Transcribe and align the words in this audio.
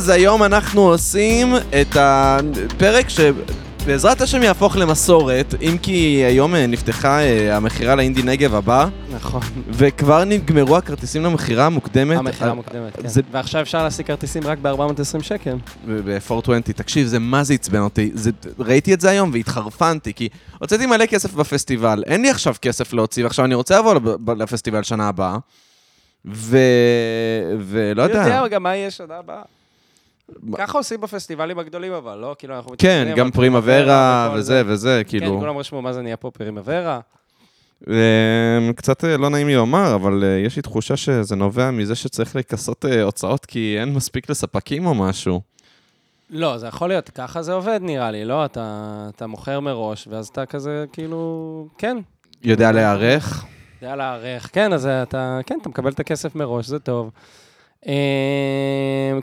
אז 0.00 0.08
היום 0.08 0.42
אנחנו 0.42 0.80
עושים 0.80 1.54
את 1.80 1.96
הפרק 2.00 3.06
שבעזרת 3.08 4.20
השם 4.20 4.42
יהפוך 4.42 4.76
למסורת, 4.76 5.54
אם 5.62 5.76
כי 5.82 5.94
היום 6.26 6.54
אה, 6.54 6.66
נפתחה 6.66 7.20
אה, 7.20 7.56
המכירה 7.56 7.94
לאינדי 7.94 8.22
נגב 8.22 8.54
הבא, 8.54 8.88
נכון. 9.14 9.40
וכבר 9.70 10.24
נגמרו 10.24 10.76
הכרטיסים 10.76 11.22
למכירה 11.24 11.66
המוקדמת. 11.66 12.18
המכירה 12.18 12.54
מוקדמת, 12.54 12.96
כן. 12.96 13.08
זה- 13.08 13.20
ועכשיו 13.30 13.60
אפשר 13.62 13.82
להשיג 13.84 14.06
כרטיסים 14.06 14.42
רק 14.46 14.58
ב-420 14.62 15.22
שקל. 15.22 15.56
ב-420. 15.86 16.32
תקשיב, 16.76 17.06
זה 17.06 17.18
מה 17.18 17.44
זה 17.44 17.54
עצבן 17.54 17.80
אותי. 17.80 18.10
זה, 18.14 18.30
ראיתי 18.58 18.94
את 18.94 19.00
זה 19.00 19.10
היום 19.10 19.30
והתחרפנתי, 19.32 20.14
כי 20.14 20.28
הוצאתי 20.58 20.86
מלא 20.86 21.06
כסף 21.06 21.34
בפסטיבל. 21.34 22.02
אין 22.06 22.22
לי 22.22 22.30
עכשיו 22.30 22.54
כסף 22.62 22.92
להוציא, 22.92 23.24
ועכשיו 23.24 23.44
אני 23.44 23.54
רוצה 23.54 23.78
לבוא 23.78 23.94
לפסטיבל 24.38 24.82
שנה 24.82 25.08
הבאה. 25.08 25.36
ו... 26.32 26.58
ולא 27.60 28.02
יודע. 28.02 28.14
יודע 28.22 28.48
גם 28.48 28.62
מה 28.62 28.76
יהיה 28.76 28.90
שנה 28.90 29.14
הבאה. 29.18 29.42
ככה 30.54 30.78
עושים 30.78 31.00
בפסטיבלים 31.00 31.58
הגדולים 31.58 31.92
אבל, 31.92 32.18
לא? 32.18 32.36
כאילו 32.38 32.56
אנחנו... 32.56 32.74
כן, 32.78 33.12
גם 33.16 33.26
על 33.26 33.32
פרימוורה 33.32 34.28
וכל 34.30 34.38
וזה 34.38 34.64
זה. 34.64 34.72
וזה, 34.72 35.02
כן, 35.04 35.18
כאילו. 35.18 35.38
כולם 35.38 35.56
רשמו 35.56 35.82
מה 35.82 35.92
זה 35.92 36.02
נהיה 36.02 36.16
פה 36.16 36.30
פרימוורה. 36.30 37.00
אמ, 37.88 37.92
קצת 38.76 39.04
אה, 39.04 39.16
לא 39.16 39.30
נעים 39.30 39.46
לי 39.46 39.54
לומר, 39.54 39.94
אבל 39.94 40.24
אה, 40.24 40.28
יש 40.28 40.56
לי 40.56 40.62
תחושה 40.62 40.96
שזה 40.96 41.36
נובע 41.36 41.70
מזה 41.70 41.94
שצריך 41.94 42.36
לכסות 42.36 42.84
אה, 42.84 43.02
הוצאות 43.02 43.46
כי 43.46 43.76
אין 43.80 43.94
מספיק 43.94 44.30
לספקים 44.30 44.86
או 44.86 44.94
משהו. 44.94 45.40
לא, 46.30 46.58
זה 46.58 46.66
יכול 46.66 46.88
להיות, 46.88 47.10
ככה 47.10 47.42
זה 47.42 47.52
עובד 47.52 47.80
נראה 47.82 48.10
לי, 48.10 48.24
לא? 48.24 48.44
אתה, 48.44 49.06
אתה 49.16 49.26
מוכר 49.26 49.60
מראש, 49.60 50.08
ואז 50.10 50.28
אתה 50.28 50.46
כזה, 50.46 50.84
כאילו, 50.92 51.66
כן, 51.78 51.96
יודע 52.42 52.72
להיערך? 52.72 53.44
יודע 53.82 53.96
להערך. 53.96 54.50
כן, 54.52 54.72
אז 54.72 54.86
אתה, 54.86 55.40
כן, 55.46 55.58
אתה 55.62 55.68
מקבל 55.68 55.90
את 55.90 56.00
הכסף 56.00 56.34
מראש, 56.34 56.66
זה 56.66 56.78
טוב. 56.78 57.10
אה, 57.88 57.92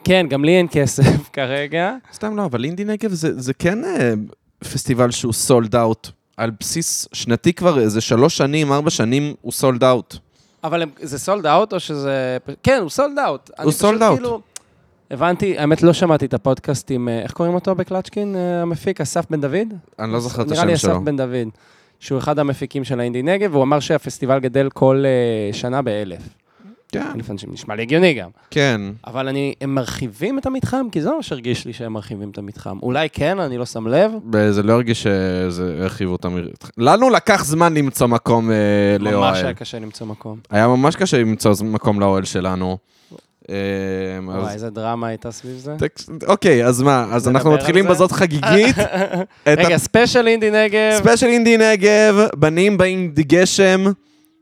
כן, 0.03 0.25
גם 0.29 0.45
לי 0.45 0.57
אין 0.57 0.67
כסף 0.71 1.29
כרגע. 1.33 1.95
סתם 2.13 2.37
לא, 2.37 2.45
אבל 2.45 2.65
אינדי 2.65 2.83
נגב 2.83 3.13
זה, 3.13 3.41
זה 3.41 3.53
כן 3.53 3.83
אה, 3.83 4.13
פסטיבל 4.59 5.11
שהוא 5.11 5.33
sold 5.33 5.75
out. 5.75 6.09
על 6.37 6.51
בסיס 6.59 7.07
שנתי 7.13 7.53
כבר 7.53 7.79
איזה 7.79 8.01
שלוש 8.01 8.37
שנים, 8.37 8.71
ארבע 8.71 8.89
שנים 8.89 9.33
הוא 9.41 9.51
sold 9.51 9.83
out. 9.83 10.15
אבל 10.63 10.83
זה 11.01 11.19
sold 11.19 11.45
out 11.45 11.73
או 11.73 11.79
שזה... 11.79 12.37
כן, 12.63 12.79
הוא 12.81 12.89
sold 12.89 13.19
out. 13.19 13.49
הוא 13.63 13.71
sold 13.71 14.01
out. 14.01 14.15
כאילו, 14.15 14.41
הבנתי, 15.11 15.57
האמת 15.57 15.83
לא 15.83 15.93
שמעתי 15.93 16.25
את 16.25 16.33
הפודקאסט 16.33 16.91
עם, 16.91 17.09
אה, 17.09 17.21
איך 17.21 17.31
קוראים 17.31 17.55
אותו 17.55 17.75
בקלצ'קין, 17.75 18.35
אה, 18.35 18.61
המפיק, 18.61 19.01
אסף 19.01 19.25
בן 19.29 19.41
דוד? 19.41 19.73
אני 19.99 20.11
לא 20.11 20.19
זוכר 20.19 20.41
את 20.41 20.47
נראה 20.47 20.65
לי 20.65 20.73
השם 20.73 20.87
שלו. 20.87 20.93
אסף 20.93 21.01
בן 21.01 21.17
דוד, 21.17 21.47
שהוא 21.99 22.19
אחד 22.19 22.39
המפיקים 22.39 22.83
של 22.83 22.99
האינדי 22.99 23.23
נגב, 23.23 23.51
והוא 23.51 23.63
אמר 23.63 23.79
שהפסטיבל 23.79 24.39
גדל 24.39 24.69
כל 24.69 25.03
שנה 25.51 25.81
באלף. 25.81 26.21
כן, 26.91 27.05
לפעמים 27.15 27.37
שנשמע 27.37 27.75
לי 27.75 27.81
הגיוני 27.81 28.13
גם. 28.13 28.29
כן. 28.51 28.81
אבל 29.07 29.27
אני, 29.27 29.53
הם 29.61 29.75
מרחיבים 29.75 30.39
את 30.39 30.45
המתחם? 30.45 30.87
כי 30.91 31.01
זה 31.01 31.09
מה 31.11 31.23
שהרגיש 31.23 31.65
לי 31.65 31.73
שהם 31.73 31.93
מרחיבים 31.93 32.29
את 32.29 32.37
המתחם. 32.37 32.77
אולי 32.83 33.09
כן, 33.09 33.39
אני 33.39 33.57
לא 33.57 33.65
שם 33.65 33.87
לב. 33.87 34.11
זה 34.49 34.63
לא 34.63 34.73
הרגיש 34.73 35.03
שזה 35.03 35.77
הרחיבו 35.81 36.11
אותם. 36.11 36.37
לנו 36.77 37.09
לקח 37.09 37.45
זמן 37.45 37.73
למצוא 37.73 38.07
מקום 38.07 38.51
אה, 38.51 38.55
ממש 38.99 39.11
לאוהל. 39.13 39.35
היה 39.45 39.53
קשה 39.53 39.79
למצוא 39.79 40.07
מקום. 40.07 40.39
היה 40.49 40.67
ממש 40.67 40.95
קשה 40.95 41.17
למצוא 41.17 41.53
מקום 41.63 41.99
לאוהל 41.99 42.23
שלנו. 42.23 42.77
אז- 43.47 43.53
וואי, 44.25 44.53
איזה 44.53 44.69
דרמה 44.69 45.07
הייתה 45.07 45.31
סביב 45.31 45.57
זה. 45.57 45.75
אוקיי, 46.27 46.65
אז 46.65 46.81
מה? 46.81 47.05
אז 47.11 47.27
אנחנו 47.27 47.51
מתחילים? 47.51 47.87
בזאת 47.87 48.11
חגיגית. 48.11 48.75
רגע, 49.47 49.77
ספיישל 49.77 50.27
אינדי 50.27 50.51
נגב. 50.51 50.91
הספיישל 50.93 51.25
אינדי 51.25 51.57
נגב, 51.57 52.15
בנים 52.35 52.77
באים 52.77 53.13
גשם, 53.19 53.83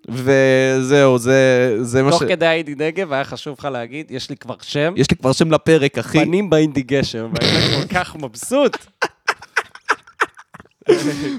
וזהו, 0.09 1.17
זה 1.17 1.77
זה 1.81 2.03
מה 2.03 2.11
ש... 2.11 2.19
תוך 2.19 2.23
כדי 2.27 2.45
האינדי 2.45 2.75
נגב, 2.75 3.13
היה 3.13 3.23
חשוב 3.23 3.55
לך 3.59 3.65
להגיד, 3.71 4.05
יש 4.09 4.29
לי 4.29 4.35
כבר 4.35 4.55
שם. 4.61 4.93
יש 4.97 5.11
לי 5.11 5.17
כבר 5.17 5.31
שם 5.31 5.51
לפרק, 5.51 5.97
אחי. 5.97 6.19
בנים 6.19 6.49
באינדי 6.49 6.81
גשם, 6.81 7.29
והיית 7.33 7.87
כל 7.87 7.93
כך 7.95 8.15
מבסוט. 8.15 8.77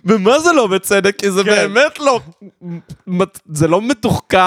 ומה 0.05 0.39
זה 0.41 0.53
לא 0.53 0.67
בצדק? 0.67 1.17
כי 1.19 1.31
זה 1.31 1.45
כן. 1.45 1.51
באמת 1.51 2.01
לא... 2.01 2.21
זה 3.53 3.69
לא 3.69 3.83
מתוחכם, 3.83 4.39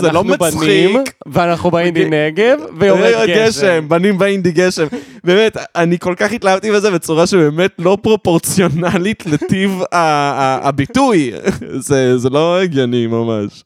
זה 0.00 0.12
לא 0.12 0.20
אנחנו 0.20 0.46
מצחיק. 0.46 0.60
בנים, 0.60 0.96
ואנחנו 1.26 1.70
באינדי 1.70 2.04
נגב, 2.04 2.58
ויורד 2.78 3.02
אה, 3.02 3.26
גשם. 3.26 3.84
בנים 3.88 4.18
באינדי 4.18 4.52
גשם. 4.52 4.86
באמת, 5.24 5.56
אני 5.76 5.98
כל 5.98 6.14
כך 6.16 6.32
התלהבתי 6.32 6.72
בזה 6.72 6.90
בצורה 6.90 7.26
שבאמת 7.26 7.70
לא 7.78 7.98
פרופורציונלית 8.02 9.26
לטיב 9.26 9.80
הביטוי. 9.92 11.32
זה 11.88 12.18
זה 12.18 12.30
לא 12.30 12.60
הגיוני 12.60 13.06
ממש. 13.06 13.64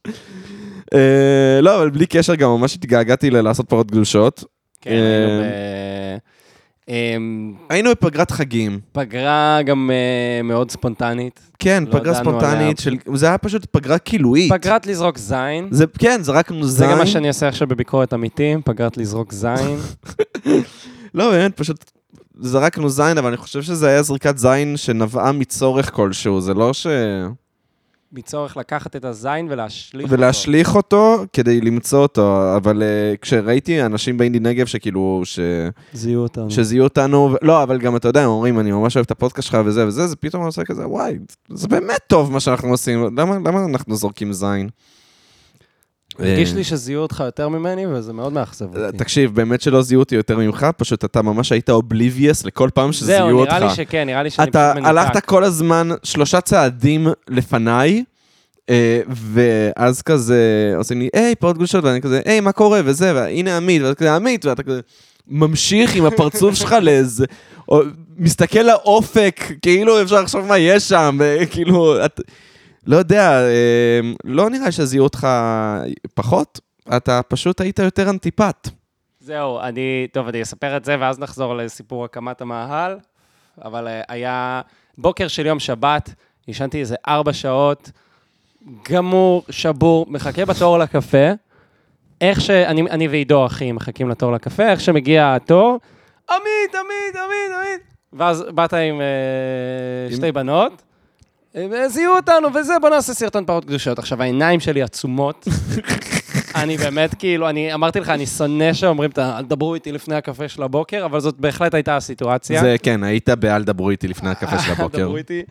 אה, 0.93 1.61
לא, 1.61 1.77
אבל 1.77 1.89
בלי 1.89 2.05
קשר 2.05 2.35
גם 2.35 2.49
ממש 2.49 2.75
התגעגעתי 2.75 3.29
ללעשות 3.29 3.69
פרות 3.69 3.91
קדושות. 3.91 4.43
כן, 4.81 4.91
היינו 4.91 5.43
אה, 5.43 6.15
ב- 6.17 6.30
היינו 7.69 7.89
בפגרת 7.91 8.31
חגים. 8.31 8.79
פגרה 8.91 9.61
גם 9.65 9.91
אה, 9.93 10.43
מאוד 10.43 10.71
ספונטנית. 10.71 11.39
כן, 11.59 11.83
לא 11.87 11.99
פגרה 11.99 12.13
ספונטנית 12.13 12.79
של... 12.79 12.95
זה 13.13 13.27
היה 13.27 13.37
פשוט 13.37 13.65
פגרה 13.65 13.97
קילואית. 13.97 14.51
פגרת 14.51 14.87
לזרוק 14.87 15.17
זין. 15.17 15.67
זה, 15.71 15.85
כן, 15.99 16.19
זרקנו 16.23 16.65
זה 16.65 16.77
זין. 16.77 16.91
גם 16.91 16.97
מה 16.97 17.05
שאני 17.05 17.27
עושה 17.27 17.47
עכשיו 17.47 17.67
בביקורת 17.67 18.13
עמיתים, 18.13 18.61
פגרת 18.65 18.97
לזרוק 18.97 19.33
זין. 19.33 19.77
לא, 21.13 21.31
באמת, 21.31 21.57
פשוט 21.57 21.91
זרקנו 22.39 22.89
זין, 22.89 23.17
אבל 23.17 23.27
אני 23.27 23.37
חושב 23.37 23.61
שזה 23.61 23.87
היה 23.87 24.03
זריקת 24.03 24.37
זין 24.37 24.77
שנבעה 24.77 25.31
מצורך 25.31 25.93
כלשהו, 25.93 26.41
זה 26.41 26.53
לא 26.53 26.73
ש... 26.73 26.87
מצורך 28.13 28.57
לקחת 28.57 28.95
את 28.95 29.05
הזין 29.05 29.47
ולהשליך 29.49 30.03
אותו. 30.03 30.17
ולהשליך 30.17 30.75
אותו 30.75 31.25
כדי 31.33 31.61
למצוא 31.61 31.99
אותו, 31.99 32.55
אבל 32.55 32.81
uh, 32.81 33.17
כשראיתי 33.17 33.85
אנשים 33.85 34.17
באינדי 34.17 34.39
נגב 34.39 34.65
שכאילו, 34.65 35.21
ש... 35.23 35.39
זיהו 35.93 36.23
אותנו. 36.23 36.51
שזיהו 36.51 36.83
אותנו. 36.83 37.35
לא, 37.41 37.63
אבל 37.63 37.77
גם 37.77 37.95
אתה 37.95 38.07
יודע, 38.07 38.23
הם 38.23 38.29
אומרים, 38.29 38.59
אני 38.59 38.71
ממש 38.71 38.95
אוהב 38.97 39.05
את 39.05 39.11
הפודקאסט 39.11 39.47
שלך 39.47 39.57
וזה 39.65 39.87
וזה, 39.87 40.07
זה 40.07 40.15
פתאום 40.15 40.43
עושה 40.43 40.63
כזה, 40.63 40.87
וואי, 40.87 41.19
זה 41.49 41.67
באמת 41.67 42.01
טוב 42.07 42.31
מה 42.31 42.39
שאנחנו 42.39 42.69
עושים, 42.69 43.03
למה, 43.17 43.35
למה 43.35 43.65
אנחנו 43.65 43.95
זורקים 43.95 44.33
זין? 44.33 44.69
הרגיש 46.19 46.51
אה, 46.51 46.55
לי 46.55 46.63
שזיהו 46.63 47.01
אותך 47.01 47.23
יותר 47.25 47.49
ממני, 47.49 47.87
וזה 47.87 48.13
מאוד 48.13 48.33
מאכזב 48.33 48.65
אותי. 48.77 48.97
תקשיב, 48.97 49.35
באמת 49.35 49.61
שלא 49.61 49.81
זיהו 49.81 49.99
אותי 49.99 50.15
יותר 50.15 50.37
ממך, 50.37 50.67
פשוט 50.77 51.05
אתה 51.05 51.21
ממש 51.21 51.51
היית 51.51 51.69
אובליביוס 51.69 52.45
לכל 52.45 52.69
פעם 52.73 52.91
שזיהו 52.91 53.27
זהו, 53.27 53.39
אותך. 53.39 53.53
נראה 53.53 53.67
לי 53.67 53.75
שכן, 53.75 54.05
נראה 54.05 54.23
לי 54.23 54.29
שאני 54.29 54.49
אתה 54.49 54.71
פשוט 54.73 54.83
מנותק. 54.83 54.99
הלכת 54.99 55.25
כל 55.25 55.43
הזמן 55.43 55.89
שלושה 56.03 56.41
צעדים 56.41 57.07
לפניי, 57.27 58.03
אה, 58.69 59.01
ואז 59.07 60.01
כזה 60.01 60.73
עושים 60.77 60.99
לי, 60.99 61.09
היי, 61.13 61.35
פרות 61.35 61.55
גדושות, 61.55 61.83
ואני 61.83 62.01
כזה, 62.01 62.21
היי, 62.25 62.39
מה 62.39 62.51
קורה, 62.51 62.81
וזה, 62.85 63.11
והנה 63.15 63.57
עמית, 63.57 63.81
ואתה 63.81 63.95
כזה, 63.95 64.15
עמית, 64.15 64.45
ואתה 64.45 64.63
כזה 64.63 64.81
ממשיך 65.27 65.95
עם 65.95 66.05
הפרצוף 66.05 66.55
שלך 66.55 66.75
לאיזה, 66.81 67.25
מסתכל 68.17 68.59
לאופק, 68.59 69.41
כאילו 69.61 70.01
אפשר 70.01 70.21
לחשוב 70.21 70.45
מה 70.45 70.57
יש 70.57 70.89
שם, 70.89 71.17
כאילו, 71.51 72.05
את, 72.05 72.21
לא 72.87 72.95
יודע, 72.97 73.31
אה, 73.41 73.99
לא 74.23 74.49
נראה 74.49 74.71
שזיהו 74.71 75.03
אותך 75.03 75.27
פחות, 76.13 76.59
אתה 76.95 77.21
פשוט 77.27 77.61
היית 77.61 77.79
יותר 77.79 78.09
אנטיפט. 78.09 78.69
זהו, 79.19 79.59
אני, 79.59 80.07
טוב, 80.13 80.27
אני 80.27 80.41
אספר 80.41 80.77
את 80.77 80.85
זה, 80.85 80.95
ואז 80.99 81.19
נחזור 81.19 81.55
לסיפור 81.55 82.05
הקמת 82.05 82.41
המאהל. 82.41 82.97
אבל 83.65 83.87
אה, 83.87 84.01
היה 84.07 84.61
בוקר 84.97 85.27
של 85.27 85.45
יום 85.45 85.59
שבת, 85.59 86.13
ישנתי 86.47 86.79
איזה 86.79 86.95
ארבע 87.07 87.33
שעות, 87.33 87.91
גמור, 88.91 89.43
שבור, 89.49 90.05
מחכה 90.09 90.45
בתור 90.45 90.77
לקפה. 90.79 91.27
איך 92.21 92.41
ש... 92.41 92.49
אני, 92.49 92.81
אני 92.81 93.07
ועידו, 93.07 93.45
אחי, 93.45 93.71
מחכים 93.71 94.09
לתור 94.09 94.31
לקפה, 94.31 94.69
איך 94.71 94.81
שמגיע 94.81 95.35
התור, 95.35 95.79
עמית, 96.29 96.43
עמית, 96.75 97.15
עמית, 97.15 97.57
עמית. 97.59 97.81
ואז 98.13 98.43
באת 98.55 98.73
עם, 98.73 99.01
אה, 99.01 99.05
עם- 100.09 100.15
שתי 100.15 100.31
בנות, 100.31 100.81
אה, 101.55 101.89
זיהו 101.89 102.15
אותנו 102.15 102.47
וזה, 102.53 102.73
בוא 102.81 102.89
נעשה 102.89 103.13
סרטון 103.13 103.45
פרות 103.45 103.65
קדושות. 103.65 103.99
עכשיו, 103.99 104.21
העיניים 104.21 104.59
שלי 104.59 104.81
עצומות. 104.81 105.47
אני 106.55 106.77
באמת, 106.77 107.15
כאילו, 107.19 107.49
אני 107.49 107.73
אמרתי 107.73 107.99
לך, 107.99 108.09
אני 108.09 108.25
שונא 108.25 108.73
שאומרים, 108.73 109.11
"ת- 109.11 109.19
אל 109.19 109.43
תדברו 109.43 109.73
איתי 109.75 109.91
לפני 109.91 110.15
הקפה 110.15 110.47
של 110.47 110.63
הבוקר, 110.63 111.05
אבל 111.05 111.19
זאת 111.19 111.35
בהחלט 111.39 111.73
הייתה 111.73 111.97
הסיטואציה. 111.97 112.61
זה, 112.61 112.75
כן, 112.83 113.03
היית 113.03 113.29
באל 113.29 113.63
דברו 113.63 113.89
איתי 113.89 114.07
לפני 114.07 114.29
הקפה 114.39 114.59
של 114.59 114.71
הבוקר. 114.71 114.97
דברו 114.97 115.17
איתי. 115.17 115.41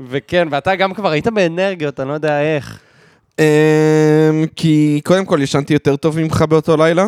וכן, 0.00 0.48
ואתה 0.50 0.76
גם 0.76 0.94
כבר 0.94 1.10
היית 1.10 1.26
באנרגיות, 1.26 2.00
אני 2.00 2.08
לא 2.08 2.14
יודע 2.14 2.40
איך. 2.42 2.78
אמ, 3.38 3.44
כי 4.56 5.00
קודם 5.04 5.24
כל 5.24 5.38
ישנתי 5.42 5.72
יותר 5.72 5.96
טוב 5.96 6.20
ממך 6.20 6.44
באותו 6.48 6.76
לילה. 6.76 7.06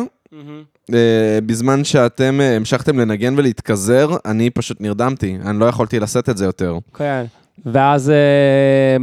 אה, 0.93 0.97
בזמן 1.45 1.83
שאתם 1.83 2.41
אה, 2.41 2.55
המשכתם 2.55 2.99
לנגן 2.99 3.33
ולהתכזר, 3.37 4.09
אני 4.25 4.49
פשוט 4.49 4.81
נרדמתי, 4.81 5.37
אני 5.45 5.59
לא 5.59 5.65
יכולתי 5.65 5.99
לשאת 5.99 6.29
את 6.29 6.37
זה 6.37 6.45
יותר. 6.45 6.77
כן. 6.97 7.25
ואז 7.65 8.09
אה, 8.09 8.15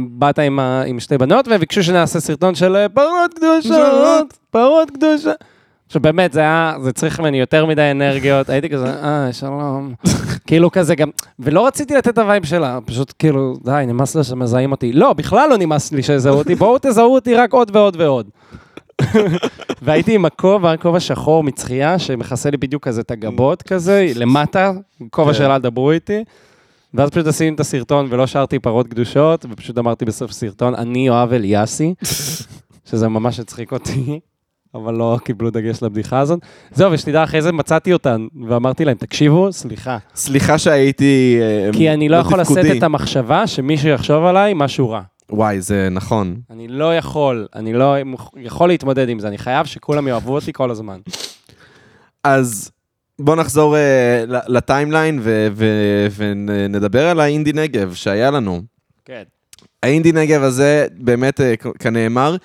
באת 0.09 0.39
עם, 0.39 0.59
ה- 0.59 0.83
עם 0.87 0.99
שתי 0.99 1.17
בנות, 1.17 1.47
והם 1.47 1.59
ביקשו 1.59 1.83
שנעשה 1.83 2.19
סרטון 2.19 2.55
של 2.55 2.75
אה, 2.75 2.89
פרות 2.89 3.33
קדושות, 3.33 4.37
פרות 4.51 4.91
קדושות. 4.91 5.35
עכשיו 5.87 6.01
באמת, 6.01 6.33
זה 6.33 6.39
היה, 6.39 6.73
זה 6.83 6.91
צריך 6.91 7.19
ממני 7.19 7.39
יותר 7.39 7.65
מדי 7.65 7.91
אנרגיות, 7.91 8.49
הייתי 8.49 8.69
כזה, 8.69 8.85
אה, 9.03 9.33
שלום. 9.33 9.93
כאילו 10.47 10.71
כזה 10.71 10.95
גם, 10.95 11.09
ולא 11.39 11.67
רציתי 11.67 11.95
לתת 11.95 12.07
את 12.07 12.17
ה 12.17 12.23
vibe 12.23 12.45
שלה, 12.45 12.79
פשוט 12.85 13.13
כאילו, 13.19 13.53
די, 13.63 13.83
נמאס 13.87 14.15
לה 14.15 14.23
שמזהים 14.23 14.71
אותי. 14.71 14.93
לא, 14.93 15.13
בכלל 15.13 15.49
לא 15.49 15.57
נמאס 15.57 15.91
לי 15.91 16.03
שיזהו 16.03 16.37
אותי, 16.37 16.55
בואו 16.55 16.77
תזהו 16.81 17.13
אותי 17.13 17.35
רק 17.35 17.53
עוד 17.53 17.75
ועוד 17.75 17.95
ועוד. 17.99 18.29
והייתי 19.81 20.15
עם 20.15 20.25
הכובע, 20.25 20.77
כובע 20.77 20.99
שחור 20.99 21.43
מצחייה, 21.43 21.99
שמכסה 21.99 22.49
לי 22.49 22.57
בדיוק 22.57 22.87
כזה 22.87 23.01
את 23.01 23.11
הגבות 23.11 23.61
כזה, 23.61 24.07
למטה, 24.15 24.71
כובע 25.09 25.31
כן. 25.31 25.37
של 25.37 25.51
אל 25.51 25.57
דברו 25.61 25.91
איתי. 25.91 26.23
ואז 26.93 27.09
פשוט 27.09 27.27
עשיתי 27.27 27.55
את 27.55 27.59
הסרטון 27.59 28.07
ולא 28.09 28.27
שרתי 28.27 28.59
פרות 28.59 28.87
קדושות, 28.87 29.45
ופשוט 29.51 29.77
אמרתי 29.77 30.05
בסוף 30.05 30.31
הסרטון, 30.31 30.75
אני 30.75 31.07
יואב 31.07 31.33
אליאסי, 31.33 31.93
שזה 32.89 33.07
ממש 33.07 33.39
הצחיק 33.39 33.71
אותי, 33.71 34.19
אבל 34.75 34.93
לא 34.93 35.17
קיבלו 35.23 35.49
דגש 35.49 35.83
לבדיחה 35.83 36.19
הזאת. 36.19 36.39
זהו, 36.71 36.91
ושתדע, 36.91 37.23
אחרי 37.23 37.41
זה 37.41 37.51
מצאתי 37.51 37.93
אותן, 37.93 38.27
ואמרתי 38.47 38.85
להם, 38.85 38.97
תקשיבו, 38.97 39.51
סליחה. 39.51 39.97
סליחה 40.15 40.57
שהייתי... 40.57 41.39
אה, 41.41 41.69
כי 41.73 41.89
אני 41.89 42.09
לא 42.09 42.17
יכול 42.17 42.39
לשאת. 42.39 42.77
את 42.77 42.83
המחשבה 42.83 43.47
שמישהו 43.47 43.89
יחשוב 43.89 44.23
עליי 44.23 44.53
משהו 44.55 44.89
רע. 44.89 45.01
וואי, 45.31 45.61
זה 45.61 45.87
נכון. 45.91 46.35
אני 46.49 46.67
לא 46.67 46.97
יכול, 46.97 47.47
אני 47.55 47.73
לא 47.73 47.95
יכול 48.37 48.69
להתמודד 48.69 49.09
עם 49.09 49.19
זה, 49.19 49.27
אני 49.27 49.37
חייב 49.37 49.65
שכולם 49.65 50.07
יאהבו 50.07 50.35
אותי 50.35 50.53
כל 50.53 50.71
הזמן. 50.71 50.99
אז 52.23 52.71
בוא 53.19 53.35
נחזור 53.35 53.75
ל- 54.27 54.57
לטיימליין 54.57 55.19
ו- 55.21 55.47
ו- 55.51 56.07
ונדבר 56.15 57.07
על 57.07 57.19
האינדי 57.19 57.53
נגב 57.53 57.93
שהיה 57.93 58.31
לנו. 58.31 58.61
כן. 59.05 59.23
האינדי 59.83 60.11
נגב 60.11 60.43
הזה, 60.43 60.87
באמת, 60.97 61.41
כ- 61.59 61.67
כנאמר, 61.79 62.35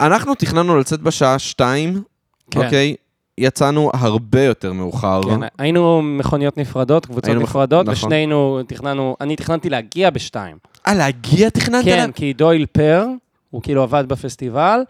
אנחנו 0.00 0.34
תכננו 0.34 0.78
לצאת 0.78 1.00
בשעה 1.00 1.38
שתיים, 1.38 2.02
כן. 2.50 2.64
אוקיי? 2.64 2.94
יצאנו 3.38 3.90
הרבה 3.94 4.42
יותר 4.42 4.72
מאוחר. 4.72 5.20
כן, 5.22 5.40
היינו 5.58 6.02
מכוניות 6.02 6.58
נפרדות, 6.58 7.06
קבוצות 7.06 7.24
היינו 7.24 7.40
נפרדות, 7.40 7.86
נכון. 7.88 7.92
ושנינו 8.08 8.60
תכננו, 8.66 9.16
אני 9.20 9.36
תכננתי 9.36 9.70
להגיע 9.70 10.10
בשתיים. 10.10 10.56
אה, 10.86 10.94
להגיע 10.94 11.48
תכננת? 11.50 11.84
כן, 11.84 11.92
אליו? 11.98 12.08
כי 12.14 12.32
דויל 12.32 12.66
פר, 12.72 13.06
הוא 13.50 13.62
כאילו 13.62 13.82
עבד 13.82 14.04
בפסטיבל, 14.08 14.80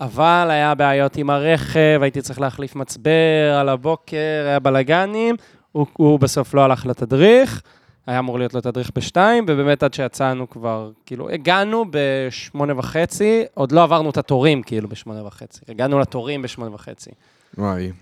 אבל 0.00 0.48
היה 0.50 0.74
בעיות 0.74 1.16
עם 1.16 1.30
הרכב, 1.30 1.98
הייתי 2.02 2.22
צריך 2.22 2.40
להחליף 2.40 2.76
מצבר 2.76 3.56
על 3.60 3.68
הבוקר, 3.68 4.44
היה 4.46 4.58
בלאגנים, 4.58 5.36
הוא, 5.72 5.86
הוא 5.92 6.20
בסוף 6.20 6.54
לא 6.54 6.64
הלך 6.64 6.86
לתדריך, 6.86 7.62
היה 8.06 8.18
אמור 8.18 8.38
להיות 8.38 8.54
לו 8.54 8.60
תדריך 8.60 8.90
בשתיים, 8.94 9.44
ובאמת 9.48 9.82
עד 9.82 9.94
שיצאנו 9.94 10.50
כבר, 10.50 10.90
כאילו, 11.06 11.30
הגענו 11.30 11.84
בשמונה 11.90 12.78
וחצי, 12.78 13.44
עוד 13.54 13.72
לא 13.72 13.82
עברנו 13.82 14.10
את 14.10 14.16
התורים, 14.16 14.62
כאילו, 14.62 14.88
בשמונה 14.88 15.26
וחצי. 15.26 15.60
הגענו 15.68 15.98
לתורים 15.98 16.42
בשמונה 16.42 16.74
וחצי. 16.74 17.10
וואי. 17.58 17.92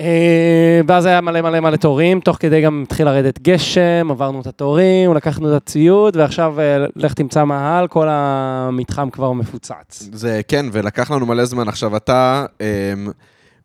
אה, 0.00 0.80
ואז 0.88 1.06
היה 1.06 1.20
מלא 1.20 1.40
מלא 1.40 1.60
מלא 1.60 1.76
תורים, 1.76 2.20
תוך 2.20 2.36
כדי 2.40 2.62
גם 2.62 2.82
התחיל 2.86 3.06
לרדת 3.06 3.38
גשם, 3.38 4.06
עברנו 4.10 4.40
את 4.40 4.46
התורים, 4.46 5.14
לקחנו 5.14 5.48
את 5.48 5.62
הציוד, 5.62 6.16
ועכשיו 6.16 6.60
אה, 6.60 6.86
לך 6.96 7.14
תמצא 7.14 7.44
מאהל, 7.44 7.88
כל 7.88 8.06
המתחם 8.10 9.10
כבר 9.10 9.32
מפוצץ. 9.32 10.08
זה 10.12 10.40
כן, 10.48 10.66
ולקח 10.72 11.10
לנו 11.10 11.26
מלא 11.26 11.44
זמן. 11.44 11.68
עכשיו, 11.68 11.96
אתה 11.96 12.46
אה, 12.60 12.92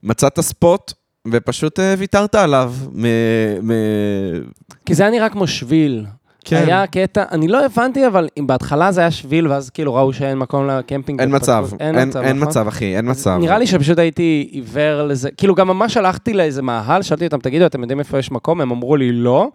מצאת 0.03 0.39
ספוט 0.39 0.93
ופשוט 1.31 1.79
ויתרת 1.97 2.35
עליו. 2.35 2.73
מ- 2.91 3.71
מ- 3.71 4.43
כי 4.85 4.95
זה 4.95 5.03
היה 5.03 5.11
נראה 5.11 5.29
כמו 5.29 5.47
שביל. 5.47 6.05
כן. 6.49 6.63
היה 6.67 6.87
קטע, 6.87 7.23
אני 7.31 7.47
לא 7.47 7.65
הבנתי, 7.65 8.07
אבל 8.07 8.27
אם 8.39 8.47
בהתחלה 8.47 8.91
זה 8.91 9.01
היה 9.01 9.11
שביל, 9.11 9.47
ואז 9.47 9.69
כאילו 9.69 9.95
ראו 9.95 10.13
שאין 10.13 10.37
מקום 10.37 10.67
לקמפינג. 10.67 11.21
אין 11.21 11.35
מצב, 11.35 11.67
אין 11.79 11.97
אין 11.97 12.09
נכון? 12.09 12.39
מצב, 12.39 12.67
אחי, 12.67 12.95
אין 12.95 13.09
מצב. 13.09 13.37
נראה 13.41 13.57
לי 13.57 13.67
שפשוט 13.67 13.99
הייתי 13.99 14.49
עיוור 14.51 15.03
לזה, 15.03 15.31
כאילו 15.31 15.55
גם 15.55 15.67
ממש 15.67 15.97
הלכתי 15.97 16.33
לאיזה 16.33 16.61
מאהל, 16.61 17.01
שאלתי 17.01 17.25
אותם, 17.25 17.39
תגידו, 17.39 17.65
אתם 17.65 17.81
יודעים 17.81 17.99
איפה 17.99 18.19
יש 18.19 18.31
מקום? 18.31 18.61
הם 18.61 18.71
אמרו 18.71 18.95
לי 18.95 19.11
לא. 19.11 19.47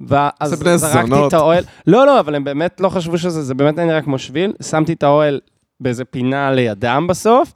ואז 0.00 0.54
זרקתי. 0.76 1.26
את 1.28 1.32
האוהל, 1.32 1.64
לא, 1.86 2.06
לא, 2.06 2.20
אבל 2.20 2.34
הם 2.34 2.44
באמת 2.44 2.80
לא 2.80 2.88
חשבו 2.88 3.18
שזה, 3.18 3.42
זה 3.42 3.54
באמת 3.54 3.78
נראה 3.78 4.02
כמו 4.02 4.18
שביל, 4.18 4.52
שמתי 4.62 4.92
את 4.92 5.02
האוהל 5.02 5.40
באיזה 5.80 6.04
פינה 6.04 6.50
לידם 6.50 7.06
בסוף, 7.08 7.52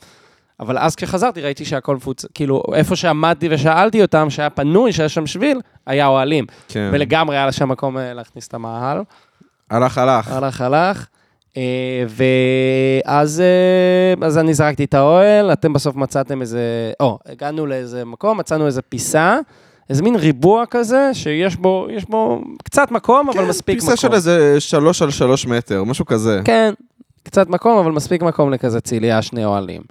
אבל 0.62 0.78
אז 0.78 0.96
כשחזרתי 0.96 1.40
ראיתי 1.40 1.64
שהכל 1.64 1.96
מפוצץ, 1.96 2.26
כאילו, 2.34 2.62
איפה 2.74 2.96
שעמדתי 2.96 3.48
ושאלתי 3.50 4.02
אותם, 4.02 4.30
שהיה 4.30 4.50
פנוי, 4.50 4.92
שהיה 4.92 5.08
שם 5.08 5.26
שביל, 5.26 5.60
היה 5.86 6.06
אוהלים. 6.06 6.46
כן. 6.68 6.90
ולגמרי 6.92 7.36
היה 7.36 7.52
שם 7.52 7.68
מקום 7.68 7.98
אה, 7.98 8.14
להכניס 8.14 8.48
את 8.48 8.54
המאהל. 8.54 9.02
הלך, 9.70 9.98
הלך. 9.98 10.28
הלך, 10.28 10.60
הלך. 10.60 11.06
אה, 11.56 12.04
ואז 13.06 13.40
אה, 13.40 14.26
אז 14.26 14.38
אני 14.38 14.54
זרקתי 14.54 14.84
את 14.84 14.94
האוהל, 14.94 15.52
אתם 15.52 15.72
בסוף 15.72 15.96
מצאתם 15.96 16.40
איזה... 16.40 16.92
או, 17.00 17.18
הגענו 17.26 17.66
לאיזה 17.66 18.04
מקום, 18.04 18.38
מצאנו 18.38 18.66
איזה 18.66 18.82
פיסה, 18.82 19.38
איזה 19.90 20.02
מין 20.02 20.16
ריבוע 20.16 20.64
כזה, 20.70 21.10
שיש 21.12 21.56
בו, 21.56 21.86
יש 21.90 22.04
בו 22.04 22.42
קצת 22.64 22.90
מקום, 22.90 23.28
אבל 23.28 23.44
מספיק 23.44 23.76
מקום. 23.76 23.90
פיסה 23.90 24.00
של 24.00 24.14
איזה 24.14 24.60
שלוש 24.60 25.02
על 25.02 25.10
שלוש 25.10 25.46
מטר, 25.46 25.84
משהו 25.84 26.06
כזה. 26.06 26.40
כן, 26.44 26.74
קצת 27.22 27.48
מקום, 27.48 27.78
אבל 27.78 27.92
מספיק 27.92 28.22
מקום 28.22 28.50
לכזה 28.52 28.80
ציליה, 28.80 29.22
שני 29.22 29.44
אוהלים. 29.44 29.82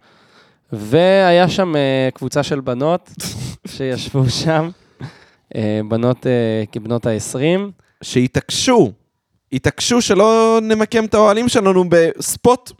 והיה 0.74 1.50
שם 1.50 1.76
אה, 1.76 2.10
קבוצה 2.14 2.44
של 2.44 2.60
בנות 2.60 3.10
שישבו 3.68 4.30
שם, 4.30 4.70
אה, 5.56 5.82
בנות 5.88 6.28
אה, 6.28 6.64
כבנות 6.72 7.06
ה-20. 7.06 7.60
שהתעקשו, 8.02 8.92
התעקשו 9.54 10.02
שלא 10.02 10.60
נמקם 10.62 11.06
את 11.06 11.14
האוהלים 11.14 11.50
שלנו 11.50 11.84
בספוט 11.90 12.72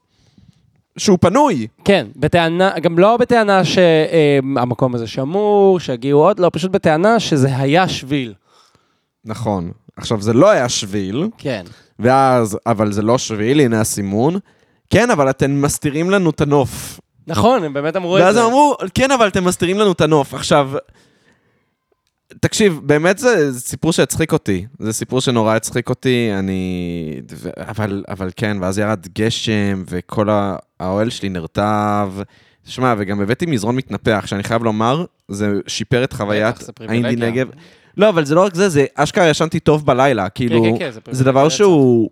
שהוא 0.98 1.18
פנוי. 1.22 1.68
כן, 1.86 2.08
בטענה, 2.16 2.80
גם 2.80 3.00
לא 3.00 3.18
בטענה 3.18 3.62
שהמקום 3.64 4.96
הזה 4.96 5.08
שמור, 5.08 5.80
שהגיעו 5.80 6.20
עוד, 6.20 6.40
לא, 6.40 6.50
פשוט 6.54 6.72
בטענה 6.72 7.20
שזה 7.20 7.58
היה 7.58 7.88
שביל. 7.88 8.34
נכון. 9.26 9.72
עכשיו, 9.96 10.22
זה 10.22 10.34
לא 10.34 10.50
היה 10.50 10.70
שביל, 10.70 11.28
כן. 11.38 11.66
ואז, 12.00 12.58
אבל 12.66 12.92
זה 12.92 13.02
לא 13.02 13.18
שביל, 13.18 13.60
הנה 13.60 13.82
הסימון. 13.82 14.40
כן, 14.90 15.12
אבל 15.12 15.30
אתם 15.30 15.62
מסתירים 15.62 16.10
לנו 16.10 16.30
את 16.30 16.42
הנוף. 16.42 17.00
נכון, 17.28 17.64
הם 17.64 17.74
באמת 17.74 17.96
אמרו 17.96 18.18
את 18.18 18.24
ואז 18.24 18.36
זה. 18.36 18.42
הם 18.42 18.48
אמרו, 18.48 18.76
כן, 18.94 19.12
אבל 19.12 19.28
אתם 19.28 19.44
מסתירים 19.46 19.80
לנו 19.80 19.92
את 19.92 20.02
הנוף. 20.02 20.34
עכשיו, 20.34 20.72
תקשיב, 22.40 22.80
באמת 22.84 23.18
זה 23.18 23.60
סיפור 23.60 23.92
שהצחיק 23.94 24.34
אותי. 24.34 24.66
זה 24.80 24.94
סיפור 24.94 25.22
שנורא 25.22 25.56
הצחיק 25.56 25.90
אותי, 25.90 26.30
אני... 26.40 27.22
אבל, 27.58 28.04
אבל 28.10 28.30
כן, 28.36 28.58
ואז 28.62 28.80
ירד 28.80 29.08
גשם, 29.16 29.84
וכל 29.90 30.30
ה- 30.30 30.56
האוהל 30.80 31.10
שלי 31.10 31.30
נרטב. 31.30 32.12
שמע, 32.66 32.94
וגם 32.98 33.22
הבאתי 33.22 33.46
מזרון 33.46 33.76
מתנפח, 33.76 34.24
שאני 34.26 34.44
חייב 34.44 34.64
לומר, 34.64 35.06
זה 35.28 35.54
שיפר 35.68 36.04
את 36.04 36.14
חוויית 36.14 36.58
זה. 36.58 36.72
האינדי 36.88 37.16
נגב. 37.16 37.48
לא, 37.98 38.10
אבל 38.10 38.26
זה 38.26 38.36
לא 38.36 38.44
רק 38.44 38.56
זה, 38.56 38.70
זה 38.70 38.86
אשכרה 38.96 39.30
ישנתי 39.30 39.60
טוב 39.60 39.86
בלילה. 39.86 40.30
כאילו, 40.30 40.64
כן, 40.64 40.80
כן, 40.80 40.92
זה 40.92 40.92
זה 40.92 41.02
פריבילגיה 41.02 41.32
דבר. 41.32 41.50
שהוא... 41.50 42.10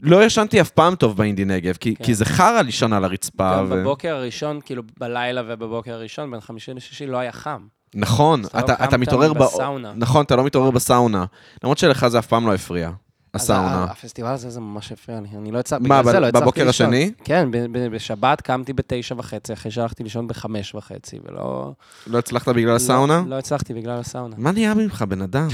לא 0.00 0.24
ישנתי 0.24 0.60
אף 0.60 0.70
פעם 0.70 0.94
טוב 0.94 1.16
באינדי 1.16 1.44
נגב, 1.44 1.76
כי, 1.80 1.96
כן. 1.96 2.04
כי 2.04 2.14
זה 2.14 2.24
חרא 2.24 2.62
לישון 2.62 2.92
על 2.92 3.04
הרצפה. 3.04 3.56
גם 3.56 3.66
ו... 3.68 3.68
בבוקר 3.68 4.14
הראשון, 4.14 4.60
כאילו 4.64 4.82
בלילה 5.00 5.42
ובבוקר 5.46 5.94
הראשון, 5.94 6.30
בין 6.30 6.40
חמישי 6.40 6.74
לשישי, 6.74 7.06
לא 7.06 7.16
היה 7.16 7.32
חם. 7.32 7.60
נכון, 7.94 8.42
לא 8.42 8.48
אתה, 8.58 8.74
קמת 8.76 8.88
אתה 8.88 8.96
מתעורר 8.96 9.32
ב... 9.32 9.38
בסאונה. 9.38 9.92
נכון, 9.96 10.24
אתה 10.24 10.36
לא 10.36 10.44
מתעורר 10.44 10.70
בסאונה. 10.70 11.24
למרות 11.64 11.78
שלך 11.78 12.08
זה 12.08 12.18
אף 12.18 12.26
פעם 12.26 12.46
לא 12.46 12.54
הפריע, 12.54 12.90
הסאונה. 13.34 13.84
הפסטיבל 13.84 14.28
הזה, 14.28 14.50
זה 14.50 14.60
ממש 14.60 14.92
הפריע 14.92 15.20
לי. 15.20 15.28
אני 15.38 15.50
לא 15.50 15.58
הצלחתי, 15.58 15.88
מה, 15.88 16.02
לא 16.02 16.30
בבוקר. 16.30 16.68
השני? 16.68 17.12
כן, 17.24 17.48
בשבת 17.92 18.40
קמתי 18.40 18.72
בתשע 18.72 19.14
וחצי, 19.18 19.52
אחרי 19.52 19.70
שהלכתי 19.70 20.02
לישון 20.02 20.28
בחמש 20.28 20.74
וחצי, 20.74 21.18
ולא... 21.24 21.72
לא 22.06 22.18
הצלחת 22.18 22.48
בגלל 22.48 22.76
הסאונה? 22.76 23.22
לא, 23.24 23.30
לא 23.30 23.38
הצלחתי 23.38 23.74
בגלל 23.74 23.98
הסאונה. 23.98 24.34
מה 24.38 24.52
נהיה 24.52 24.74
ממך, 24.74 25.04
בן 25.08 25.22
אדם? 25.22 25.48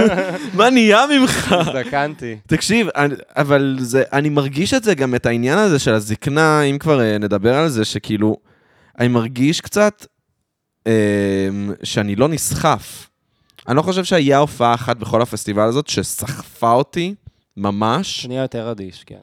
מה 0.58 0.70
נהיה 0.70 1.04
ממך? 1.06 1.52
הזדקנתי. 1.52 2.36
תקשיב, 2.46 2.88
אבל 3.36 3.76
זה, 3.80 4.02
אני 4.12 4.28
מרגיש 4.28 4.74
את 4.74 4.84
זה, 4.84 4.94
גם 4.94 5.14
את 5.14 5.26
העניין 5.26 5.58
הזה 5.58 5.78
של 5.78 5.94
הזקנה, 5.94 6.62
אם 6.62 6.78
כבר 6.78 7.00
אה, 7.00 7.18
נדבר 7.18 7.54
על 7.54 7.68
זה, 7.68 7.84
שכאילו, 7.84 8.36
אני 8.98 9.08
מרגיש 9.08 9.60
קצת 9.60 10.06
אה, 10.86 11.48
שאני 11.82 12.16
לא 12.16 12.28
נסחף. 12.28 13.09
אני 13.68 13.76
לא 13.76 13.82
חושב 13.82 14.04
שהיה 14.04 14.38
הופעה 14.38 14.74
אחת 14.74 14.96
בכל 14.96 15.22
הפסטיבל 15.22 15.62
הזאת 15.62 15.86
שסחפה 15.86 16.72
אותי, 16.72 17.14
ממש. 17.56 18.22
שנהיה 18.22 18.42
יותר 18.42 18.70
אדיש, 18.70 19.04
כן. 19.04 19.20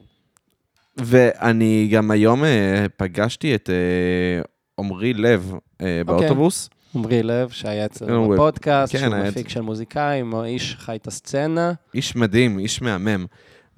ואני 0.96 1.88
גם 1.92 2.10
היום 2.10 2.44
אה, 2.44 2.86
פגשתי 2.96 3.54
את 3.54 3.70
אה, 3.70 4.42
עמרי 4.78 5.14
לב 5.14 5.52
אה, 5.80 6.02
באוטובוס. 6.06 6.70
עמרי 6.94 7.22
לב, 7.22 7.48
שהיה 7.50 7.84
אצלנו 7.84 8.24
הוא- 8.24 8.34
בפודקאסט, 8.34 8.92
כן, 8.92 8.98
שהוא 8.98 9.14
היה 9.14 9.30
מפיק 9.30 9.48
של 9.48 9.60
מוזיקאים, 9.60 10.34
איש 10.44 10.76
חי 10.78 10.96
את 10.96 11.06
הסצנה. 11.06 11.72
איש 11.94 12.16
מדהים, 12.16 12.58
איש 12.58 12.82
מהמם. 12.82 13.26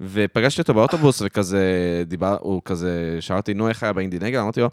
ופגשתי 0.01 0.61
אותו 0.61 0.73
באוטובוס, 0.73 1.21
וכזה, 1.25 1.63
דיבר, 2.07 2.37
הוא 2.41 2.61
כזה, 2.65 3.17
שאלתי, 3.19 3.53
נו, 3.53 3.69
איך 3.69 3.83
היה 3.83 3.93
באינדי 3.93 4.19
נגב? 4.19 4.41
אמרתי 4.41 4.59
לו, 4.61 4.69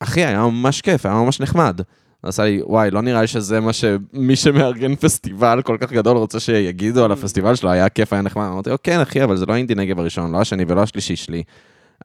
אחי, 0.00 0.24
היה 0.24 0.40
ממש 0.42 0.80
כיף, 0.80 1.06
היה 1.06 1.14
ממש 1.14 1.40
נחמד. 1.40 1.80
עשה 2.22 2.44
לי, 2.44 2.60
וואי, 2.62 2.90
לא 2.90 3.02
נראה 3.02 3.20
לי 3.20 3.26
שזה 3.26 3.60
מה 3.60 3.72
שמי 3.72 4.36
שמארגן 4.36 4.96
פסטיבל 4.96 5.62
כל 5.62 5.76
כך 5.80 5.92
גדול 5.92 6.16
רוצה 6.16 6.40
שיגידו 6.40 7.04
על 7.04 7.12
הפסטיבל 7.12 7.54
שלו, 7.54 7.70
היה 7.70 7.88
כיף, 7.88 8.12
היה 8.12 8.22
נחמד. 8.22 8.44
אמרתי 8.44 8.70
לו, 8.70 8.76
כן, 8.82 9.00
אחי, 9.00 9.24
אבל 9.24 9.36
זה 9.36 9.46
לא 9.46 9.56
אינדי 9.56 9.74
נגב 9.74 9.98
הראשון, 10.00 10.32
לא 10.32 10.40
השני 10.40 10.64
ולא 10.68 10.82
השלישי 10.82 11.16
שלי. 11.16 11.42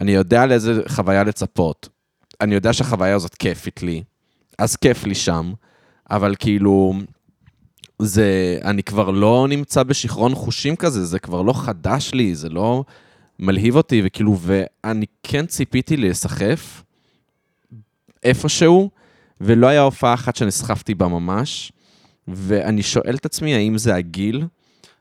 אני 0.01 0.11
יודע 0.11 0.45
לאיזה 0.45 0.81
חוויה 0.87 1.23
לצפות. 1.23 1.89
אני 2.41 2.55
יודע 2.55 2.73
שהחוויה 2.73 3.15
הזאת 3.15 3.35
כיפית 3.35 3.83
לי, 3.83 4.03
אז 4.57 4.75
כיף 4.75 5.05
לי 5.05 5.15
שם, 5.15 5.53
אבל 6.11 6.35
כאילו, 6.39 6.93
זה, 7.99 8.59
אני 8.63 8.83
כבר 8.83 9.09
לא 9.09 9.45
נמצא 9.49 9.83
בשיכרון 9.83 10.35
חושים 10.35 10.75
כזה, 10.75 11.05
זה 11.05 11.19
כבר 11.19 11.41
לא 11.41 11.53
חדש 11.53 12.13
לי, 12.13 12.35
זה 12.35 12.49
לא 12.49 12.83
מלהיב 13.39 13.75
אותי, 13.75 14.01
וכאילו, 14.05 14.37
ואני 14.41 15.05
כן 15.23 15.45
ציפיתי 15.45 15.97
להיסחף, 15.97 16.83
איפשהו, 18.23 18.89
ולא 19.43 19.67
היה 19.67 19.81
הופעה 19.81 20.13
אחת 20.13 20.35
שנסחפתי 20.35 20.95
בה 20.95 21.07
ממש, 21.07 21.71
ואני 22.27 22.83
שואל 22.83 23.15
את 23.15 23.25
עצמי 23.25 23.55
האם 23.55 23.77
זה 23.77 23.95
הגיל, 23.95 24.43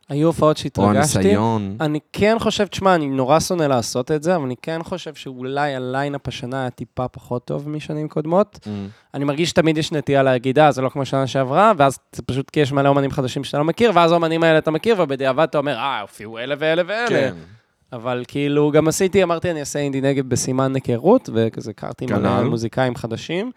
היו 0.08 0.26
הופעות 0.26 0.56
או 0.56 0.62
שהתרגשתי. 0.62 1.18
הניסיון. 1.18 1.76
אני 1.80 1.98
כן 2.12 2.36
חושב, 2.38 2.66
תשמע, 2.66 2.94
אני 2.94 3.06
נורא 3.08 3.40
שונא 3.40 3.62
לעשות 3.62 4.10
את 4.10 4.22
זה, 4.22 4.36
אבל 4.36 4.44
אני 4.44 4.54
כן 4.62 4.82
חושב 4.82 5.14
שאולי 5.14 5.74
הליינאפ 5.74 6.28
השנה 6.28 6.60
היה 6.60 6.70
טיפה 6.70 7.08
פחות 7.08 7.44
טוב 7.44 7.68
משנים 7.68 8.08
קודמות. 8.08 8.58
Mm. 8.64 8.68
אני 9.14 9.24
מרגיש 9.24 9.50
שתמיד 9.50 9.78
יש 9.78 9.92
נטייה 9.92 10.22
להגיד, 10.22 10.58
אה, 10.58 10.72
זה 10.72 10.82
לא 10.82 10.88
כמו 10.88 11.04
שנה 11.04 11.26
שעברה, 11.26 11.72
ואז 11.76 11.98
זה 12.12 12.22
פשוט 12.22 12.50
כי 12.50 12.60
יש 12.60 12.72
מלא 12.72 12.88
אומנים 12.88 13.10
חדשים 13.10 13.44
שאתה 13.44 13.58
לא 13.58 13.64
מכיר, 13.64 13.90
ואז 13.94 14.12
האומנים 14.12 14.42
האלה 14.42 14.58
אתה 14.58 14.70
מכיר, 14.70 14.96
ובדיעבד 14.98 15.46
אתה 15.50 15.58
אומר, 15.58 15.76
אה, 15.76 16.00
הופיעו 16.00 16.38
אלה 16.38 16.54
ואלה 16.58 16.82
ואלה. 16.86 17.08
כן. 17.08 17.34
אבל 17.92 18.24
כאילו, 18.28 18.70
גם 18.70 18.88
עשיתי, 18.88 19.22
אמרתי, 19.22 19.50
אני 19.50 19.60
אעשה 19.60 19.78
אינדי 19.78 20.00
נגב 20.00 20.28
בסימן 20.28 20.74
היכרות, 20.74 21.30
וכזה 21.32 21.70
הכרתי 21.70 22.06
כנ"ל. 22.06 22.18
מלא 22.18 22.44
מוזיקאים 22.44 22.96
חדשים. 22.96 23.50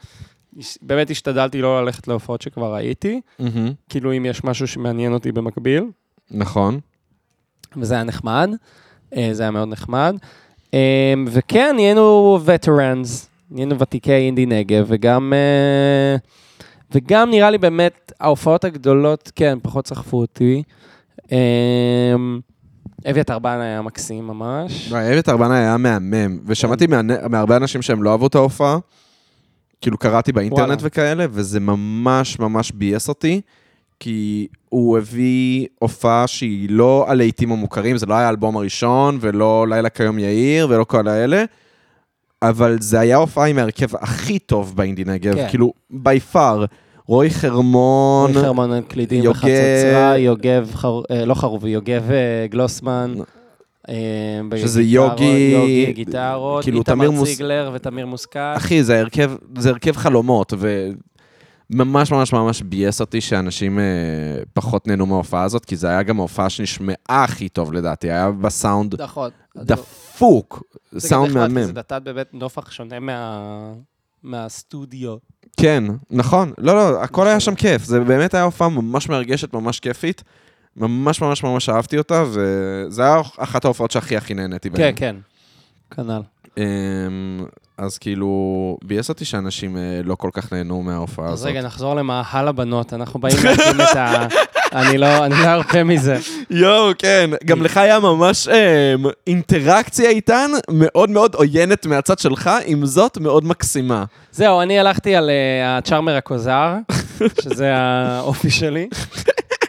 באמת 0.81 1.09
השתדלתי 1.09 1.61
לא 1.61 1.83
ללכת 1.85 2.07
להופעות 2.07 2.41
שכבר 2.41 2.73
ראיתי, 2.75 3.21
מהמם. 3.39 3.71
כאילו 3.89 4.17
אם 4.17 4.25
יש 4.25 4.43
משהו 4.43 4.67
שמעניין 4.67 5.13
אותי 5.13 5.31
במקביל, 5.31 5.83
נכון. 6.31 6.79
וזה 7.77 7.93
היה 7.95 8.03
נחמד, 8.03 8.49
אה, 9.15 9.29
זה 9.31 9.43
היה 9.43 9.51
מאוד 9.51 9.67
נחמד. 9.67 10.15
אה, 10.73 10.79
וכן, 11.27 11.71
נהיינו 11.75 12.39
וטרנס, 12.45 13.29
נהיינו 13.51 13.79
ותיקי 13.79 14.11
אינדי 14.13 14.45
נגב, 14.45 14.85
וגם, 14.87 15.33
אה, 15.35 16.15
וגם 16.91 17.29
נראה 17.29 17.49
לי 17.49 17.57
באמת, 17.57 18.11
ההופעות 18.19 18.63
הגדולות, 18.63 19.31
כן, 19.35 19.57
פחות 19.61 19.87
סחפו 19.87 20.17
אותי. 20.17 20.63
אביתר 23.09 23.39
בן 23.39 23.59
היה 23.61 23.81
מקסים 23.81 24.27
ממש. 24.27 24.91
לא, 24.91 24.97
איילת 24.97 25.29
ארבנה 25.29 25.57
היה 25.57 25.77
מהמם, 25.77 26.39
ושמעתי 26.45 26.87
מה- 26.87 27.01
מהרבה 27.29 27.57
אנשים 27.57 27.81
שהם 27.81 28.03
לא 28.03 28.11
אהבו 28.11 28.27
את 28.27 28.35
ההופעה, 28.35 28.77
כאילו 29.85 29.97
קראתי 29.97 30.31
באינטרנט 30.31 30.61
וואלה. 30.67 30.77
וכאלה, 30.81 31.25
וזה 31.31 31.59
ממש 31.59 32.39
ממש 32.39 32.71
ביאס 32.71 33.09
אותי, 33.09 33.41
כי 33.99 34.47
הוא 34.69 34.97
הביא 34.97 35.67
הופעה 35.79 36.27
שהיא 36.27 36.67
לא 36.71 37.05
הלהיטים 37.07 37.51
המוכרים, 37.51 37.97
זה 37.97 38.05
לא 38.05 38.13
היה 38.13 38.25
האלבום 38.27 38.57
הראשון, 38.57 39.17
ולא 39.21 39.65
לילה 39.69 39.89
כיום 39.89 40.19
יאיר, 40.19 40.67
ולא 40.69 40.83
כל 40.83 41.07
האלה, 41.07 41.43
אבל 42.41 42.77
זה 42.79 42.99
היה 42.99 43.15
הופעה 43.17 43.47
עם 43.47 43.57
ההרכב 43.57 43.95
הכי 43.95 44.39
טוב 44.39 44.75
באינדי 44.75 45.03
נגב, 45.05 45.35
כן. 45.35 45.47
כאילו, 45.49 45.73
בי 45.89 46.19
פאר. 46.19 46.65
רועי 47.07 47.29
חרמון, 47.29 48.31
רועי 48.31 48.45
חרמון 48.45 48.71
על 48.71 48.81
קלידים 48.87 49.23
יוגב- 49.23 49.37
וחצוצרה, 49.37 50.17
יוגב, 50.17 50.69
חר- 50.73 51.01
אה, 51.11 51.25
לא 51.25 51.33
חרובי, 51.33 51.69
יוגב 51.69 52.03
אה, 52.11 52.47
גלוסמן. 52.49 53.13
אה, 53.89 53.95
שזה 54.57 54.81
יוגי- 54.81 55.23
יוגי 55.53 55.93
גיטרות, 55.93 56.63
כאילו, 56.63 56.79
איתמר 56.79 57.11
מוס- 57.11 57.29
ציגלר 57.29 57.71
ותמיר 57.73 58.05
מוסקת. 58.05 58.53
אחי, 58.57 58.83
זה 58.83 58.99
הרכב, 58.99 59.31
זה 59.57 59.69
הרכב 59.69 59.95
חלומות, 59.97 60.53
וממש 61.69 62.11
ממש 62.11 62.33
ממש 62.33 62.61
ביאס 62.61 63.01
אותי 63.01 63.21
שאנשים 63.21 63.79
אה, 63.79 63.83
פחות 64.53 64.87
נהנו 64.87 65.05
מההופעה 65.05 65.43
הזאת, 65.43 65.65
כי 65.65 65.75
זה 65.75 65.87
היה 65.89 66.03
גם 66.03 66.19
ההופעה 66.19 66.49
שנשמעה 66.49 66.95
הכי 67.09 67.49
טוב 67.49 67.73
לדעתי, 67.73 68.11
היה 68.11 68.31
בסאונד 68.31 69.01
נכון. 69.01 69.29
דפוק, 69.57 70.63
סאונד 70.97 71.31
מהמם. 71.33 71.63
זה 71.63 71.73
נתן 71.73 71.97
באמת 72.03 72.27
נופח 72.33 72.71
שונה 72.71 72.99
מה- 72.99 73.73
מהסטודיו. 74.23 75.15
כן, 75.59 75.83
נכון, 76.11 76.51
לא, 76.57 76.73
לא, 76.75 77.03
הכל 77.03 77.27
היה 77.27 77.39
שם 77.39 77.55
כיף, 77.55 77.83
זה 77.83 77.99
באמת 77.99 78.33
היה 78.33 78.43
הופעה 78.43 78.69
ממש 78.69 79.09
מרגשת, 79.09 79.53
ממש 79.53 79.79
כיפית. 79.79 80.23
ממש 80.77 81.21
ממש 81.21 81.43
ממש 81.43 81.69
אהבתי 81.69 81.97
אותה, 81.97 82.23
וזה 82.27 83.01
היה 83.01 83.21
אחת 83.37 83.65
ההופעות 83.65 83.91
שהכי 83.91 84.17
הכי 84.17 84.33
נהניתי 84.33 84.69
כן, 84.69 84.75
בהן. 84.75 84.93
כן. 84.95 85.15
כנ"ל. 85.95 86.21
אמ, 86.57 87.45
אז 87.77 87.97
כאילו, 87.97 88.77
ביאס 88.83 89.09
אותי 89.09 89.25
שאנשים 89.25 89.77
אה, 89.77 89.81
לא 90.03 90.15
כל 90.15 90.29
כך 90.33 90.53
נהנו 90.53 90.81
מההופעה 90.81 91.25
אז 91.27 91.33
הזאת. 91.33 91.47
רגע, 91.47 91.61
נחזור 91.61 91.95
למאהל 91.95 92.47
הבנות, 92.47 92.93
אנחנו 92.93 93.19
באים 93.19 93.37
להקים 93.43 93.81
את 93.81 93.95
ה... 93.95 94.27
אני 94.79 94.97
לא 94.97 95.25
אני 95.25 95.33
לא 95.33 95.47
ארפה 95.47 95.83
מזה. 95.83 96.17
יואו, 96.49 96.91
כן. 96.97 97.29
גם 97.45 97.61
לך 97.61 97.77
היה 97.77 97.99
ממש 97.99 98.47
אה, 98.47 98.95
אינטראקציה 99.27 100.09
איתן 100.09 100.51
מאוד 100.69 101.09
מאוד 101.09 101.35
עוינת 101.35 101.85
מהצד 101.85 102.19
שלך, 102.19 102.49
עם 102.65 102.85
זאת 102.85 103.17
מאוד 103.17 103.45
מקסימה. 103.45 104.03
זהו, 104.31 104.61
אני 104.61 104.79
הלכתי 104.79 105.15
על 105.15 105.29
אה, 105.29 105.77
הצ'ארמר 105.77 106.15
הכוזר, 106.15 106.73
שזה 107.43 107.75
האופי 107.75 108.49
שלי, 108.51 108.89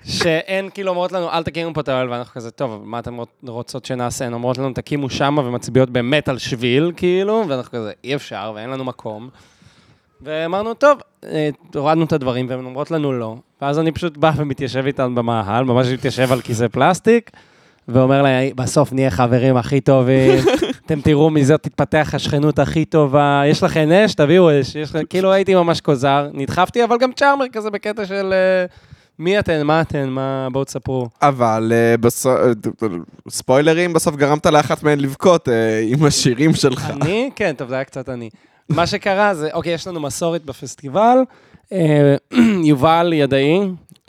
שהן 0.09 0.69
כאילו 0.75 0.91
אומרות 0.91 1.13
לנו, 1.13 1.31
אל 1.31 1.43
תקימו 1.43 1.75
פה 1.75 1.81
את 1.81 1.89
האוהל, 1.89 2.11
ואנחנו 2.11 2.35
כזה, 2.35 2.51
טוב, 2.51 2.83
מה 2.85 2.99
אתן 2.99 3.17
רוצות 3.47 3.85
שנעשה? 3.85 4.27
הן 4.27 4.33
אומרות 4.33 4.59
לנו, 4.59 4.73
תקימו 4.73 5.11
שמה 5.11 5.43
ומצביעות 5.43 5.91
באמת 5.91 6.29
על 6.29 6.39
שביל, 6.39 6.93
כאילו, 6.97 7.45
ואנחנו 7.49 7.71
כזה, 7.71 7.93
אי 8.05 8.15
אפשר, 8.15 8.53
ואין 8.55 8.71
לנו 8.71 8.85
מקום. 8.85 9.29
ואמרנו, 10.23 10.75
טוב, 10.75 10.99
אה, 11.25 11.49
הורדנו 11.75 12.05
את 12.05 12.13
הדברים, 12.13 12.47
והן 12.49 12.65
אומרות 12.65 12.91
לנו 12.91 13.13
לא. 13.13 13.37
ואז 13.63 13.79
אני 13.79 13.93
פשוט 13.93 14.17
בא 14.17 14.33
ומתיישב 14.37 14.87
איתן 14.87 15.15
במאהל, 15.15 15.65
ממש 15.65 15.87
מתיישב 15.87 16.33
על 16.33 16.41
כיסא 16.41 16.69
פלסטיק, 16.69 17.31
ואומר 17.89 18.23
לה, 18.23 18.29
בסוף 18.55 18.93
נהיה 18.93 19.11
חברים 19.11 19.57
הכי 19.57 19.81
טובים, 19.81 20.39
אתם 20.87 21.01
תראו 21.01 21.31
מזה 21.31 21.59
תתפתח 21.59 22.11
השכנות 22.15 22.59
הכי 22.59 22.85
טובה, 22.85 23.43
יש 23.47 23.63
לכם 23.63 23.91
אש, 23.93 24.15
תביאו 24.15 24.61
אש, 24.61 24.75
יש 24.75 24.93
כאילו 25.09 25.33
הייתי 25.33 25.55
ממש 25.55 25.81
כוזר, 25.81 26.29
נדחפתי, 26.33 26.85
אבל 26.85 26.97
גם 26.99 27.13
צ'ארמר 27.13 27.45
כזה 27.53 27.71
בקטע 27.71 28.07
של 28.07 28.33
אה, 28.33 28.67
מי 29.19 29.39
אתן, 29.39 29.63
מה 29.63 29.81
אתן, 29.81 30.09
מה, 30.09 30.49
בואו 30.53 30.65
תספרו. 30.65 31.09
אבל 31.23 31.73
אה, 31.75 31.97
בסוף, 31.97 32.33
ספוילרים, 33.29 33.93
בסוף 33.93 34.17
גרמת 34.17 34.47
לאחת 34.47 34.83
מהן 34.83 35.01
לבכות 35.01 35.49
אה, 35.49 35.81
עם 35.87 36.05
השירים 36.05 36.55
שלך. 36.55 36.91
אני? 36.91 37.31
כן, 37.37 37.55
טוב, 37.57 37.69
זה 37.69 37.75
היה 37.75 37.85
קצת 37.85 38.09
אני. 38.09 38.31
מה 38.69 38.87
שקרה 38.87 39.35
זה, 39.35 39.49
אוקיי, 39.53 39.75
יש 39.75 39.87
לנו 39.87 40.01
מסורת 40.01 40.45
בפסטיבל, 40.45 41.19
אה, 41.73 42.17
יובל 42.65 43.13
ידעי, 43.13 43.61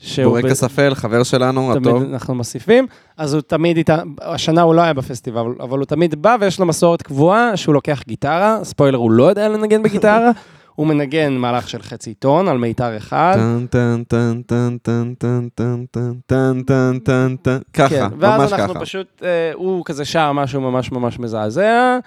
שהוא... 0.02 0.40
בורקס 0.40 0.64
אפל, 0.64 0.96
חבר 0.96 1.24
שלנו, 1.24 1.74
תמיד 1.74 1.88
הטוב. 1.88 2.04
אנחנו 2.04 2.36
מוסיפים, 2.36 2.88
אז 3.18 3.34
הוא 3.34 3.42
תמיד 3.42 3.78
איתה, 3.78 3.98
השנה 4.22 4.62
הוא 4.62 4.76
לא 4.76 4.82
היה 4.82 4.94
בפסטיבל, 4.94 5.46
אבל 5.60 5.78
הוא 5.78 5.86
תמיד 5.86 6.22
בא 6.22 6.38
ויש 6.40 6.60
לו 6.60 6.66
מסורת 6.66 7.02
קבועה 7.02 7.58
שהוא 7.58 7.74
לוקח 7.74 8.04
גיטרה, 8.08 8.60
ספוילר, 8.64 8.98
הוא 8.98 9.12
לא 9.12 9.24
יודע 9.24 9.50
לנגן 9.50 9.84
בגיטרה, 9.84 10.32
הוא 10.78 10.88
מנגן 10.88 11.34
מהלך 11.34 11.70
של 11.70 11.82
חצי 11.82 12.14
טון 12.14 12.48
על 12.48 12.58
מיתר 12.58 12.98
אחד. 12.98 13.34
טן 13.36 13.66
טן 13.70 14.04
טן 14.08 14.42
טן 14.44 14.78
טן 14.84 15.14
טן 15.20 15.50
טן 15.56 15.86
טן 15.92 16.14
טן 16.28 16.62
טן 16.64 17.00
טן 17.00 17.36
טן 17.42 17.58
ככה, 17.74 17.90
כן, 17.90 18.04
ממש 18.04 18.22
ואז 18.22 18.54
אנחנו 18.54 18.74
ככה. 18.74 18.84
פשוט, 18.84 19.24
אה, 19.24 19.52
הוא 19.54 19.86
כזה 19.86 20.06
שר 20.06 20.32
משהו 20.32 20.62
ממש 20.62 20.92
ממש 20.92 21.20
מזעזע, 21.20 21.98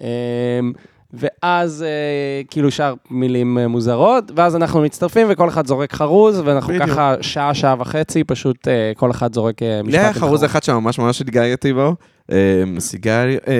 אה, 0.00 0.60
ואז 1.16 1.82
אה, 1.82 1.88
כאילו 2.50 2.70
שר 2.70 2.94
מילים 3.10 3.58
אה, 3.58 3.68
מוזרות, 3.68 4.24
ואז 4.36 4.56
אנחנו 4.56 4.80
מצטרפים 4.82 5.26
וכל 5.30 5.48
אחד 5.48 5.66
זורק 5.66 5.92
חרוז, 5.92 6.42
ואנחנו 6.44 6.74
בדיוק. 6.74 6.88
ככה 6.90 7.14
שעה, 7.20 7.54
שעה 7.54 7.74
וחצי, 7.78 8.24
פשוט 8.24 8.68
אה, 8.68 8.92
כל 8.96 9.10
אחד 9.10 9.34
זורק 9.34 9.62
אה, 9.62 9.80
משפט. 9.82 9.92
לי 9.94 9.98
היה 9.98 10.12
חרוז 10.12 10.44
אחד 10.44 10.62
שממש 10.62 10.98
ממש 10.98 11.20
התגעגעתי 11.20 11.72
בו. 11.72 11.94
אה, 12.32 12.36
סיגרי- 12.78 13.38
אה, 13.48 13.54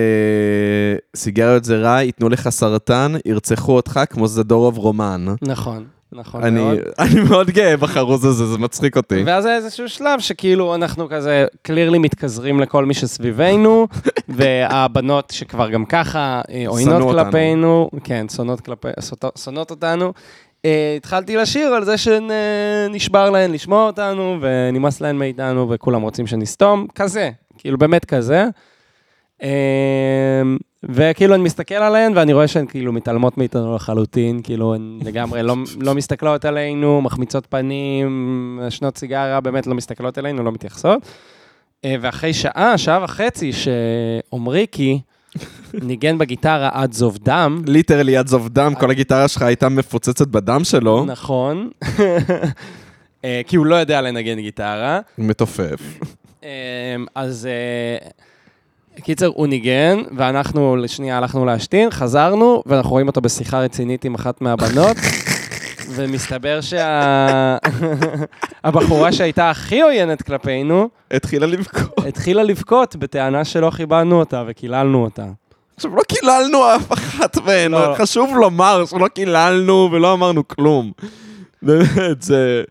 סיגריות 1.17 1.65
זה 1.65 1.77
רע, 1.77 2.03
ייתנו 2.03 2.29
לך 2.29 2.49
סרטן, 2.49 3.13
ירצחו 3.27 3.73
אותך 3.73 4.01
כמו 4.11 4.27
זדורוב 4.29 4.79
רומן. 4.79 5.27
נכון, 5.43 5.85
נכון 6.14 6.44
אני 6.44 6.61
מאוד. 6.61 6.78
אני 6.99 7.21
מאוד 7.28 7.50
גאה 7.50 7.76
בחרוז 7.76 8.25
הזה, 8.25 8.47
זה 8.47 8.59
מצחיק 8.59 8.97
אותי. 8.97 9.23
ואז 9.26 9.47
היה 9.47 9.56
איזשהו 9.56 9.88
שלב 9.88 10.21
שכאילו 10.21 10.75
אנחנו 10.75 11.09
כזה 11.09 11.47
קלירלי 11.62 11.99
מתכזרים 11.99 12.61
לכל 12.61 12.85
מי 12.85 12.94
שסביבנו, 12.94 13.88
והבנות 14.28 15.30
שכבר 15.37 15.71
גם 15.71 15.85
ככה 15.85 16.40
אה, 16.50 16.64
עוינות 16.66 17.02
אותנו. 17.02 17.25
כלפינו, 17.25 17.90
כן, 18.04 18.26
שונאות 18.28 18.61
כלפי, 18.61 18.88
שונאות- 19.44 19.71
אותנו. 19.71 20.12
אה, 20.64 20.94
התחלתי 20.97 21.37
לשיר 21.37 21.66
על 21.68 21.85
זה 21.85 21.94
שנשבר 21.99 23.30
להן 23.30 23.52
לשמוע 23.52 23.87
אותנו, 23.87 24.38
ונמאס 24.40 25.00
להן 25.00 25.16
מאיתנו, 25.18 25.71
וכולם 25.71 26.02
רוצים 26.02 26.26
שנסתום, 26.26 26.87
כזה, 26.94 27.30
כאילו 27.59 27.78
באמת 27.78 28.04
כזה. 28.04 28.44
אה, 29.42 30.42
וכאילו 30.88 31.35
אני 31.35 31.43
מסתכל 31.43 31.75
עליהן, 31.75 32.12
ואני 32.17 32.33
רואה 32.33 32.49
שהן 32.49 32.67
כאילו 32.67 32.93
מתעלמות 32.93 33.38
מאיתנו 33.38 33.75
לחלוטין, 33.75 34.41
כאילו 34.43 34.75
הן 34.75 34.99
לגמרי 35.07 35.43
לא, 35.43 35.57
לא 35.81 35.95
מסתכלות 35.95 36.45
עלינו, 36.45 37.00
מחמיצות 37.00 37.47
פנים, 37.50 38.61
שנות 38.71 38.99
סיגריה, 38.99 39.41
באמת 39.41 39.67
לא 39.67 39.75
מסתכלות 39.75 40.19
עלינו, 40.19 40.43
לא 40.43 40.53
מתייחסות. 40.53 41.03
אה, 41.85 41.95
ואחרי 42.00 42.33
שעה, 42.33 42.79
שעה 42.79 43.05
וחצי, 43.05 43.50
שעומריקי 43.53 45.00
ניגן 45.83 46.19
בגיטרה 46.19 46.71
עד 46.73 46.93
זוב 46.93 47.19
דם, 47.23 47.62
ליטרלי 47.67 48.17
עד 48.17 48.26
זוב 48.26 48.49
דם, 48.49 48.75
כל 48.81 48.91
הגיטרה 48.91 49.29
שלך 49.29 49.43
הייתה 49.43 49.69
מפוצצת 49.69 50.26
בדם 50.26 50.64
שלו, 50.64 51.05
נכון, 51.05 51.71
אה, 53.25 53.41
כי 53.47 53.57
הוא 53.57 53.67
לא 53.67 53.75
יודע 53.75 54.00
לנגן 54.00 54.41
גיטרה. 54.41 55.00
מתופף. 55.19 55.81
אז 57.14 57.47
אה, 57.47 58.09
קיצר, 59.03 59.27
הוא 59.35 59.47
ניגן, 59.47 60.03
ואנחנו 60.17 60.77
לשנייה 60.77 61.17
הלכנו 61.17 61.45
להשתין, 61.45 61.91
חזרנו, 61.91 62.63
ואנחנו 62.67 62.91
רואים 62.91 63.07
אותו 63.07 63.21
בשיחה 63.21 63.61
רצינית 63.61 64.05
עם 64.05 64.15
אחת 64.15 64.41
מהבנות, 64.41 64.97
ומסתבר 65.95 66.61
שהבחורה 68.61 69.13
שהייתה 69.17 69.51
הכי 69.51 69.81
עוינת 69.81 70.23
כלפינו, 70.23 70.89
התחילה 71.11 71.47
לבכות. 71.47 72.07
התחילה 72.07 72.43
לבכות 72.43 72.97
בטענה 72.97 73.45
שלא 73.45 73.71
כיבדנו 73.71 74.19
אותה 74.19 74.45
וקיללנו 74.47 75.05
אותה. 75.05 75.27
עכשיו, 75.77 75.97
לא 75.97 76.03
קיללנו 76.03 76.75
אף 76.77 76.93
אחת 76.93 77.37
מהן, 77.37 77.73
לא. 77.73 77.95
חשוב 77.99 78.37
לומר 78.37 78.85
שלא 78.87 79.09
קיללנו 79.09 79.89
ולא 79.93 80.13
אמרנו 80.13 80.49
כלום. 80.49 80.93
באמת, 81.63 82.23
זה... 82.23 82.63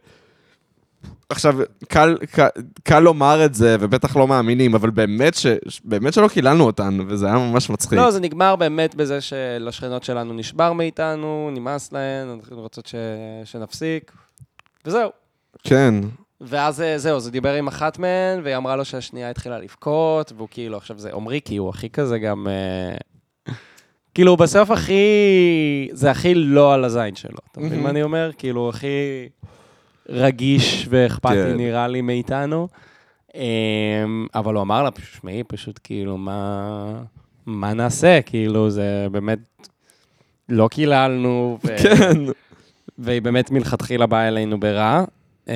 עכשיו, 1.34 1.56
קל, 1.88 2.18
קל, 2.32 2.48
קל 2.84 3.00
לומר 3.00 3.46
את 3.46 3.56
זה, 3.56 3.78
ובטח 3.80 4.16
לא 4.16 4.28
מאמינים, 4.28 4.76
אבל 4.76 4.90
באמת, 4.90 5.36
ש, 5.36 5.46
באמת 5.84 6.14
שלא 6.14 6.28
קיללנו 6.28 6.64
אותן, 6.64 6.98
וזה 7.08 7.26
היה 7.26 7.36
ממש 7.36 7.70
מצחיק. 7.70 8.00
לא, 8.00 8.12
זה 8.12 8.20
נגמר 8.20 8.56
באמת 8.56 8.96
בזה 8.96 9.22
שלשכנות 9.22 10.04
שלנו 10.04 10.34
נשבר 10.34 10.74
מאיתנו, 10.74 11.50
נמאס 11.54 11.92
להן, 11.92 12.28
אנחנו 12.40 12.62
רוצות 12.62 12.86
ש... 12.86 12.96
שנפסיק, 13.46 14.12
וזהו. 14.86 15.10
כן. 15.64 15.96
ואז 16.42 16.82
אה, 16.82 16.98
זהו, 16.98 17.20
זה 17.20 17.32
דיבר 17.32 17.54
עם 17.54 17.68
אחת 17.68 18.00
מהן, 18.00 18.40
והיא 18.44 18.58
אמרה 18.58 18.76
לו 18.76 18.86
שהשנייה 18.86 19.30
התחילה 19.30 19.60
לבכות, 19.60 20.32
והוא 20.36 20.48
כאילו, 20.52 20.78
עכשיו 20.78 21.00
זה 21.00 21.10
עמרי, 21.14 21.40
כי 21.46 21.58
הוא 21.58 21.70
הכי 21.70 21.90
כזה 21.90 22.20
גם... 22.20 22.48
אה, 22.48 23.54
כאילו, 24.14 24.38
בסוף 24.38 24.72
הכי... 24.72 24.94
זה 25.92 26.12
הכי 26.12 26.36
לא 26.36 26.74
על 26.74 26.86
הזין 26.86 27.16
שלו. 27.16 27.38
אתה 27.52 27.60
מבין. 27.60 27.84
מה 27.84 27.90
אני 27.90 28.04
אומר? 28.04 28.32
כאילו, 28.38 28.70
הכי 28.70 28.88
רגיש 30.10 30.88
ואכפתי, 30.90 31.34
כן. 31.34 31.58
נראה 31.58 31.88
לי, 31.88 32.02
מאיתנו. 32.02 32.68
אמ, 33.36 34.28
אבל 34.36 34.54
הוא 34.54 34.62
אמר 34.62 34.84
לה, 34.84 34.90
שמעי, 35.20 35.44
פשוט 35.48 35.80
כאילו, 35.84 36.18
מה... 36.18 36.94
מה 37.46 37.74
נעשה? 37.74 38.22
כאילו, 38.22 38.70
זה 38.70 39.08
באמת... 39.12 39.40
לא 40.50 40.68
קיללנו. 40.72 41.58
ו- 41.64 41.76
כן. 41.84 42.18
והיא 42.98 43.22
באמת 43.22 43.52
מלכתחילה 43.52 44.06
באה 44.06 44.28
אלינו 44.28 44.60
ברע. 44.60 45.04
אמ, 45.48 45.54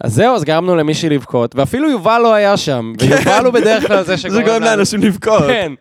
אז 0.00 0.14
זהו, 0.14 0.34
אז 0.36 0.44
גרמנו 0.44 0.76
למישהי 0.76 1.08
לבכות, 1.08 1.56
ואפילו 1.56 1.90
יובל 1.90 2.20
לא 2.22 2.34
היה 2.34 2.56
שם, 2.56 2.92
ויובל 3.00 3.44
הוא 3.46 3.54
בדרך 3.54 3.86
כלל 3.86 4.04
זה 4.04 4.16
שגורם 4.18 4.62
לאנשים 4.62 5.00
לבכות. 5.00 5.42
כן. 5.42 5.72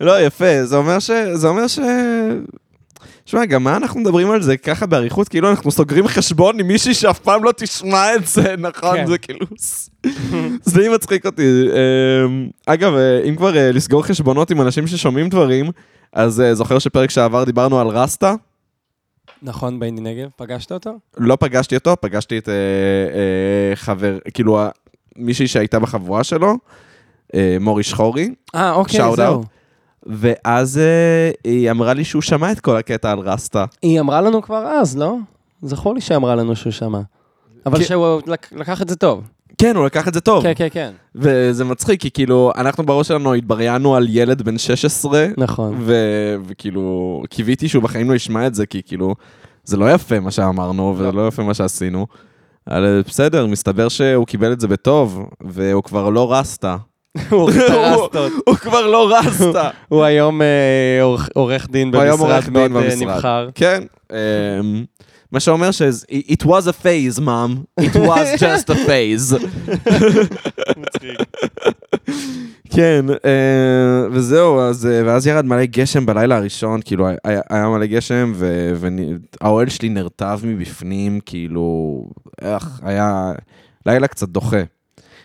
לא, 0.00 0.20
יפה, 0.20 0.64
זה 0.64 0.76
אומר 0.76 0.98
ש... 0.98 1.10
זה 1.32 1.48
אומר 1.48 1.66
ש... 1.66 1.78
שמע, 3.34 3.44
גם 3.44 3.64
מה 3.64 3.76
אנחנו 3.76 4.00
מדברים 4.00 4.30
על 4.30 4.42
זה 4.42 4.56
ככה 4.56 4.86
באריכות? 4.86 5.28
כאילו 5.28 5.50
אנחנו 5.50 5.70
סוגרים 5.70 6.08
חשבון 6.08 6.60
עם 6.60 6.66
מישהי 6.66 6.94
שאף 6.94 7.18
פעם 7.18 7.44
לא 7.44 7.52
תשמע 7.56 8.14
את 8.14 8.26
זה, 8.26 8.54
נכון? 8.68 8.96
כן. 8.96 9.06
זה 9.06 9.18
כאילו... 9.18 9.46
זה 10.64 10.80
די 10.80 10.88
מצחיק 10.88 11.26
אותי. 11.26 11.68
אמ, 12.26 12.48
אגב, 12.66 12.94
אה, 12.94 13.22
אם 13.28 13.36
כבר 13.36 13.56
אה, 13.56 13.72
לסגור 13.72 14.02
חשבונות 14.02 14.50
עם 14.50 14.60
אנשים 14.60 14.86
ששומעים 14.86 15.28
דברים, 15.28 15.70
אז 16.12 16.40
אה, 16.40 16.54
זוכר 16.54 16.78
שפרק 16.78 17.10
שעבר 17.10 17.44
דיברנו 17.44 17.80
על 17.80 17.86
רסטה? 17.86 18.34
נכון, 19.42 19.80
בייני 19.80 20.00
נגב, 20.00 20.28
פגשת 20.36 20.72
אותו? 20.72 20.98
לא 21.16 21.36
פגשתי 21.40 21.76
אותו, 21.76 21.96
פגשתי 22.00 22.38
את 22.38 22.48
אה, 22.48 22.54
אה, 22.54 23.76
חבר, 23.76 24.18
כאילו, 24.34 24.60
מישהי 25.16 25.46
שהייתה 25.46 25.78
בחבורה 25.78 26.24
שלו, 26.24 26.54
אה, 27.34 27.56
מורי 27.60 27.82
שחורי, 27.82 28.34
אה, 28.54 28.72
אוקיי, 28.72 29.00
זהו. 29.16 29.42
out. 29.42 29.46
ואז 30.06 30.78
אה, 30.78 31.30
היא 31.44 31.70
אמרה 31.70 31.94
לי 31.94 32.04
שהוא 32.04 32.22
שמע 32.22 32.52
את 32.52 32.60
כל 32.60 32.76
הקטע 32.76 33.10
על 33.10 33.18
רסטה. 33.18 33.64
היא 33.82 34.00
אמרה 34.00 34.20
לנו 34.20 34.42
כבר 34.42 34.66
אז, 34.66 34.96
לא? 34.96 35.16
זכור 35.62 35.94
לי 35.94 36.00
שאמרה 36.00 36.34
לנו 36.34 36.56
שהוא 36.56 36.72
שמע. 36.72 37.00
אבל 37.66 37.78
כן. 37.78 37.84
שהוא 37.84 38.20
לק- 38.26 38.52
לקח 38.56 38.82
את 38.82 38.88
זה 38.88 38.96
טוב. 38.96 39.22
כן, 39.58 39.76
הוא 39.76 39.86
לקח 39.86 40.08
את 40.08 40.14
זה 40.14 40.20
טוב. 40.20 40.42
כן, 40.42 40.52
כן, 40.56 40.68
כן. 40.72 40.90
וזה 41.14 41.64
מצחיק, 41.64 42.00
כי 42.00 42.10
כאילו, 42.10 42.52
אנחנו 42.56 42.86
בראש 42.86 43.08
שלנו 43.08 43.34
התבריינו 43.34 43.96
על 43.96 44.06
ילד 44.10 44.42
בן 44.42 44.58
16, 44.58 45.26
נכון. 45.38 45.76
ו- 45.80 46.34
וכאילו, 46.46 47.22
קיוויתי 47.30 47.68
שהוא 47.68 47.82
בחיים 47.82 48.10
לא 48.10 48.14
ישמע 48.14 48.46
את 48.46 48.54
זה, 48.54 48.66
כי 48.66 48.82
כאילו, 48.86 49.14
זה 49.64 49.76
לא 49.76 49.90
יפה 49.92 50.20
מה 50.20 50.30
שאמרנו, 50.30 50.94
וזה 50.98 51.12
לא 51.12 51.28
יפה 51.28 51.42
מה 51.42 51.54
שעשינו. 51.54 52.06
אבל 52.68 53.02
בסדר, 53.08 53.46
מסתבר 53.46 53.88
שהוא 53.88 54.26
קיבל 54.26 54.52
את 54.52 54.60
זה 54.60 54.68
בטוב, 54.68 55.26
והוא 55.40 55.82
כבר 55.82 56.10
לא 56.10 56.32
רסטה. 56.32 56.76
הוא 57.30 57.50
רסטות. 57.50 58.32
הוא 58.48 58.54
כבר 58.56 58.86
לא 58.86 59.16
רסטה. 59.18 59.70
הוא 59.88 60.04
היום 60.04 60.42
אה, 60.42 60.46
עורך- 61.02 61.28
עורך 61.34 61.70
דין 61.70 61.94
הוא 61.94 62.02
היום 62.02 62.20
במשרד 62.20 62.32
עורך 62.32 62.48
מאוד 62.48 62.76
אה. 62.76 62.94
נבחר. 63.00 63.48
כן. 63.54 63.82
אמ, 64.12 64.84
מה 65.32 65.40
שאומר 65.40 65.70
ש- 65.70 65.82
it 66.10 66.42
was 66.46 66.62
a 66.68 66.84
phase, 66.84 67.20
mom. 67.20 67.82
It 67.84 67.96
was 67.96 68.40
just 68.44 68.70
a 68.70 68.76
phase. 68.88 69.44
כן, 72.70 73.04
אה, 73.24 74.06
וזהו, 74.12 74.60
אז, 74.60 74.88
ואז 75.06 75.26
ירד 75.26 75.44
מלא 75.44 75.64
גשם 75.64 76.06
בלילה 76.06 76.36
הראשון, 76.36 76.80
כאילו, 76.84 77.06
היה, 77.24 77.40
היה 77.50 77.68
מלא 77.68 77.86
גשם, 77.86 78.32
והאוהל 79.40 79.68
שלי 79.68 79.88
נרטב 79.88 80.40
מבפנים, 80.44 81.20
כאילו, 81.26 82.04
איך, 82.42 82.80
היה 82.82 83.32
לילה 83.86 84.06
קצת 84.06 84.28
דוחה. 84.28 84.62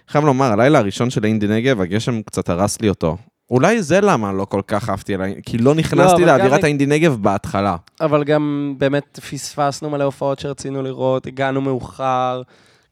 חייב 0.10 0.26
לומר, 0.26 0.46
הלילה 0.46 0.80
הראשון 0.80 1.10
של 1.10 1.24
האינדי 1.24 1.48
נגב, 1.48 1.82
הגשם 1.82 2.22
קצת 2.22 2.50
הרס 2.50 2.82
לי 2.82 2.90
אותו. 2.90 3.18
אולי 3.52 3.82
זה 3.82 4.02
למה 4.02 4.34
לא 4.34 4.46
כל 4.46 4.62
כך 4.68 4.90
אהבתי 4.90 5.14
כי 5.46 5.58
לא 5.58 5.76
נכנסתי 5.76 6.24
אבל 6.24 6.26
לאווירת 6.26 6.64
האינדי 6.64 6.86
נגב 6.86 7.18
בהתחלה. 7.22 7.76
אבל 8.02 8.24
גם 8.24 8.76
באמת 8.78 9.20
פספסנו 9.32 9.90
מלא 9.90 10.04
הופעות 10.04 10.40
שרצינו 10.40 10.82
לראות, 10.84 11.28
הגענו 11.28 11.62
מאוחר. 11.62 12.42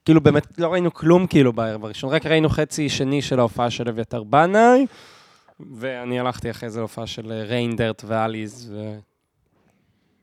כאילו 0.05 0.21
באמת 0.21 0.47
לא 0.57 0.73
ראינו 0.73 0.93
כלום 0.93 1.27
כאילו 1.27 1.53
בערב 1.53 1.85
הראשון, 1.85 2.09
רק 2.09 2.25
ראינו 2.25 2.49
חצי 2.49 2.89
שני 2.89 3.21
של 3.21 3.39
ההופעה 3.39 3.69
של 3.69 3.89
אביתר 3.89 4.23
בנאי, 4.23 4.85
ואני 5.75 6.19
הלכתי 6.19 6.51
אחרי 6.51 6.69
זה 6.69 6.79
להופעה 6.79 7.07
של 7.07 7.31
אה, 7.31 7.43
ריינדרט 7.43 8.03
ואליז, 8.07 8.73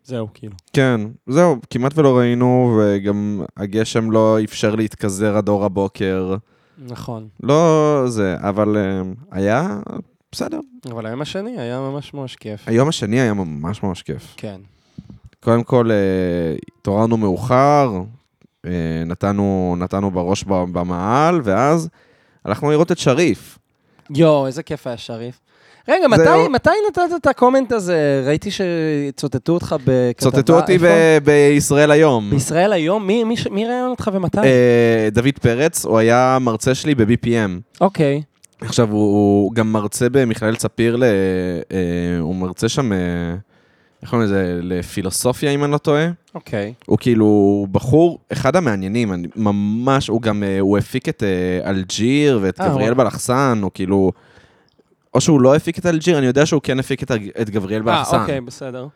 וזהו, 0.05 0.29
כאילו. 0.35 0.53
כן, 0.73 1.01
זהו, 1.27 1.57
כמעט 1.71 1.99
ולא 1.99 2.19
ראינו, 2.19 2.81
וגם 2.81 3.43
הגשם 3.57 4.11
לא 4.11 4.39
אפשר 4.45 4.75
להתכזר 4.75 5.37
עד 5.37 5.49
אור 5.49 5.65
הבוקר. 5.65 6.37
נכון. 6.79 7.29
לא 7.43 8.03
זה, 8.07 8.37
אבל 8.39 8.77
אה, 8.77 9.03
היה 9.31 9.79
בסדר. 10.33 10.61
אבל 10.91 11.07
היום 11.07 11.23
השני 11.23 11.61
היה 11.61 11.81
ממש 11.81 12.15
ממש 12.15 12.37
כיף. 12.37 12.69
היום 12.69 12.89
השני 12.89 13.21
היה 13.21 13.35
ממש 13.35 13.83
ממש 13.83 14.03
כיף. 14.03 14.35
כן. 14.37 14.61
קודם 15.41 15.65
כל, 15.65 15.91
אה, 15.91 16.57
התעוררנו 16.79 17.17
מאוחר, 17.17 18.03
אה, 18.67 19.03
נתנו, 19.07 19.77
נתנו 19.79 20.11
בראש 20.11 20.45
במעל, 20.45 21.41
ואז 21.45 21.89
הלכנו 22.45 22.71
לראות 22.71 22.93
את 22.93 22.99
שריף. 22.99 23.59
יואו, 24.11 24.47
איזה 24.47 24.63
כיף 24.63 24.87
היה 24.87 24.97
שריף. 24.97 25.41
רגע. 25.89 26.09
מתי, 26.09 26.49
מתי 26.51 26.71
נתת 26.89 27.01
את 27.17 27.27
הקומנט 27.27 27.73
הזה? 27.73 28.23
ראיתי 28.27 28.51
שצוטטו 28.51 29.53
אותך 29.53 29.77
בכתבה. 29.85 30.31
צוטטו 30.31 30.57
אותי? 30.57 30.79
ב- 30.79 31.19
בישראל 31.25 31.91
היום. 31.91 32.31
בישראל 32.31 32.73
היום? 32.73 33.07
מי, 33.07 33.25
מי, 33.25 33.35
מי 33.51 33.67
ראיין 33.67 33.87
אותך 33.87 34.11
ומתי? 34.13 34.39
אה, 34.39 35.09
דוד 35.13 35.39
פרץ, 35.43 35.85
הוא 35.85 35.99
היה 35.99 36.39
מרצה 36.41 36.75
שלי 36.75 36.95
ב-BPM. 36.95 37.81
אוקיי. 37.81 38.23
עכשיו, 38.61 38.91
הוא, 38.91 39.15
הוא 39.15 39.53
גם 39.55 39.73
מרצה 39.73 40.07
במכללת 40.13 40.61
ספיר, 40.61 40.97
ל, 40.97 41.03
אה, 41.03 41.09
הוא 42.21 42.35
מרצה 42.37 42.69
שם, 42.69 42.93
אה, 42.93 42.99
איך 44.03 44.11
קוראים 44.11 44.29
לזה, 44.29 44.59
לפילוסופיה, 44.63 45.51
אם 45.51 45.65
אני 45.65 45.73
לא 45.73 45.79
טועה. 45.79 46.07
אוקיי. 46.35 46.73
הוא 46.87 46.99
כאילו 46.99 47.67
בחור, 47.73 48.19
אחד 48.33 48.57
המעניינים, 48.57 49.13
אני, 49.13 49.29
ממש, 49.37 50.09
הוא 50.09 50.23
גם, 50.23 50.43
אה, 50.43 50.61
הוא 50.61 50.79
הפיק 50.79 51.09
את 51.09 51.23
אה, 51.23 51.71
אלג'יר 51.71 52.39
ואת 52.43 52.61
אה, 52.61 52.69
גבריאל. 52.69 52.95
בלחסן, 52.95 53.59
הוא 53.63 53.71
כאילו, 53.75 54.13
או 55.15 55.21
שהוא 55.21 55.41
לא 55.41 55.55
הפיק 55.55 55.79
את 55.79 55.87
אלג'יר, 55.87 56.19
אני 56.19 56.27
יודע 56.27 56.47
שהוא 56.47 56.61
כן 56.63 56.79
הפיק 56.79 57.03
את, 57.03 57.11
את 57.41 57.51
גבריאל 57.51 57.89
אה, 57.89 57.97
בלחסן. 57.97 58.21
אוקיי, 58.21 58.41
בסדר. 58.41 58.87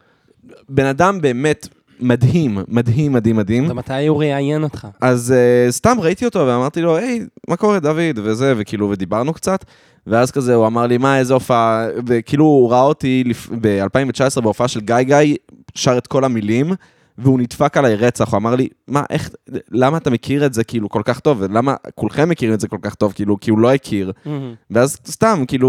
בן 0.68 0.86
אדם 0.86 1.20
באמת 1.20 1.68
מדהים, 2.00 2.58
מדהים, 2.68 3.12
מדהים, 3.12 3.36
מדהים. 3.36 3.70
ומתי 3.70 4.06
הוא 4.06 4.18
ראיין 4.18 4.62
אותך? 4.62 4.88
אז 5.00 5.34
uh, 5.68 5.72
סתם 5.72 5.96
ראיתי 6.00 6.24
אותו 6.24 6.38
ואמרתי 6.38 6.80
לו, 6.82 6.96
היי, 6.96 7.26
מה 7.48 7.56
קורה 7.56 7.80
דוד? 7.80 8.18
וזה, 8.22 8.54
וכאילו, 8.56 8.90
ודיברנו 8.90 9.32
קצת. 9.32 9.64
ואז 10.06 10.30
כזה, 10.30 10.54
הוא 10.54 10.66
אמר 10.66 10.86
לי, 10.86 10.98
מה, 10.98 11.18
איזה 11.18 11.34
הופעה, 11.34 11.86
וכאילו, 12.06 12.44
הוא 12.44 12.70
ראה 12.70 12.82
אותי 12.82 13.24
לפ... 13.26 13.48
ב-2019 13.60 14.40
בהופעה 14.40 14.68
של 14.68 14.80
גיא 14.80 15.02
גיא, 15.02 15.36
שר 15.74 15.98
את 15.98 16.06
כל 16.06 16.24
המילים, 16.24 16.72
והוא 17.18 17.38
נדפק 17.40 17.76
עליי 17.76 17.94
רצח. 17.96 18.30
הוא 18.32 18.38
אמר 18.38 18.54
לי, 18.54 18.68
מה, 18.88 19.02
איך, 19.10 19.30
למה 19.70 19.96
אתה 19.96 20.10
מכיר 20.10 20.46
את 20.46 20.54
זה 20.54 20.64
כאילו 20.64 20.88
כל 20.88 21.02
כך 21.04 21.20
טוב? 21.20 21.38
ולמה 21.40 21.74
כולכם 21.94 22.28
מכירים 22.28 22.54
את 22.54 22.60
זה 22.60 22.68
כל 22.68 22.78
כך 22.82 22.94
טוב? 22.94 23.12
כאילו, 23.12 23.40
כי 23.40 23.50
הוא 23.50 23.58
לא 23.58 23.72
הכיר. 23.74 24.12
ואז 24.70 24.98
סתם, 25.06 25.44
כאילו, 25.48 25.68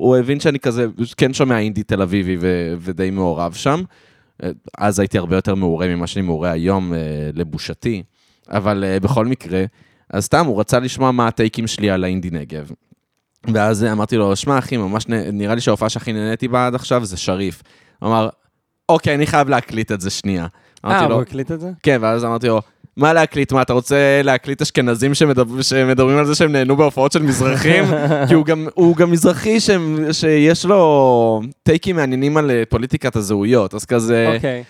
הוא 0.00 0.16
הבין 0.16 0.40
שאני 0.40 0.58
כזה, 0.58 0.86
כן 1.16 1.34
שומע 1.34 1.58
אינדי 1.58 1.82
תל 1.82 2.02
אביבי 2.02 2.36
ו- 2.40 2.74
ודי 2.80 3.10
מעורב 3.10 3.52
שם. 3.52 3.82
אז 4.78 4.98
הייתי 4.98 5.18
הרבה 5.18 5.36
יותר 5.36 5.54
מעורה 5.54 5.88
ממה 5.88 6.06
שאני 6.06 6.26
מעורה 6.26 6.50
היום, 6.50 6.94
אה, 6.94 6.98
לבושתי. 7.34 8.02
אבל 8.50 8.84
אה, 8.84 9.00
בכל 9.00 9.26
מקרה, 9.26 9.64
אז 10.10 10.24
סתם, 10.24 10.46
הוא 10.46 10.60
רצה 10.60 10.78
לשמוע 10.78 11.10
מה 11.12 11.26
הטייקים 11.28 11.66
שלי 11.66 11.90
על 11.90 12.04
האינדי 12.04 12.30
נגב. 12.30 12.70
ואז 13.52 13.84
אמרתי 13.84 14.16
לו, 14.16 14.36
שמע 14.36 14.58
אחי, 14.58 14.76
ממש 14.76 15.08
נ- 15.08 15.38
נראה 15.38 15.54
לי 15.54 15.60
שההופעה 15.60 15.88
שהכי 15.88 16.12
נהניתי 16.12 16.48
בה 16.48 16.66
עד 16.66 16.74
עכשיו 16.74 17.04
זה 17.04 17.16
שריף. 17.16 17.62
הוא 17.98 18.08
אמר, 18.08 18.28
אוקיי, 18.92 19.14
אני 19.14 19.26
חייב 19.26 19.48
להקליט 19.48 19.92
את 19.92 20.00
זה 20.00 20.10
שנייה. 20.10 20.46
אה, 20.84 20.90
אמרתי 20.90 21.08
לו, 21.08 21.14
הוא 21.14 21.22
הקליט 21.22 21.52
את 21.52 21.60
זה? 21.60 21.70
כן, 21.82 21.98
ואז 22.00 22.24
אמרתי 22.24 22.48
לו, 22.48 22.62
מה 22.96 23.12
להקליט? 23.12 23.52
מה, 23.52 23.62
אתה 23.62 23.72
רוצה 23.72 24.20
להקליט 24.24 24.62
אשכנזים 24.62 25.14
שמדבר, 25.14 25.62
שמדברים 25.62 26.18
על 26.18 26.26
זה 26.26 26.34
שהם 26.34 26.52
נהנו 26.52 26.76
בהופעות 26.76 27.12
של 27.12 27.22
מזרחים? 27.22 27.84
כי 28.28 28.34
הוא 28.34 28.46
גם, 28.46 28.68
הוא 28.74 28.96
גם 28.96 29.10
מזרחי 29.10 29.60
שהם, 29.60 29.98
שיש 30.12 30.64
לו 30.64 31.42
טייקים 31.62 31.96
מעניינים 31.96 32.36
על 32.36 32.50
אה, 32.50 32.62
פוליטיקת 32.68 33.16
הזהויות, 33.16 33.74
אז 33.74 33.84
כזה... 33.84 34.32
אוקיי. 34.34 34.64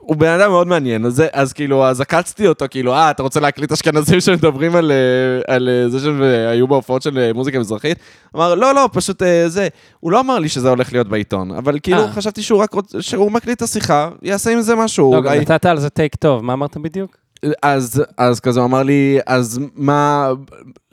הוא 0.00 0.16
בן 0.16 0.40
אדם 0.40 0.50
מאוד 0.50 0.66
מעניין, 0.66 1.06
אז, 1.06 1.22
אז 1.32 1.52
כאילו, 1.52 1.86
אז 1.86 2.00
עקצתי 2.00 2.48
אותו, 2.48 2.64
כאילו, 2.70 2.94
אה, 2.94 3.10
אתה 3.10 3.22
רוצה 3.22 3.40
להקליט 3.40 3.72
אשכנזים 3.72 4.20
שמדברים 4.24 4.76
על, 4.76 4.92
אה, 4.92 5.54
על 5.54 5.68
אה, 5.68 5.88
זה 5.88 6.00
שהם 6.00 6.22
היו 6.50 6.68
בהופעות 6.68 7.02
של 7.02 7.32
מוזיקה 7.32 7.58
מזרחית? 7.58 7.98
אמר, 8.36 8.54
לא, 8.54 8.74
לא, 8.74 8.88
פשוט 8.92 9.22
זה. 9.46 9.68
הוא 10.00 10.12
לא 10.12 10.20
אמר 10.20 10.38
לי 10.38 10.48
שזה 10.48 10.68
הולך 10.68 10.92
להיות 10.92 11.08
בעיתון, 11.08 11.50
אבל 11.50 11.78
כאילו. 11.82 12.08
חשבתי 12.12 12.42
שהוא 12.42 12.62
רק 12.62 12.74
רוצה, 12.74 13.02
שהוא 13.02 13.32
מקליט 13.32 13.56
את 13.56 13.62
השיחה, 13.62 14.08
יעשה 14.22 14.50
עם 14.50 14.60
זה 14.60 14.74
משהו. 14.74 15.14
לא, 15.14 15.20
גם 15.20 15.34
נתת 15.34 15.66
על 15.66 15.80
זה 15.80 15.90
טייק 15.90 16.14
טוב, 16.14 16.44
מה 16.44 16.52
אמרת 16.52 16.76
בדיוק? 16.76 17.23
אז, 17.62 18.02
אז 18.18 18.40
כזה 18.40 18.60
הוא 18.60 18.66
אמר 18.66 18.82
לי, 18.82 19.18
אז 19.26 19.60
מה, 19.74 20.30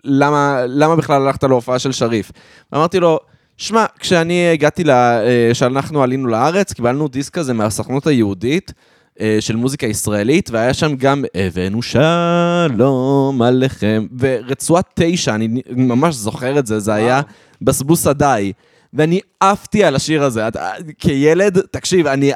למה, 0.03 0.61
למה 0.67 0.95
בכלל 0.95 1.21
הלכת 1.21 1.43
להופעה 1.43 1.79
של 1.79 1.91
שריף? 1.91 2.31
אמרתי 2.75 2.99
לו, 2.99 3.19
שמע, 3.57 3.85
כשאני 3.99 4.49
הגעתי, 4.49 4.83
אה, 4.89 5.49
כשאנחנו 5.51 6.03
עלינו 6.03 6.27
לארץ, 6.27 6.73
קיבלנו 6.73 7.07
דיסק 7.07 7.33
כזה 7.33 7.53
מהסוכנות 7.53 8.07
היהודית. 8.07 8.73
אה, 9.21 9.37
של 9.39 9.55
מוזיקה 9.55 9.85
ישראלית, 9.87 10.49
והיה 10.49 10.73
שם 10.73 10.95
גם 10.95 11.23
הבאנו 11.35 11.81
שלום 11.81 13.41
עליכם, 13.41 14.07
ורצועת 14.19 14.85
תשע, 14.95 15.35
אני 15.35 15.61
ממש 15.69 16.15
זוכר 16.15 16.59
את 16.59 16.67
זה, 16.67 16.79
זה 16.79 16.93
היה 16.93 17.21
בסבוס 17.61 18.07
עדיי. 18.07 18.51
ואני 18.93 19.19
עפתי 19.39 19.83
על 19.83 19.95
השיר 19.95 20.23
הזה. 20.23 20.47
את- 20.47 20.55
כילד, 20.99 21.59
תקשיב, 21.71 22.07
אני 22.07 22.31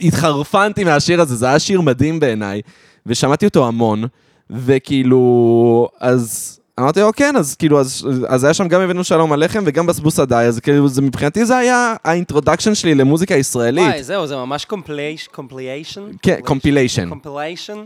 התחרפנתי 0.00 0.84
מהשיר 0.84 1.20
הזה, 1.20 1.36
זה 1.36 1.46
היה 1.46 1.58
שיר 1.58 1.80
מדהים 1.80 2.20
בעיניי. 2.20 2.60
ושמעתי 3.06 3.46
אותו 3.46 3.66
המון, 3.68 4.04
וכאילו, 4.50 5.88
אז 6.00 6.52
אמרתי 6.80 7.00
לו, 7.00 7.10
כן, 7.16 7.36
אז 7.36 7.54
כאילו, 7.54 7.80
אז, 7.80 8.08
אז 8.28 8.44
היה 8.44 8.54
שם 8.54 8.68
גם 8.68 8.80
הבאנו 8.80 9.04
שלום 9.04 9.32
עליכם 9.32 9.62
וגם 9.66 9.86
בסבוס 9.86 10.20
עדיי, 10.20 10.46
אז 10.46 10.60
כאילו, 10.60 10.88
זה, 10.88 11.02
מבחינתי 11.02 11.44
זה 11.44 11.56
היה 11.56 11.94
ה 12.04 12.09
introduction 12.09 12.74
שלי 12.74 12.94
למוזיקה 12.94 13.34
ישראלית. 13.34 13.84
וואי, 13.88 14.02
זהו, 14.02 14.26
זה 14.26 14.36
ממש 14.36 14.64
compilation? 14.64 16.02
כן, 16.22 16.38
compilation. 16.46 17.08
compilation? 17.08 17.84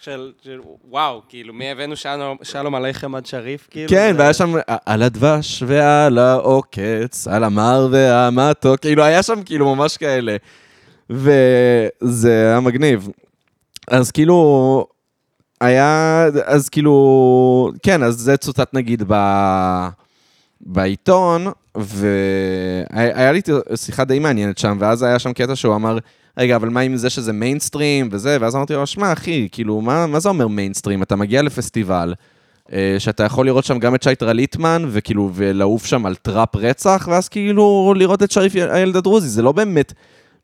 של, 0.00 0.32
של, 0.44 0.60
וואו, 0.90 1.22
כאילו, 1.28 1.54
מי 1.54 1.70
הבאנו 1.70 1.96
שלום, 1.96 2.36
שלום 2.42 2.74
עליכם 2.74 3.14
עד 3.14 3.26
שריף, 3.26 3.68
כאילו? 3.70 3.88
כן, 3.90 4.12
זה- 4.12 4.18
והיה 4.18 4.32
שם 4.34 4.52
על 4.86 5.02
הדבש 5.02 5.62
ועל 5.66 6.18
העוקץ, 6.18 7.28
על 7.30 7.44
המר 7.44 7.88
והמתוק, 7.90 8.80
כאילו, 8.80 9.02
היה 9.04 9.22
שם 9.22 9.42
כאילו 9.44 9.74
ממש 9.74 9.96
כאלה. 9.96 10.36
וזה 11.10 12.32
היה 12.50 12.60
מגניב. 12.60 13.08
אז 13.90 14.10
כאילו, 14.10 14.86
היה, 15.60 16.24
אז 16.44 16.68
כאילו, 16.68 17.72
כן, 17.82 18.02
אז 18.02 18.14
זה 18.14 18.36
צוטט 18.36 18.74
נגיד 18.74 19.02
ב... 19.08 19.14
בעיתון, 20.60 21.46
והיה 21.74 23.32
לי 23.32 23.40
שיחה 23.76 24.04
די 24.04 24.18
מעניינת 24.18 24.58
שם, 24.58 24.76
ואז 24.80 25.02
היה 25.02 25.18
שם 25.18 25.32
קטע 25.32 25.56
שהוא 25.56 25.74
אמר, 25.74 25.98
רגע, 26.38 26.56
אבל 26.56 26.68
מה 26.68 26.80
עם 26.80 26.96
זה 26.96 27.10
שזה 27.10 27.32
מיינסטרים 27.32 28.08
וזה? 28.12 28.36
ואז 28.40 28.56
אמרתי 28.56 28.74
לו, 28.74 28.86
שמע, 28.86 29.12
אחי, 29.12 29.48
כאילו, 29.52 29.80
מה, 29.80 30.06
מה 30.06 30.20
זה 30.20 30.28
אומר 30.28 30.48
מיינסטרים? 30.48 31.02
אתה 31.02 31.16
מגיע 31.16 31.42
לפסטיבל, 31.42 32.14
אה, 32.72 32.96
שאתה 32.98 33.24
יכול 33.24 33.46
לראות 33.46 33.64
שם 33.64 33.78
גם 33.78 33.94
את 33.94 34.02
שייטרה 34.02 34.32
ליטמן, 34.32 34.82
וכאילו, 34.88 35.30
ולעוף 35.34 35.86
שם 35.86 36.06
על 36.06 36.14
טראפ 36.14 36.56
רצח, 36.56 37.08
ואז 37.10 37.28
כאילו 37.28 37.94
לראות 37.96 38.22
את 38.22 38.30
שריף 38.30 38.54
הילד 38.54 38.96
הדרוזי, 38.96 39.28
זה 39.28 39.42
לא 39.42 39.52
באמת 39.52 39.92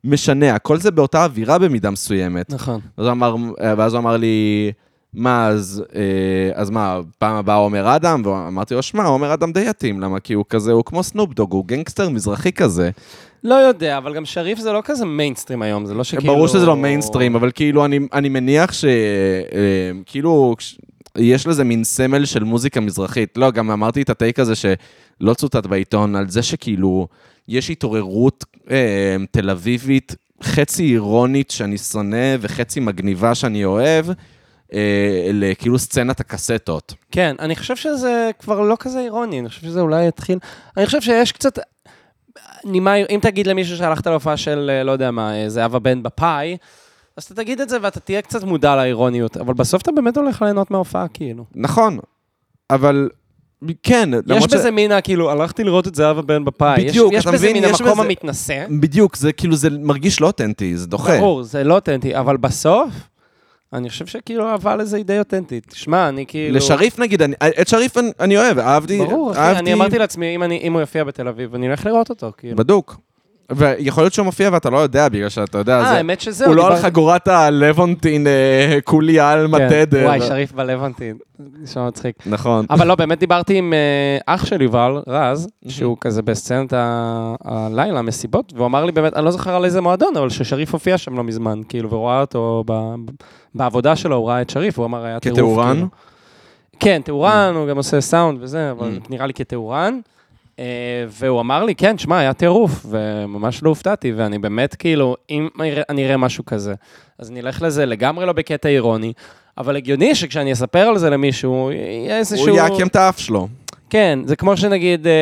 משנה, 0.05 0.55
הכל 0.55 0.81
זה 0.81 0.91
באותה 0.91 1.25
אווירה 1.25 1.59
במידה 1.59 1.91
מסוימת. 1.91 2.53
נכון. 2.53 2.81
אז 2.97 3.07
הוא 3.07 3.13
אמר, 3.13 3.37
ואז 3.59 3.95
הוא 3.95 4.01
אמר 4.01 4.17
לי, 4.17 4.73
מה, 5.15 5.47
אז, 5.47 5.85
אה, 5.95 6.51
אז 6.55 6.71
מה, 6.71 7.01
פעם 7.19 7.37
הבאה 7.37 7.57
עומר 7.57 7.97
אדם? 7.97 8.23
ואמרתי 8.25 8.75
לו, 8.75 8.83
שמע, 8.83 9.05
עומר 9.05 9.35
אדם 9.35 9.53
די 9.53 9.69
יתאים, 9.69 10.01
למה? 10.01 10.21
כי 10.21 10.33
הוא 10.33 10.45
כזה, 10.49 10.73
הוא 10.73 10.85
כמו 10.85 11.03
Snoop 11.03 11.28
Dogg, 11.28 11.53
הוא 11.53 11.65
גנגסטר 11.65 12.09
מזרחי 12.09 12.53
כזה. 12.53 12.91
לא 13.45 13.55
יודע, 13.55 13.99
אבל 13.99 14.15
גם 14.15 14.25
שריף 14.25 14.59
זה 14.59 14.73
לא 14.73 14.81
כזה 14.85 15.05
מיינסטרים 15.05 15.63
היום, 15.63 15.87
זה 15.87 15.95
לא 15.95 16.05
שכאילו... 16.05 16.35
ברור 16.35 16.49
שזה 16.49 16.67
לא 16.67 16.77
מיינסטרים, 16.77 17.37
אבל 17.37 17.51
כאילו, 17.55 17.85
אני, 17.85 17.99
אני 18.13 18.29
מניח 18.29 18.73
ש... 18.73 18.85
אה, 18.85 18.91
כאילו, 20.07 20.55
יש 21.19 21.47
לזה 21.47 21.65
מין 21.65 21.85
סמל 21.85 22.25
של 22.25 22.45
מוזיקה 22.45 22.81
מזרחית. 22.81 23.39
לא, 23.39 23.51
גם 23.51 23.71
אמרתי 23.71 24.03
את 24.03 24.11
הטייק 24.11 24.39
הזה 24.39 24.55
שלא 24.55 25.35
צוטט 25.35 25.67
בעיתון, 25.67 26.17
על 26.17 26.29
זה 26.29 26.43
שכאילו, 26.43 27.07
יש 27.49 27.71
התעוררות 27.71 28.45
אה, 28.71 29.17
תל 29.31 29.51
אביבית, 29.51 30.15
חצי 30.43 30.93
אירונית 30.93 31.51
שאני 31.51 31.79
שונא 31.79 32.37
וחצי 32.41 32.81
מגניבה 32.81 33.35
שאני 33.35 33.65
אוהב, 33.65 34.07
אה, 34.73 35.31
לכאילו 35.33 35.79
סצנת 35.79 36.21
הקסטות. 36.21 36.95
כן, 37.11 37.37
אני 37.39 37.57
חושב 37.57 37.77
שזה 37.77 38.31
כבר 38.39 38.61
לא 38.61 38.77
כזה 38.79 39.01
אירוני, 39.01 39.41
אני 39.41 39.49
חושב 39.49 39.61
שזה 39.61 39.81
אולי 39.81 40.09
יתחיל... 40.09 40.39
אני 40.77 40.87
חושב 40.87 41.01
שיש 41.01 41.33
קצת... 41.33 41.59
נימה, 42.65 42.97
אם 42.97 43.19
תגיד 43.23 43.47
למישהו 43.47 43.77
שהלכת 43.77 44.07
להופעה 44.07 44.37
של, 44.37 44.71
אה, 44.73 44.85
לא 44.85 44.93
יודע 44.93 45.11
מה, 45.11 45.43
אה, 45.43 45.49
זהבה 45.49 45.79
בן 45.79 46.03
בפאי, 46.03 46.57
אז 47.17 47.25
אתה 47.25 47.35
תגיד 47.35 47.61
את 47.61 47.69
זה 47.69 47.79
ואתה 47.83 48.01
תהיה 48.01 48.23
קצת 48.23 48.45
מודע 48.45 48.77
לאירוניות, 48.77 49.37
אבל 49.37 49.55
בסוף 49.55 49.83
אתה 49.83 49.93
באמת 49.93 50.17
הולך 50.17 50.43
ליהנות 50.43 50.71
מההופעה, 50.71 51.09
כאילו. 51.09 51.45
נכון, 51.55 51.99
אבל 52.71 53.09
כן, 53.83 54.11
יש 54.15 54.21
למרות 54.27 54.51
ש- 54.51 54.55
בזה 54.55 54.71
מין, 54.71 54.93
ה- 54.93 55.01
כאילו, 55.01 55.31
הלכתי 55.31 55.65
לראות 55.65 55.87
את 55.89 55.95
זהבה 55.95 56.23
בן 56.23 56.45
בפאי. 56.45 56.81
יש- 56.81 56.91
בדיוק, 56.91 57.13
יש 57.13 57.23
אתה 57.23 57.33
בזה 57.33 57.47
מבין? 57.51 57.63
מין 57.63 57.71
יש 57.75 57.81
המקום 57.81 57.93
בזה- 57.99 58.07
המתנשא. 58.07 58.67
בדיוק, 58.81 59.17
זה 59.17 59.33
כאילו, 59.33 59.57
זה 59.57 59.69
מרגיש 59.81 60.21
לא 60.21 60.27
אותנטי, 60.27 60.77
זה 60.77 60.87
דוחה. 60.87 61.19
ברור, 61.19 61.43
זה 61.43 61.65
לא 61.65 61.75
אותנטי, 61.75 62.17
אבל 62.17 62.37
בסוף, 62.37 62.89
אני 63.73 63.89
חושב 63.91 64.07
שכאילו 64.07 64.49
האהבה 64.49 64.77
לזה 64.77 64.97
היא 64.97 65.05
די 65.05 65.19
אותנטית. 65.19 65.73
שמע, 65.75 66.09
אני 66.09 66.25
כאילו... 66.29 66.57
לשריף 66.57 66.99
נגיד, 66.99 67.23
אני, 67.23 67.35
את 67.61 67.69
שריף 67.69 67.99
אני, 67.99 68.11
אני 68.21 68.37
אוהב, 68.39 68.59
אהבתי, 68.59 68.99
ברור, 68.99 69.33
אחי, 69.33 69.41
אהבתי 69.41 69.59
אני 69.61 69.73
אמרתי 69.73 69.99
לעצמי, 69.99 70.35
אם, 70.37 70.43
אני, 70.43 70.59
אם 70.63 70.73
הוא 70.73 70.81
יופיע 70.81 71.05
בתל 71.05 71.29
אביב, 71.29 71.55
אני 71.55 71.69
אלך 71.71 71.87
לראות 71.87 72.11
אותו, 72.11 72.33
כאילו. 72.39 72.57
בדוק. 72.57 72.97
ויכול 73.53 74.03
להיות 74.05 74.13
שהוא 74.13 74.25
מופיע 74.25 74.51
ואתה 74.53 74.71
לא 74.71 74.79
יודע, 74.79 75.09
בגלל 75.09 75.29
שאתה 75.29 75.59
יודע, 75.59 75.79
אה, 75.79 75.85
זה, 75.85 75.91
האמת 75.91 76.21
שזהו. 76.21 76.49
הוא 76.49 76.57
לא 76.57 76.67
על 76.67 76.77
חגורת 76.77 77.29
הלוונטין 77.29 78.27
אה, 78.27 78.79
כולי 78.85 79.21
עלמא 79.21 79.59
כן, 79.59 79.69
תדר. 79.85 80.05
וואי, 80.05 80.21
שריף 80.21 80.53
בלוונטין, 80.53 81.17
נשמע 81.63 81.87
מצחיק. 81.87 82.17
נכון. 82.27 82.67
אבל 82.71 82.87
לא, 82.87 82.95
באמת 82.95 83.19
דיברתי 83.19 83.55
עם 83.59 83.73
אה, 83.73 84.35
אח 84.35 84.45
של 84.47 84.63
יובל, 84.63 85.03
רז, 85.07 85.49
שהוא 85.69 85.97
כזה 86.01 86.23
בסצנת 86.23 86.73
הלילה, 87.45 87.99
המסיבות, 87.99 88.53
והוא 88.57 88.67
אמר 88.67 88.85
לי 88.85 88.93
באמת, 88.93 89.17
אני 89.17 89.25
לא 89.25 89.31
זוכר 89.31 89.55
על 89.55 89.65
איזה 89.65 89.81
מועדון, 89.81 90.17
אבל 90.17 90.29
ששריף 90.31 90.73
הופיע 90.73 90.99
שם 90.99 91.17
לא 91.17 91.25
מזמן, 91.25 91.61
כאילו, 91.69 91.91
והוא 91.91 92.07
ראה 92.09 92.21
אותו 92.21 92.65
בעבודה 93.55 93.97
שלו, 93.97 94.17
הוא 94.17 94.29
ראה 94.29 94.43
את 94.43 94.51
שריף, 94.51 94.79
הוא 94.79 94.87
אמר, 94.87 95.05
היה 95.05 95.21
טירוף. 95.21 95.39
כתאורן? 95.39 95.75
כאילו. 95.75 95.89
כן, 96.81 97.01
תאורן, 97.05 97.53
הוא 97.57 97.69
גם 97.69 97.77
עושה 97.77 98.01
סאונד 98.01 98.39
וזה, 98.43 98.71
אבל 98.71 98.99
Mm. 99.03 99.07
נראה 99.11 99.27
לי 99.27 99.33
כתאורן. 99.35 99.99
אה, 100.59 100.65
והוא 101.09 101.41
אמר 101.41 101.65
לי, 101.65 101.75
כן, 101.75 101.99
שמע, 101.99 102.19
היה 102.19 102.33
טירוף, 102.33 102.87
וממש 102.91 103.63
לא 103.63 103.69
הופתעתי, 103.69 104.13
ואני 104.13 104.39
באמת, 104.39 104.75
כאילו, 104.75 105.17
אם 105.31 105.49
אני 105.89 106.05
אראה- 106.07 106.17
משהו 106.17 106.45
כזה, 106.45 106.75
אז 107.19 107.31
אני 107.31 107.41
אלך 107.41 107.63
לזה 107.63 107.87
לגמרי 107.87 108.27
לא 108.27 108.33
בקטע 108.33 108.69
אירוני, 108.69 109.13
אבל 109.59 109.77
הגיוני 109.77 110.15
שכשאני 110.15 110.53
אספר 110.53 110.79
על 110.79 110.99
זה 110.99 111.11
למישהו, 111.11 111.71
יהיה 111.73 112.19
איזשהו... 112.19 112.49
הוא 112.49 112.57
יעקם 112.57 112.87
את 112.87 112.97
האף 112.97 113.19
שלו. 113.19 113.49
כן, 113.91 114.19
זה 114.25 114.37
כמו 114.37 114.57
שנגיד, 114.57 115.07
אה, 115.07 115.13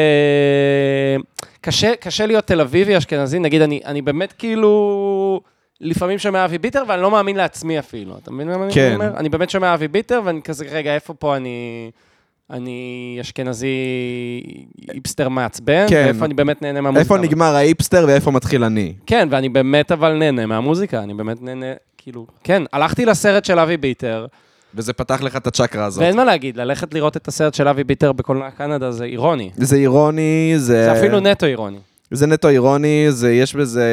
קשה, 1.60 1.96
קשה 2.00 2.26
להיות 2.26 2.46
תל 2.46 2.60
אביבי 2.60 2.98
אשכנזי, 2.98 3.38
נגיד, 3.38 3.62
אני, 3.62 3.80
אני 3.84 4.02
באמת 4.02 4.32
כאילו, 4.32 5.40
לפעמים 5.80 6.18
שומע 6.18 6.44
אבי 6.44 6.58
ביטר, 6.58 6.82
ואני 6.88 7.02
לא 7.02 7.10
מאמין 7.10 7.36
לעצמי 7.36 7.78
אפילו. 7.78 8.18
אתה 8.22 8.30
מבין 8.30 8.48
מה 8.48 8.66
כן. 8.70 8.86
אני 8.86 8.94
אומר? 8.94 9.16
אני 9.16 9.28
באמת 9.28 9.50
שומע 9.50 9.74
אבי 9.74 9.88
ביטר, 9.88 10.20
ואני 10.24 10.42
כזה, 10.42 10.64
רגע, 10.70 10.94
איפה 10.94 11.14
פה 11.14 11.36
אני... 11.36 11.90
אני 12.52 13.18
אשכנזי 13.20 13.76
היפסטר 14.92 15.28
מעצבן, 15.28 15.86
כן. 15.88 16.02
ואיפה 16.06 16.24
אני 16.24 16.34
באמת 16.34 16.62
נהנה 16.62 16.80
מהמוזיקה. 16.80 17.14
איפה 17.14 17.26
נגמר 17.26 17.54
האיפסטר 17.54 18.04
ואיפה 18.08 18.30
מתחיל 18.30 18.64
אני. 18.64 18.94
כן, 19.06 19.28
ואני 19.30 19.48
באמת 19.48 19.92
אבל 19.92 20.12
נהנה 20.12 20.46
מהמוזיקה, 20.46 21.02
אני 21.02 21.14
באמת 21.14 21.42
נהנה, 21.42 21.66
כאילו, 21.98 22.26
כן, 22.44 22.62
הלכתי 22.72 23.06
לסרט 23.06 23.44
של 23.44 23.58
אבי 23.58 23.76
ביטר, 23.76 24.26
וזה 24.74 24.92
פתח 24.92 25.22
לך 25.22 25.36
את 25.36 25.46
הצ'קרה 25.46 25.84
הזאת. 25.84 26.02
ואין 26.02 26.16
מה 26.16 26.24
להגיד, 26.24 26.56
ללכת 26.56 26.94
לראות 26.94 27.16
את 27.16 27.28
הסרט 27.28 27.54
של 27.54 27.68
אבי 27.68 27.84
ביטר 27.84 28.12
בקולנוע 28.12 28.50
קנדה 28.50 28.90
זה 28.90 29.04
אירוני. 29.04 29.50
זה 29.56 29.76
אירוני, 29.76 30.54
זה... 30.56 30.84
זה 30.84 30.92
אפילו 30.98 31.20
נטו 31.20 31.46
אירוני. 31.46 31.78
זה 32.10 32.26
נטו 32.26 32.48
אירוני, 32.48 33.06
זה, 33.08 33.32
יש 33.32 33.54
בזה 33.54 33.88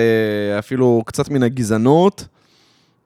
אפילו 0.59 1.03
קצת 1.05 1.29
מן 1.29 1.43
הגזענות, 1.43 2.25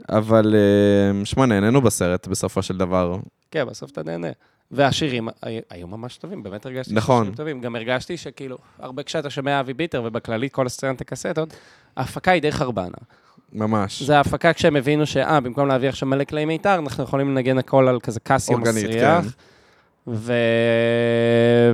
אבל 0.09 0.55
אה, 0.55 1.25
שמע, 1.25 1.45
נהנינו 1.45 1.81
בסרט 1.81 2.27
בסופו 2.27 2.61
של 2.61 2.77
דבר. 2.77 3.17
כן, 3.51 3.65
בסוף 3.65 3.91
אתה 3.91 4.03
נהנה. 4.03 4.27
והשירים 4.73 5.27
הי- 5.41 5.61
היו 5.69 5.87
ממש 5.87 6.17
טובים, 6.17 6.43
באמת 6.43 6.65
הרגשתי 6.65 6.93
נכון. 6.93 7.17
שהשירים 7.17 7.35
טובים. 7.35 7.61
גם 7.61 7.75
הרגשתי 7.75 8.17
שכאילו, 8.17 8.57
הרבה 8.79 9.03
כשאתה 9.03 9.29
שומע 9.29 9.59
אבי 9.59 9.73
ביטר, 9.73 10.01
ובכללי 10.05 10.49
כל 10.51 10.65
הסצנת 10.65 11.01
הקסטות, 11.01 11.53
ההפקה 11.97 12.31
היא 12.31 12.41
די 12.41 12.51
חרבנה. 12.51 12.97
ממש. 13.53 14.03
זה 14.03 14.17
ההפקה 14.17 14.53
כשהם 14.53 14.75
הבינו 14.75 15.05
שאה, 15.05 15.39
במקום 15.39 15.67
להביא 15.67 15.89
עכשיו 15.89 16.07
מלא 16.09 16.23
כלי 16.23 16.45
מיתר, 16.45 16.75
אנחנו 16.75 17.03
יכולים 17.03 17.29
לנגן 17.29 17.57
הכל 17.57 17.87
על 17.87 17.99
כזה 17.99 18.19
אורגנית, 18.49 18.85
מסריח. 18.85 19.23
כן. 19.23 19.29
ו... 20.07 20.33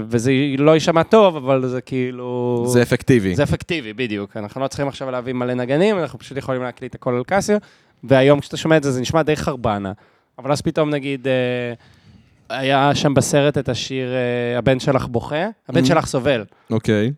וזה 0.07 0.31
לא 0.57 0.71
יישמע 0.71 1.03
טוב, 1.03 1.35
אבל 1.35 1.67
זה 1.67 1.81
כאילו... 1.81 2.63
זה 2.67 2.81
אפקטיבי. 2.81 3.35
זה 3.35 3.43
אפקטיבי, 3.43 3.93
בדיוק. 3.93 4.37
אנחנו 4.37 4.61
לא 4.61 4.67
צריכים 4.67 4.87
עכשיו 4.87 5.11
להביא 5.11 5.33
מלא 5.33 5.53
נגנים, 5.53 5.99
אנחנו 5.99 6.19
פשוט 6.19 6.37
יכולים 6.37 6.61
להקליט 6.61 6.95
הכל 6.95 7.15
על 7.15 7.23
קסיו, 7.27 7.57
והיום 8.03 8.39
כשאתה 8.39 8.57
שומע 8.57 8.77
את 8.77 8.83
זה, 8.83 8.91
זה 8.91 9.01
נשמע 9.01 9.21
די 9.21 9.35
חרבנה. 9.35 9.91
אבל 10.39 10.51
אז 10.51 10.61
פתאום 10.61 10.89
נגיד, 10.89 11.27
אה, 11.27 11.73
היה 12.49 12.95
שם 12.95 13.13
בסרט 13.13 13.57
את 13.57 13.69
השיר 13.69 14.09
אה, 14.13 14.57
הבן 14.57 14.79
שלך 14.79 15.07
בוכה, 15.07 15.45
הבן 15.69 15.83
Mhm. 15.83 15.87
שלך 15.87 16.05
סובל. 16.05 16.43
אוקיי. 16.71 17.11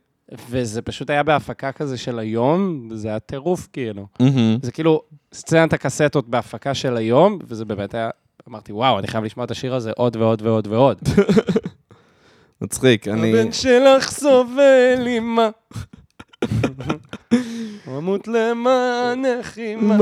וזה 0.49 0.81
פשוט 0.81 1.09
היה 1.09 1.23
בהפקה 1.23 1.71
כזה 1.71 1.97
של 1.97 2.19
היום, 2.19 2.87
וזה 2.91 3.07
היה 3.07 3.19
טירוף 3.19 3.67
כאילו. 3.73 4.07
מהמם. 4.19 4.57
זה 4.61 4.71
כאילו 4.71 5.01
סצנת 5.33 5.73
הקסטות 5.73 6.27
בהפקה 6.29 6.73
של 6.73 6.97
היום, 6.97 7.39
וזה 7.47 7.65
באמת 7.65 7.93
היה, 7.93 8.09
אמרתי, 8.49 8.71
וואו, 8.73 8.99
אני 8.99 9.07
חייב 9.07 9.23
לשמוע 9.23 9.45
את 9.45 9.51
השיר 9.51 9.75
הזה 9.75 9.91
עוד 9.97 10.15
ועוד 10.15 10.41
ועוד 10.41 10.67
ועוד. 10.67 10.97
מצחיק, 12.61 13.07
אני... 13.07 13.39
הבן 13.39 13.51
שלך 13.51 14.11
סובל 14.11 15.03
אימא. 15.07 15.47
אמות 17.97 18.27
למענך 18.27 19.57
אימא. 19.57 19.95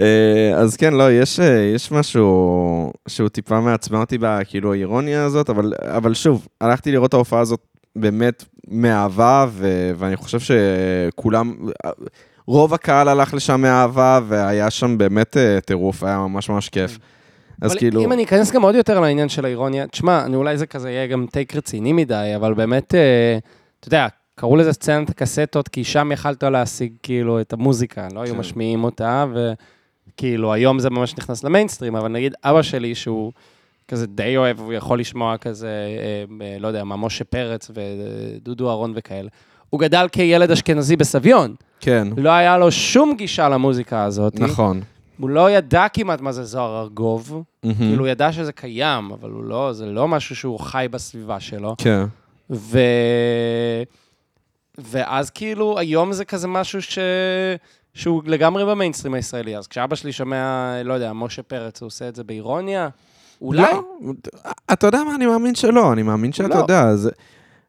אה, 0.00 0.52
אז 0.56 0.76
כן, 0.76 0.94
לא, 0.94 1.12
יש, 1.12 1.40
אה, 1.40 1.72
יש 1.74 1.92
משהו 1.92 2.92
שהוא 3.08 3.28
טיפה 3.28 3.60
מעצבן 3.60 4.00
אותי 4.00 4.18
בכאילו 4.20 4.72
האירוניה 4.72 5.24
הזאת, 5.24 5.50
אבל, 5.50 5.72
אבל 5.80 6.14
שוב, 6.14 6.48
הלכתי 6.60 6.92
לראות 6.92 7.08
את 7.08 7.14
ההופעה 7.14 7.40
הזאת 7.40 7.60
באמת 7.96 8.44
מאהבה, 8.68 9.46
ו, 9.50 9.90
ואני 9.98 10.16
חושב 10.16 10.38
שכולם, 10.40 11.54
רוב 12.46 12.74
הקהל 12.74 13.08
הלך 13.08 13.34
לשם 13.34 13.60
מאהבה, 13.60 14.20
והיה 14.28 14.70
שם 14.70 14.98
באמת 14.98 15.36
אה, 15.36 15.60
טירוף, 15.60 16.02
היה 16.02 16.18
ממש 16.18 16.48
ממש 16.48 16.68
כיף. 16.68 16.98
אז 17.60 17.70
אבל 17.70 17.78
כאילו... 17.78 18.04
אם 18.04 18.12
אני 18.12 18.24
אכנס 18.24 18.52
גם 18.52 18.62
עוד 18.62 18.74
יותר 18.74 19.00
לעניין 19.00 19.28
של 19.28 19.44
האירוניה, 19.44 19.86
תשמע, 19.86 20.24
אני 20.24 20.36
אולי 20.36 20.58
זה 20.58 20.66
כזה 20.66 20.90
יהיה 20.90 21.06
גם 21.06 21.26
טייק 21.32 21.56
רציני 21.56 21.92
מדי, 21.92 22.32
אבל 22.36 22.54
באמת, 22.54 22.94
אתה 23.80 23.88
יודע, 23.88 24.06
קראו 24.38 24.56
לזה 24.56 24.72
סצנת 24.72 25.10
הקסטות, 25.10 25.68
כי 25.68 25.84
שם 25.84 26.12
יכלת 26.12 26.42
להשיג 26.42 26.92
כאילו 27.02 27.40
את 27.40 27.52
המוזיקה, 27.52 28.08
לא 28.14 28.20
היו 28.20 28.34
כן. 28.34 28.40
משמיעים 28.40 28.84
אותה, 28.84 29.24
וכאילו 30.12 30.52
היום 30.52 30.78
זה 30.78 30.90
ממש 30.90 31.14
נכנס 31.18 31.44
למיינסטרים, 31.44 31.96
אבל 31.96 32.08
נגיד 32.08 32.34
אבא 32.44 32.62
שלי, 32.62 32.94
שהוא 32.94 33.32
כזה 33.88 34.06
די 34.06 34.36
אוהב, 34.36 34.60
הוא 34.60 34.72
יכול 34.72 35.00
לשמוע 35.00 35.36
כזה, 35.36 35.68
אה, 35.68 36.46
אה, 36.46 36.56
לא 36.60 36.68
יודע, 36.68 36.84
מה, 36.84 36.96
משה 36.96 37.24
פרץ 37.24 37.70
ודודו 37.74 38.68
אהרון 38.68 38.92
וכאלה. 38.96 39.28
הוא 39.70 39.80
גדל 39.80 40.06
כילד 40.12 40.50
אשכנזי 40.50 40.96
בסביון, 40.96 41.54
כן, 41.80 42.08
לא 42.16 42.30
היה 42.30 42.58
לו 42.58 42.72
שום 42.72 43.14
גישה 43.16 43.48
למוזיקה 43.48 44.04
הזאת. 44.04 44.40
נכון. 44.40 44.80
הוא 45.18 45.30
לא 45.30 45.50
ידע 45.50 45.86
כמעט 45.92 46.20
מה 46.20 46.32
זה 46.32 46.44
זוהר 46.44 46.82
ארגוב, 46.82 47.42
מהמם. 47.62 47.74
כאילו, 47.74 48.04
הוא 48.04 48.08
ידע 48.08 48.32
שזה 48.32 48.52
קיים, 48.52 49.10
אבל 49.12 49.30
הוא 49.30 49.44
לא, 49.44 49.72
זה 49.72 49.86
לא 49.86 50.08
משהו 50.08 50.36
שהוא 50.36 50.58
חי 50.60 50.86
בסביבה 50.90 51.40
שלו. 51.40 51.74
כן. 51.78 52.04
ו... 52.50 52.78
ואז 54.78 55.30
כאילו, 55.30 55.78
היום 55.78 56.12
זה 56.12 56.24
כזה 56.24 56.48
משהו 56.48 56.82
ש... 56.82 56.98
שהוא 57.94 58.22
לגמרי 58.26 58.64
במיינסטרים 58.64 59.14
הישראלי. 59.14 59.56
אז 59.56 59.66
כשאבא 59.66 59.96
שלי 59.96 60.12
שומע, 60.12 60.72
לא 60.84 60.94
יודע, 60.94 61.12
משה 61.12 61.42
פרץ, 61.42 61.80
הוא 61.80 61.86
עושה 61.86 62.08
את 62.08 62.16
זה 62.16 62.24
באירוניה? 62.24 62.88
אולי. 63.40 63.62
לא, 63.62 64.12
אתה 64.72 64.86
יודע 64.86 65.04
מה, 65.04 65.14
אני 65.14 65.26
מאמין 65.26 65.54
שלא, 65.54 65.92
אני 65.92 66.02
מאמין 66.02 66.32
שאתה 66.32 66.48
לא. 66.48 66.54
יודע. 66.54 66.82
אז, 66.82 67.10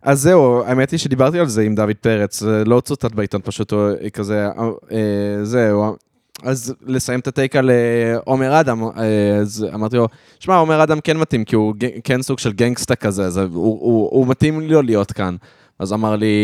אז 0.02 0.22
זהו, 0.22 0.64
האמת 0.64 0.92
היא 0.92 1.00
שדיברתי 1.00 1.40
על 1.40 1.48
זה 1.48 1.62
עם 1.62 1.76
דוד 1.76 1.96
פרץ, 2.02 2.40
זה 2.40 2.64
לא 2.66 2.82
צוטט 2.82 3.12
בעיתון, 3.12 3.42
פשוט 3.44 3.72
הוא 3.72 3.90
כזה, 4.14 4.48
אה, 4.92 5.44
זהו. 5.44 5.96
אז 6.44 6.74
לסיים 6.82 7.20
את 7.20 7.28
הטייק 7.28 7.56
על 7.56 7.70
אה, 7.70 8.18
עומר 8.26 8.60
אדם, 8.60 8.84
אה, 8.84 9.36
אז 9.42 9.66
אמרתי 9.74 9.96
לו, 9.98 10.08
שמע, 10.40 10.56
עומר 10.56 10.84
אדם 10.84 11.00
כן 11.02 11.18
מתאים, 11.18 11.46
כי 11.46 11.56
הוא 11.56 11.74
כן 12.04 12.22
סוג 12.22 12.40
של 12.40 12.54
גנגסטה 12.54 12.96
כזה, 12.96 13.26
אז 13.26 13.38
הוא, 13.38 13.48
הוא, 13.54 14.10
הוא 14.12 14.28
מתאים 14.28 14.62
לו 14.62 14.82
להיות 14.82 15.12
כאן. 15.12 15.36
אז 15.80 15.94
אמר 15.94 16.16
לי, 16.16 16.36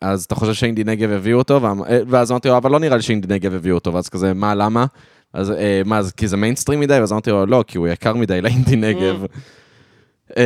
אז 0.00 0.24
אתה 0.24 0.34
חושב 0.34 0.52
שאינדי 0.54 0.84
נגב 0.84 1.10
הביאו 1.10 1.38
אותו? 1.38 1.60
אה, 1.66 1.72
ואז 2.08 2.30
אמרתי 2.30 2.48
לו, 2.48 2.56
אבל 2.56 2.70
לא 2.70 2.78
נראה 2.78 2.96
לי 2.96 3.02
שאינדי 3.02 3.34
נגב 3.34 3.54
הביאו 3.54 3.74
אותו, 3.74 3.94
ואז 3.94 4.08
כזה, 4.08 4.34
מה, 4.34 4.54
למה? 4.54 4.86
אז 5.32 5.50
אה, 5.50 5.82
מה, 5.84 5.98
אז 5.98 6.12
כי 6.12 6.28
זה 6.28 6.36
מיינסטרים 6.36 6.80
מדי? 6.80 6.98
ואז 7.00 7.12
אמרתי 7.12 7.30
לו, 7.30 7.46
לא, 7.46 7.64
כי 7.66 7.78
הוא 7.78 7.88
יקר 7.88 8.14
מדי 8.14 8.40
לאינדי 8.40 8.76
נגב. 8.76 9.24
אה, 10.36 10.42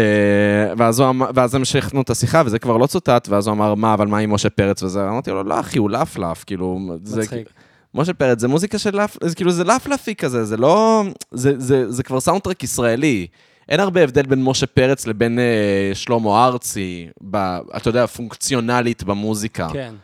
ואז, 0.79 1.01
הוא 1.01 1.09
אמר- 1.09 1.31
ואז 1.35 1.55
המשכנו 1.55 2.03
את 2.03 2.11
השיחה, 2.11 2.43
וזה 2.47 2.59
כבר 2.59 2.77
לא 2.77 2.87
צוטט, 2.87 3.29
ואז 3.31 3.47
הוא 3.47 3.53
אמר, 3.55 3.75
מה, 3.75 3.95
אבל 3.95 4.07
מה 4.07 4.19
עם 4.19 4.33
משה 4.33 4.51
פרץ 4.51 4.83
וזה? 4.83 5.09
אמרתי 5.09 5.31
לו, 5.31 5.43
לא, 5.45 5.61
אחי, 5.61 5.79
הוא 5.79 5.91
לפלף, 5.91 6.45
כאילו, 6.45 6.79
מצחיק. 6.79 7.49
משה 7.95 8.13
פרץ, 8.15 8.41
זה 8.41 8.49
מוזיקה 8.49 8.79
של. 8.79 8.99
זה 9.23 9.35
כאילו, 9.35 9.51
זה 9.51 9.65
לפלפי 9.65 10.15
כזה, 10.15 10.45
זה 10.45 10.57
לא... 10.57 11.05
זה, 11.33 11.53
זה, 11.59 11.93
זה 11.93 12.03
כבר 12.03 12.21
סאונדטרק 12.21 12.63
ישראלי. 12.63 13.27
אין 13.69 13.81
הרבה 13.81 14.05
הבדל 14.05 14.23
בין 14.23 14.45
משה 14.45 14.67
פרץ 14.67 15.07
לבין 15.07 15.39
אה, 15.39 15.91
שלמה 15.95 16.47
ארצי, 16.47 17.09
ב, 17.31 17.37
אתה 17.77 17.89
יודע, 17.89 18.07
פונקציונלית 18.07 19.03
במוזיקה. 19.03 19.69
כן. 19.73 19.95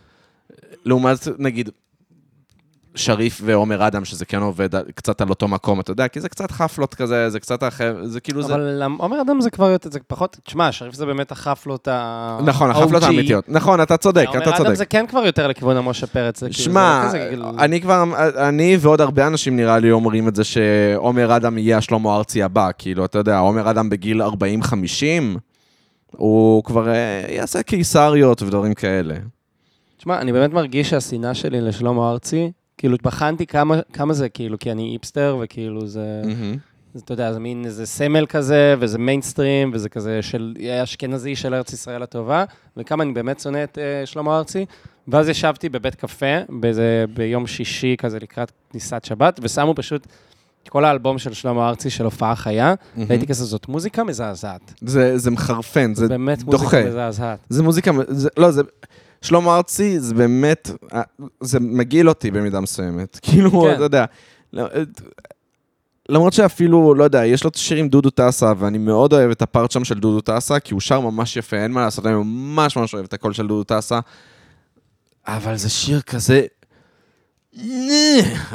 לעומת, 0.85 1.29
נגיד, 1.38 1.70
שריף 2.94 3.40
ועומר 3.44 3.87
אדם, 3.87 4.05
שזה 4.05 4.24
כן 4.24 4.42
עובד 4.42 4.68
קצת 4.94 5.20
על 5.20 5.28
אותו 5.28 5.48
מקום, 5.48 5.81
אתה 5.81 5.90
יודע, 5.90 6.09
כי 6.09 6.20
זה 6.20 6.28
קצת 6.28 6.50
חפלות 6.50 6.94
כזה, 6.94 7.31
זה 7.31 7.40
קצת 7.40 7.62
אחר, 7.62 7.96
זה 8.05 8.20
כאילו 8.20 8.42
זה... 8.42 8.55
אבל 8.55 8.83
עומר 8.98 9.20
אדם 9.20 9.40
זה 9.40 9.50
כבר 9.50 9.70
יותר, 9.70 9.90
זה 9.90 9.98
פחות, 10.07 10.37
תשמע, 10.44 10.72
שריף 10.72 10.94
זה 10.94 11.07
באמת 11.07 11.33
החפלות 11.33 11.88
ה... 11.88 12.38
נכון, 12.44 12.70
החפלות. 12.70 13.02
האמיתיות. 13.02 13.44
נכון, 13.48 13.81
אתה 13.81 13.96
צודק, 13.96 14.26
אתה 14.31 14.38
עומר 14.38 14.48
אדם 14.48 14.57
צודק. 14.57 14.74
זה 14.74 14.87
כן 14.87 15.07
כבר 15.09 15.26
יותר 15.26 15.48
לכיוון 15.48 15.76
המשה 15.76 16.07
פרץ. 16.07 16.40
כאילו, 16.40 16.52
שמע, 16.55 17.09
כאילו- 17.12 17.50
אני 17.59 17.81
כבר, 17.81 18.05
אני 18.48 18.76
ועוד 18.81 19.00
הרבה 19.00 19.26
אנשים 19.26 19.57
נראה 19.57 19.78
לי 19.78 19.90
אומרים 19.90 20.28
את 20.28 20.37
זה 20.37 20.44
שעומר 20.44 21.37
אדם 21.37 21.59
יהיה 21.59 21.78
השלמה 21.78 22.16
ארצי 22.16 22.42
הבא, 22.42 22.70
כאילו, 22.78 23.05
אתה 23.05 23.18
יודע, 23.18 23.38
עומר 23.38 23.70
אדם 23.70 23.90
בגיל 23.90 24.22
40-50, 24.22 24.24
הוא 26.11 26.64
כבר 26.64 26.88
אה, 26.88 27.24
יעשה 27.28 27.62
קיסריות 27.62 28.42
ודברים 28.42 28.74
כאלה. 28.74 29.14
תשמע, 29.98 30.18
אני 30.20 30.33
באמת 30.33 30.52
מרגיש 30.52 30.90
שהשנאה 30.90 31.35
שלי 31.35 31.61
לשלמה 31.61 32.11
ארצי, 32.11 32.52
כאילו, 32.82 32.96
בחנתי 33.02 33.46
כמה, 33.46 33.80
כמה 33.92 34.14
זה, 34.14 34.28
כאילו, 34.28 34.58
כי 34.58 34.72
אני 34.72 34.92
איפסטר, 34.92 35.38
וכאילו, 35.40 35.86
זה, 35.86 36.22
זה, 36.94 37.00
אתה 37.04 37.12
יודע, 37.12 37.32
זה 37.32 37.40
מין 37.40 37.64
איזה 37.64 37.86
סמל 37.86 38.26
כזה, 38.26 38.74
וזה 38.78 38.98
מיינסטרים, 38.98 39.70
וזה 39.74 39.88
כזה 39.88 40.22
של 40.22 40.54
אשכנזי 40.82 41.36
של 41.36 41.54
ארץ 41.54 41.72
ישראל 41.72 42.02
הטובה, 42.02 42.44
וכמה 42.76 43.04
אני 43.04 43.12
באמת 43.12 43.40
שונא 43.40 43.64
את 43.64 43.78
uh, 43.78 44.06
שלמה 44.06 44.38
ארצי. 44.38 44.66
ואז 45.08 45.28
ישבתי 45.28 45.68
בבית 45.68 45.94
קפה, 45.94 46.26
באיזה, 46.48 47.04
ביום 47.14 47.46
שישי 47.46 47.96
כזה 47.98 48.18
לקראת 48.18 48.52
כניסת 48.70 49.04
שבת, 49.04 49.40
ושמו 49.42 49.74
פשוט 49.74 50.06
את 50.62 50.68
כל 50.68 50.84
האלבום 50.84 51.18
של 51.18 51.32
שלמה 51.32 51.68
ארצי 51.68 51.90
של 51.90 52.04
הופעה 52.04 52.36
חיה, 52.36 52.74
והייתי 52.96 53.26
כזה, 53.26 53.44
זאת 53.44 53.68
מוזיקה 53.68 54.04
מזעזעת. 54.04 54.74
זה, 54.80 55.18
זה 55.18 55.30
מחרפן, 55.30 55.94
זה 55.94 56.08
באמת 56.08 56.42
דוחה. 56.42 56.64
מוזיקה 56.64 56.88
מזעזעת. 56.88 57.38
זה 57.48 57.62
מוזיקה, 57.62 57.90
זה, 58.08 58.28
לא, 58.36 58.50
זה... 58.50 58.62
שלמה 59.22 59.56
ארצי 59.56 60.00
זה 60.00 60.14
באמת, 60.14 60.70
אה, 60.94 61.02
זה 61.40 61.61
מגעיל 61.61 62.08
אותי 62.08 62.30
במידה 62.30 62.61
מסוימת. 62.61 63.18
כאילו, 63.22 63.50
כן. 63.50 63.74
אתה 63.74 63.82
יודע, 63.82 64.04
למרות 66.08 66.32
שאפילו, 66.32 66.94
לא 66.94 67.04
יודע, 67.04 67.26
יש 67.26 67.44
לו 67.44 67.50
את 67.50 67.54
השיר 67.54 67.76
עם 67.76 67.88
דודו 67.88 68.11
טסה, 68.11 68.52
ואני 68.58 68.78
מאוד 68.78 69.12
אוהב 69.12 69.30
את 69.30 69.42
הפארט 69.42 69.70
שם 69.70 69.85
של 69.85 69.98
דודו 69.98 70.20
טסה, 70.20 70.61
כי 70.61 70.74
הוא 70.74 70.80
שר 70.80 71.00
ממש 71.00 71.37
יפה, 71.37 71.56
אין 71.56 71.72
מה 71.72 71.80
לעשות, 71.80 72.06
אני 72.06 72.14
ממש 72.14 72.76
ממש 72.76 72.94
אוהב 72.94 73.04
את 73.04 73.12
הקול 73.12 73.32
של 73.32 73.46
דודו 73.46 73.64
טסה, 73.64 74.00
אבל 75.26 75.56
זה 75.56 75.68
שיר 75.68 76.00
כזה... 76.00 76.46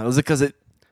זה 0.10 0.22
כזה, 0.26 0.48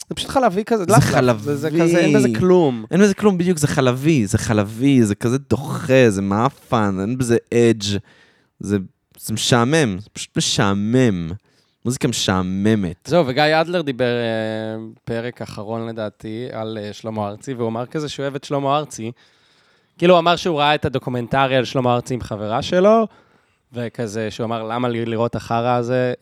זה 0.09 0.15
פשוט 0.15 0.29
חלבי 0.29 0.63
כזה, 0.63 0.83
זה. 0.89 1.01
חלבי. 1.01 1.43
זה, 1.43 1.55
זה 1.55 1.69
כזה, 1.69 1.97
אין 1.97 2.17
בזה 2.17 2.27
כלום. 2.39 2.85
אין 2.91 3.01
בזה 3.01 3.13
כלום, 3.13 3.37
בדיוק, 3.37 3.57
זה 3.57 3.67
חלבי, 3.67 4.25
זה 4.25 4.37
חלבי, 4.37 5.03
זה 5.03 5.15
כזה 5.15 5.37
דוחה, 5.37 6.09
זה 6.09 6.21
מאפן, 6.21 6.97
אין 7.01 7.17
בזה 7.17 7.37
אדג', 7.53 7.97
זה, 8.59 8.77
זה 9.25 9.33
משעמם, 9.33 9.97
זה 9.99 10.09
פשוט 10.13 10.37
משעמם. 10.37 11.31
מוזיקה 11.85 12.07
משעממת. 12.07 12.95
זהו, 13.07 13.27
וגיא 13.27 13.61
אדלר 13.61 13.81
דיבר 13.81 14.05
אה, 14.15 14.83
פרק 15.03 15.41
אחרון 15.41 15.87
לדעתי 15.87 16.47
על 16.51 16.77
אה, 16.81 16.93
שלמה 16.93 17.27
ארצי, 17.27 17.53
והוא 17.53 17.67
אמר 17.69 17.85
כזה 17.85 18.09
שהוא 18.09 18.23
אוהב 18.23 18.35
את 18.35 18.43
שלמה 18.43 18.77
ארצי. 18.77 19.11
כאילו, 19.97 20.13
הוא 20.13 20.19
אמר 20.19 20.35
שהוא 20.35 20.59
ראה 20.59 20.75
את 20.75 20.85
הדוקומנטרי 20.85 21.55
על 21.55 21.65
שלמה 21.65 21.93
ארצי 21.95 22.13
עם 22.13 22.21
חברה 22.21 22.61
שלו, 22.61 23.07
וכזה, 23.73 24.31
שהוא 24.31 24.45
אמר, 24.45 24.63
למה 24.63 24.89
לי 24.89 25.05
לראות 25.05 25.31
את 25.31 25.35
החרא 25.35 25.75
הזה? 25.75 26.13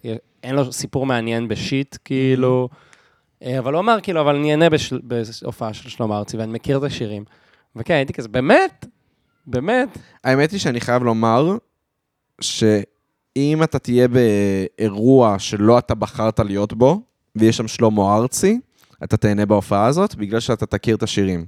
אין 0.44 0.56
לו 0.56 0.72
סיפור 0.74 1.06
מעניין 1.06 1.48
בשיט, 1.48 1.98
כאילו. 2.06 2.70
אה, 3.44 3.60
אבל 3.60 3.74
הוא 3.74 3.80
אמר, 3.80 3.98
כאילו, 4.04 4.22
אבל 4.22 4.36
אני 4.36 4.70
בשל- 4.70 5.02
בהופעה 5.04 5.74
של 5.74 5.90
שלמה 5.90 6.18
ארצי, 6.18 6.38
ואני 6.38 6.52
מכיר 6.54 6.78
את 6.78 6.84
השירים. 6.84 7.24
וכן, 7.76 7.94
הייתי 7.94 8.14
כזה, 8.14 8.28
באמת? 8.30 8.86
באמת? 9.48 9.98
האמת 10.24 10.52
היא 10.52 10.60
שאני 10.60 10.82
חייב 10.82 11.04
לומר, 11.04 11.58
שאם 13.38 13.64
אתה 13.64 13.80
תהיה 13.80 14.08
באירוע 14.08 15.40
שלא 15.40 15.78
אתה 15.80 15.96
בחרת 15.96 16.40
להיות 16.40 16.74
בו, 16.74 17.02
ויש 17.36 17.58
שם 17.58 17.68
שלמה 17.68 18.16
ארצי, 18.16 18.60
אתה 19.04 19.18
תהנה 19.18 19.46
בהופעה 19.46 19.86
הזאת, 19.86 20.16
בגלל 20.16 20.40
שאתה 20.40 20.66
תכיר 20.66 20.96
את 20.96 21.04
השירים. 21.04 21.46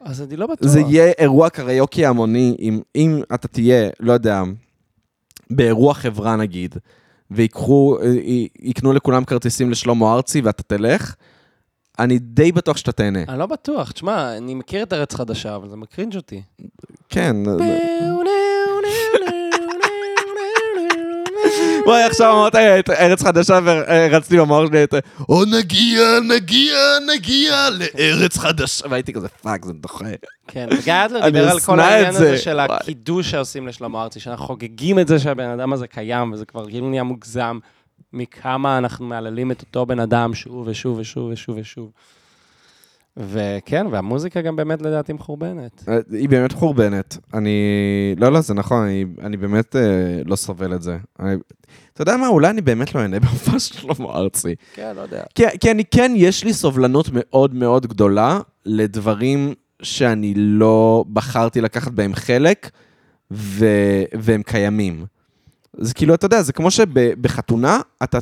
אז 0.00 0.22
אני 0.22 0.36
לא 0.36 0.46
בטוח. 0.46 0.68
זה 0.68 0.80
יהיה 0.80 1.12
אירוע 1.18 1.50
קריוקי 1.50 2.06
המוני, 2.06 2.56
אם, 2.60 2.80
אם 2.96 3.20
אתה 3.34 3.48
תהיה, 3.48 3.90
לא 4.00 4.12
יודע, 4.12 4.42
באירוע 5.50 5.94
חברה 5.94 6.36
נגיד, 6.36 6.74
ויקחו, 7.30 7.98
אה, 8.02 8.08
י- 8.08 8.48
יקנו 8.60 8.92
לכולם 8.92 9.24
כרטיסים 9.24 9.70
לשלמה 9.70 10.14
ארצי 10.14 10.40
ואתה 10.40 10.62
תלך, 10.62 11.14
אני 11.98 12.18
די 12.18 12.52
בטוח 12.52 12.76
שאתה 12.76 12.92
תהנה. 12.92 13.22
אני 13.28 13.38
לא 13.38 13.46
בטוח. 13.46 13.92
תשמע, 13.92 14.36
אני 14.36 14.54
מכיר 14.54 14.82
את 14.82 14.92
ארץ 14.92 15.14
חדשה, 15.14 15.56
אבל 15.56 15.68
זה 15.68 15.76
מקרינג' 15.76 16.16
אותי. 16.16 16.42
כן. 17.08 17.36
וואי, 21.86 22.02
עכשיו 22.02 22.32
אמרת 22.32 22.54
את 22.54 22.90
ארץ 22.90 23.22
חדשה 23.22 23.58
ורצתי 23.64 24.38
במאור 24.38 24.66
שלי 24.66 24.84
את... 24.84 24.94
או 25.28 25.44
נגיע, 25.44 26.02
נגיע, 26.28 26.76
נגיע 27.14 27.68
לארץ 27.70 28.38
חדשה. 28.38 28.84
והייתי 28.90 29.12
כזה, 29.12 29.28
fuck, 29.28 29.64
זה 29.64 29.72
דוחה. 29.72 30.04
כן, 30.48 30.68
וגיא 30.78 30.94
אני 30.94 31.30
דיבר 31.30 31.50
על 31.50 31.60
כל 31.60 31.80
העניין 31.80 32.12
זה. 32.12 32.28
הזה 32.28 32.38
של. 32.38 32.60
הקידוש 32.60 33.30
שעושים 33.30 33.68
לשלמה 33.68 34.02
ארצי, 34.02 34.20
שאנחנו 34.20 34.46
חוגגים 34.46 34.98
את 34.98 35.08
זה 35.08 35.18
שהבן 35.18 35.48
אדם 35.48 35.72
הזה 35.72 35.86
קיים, 35.86 36.32
וזה 36.32 36.44
כבר 36.44 36.68
כאילו 36.68 36.90
נהיה 36.90 37.02
מוגזם 37.02 37.58
מכמה 38.12 38.78
אנחנו 38.78 39.06
מהללים 39.06 39.50
את 39.50 39.60
אותו 39.60 39.86
בן 39.86 40.00
אדם 40.00 40.34
שוב 40.34 40.66
ושוב 40.66 40.98
ושוב 40.98 41.28
ושוב 41.32 41.56
ושוב. 41.58 41.90
וכן, 43.16 43.86
והמוזיקה 43.90 44.40
גם 44.40 44.56
באמת 44.56 44.82
לדעתי 44.82 45.12
מחורבנת. 45.12 45.84
אה, 45.88 45.98
היא 46.10 46.28
באמת 46.28 46.52
חורבנת. 46.52 47.18
אני... 47.34 47.50
לא, 48.16 48.32
לא, 48.32 48.40
זה 48.40 48.54
נכון, 48.54 48.84
אני, 48.84 49.04
אני 49.20 49.36
באמת 49.36 49.76
אה, 49.76 50.22
לא 50.24 50.36
סובל 50.36 50.74
את 50.74 50.82
זה. 50.82 50.98
אני... 51.20 51.36
אתה 51.92 52.02
יודע 52.02 52.16
מה, 52.16 52.28
אולי 52.28 52.50
אני 52.50 52.60
באמת 52.60 52.94
לא 52.94 53.00
אענה 53.00 53.20
בהופעה 53.24 53.58
של 53.58 53.74
שלמה 53.74 54.08
ארצי. 54.08 54.54
כן, 54.74 54.92
לא 54.96 55.00
יודע. 55.00 55.22
כי, 55.34 55.44
כי 55.60 55.70
אני 55.70 55.84
כן, 55.84 56.12
יש 56.16 56.44
לי 56.44 56.52
סובלנות 56.52 57.08
מאוד 57.12 57.54
מאוד 57.54 57.86
גדולה 57.86 58.40
לדברים 58.66 59.54
שאני 59.82 60.34
לא 60.36 61.04
בחרתי 61.12 61.60
לקחת 61.60 61.92
בהם 61.92 62.14
חלק, 62.14 62.70
ו... 63.30 63.66
והם 64.18 64.42
קיימים. 64.42 65.04
זה 65.78 65.94
כאילו, 65.94 66.14
אתה 66.14 66.26
יודע, 66.26 66.42
זה 66.42 66.52
כמו 66.52 66.70
שבחתונה 66.70 67.80
אתה 68.02 68.18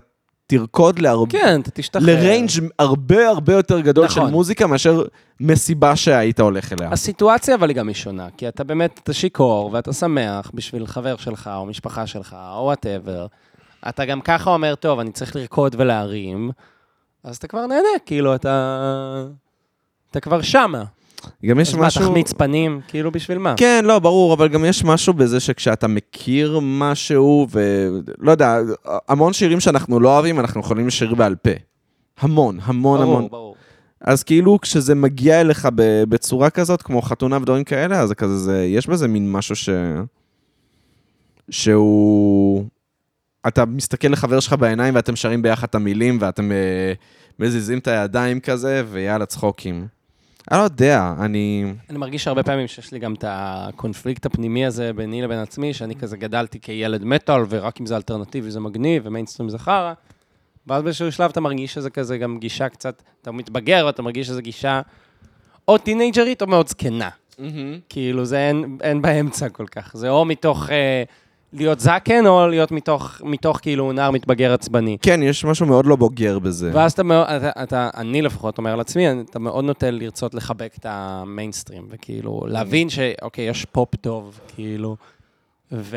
תרקוד 0.50 0.98
להרבה... 0.98 1.30
כן, 1.30 1.60
אתה 1.60 1.70
תשתחרר. 1.70 2.06
ל 2.06 2.14
range 2.14 2.50
הרבה 2.78 3.28
הרבה 3.28 3.52
יותר 3.52 3.80
גדול 3.80 4.04
נכון. 4.04 4.26
של 4.26 4.32
מוזיקה 4.32 4.66
מאשר 4.66 5.02
מסיבה 5.40 5.96
שהיית 5.96 6.40
הולך 6.40 6.72
אליה. 6.72 6.88
הסיטואציה 6.92 7.54
אבל 7.54 7.68
היא 7.68 7.76
גם 7.76 7.88
היא 7.88 7.94
שונה, 7.94 8.28
כי 8.36 8.48
אתה 8.48 8.64
באמת, 8.64 9.00
אתה 9.02 9.12
שיכור 9.12 9.70
ואתה 9.72 9.92
שמח 9.92 10.50
בשביל 10.54 10.86
חבר 10.86 11.16
שלך 11.16 11.50
או 11.54 11.66
משפחה 11.66 12.06
שלך 12.06 12.36
או 12.56 12.62
whatever. 12.64 13.26
אתה 13.88 14.04
גם 14.04 14.20
ככה 14.20 14.50
אומר, 14.50 14.74
טוב, 14.74 14.98
אני 14.98 15.12
צריך 15.12 15.36
לרקוד 15.36 15.76
ולהרים, 15.78 16.50
אז 17.24 17.36
אתה 17.36 17.48
כבר 17.48 17.66
נהנה, 17.66 17.98
כאילו, 18.06 18.34
אתה... 18.34 19.24
אתה 20.10 20.20
כבר 20.20 20.42
שמה. 20.42 20.84
גם 21.46 21.60
יש 21.60 21.68
אז 21.68 21.74
מה, 21.74 21.86
משהו... 21.86 22.02
תחמיץ 22.02 22.32
פנים? 22.32 22.80
כאילו, 22.88 23.10
בשביל 23.12 23.38
מה? 23.38 23.54
כן, 23.56 23.84
לא, 23.84 23.98
ברור, 23.98 24.34
אבל 24.34 24.48
גם 24.48 24.64
יש 24.64 24.84
משהו 24.84 25.12
בזה 25.12 25.40
שכשאתה 25.40 25.88
מכיר 25.88 26.60
משהו, 26.62 27.46
ולא 27.50 28.30
יודע, 28.30 28.58
המון 29.08 29.32
שירים 29.32 29.60
שאנחנו 29.60 30.00
לא 30.00 30.14
אוהבים, 30.14 30.40
אנחנו 30.40 30.60
יכולים 30.60 30.86
לשיר 30.86 31.14
בעל 31.14 31.34
פה. 31.34 31.50
המון, 32.20 32.58
המון, 32.62 33.02
המון. 33.02 33.18
ברור, 33.18 33.30
ברור. 33.30 33.56
אז 34.00 34.22
כאילו, 34.22 34.60
כשזה 34.60 34.94
מגיע 34.94 35.40
אליך 35.40 35.68
בצורה 36.08 36.50
כזאת, 36.50 36.82
כמו 36.82 37.02
חתונה 37.02 37.36
ודברים 37.36 37.64
כאלה, 37.64 38.00
אז 38.00 38.08
זה 38.08 38.14
כזה, 38.14 38.38
זה, 38.38 38.64
יש 38.64 38.86
בזה 38.86 39.08
מין 39.08 39.32
משהו 39.32 39.56
ש... 39.56 39.68
שהוא... 41.50 42.64
אתה 43.48 43.64
מסתכל 43.64 44.08
לחבר 44.08 44.40
שלך 44.40 44.52
בעיניים 44.52 44.94
ואתם 44.94 45.16
שרים 45.16 45.42
ביחד 45.42 45.66
את 45.68 45.74
המילים, 45.74 46.18
ואתם 46.20 46.52
אה, 46.52 46.92
מזיזים 47.38 47.78
את 47.78 47.88
הידיים 47.88 48.40
כזה, 48.40 48.82
ויאללה, 48.90 49.26
צחוקים. 49.26 49.86
אני 50.50 50.58
לא 50.58 50.64
יודע, 50.64 51.14
אני... 51.18 51.64
אני 51.90 51.98
מרגיש 51.98 52.28
הרבה 52.28 52.42
פעמים 52.42 52.66
שיש 52.66 52.92
לי 52.92 52.98
גם 52.98 53.14
את 53.14 53.24
הקונפליקט 53.28 54.26
הפנימי 54.26 54.66
הזה 54.66 54.92
ביני 54.92 55.22
לבין 55.22 55.38
עצמי, 55.38 55.74
שאני 55.74 55.96
כזה 55.96 56.16
גדלתי 56.16 56.60
כילד 56.60 57.04
מטאל, 57.04 57.42
ורק 57.48 57.80
אם 57.80 57.86
זה 57.86 57.96
אלטרנטיבי 57.96 58.50
זה 58.50 58.60
מגניב, 58.60 59.02
ומיינסטרים 59.06 59.48
זה 59.48 59.58
חרא. 59.58 59.92
ואז 60.66 60.82
באיזשהו 60.82 61.12
שלב 61.12 61.30
אתה 61.30 61.40
מרגיש 61.40 61.74
שזה 61.74 61.90
כזה 61.90 62.18
גם 62.18 62.38
גישה 62.38 62.68
קצת, 62.68 63.02
אתה 63.22 63.32
מתבגר 63.32 63.82
ואתה 63.86 64.02
מרגיש 64.02 64.26
שזה 64.26 64.42
גישה 64.42 64.80
או 65.68 65.78
טינאייג'רית 65.78 66.42
או 66.42 66.46
מאוד 66.46 66.68
זקנה. 66.68 67.08
כאילו, 67.88 68.24
זה 68.24 68.38
אין, 68.38 68.78
אין 68.82 69.02
באמצע 69.02 69.48
כל 69.48 69.66
כך. 69.66 69.90
זה 69.94 70.10
או 70.10 70.24
מתוך 70.24 70.70
אה, 70.70 71.02
להיות 71.52 71.80
זקן, 71.80 72.26
או 72.26 72.48
להיות 72.48 72.72
מתוך, 72.72 73.20
מתוך 73.24 73.58
כאילו 73.62 73.92
נער 73.92 74.10
מתבגר 74.10 74.52
עצבני. 74.52 74.96
כן, 75.02 75.22
יש 75.22 75.44
משהו 75.44 75.66
מאוד 75.66 75.86
לא 75.86 75.96
בוגר 75.96 76.38
בזה. 76.38 76.70
ואז 76.74 76.92
אתה 76.92 77.02
מאוד, 77.02 77.26
אתה, 77.28 77.62
אתה, 77.62 77.90
אני 77.96 78.22
לפחות 78.22 78.58
אומר 78.58 78.76
לעצמי, 78.76 79.04
אתה 79.20 79.38
מאוד 79.38 79.64
נוטה 79.64 79.90
לרצות 79.90 80.34
לחבק 80.34 80.72
את 80.78 80.86
המיינסטרים, 80.88 81.86
וכאילו, 81.90 82.42
להבין 82.46 82.88
שאוקיי, 82.88 83.48
יש 83.48 83.64
פופ 83.64 83.96
טוב, 83.96 84.40
כאילו, 84.54 84.96
ו... 85.72 85.96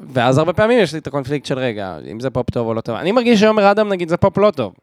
ואז 0.00 0.38
הרבה 0.38 0.52
פעמים 0.52 0.78
יש 0.78 0.92
לי 0.92 0.98
את 0.98 1.06
הקונפליקט 1.06 1.46
של 1.46 1.58
רגע, 1.58 1.96
אם 2.12 2.20
זה 2.20 2.30
פופ 2.30 2.50
טוב 2.50 2.66
או 2.66 2.74
לא 2.74 2.80
טוב. 2.80 2.96
אני 2.96 3.12
מרגיש 3.12 3.40
שעומר 3.40 3.70
אדם, 3.70 3.88
נגיד, 3.88 4.08
זה 4.08 4.16
פופ 4.16 4.38
לא 4.38 4.50
טוב. 4.50 4.74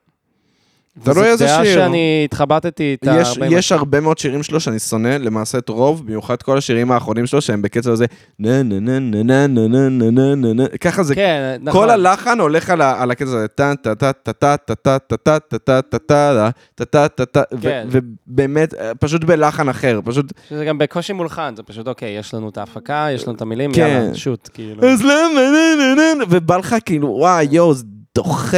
תלוי 1.04 1.28
איזה 1.28 1.48
זו 1.48 1.54
שיר. 1.54 1.64
דעה 1.64 1.74
שאני 1.74 2.22
התחבטתי 2.26 2.84
איתה 2.92 3.18
יש, 3.22 3.28
הרבה... 3.38 3.46
יש 3.48 3.72
הרבה 3.72 4.00
מאוד 4.00 4.18
שירים 4.18 4.44
שלו 4.44 4.60
שאני 4.60 4.80
שונא, 4.80 5.08
למעשה 5.08 5.58
את 5.58 5.70
רוב, 5.70 6.06
במיוחד 6.06 6.42
כל 6.42 6.58
השירים 6.58 6.92
האחרונים 6.92 7.26
שלו, 7.26 7.42
שהם 7.42 7.62
בקצב 7.62 7.92
הזה, 7.92 8.06
נה 8.40 8.64
נה 8.64 8.80
נה 8.80 9.00
נה 9.00 9.24
נה 9.24 9.48
נה 9.48 9.68
נה 9.68 9.90
נה 9.90 10.12
נה 10.12 10.36
נה 10.36 10.54
נה 10.54 10.68
ככה 10.68 11.04
זה, 11.04 11.16
כן, 11.16 11.58
נכון. 11.62 11.82
כל 11.82 11.90
הלחן 11.90 12.40
הולך 12.40 12.70
על 12.70 12.82
ה- 12.82 13.02
על 13.02 13.12
הקצב 13.12 13.28
הזה, 13.28 13.48
טה 13.48 13.74
טה 13.84 13.96
טה 13.96 14.14
טה 14.14 14.34
טה 14.34 14.58
טה 14.58 14.98
טה 14.98 15.18
טה 15.18 15.18
טה 15.18 15.60
טה 15.60 15.82
טה 15.82 16.50
טה 16.76 16.86
טה 16.86 16.86
טה 16.86 17.08
טה 17.08 17.26
טה 17.26 17.42
כן. 17.62 17.88
ובאמת, 17.92 18.74
אה, 18.74 18.92
פשוט 18.96 19.24
בלחן 19.24 19.70
אחר, 19.70 20.00
פשוט, 20.06 20.34
שזה 20.50 20.66
גם 20.66 20.78
בקושי 20.78 21.14
מולחן, 21.14 21.54
זה 21.56 21.64
פשוט, 21.64 21.88
אוקיי, 21.88 22.10
יש 22.20 22.34
לנו 22.34 22.50
את 22.50 22.58
ההפקה, 22.58 23.08
יש 23.12 23.28
לנו 23.28 23.36
את 23.36 23.42
המילים, 23.42 23.72
כן. 23.74 23.80
יאללה, 23.82 24.16
שוט, 24.16 24.50
כאילו. 24.54 24.88
אז 24.90 25.02
למה 25.04 26.24
ובא 26.30 26.58
לך 26.58 26.76
כאילו, 26.86 27.08
וואי, 27.08 27.48
יואו, 27.52 27.74
זה 27.74 27.84
דוחה. 28.16 28.58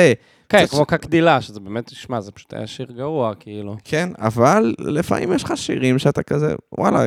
כן, 0.51 0.65
כמו 0.67 0.85
קקדילה, 0.85 1.41
שזה 1.41 1.59
באמת, 1.59 1.89
שמע, 1.89 2.21
זה 2.21 2.31
פשוט 2.31 2.53
היה 2.53 2.67
שיר 2.67 2.87
גרוע, 2.97 3.33
כאילו. 3.39 3.75
כן, 3.83 4.09
אבל 4.19 4.73
לפעמים 4.79 5.33
יש 5.33 5.43
לך 5.43 5.53
שירים 5.55 5.99
שאתה 5.99 6.23
כזה, 6.23 6.55
וואלה, 6.77 7.05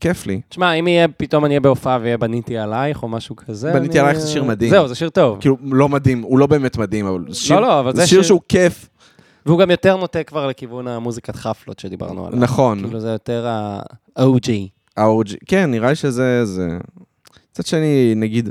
כיף 0.00 0.26
לי. 0.26 0.40
תשמע, 0.48 0.72
אם 0.72 0.88
יהיה, 0.88 1.08
פתאום 1.08 1.44
אני 1.44 1.52
אהיה 1.52 1.60
בהופעה 1.60 1.98
ויהיה 2.02 2.18
בניתי 2.18 2.58
עלייך 2.58 3.02
או 3.02 3.08
משהו 3.08 3.36
כזה, 3.36 3.72
בניתי 3.72 3.92
אני- 3.92 4.08
עלייך 4.08 4.18
זה 4.18 4.28
שיר 4.28 4.44
מדהים. 4.44 4.70
זהו, 4.70 4.88
זה 4.88 4.94
שיר 4.94 5.08
טוב. 5.08 5.40
כאילו, 5.40 5.56
לא 5.62 5.88
מדהים, 5.88 6.22
הוא 6.22 6.38
לא 6.38 6.46
באמת 6.46 6.76
מדהים, 6.78 7.06
אבל 7.06 7.24
זה 7.28 7.34
שיר, 7.34 7.60
לא, 7.60 7.80
אבל 7.80 7.96
זה 7.96 8.06
שיר 8.06 8.22
שהוא 8.22 8.40
כיף. 8.48 8.88
והוא 9.46 9.58
גם 9.58 9.70
יותר 9.70 9.96
נוטה 9.96 10.22
כבר 10.22 10.46
לכיוון 10.46 10.88
המוזיקת 10.88 11.36
חפלות 11.36 11.78
שדיברנו 11.78 12.26
עליה. 12.26 12.38
נכון. 12.40 12.82
כאילו, 12.84 13.00
זה 13.00 13.08
יותר 13.08 13.46
ה-OG. 13.46 14.48
ה-OG, 14.96 15.36
כן, 15.46 15.70
נראה 15.70 15.88
לי 15.88 15.94
שזה... 15.94 16.44
זה... 16.44 16.68
מצד 17.52 17.66
שני, 17.66 18.12
נגיד, 18.16 18.48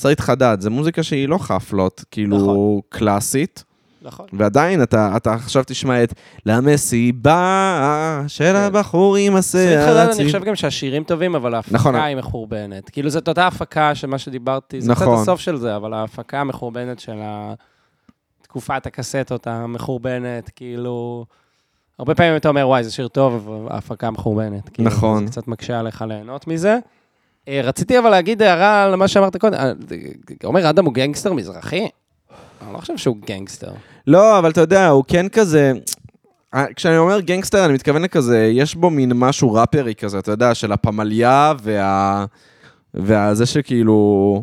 שרית 0.00 0.20
חדד, 0.20 0.56
זה 0.60 0.70
מוזיקה 0.70 1.02
שהיא 1.02 1.28
לא 1.28 1.38
חפלות, 1.38 2.04
כאילו 2.10 2.36
נכון. 2.36 2.80
קלאסית, 2.88 3.64
נכון. 4.04 4.26
ועדיין 4.32 4.82
אתה, 4.82 5.16
אתה 5.16 5.34
עכשיו 5.34 5.62
תשמע 5.66 6.02
את 6.04 6.14
למסיבה 6.46 8.22
של 8.26 8.44
כן. 8.44 8.56
הבחור 8.56 9.16
עם 9.16 9.36
השיער 9.36 10.12
אני. 10.12 10.24
חושב 10.24 10.44
גם 10.44 10.54
שהשירים 10.54 11.04
טובים, 11.04 11.34
אבל 11.34 11.60
נכון. 11.70 11.94
ההפקה 11.94 12.06
היא 12.06 12.16
מחורבנת. 12.16 12.90
כאילו, 12.90 13.10
זאת 13.10 13.28
אותה 13.28 13.46
הפקה 13.46 13.94
של 13.94 14.06
מה 14.06 14.18
שדיברתי, 14.18 14.80
זה 14.80 14.94
קצת 14.94 15.02
נכון. 15.02 15.22
הסוף 15.22 15.40
של 15.40 15.56
זה, 15.56 15.76
אבל 15.76 15.94
ההפקה 15.94 16.40
המחורבנת 16.40 17.00
של 17.00 17.16
תקופת 18.42 18.86
הקסטות 18.86 19.46
המחורבנת, 19.46 20.50
כאילו... 20.56 21.24
הרבה 21.98 22.14
פעמים 22.14 22.36
אתה 22.36 22.48
אומר, 22.48 22.68
וואי, 22.68 22.84
זה 22.84 22.90
שיר 22.90 23.08
טוב, 23.08 23.34
אבל 23.34 23.72
ההפקה 23.74 24.10
מחורבנת. 24.10 24.68
כאילו, 24.68 24.90
נכון. 24.90 25.26
זה 25.26 25.32
קצת 25.32 25.48
מקשה 25.48 25.78
עליך 25.78 26.02
ליהנות 26.02 26.46
מזה. 26.46 26.78
אה, 27.48 27.60
רציתי 27.64 27.98
אבל 27.98 28.10
להגיד 28.10 28.42
הערה 28.42 28.84
על 28.84 28.94
מה 28.94 29.08
שאמרת 29.08 29.36
קודם. 29.36 29.54
אה, 29.54 29.72
עומר 30.44 30.70
אדם 30.70 30.84
הוא 30.84 30.94
גנגסטר 30.94 31.32
מזרחי? 31.32 31.88
אני 32.64 32.72
לא 32.72 32.78
חושב 32.78 32.96
שהוא 32.96 33.16
גנגסטר. 33.26 33.72
לא, 34.06 34.38
אבל 34.38 34.50
אתה 34.50 34.60
יודע, 34.60 34.88
הוא 34.88 35.04
כן 35.08 35.28
כזה... 35.28 35.72
אה, 36.54 36.64
כשאני 36.76 36.98
אומר 36.98 37.20
גנגסטר, 37.20 37.64
אני 37.64 37.72
מתכוון 37.72 38.02
לכזה, 38.02 38.50
יש 38.52 38.74
בו 38.74 38.90
מין 38.90 39.12
משהו 39.14 39.52
ראפרי 39.52 39.94
כזה, 39.94 40.18
אתה 40.18 40.30
יודע, 40.30 40.54
של 40.54 40.72
הפמליה 40.72 41.52
וה... 41.62 42.24
והזה 42.94 43.46
שכאילו... 43.46 44.42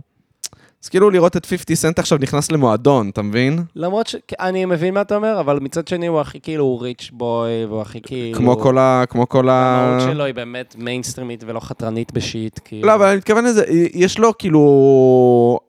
אז 0.84 0.90
כאילו 0.90 1.10
לראות 1.10 1.38
את 1.38 1.46
50 1.46 1.76
סנט 1.76 2.00
עכשיו 2.00 2.18
נכנס 2.22 2.52
למועדון, 2.52 3.10
אתה 3.10 3.22
מבין? 3.22 3.64
למרות 3.76 4.08
שאני 4.08 4.66
מבין 4.66 4.94
מה 4.94 5.02
אתה 5.02 5.16
אומר, 5.16 5.40
אבל 5.40 5.60
מצד 5.60 5.88
שני 5.88 6.08
הוא 6.08 6.20
הכי 6.20 6.40
כאילו, 6.40 6.64
הוא 6.64 6.82
rich 6.82 7.10
boy, 7.14 7.66
והוא 7.66 7.82
הכי 7.82 8.02
כאילו... 8.02 8.38
כמו 8.38 8.60
כל 8.60 8.78
ה... 8.78 9.04
כמו 9.10 9.30
כל 9.30 9.50
ה... 9.50 9.54
המהות 9.54 10.12
שלו 10.12 10.24
היא 10.24 10.34
באמת 10.34 10.76
מיינסטרימית 10.78 11.44
ולא 11.48 11.60
חתרנית 11.60 12.12
ב 12.12 12.20
shit, 12.20 12.60
כאילו. 12.66 12.88
לא, 12.88 12.96
אבל 12.96 13.06
אני 13.06 13.18
מתכוון 13.18 13.46
לזה, 13.46 13.66
יש 13.94 14.20
לו 14.20 14.38
כאילו... 14.38 15.60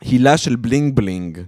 הילה 0.00 0.36
של 0.36 0.56
bling 0.56 0.96
bling. 0.96 1.38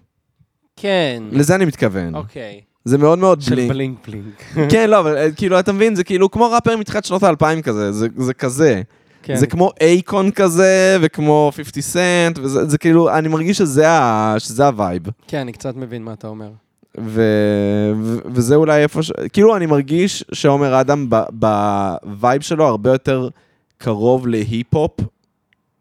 כן. 0.84 1.22
לזה 1.30 1.54
אני 1.54 1.64
מתכוון. 1.64 2.14
אוקיי. 2.14 2.60
זה 2.84 2.98
מאוד 2.98 3.18
מאוד 3.18 3.40
של 3.42 3.54
bling. 3.54 3.68
bling 3.72 4.08
bling. 4.08 4.42
כן, 4.72 4.90
לא, 4.90 5.00
אבל 5.00 5.16
אה, 5.16 5.30
כאילו, 5.32 5.58
אתה 5.58 5.72
מבין, 5.72 5.94
זה 5.94 6.04
כאילו 6.04 6.30
כמו 6.30 6.50
ראפר 6.50 6.76
מתחילת 6.76 7.04
שנות 7.04 7.22
האלפיים 7.22 7.62
כזה, 7.62 7.92
זה- 7.92 8.08
זה 8.16 8.34
כזה. 8.34 8.82
כן. 9.22 9.36
זה 9.36 9.46
כמו 9.46 9.70
אייקון 9.80 10.30
כזה, 10.30 10.96
וכמו 11.00 11.50
50 11.56 11.82
סנט, 11.82 12.38
וזה 12.38 12.64
זה 12.66 12.78
כאילו, 12.78 13.10
אני 13.18 13.28
מרגיש 13.28 13.58
שזה 13.58 13.88
ה- 13.90 14.34
שזה 14.38 14.66
ה 14.66 14.72
vibe. 14.72 15.02
כן, 15.28 15.38
אני 15.38 15.52
קצת 15.52 15.76
מבין 15.76 16.02
מה 16.04 16.12
אתה 16.12 16.28
אומר. 16.28 16.48
ו... 17.00 17.22
ו... 18.02 18.16
וזה 18.26 18.54
אולי 18.54 18.82
איפה 18.82 19.02
ש... 19.02 19.12
כאילו, 19.32 19.56
אני 19.56 19.66
מרגיש 19.66 20.24
שעומר 20.32 20.80
אדם 20.80 21.06
ב- 21.10 21.22
ב 21.32 21.54
vibe 21.54 22.42
שלו 22.42 22.66
הרבה 22.66 22.90
יותר 22.92 23.28
קרוב 23.78 24.26
להיפ-הופ 24.26 24.90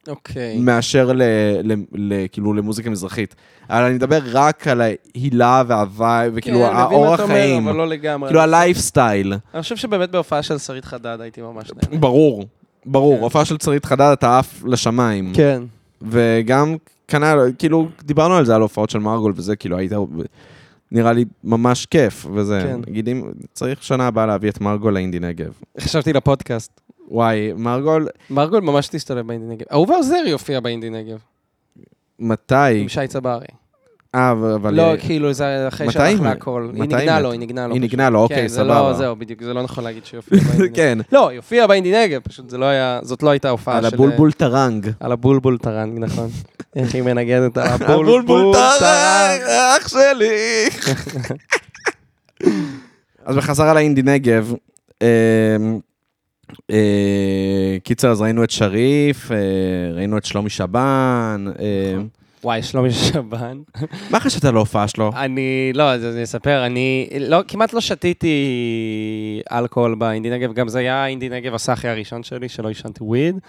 אוקיי. 0.07 0.57
מאשר 0.59 1.13
ל... 1.13 1.21
ל... 1.63 1.73
ל... 1.93 2.27
כאילו 2.31 2.53
למוזיקה 2.53 2.89
מזרחית. 2.89 3.35
אבל 3.69 3.83
אני 3.83 3.95
מדבר 3.95 4.19
רק 4.25 4.67
על 4.67 4.81
ההילה 4.81 5.63
וה 5.67 5.86
vibe, 5.86 6.33
וכאילו 6.35 6.57
כן, 6.57 6.63
מבין 6.63 6.75
מה 6.75 6.81
האורח 6.81 7.15
אתה 7.15 7.23
אומר, 7.23 7.35
חיים. 7.35 7.67
אבל 7.67 7.77
לא 7.77 7.87
לגמרי. 7.87 8.29
כאילו 8.29 8.41
הלייפסטייל. 8.41 9.33
אני 9.53 9.61
חושב 9.61 9.75
שבאמת 9.75 10.11
בהופעה 10.11 10.43
של 10.43 10.57
שרית 10.57 10.85
חדד 10.85 11.17
הייתי 11.21 11.41
ממש 11.41 11.71
נהנה. 11.83 11.99
ברור, 11.99 12.45
ברור. 12.85 13.17
כן. 13.17 13.23
הופעה 13.23 13.45
של 13.45 13.57
צרית 13.57 13.85
חדד, 13.85 14.09
אתה 14.13 14.39
עף 14.39 14.63
לשמיים. 14.65 15.33
כן. 15.35 15.61
וגם 16.01 16.75
כנ"ל, 17.07 17.51
כאילו, 17.57 17.87
דיברנו 18.03 18.35
על 18.35 18.45
זה, 18.45 18.55
על 18.55 18.61
הופעות 18.61 18.89
של 18.89 18.99
מרגול 18.99 19.33
וזה, 19.35 19.55
כאילו, 19.55 19.77
היית... 19.77 19.91
נראה 20.91 21.13
לי 21.13 21.25
ממש 21.43 21.85
כיף, 21.85 22.25
וזה, 22.33 22.59
כן. 22.63 22.79
נגיד 22.87 23.09
אם 23.09 23.23
צריך 23.53 23.83
שנה 23.83 24.07
הבאה 24.07 24.25
להביא 24.25 24.49
את 24.49 24.61
מרגול 24.61 24.93
לאינדי 24.93 25.19
נגב. 25.19 25.53
חשבתי 25.79 26.13
לפודקאסט. 26.13 26.81
וואי, 27.07 27.53
מרגול, 27.55 28.07
מרגול 28.29 28.61
ממש 28.61 28.87
תשתלב 28.87 29.27
באינדי 29.27 29.53
נגב. 29.53 29.65
אהובה 29.71 29.95
עוזרי 29.95 30.31
הופיע 30.31 30.59
באינדי 30.59 30.89
נגב, 30.89 31.17
מתי? 32.19 32.81
עם 32.81 32.89
שי 32.89 33.07
צברי. 33.07 33.45
אה, 34.15 34.31
אבל... 34.31 34.73
לא, 34.73 34.93
כאילו, 34.99 35.33
זה 35.33 35.67
אחרי 35.67 35.91
שהלך 35.91 36.21
להכל. 36.21 36.69
היא 36.73 36.83
נגנה? 36.83 37.19
לו, 37.19 37.31
היא 37.31 37.39
נגנה 37.39 37.67
לו. 37.67 37.73
היא. 37.73 37.81
נגנה 37.81 38.09
לו, 38.09 38.19
אוקיי, 38.19 38.37
כן, 38.37 38.47
זה 38.47 38.55
סבבה. 38.55 38.81
לא, 38.81 38.93
זהו, 38.93 39.15
בדיוק, 39.15 39.43
זה 39.43 39.53
לא 39.53 39.63
נכון 39.63 39.83
להגיד 39.83 40.05
שהיא 40.05 40.17
הופיעה 40.17 40.41
באינדי 40.43 40.63
נגב. 40.63 40.75
כן, 40.79 40.97
לא, 41.11 41.29
היא 41.29 41.37
הופיעה 41.37 41.67
באינדי 41.67 41.91
נגב, 42.03 42.21
פשוט 42.21 42.49
זה 42.49 42.57
לא 42.57 42.65
היה, 42.65 42.99
זאת 43.03 43.23
לא 43.23 43.29
הייתה 43.29 43.49
הופעה 43.49 43.77
על 43.77 43.89
של... 43.89 43.95
הבולבול 43.95 44.31
טרנג. 44.31 44.89
על 44.99 45.11
הבולבול 45.11 45.57
טרנג, 45.57 45.99
נכון. 45.99 46.29
איך 46.75 46.95
היא 46.95 47.03
מנגנת 47.03 47.57
על 47.57 47.67
הבולבול 47.67 48.53
טרנג. 48.53 49.41
אח 49.77 49.87
שלי. 49.87 50.69
אז 53.25 53.35
בחזרה 53.35 53.73
לאינדי 53.73 54.01
נגב, 54.01 54.53
אמ, 54.53 54.57
אה, 55.01 55.57
קיצר, 57.83 58.11
אז 58.11 58.21
ראינו 58.21 58.43
את 58.43 58.49
שריף, 58.49 59.31
אה, 59.31 59.37
ראינו 59.93 60.17
את 60.17 60.25
שלומי 60.25 60.49
שבן. 60.49 61.45
אה, 61.59 61.95
וואי, 62.43 62.63
שלומי 62.63 62.91
שבן. 62.91 63.57
מה 64.11 64.19
חשבת 64.19 64.45
על 64.45 64.55
ההופעה 64.55 64.87
שלו? 64.87 65.11
אני, 65.15 65.71
לא, 65.73 65.91
אז 65.91 66.05
אני 66.05 66.23
אספר, 66.23 66.65
אני 66.65 67.09
לא, 67.19 67.41
כמעט 67.47 67.73
לא 67.73 67.81
שתיתי 67.81 69.41
אלכוהול 69.51 69.95
באינדי 69.95 70.29
נגב, 70.29 70.53
גם 70.53 70.67
זה 70.67 70.79
היה 70.79 71.07
אינדי 71.07 71.29
נגב 71.29 71.53
הסאחי 71.53 71.87
הראשון 71.87 72.23
שלי, 72.23 72.49
שלא 72.49 72.67
עישנתי 72.67 73.03
וויד, 73.03 73.39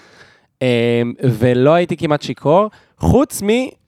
ולא 1.22 1.74
הייתי 1.74 1.96
כמעט 1.96 2.22
שיכור, 2.22 2.70
חוץ 2.98 3.42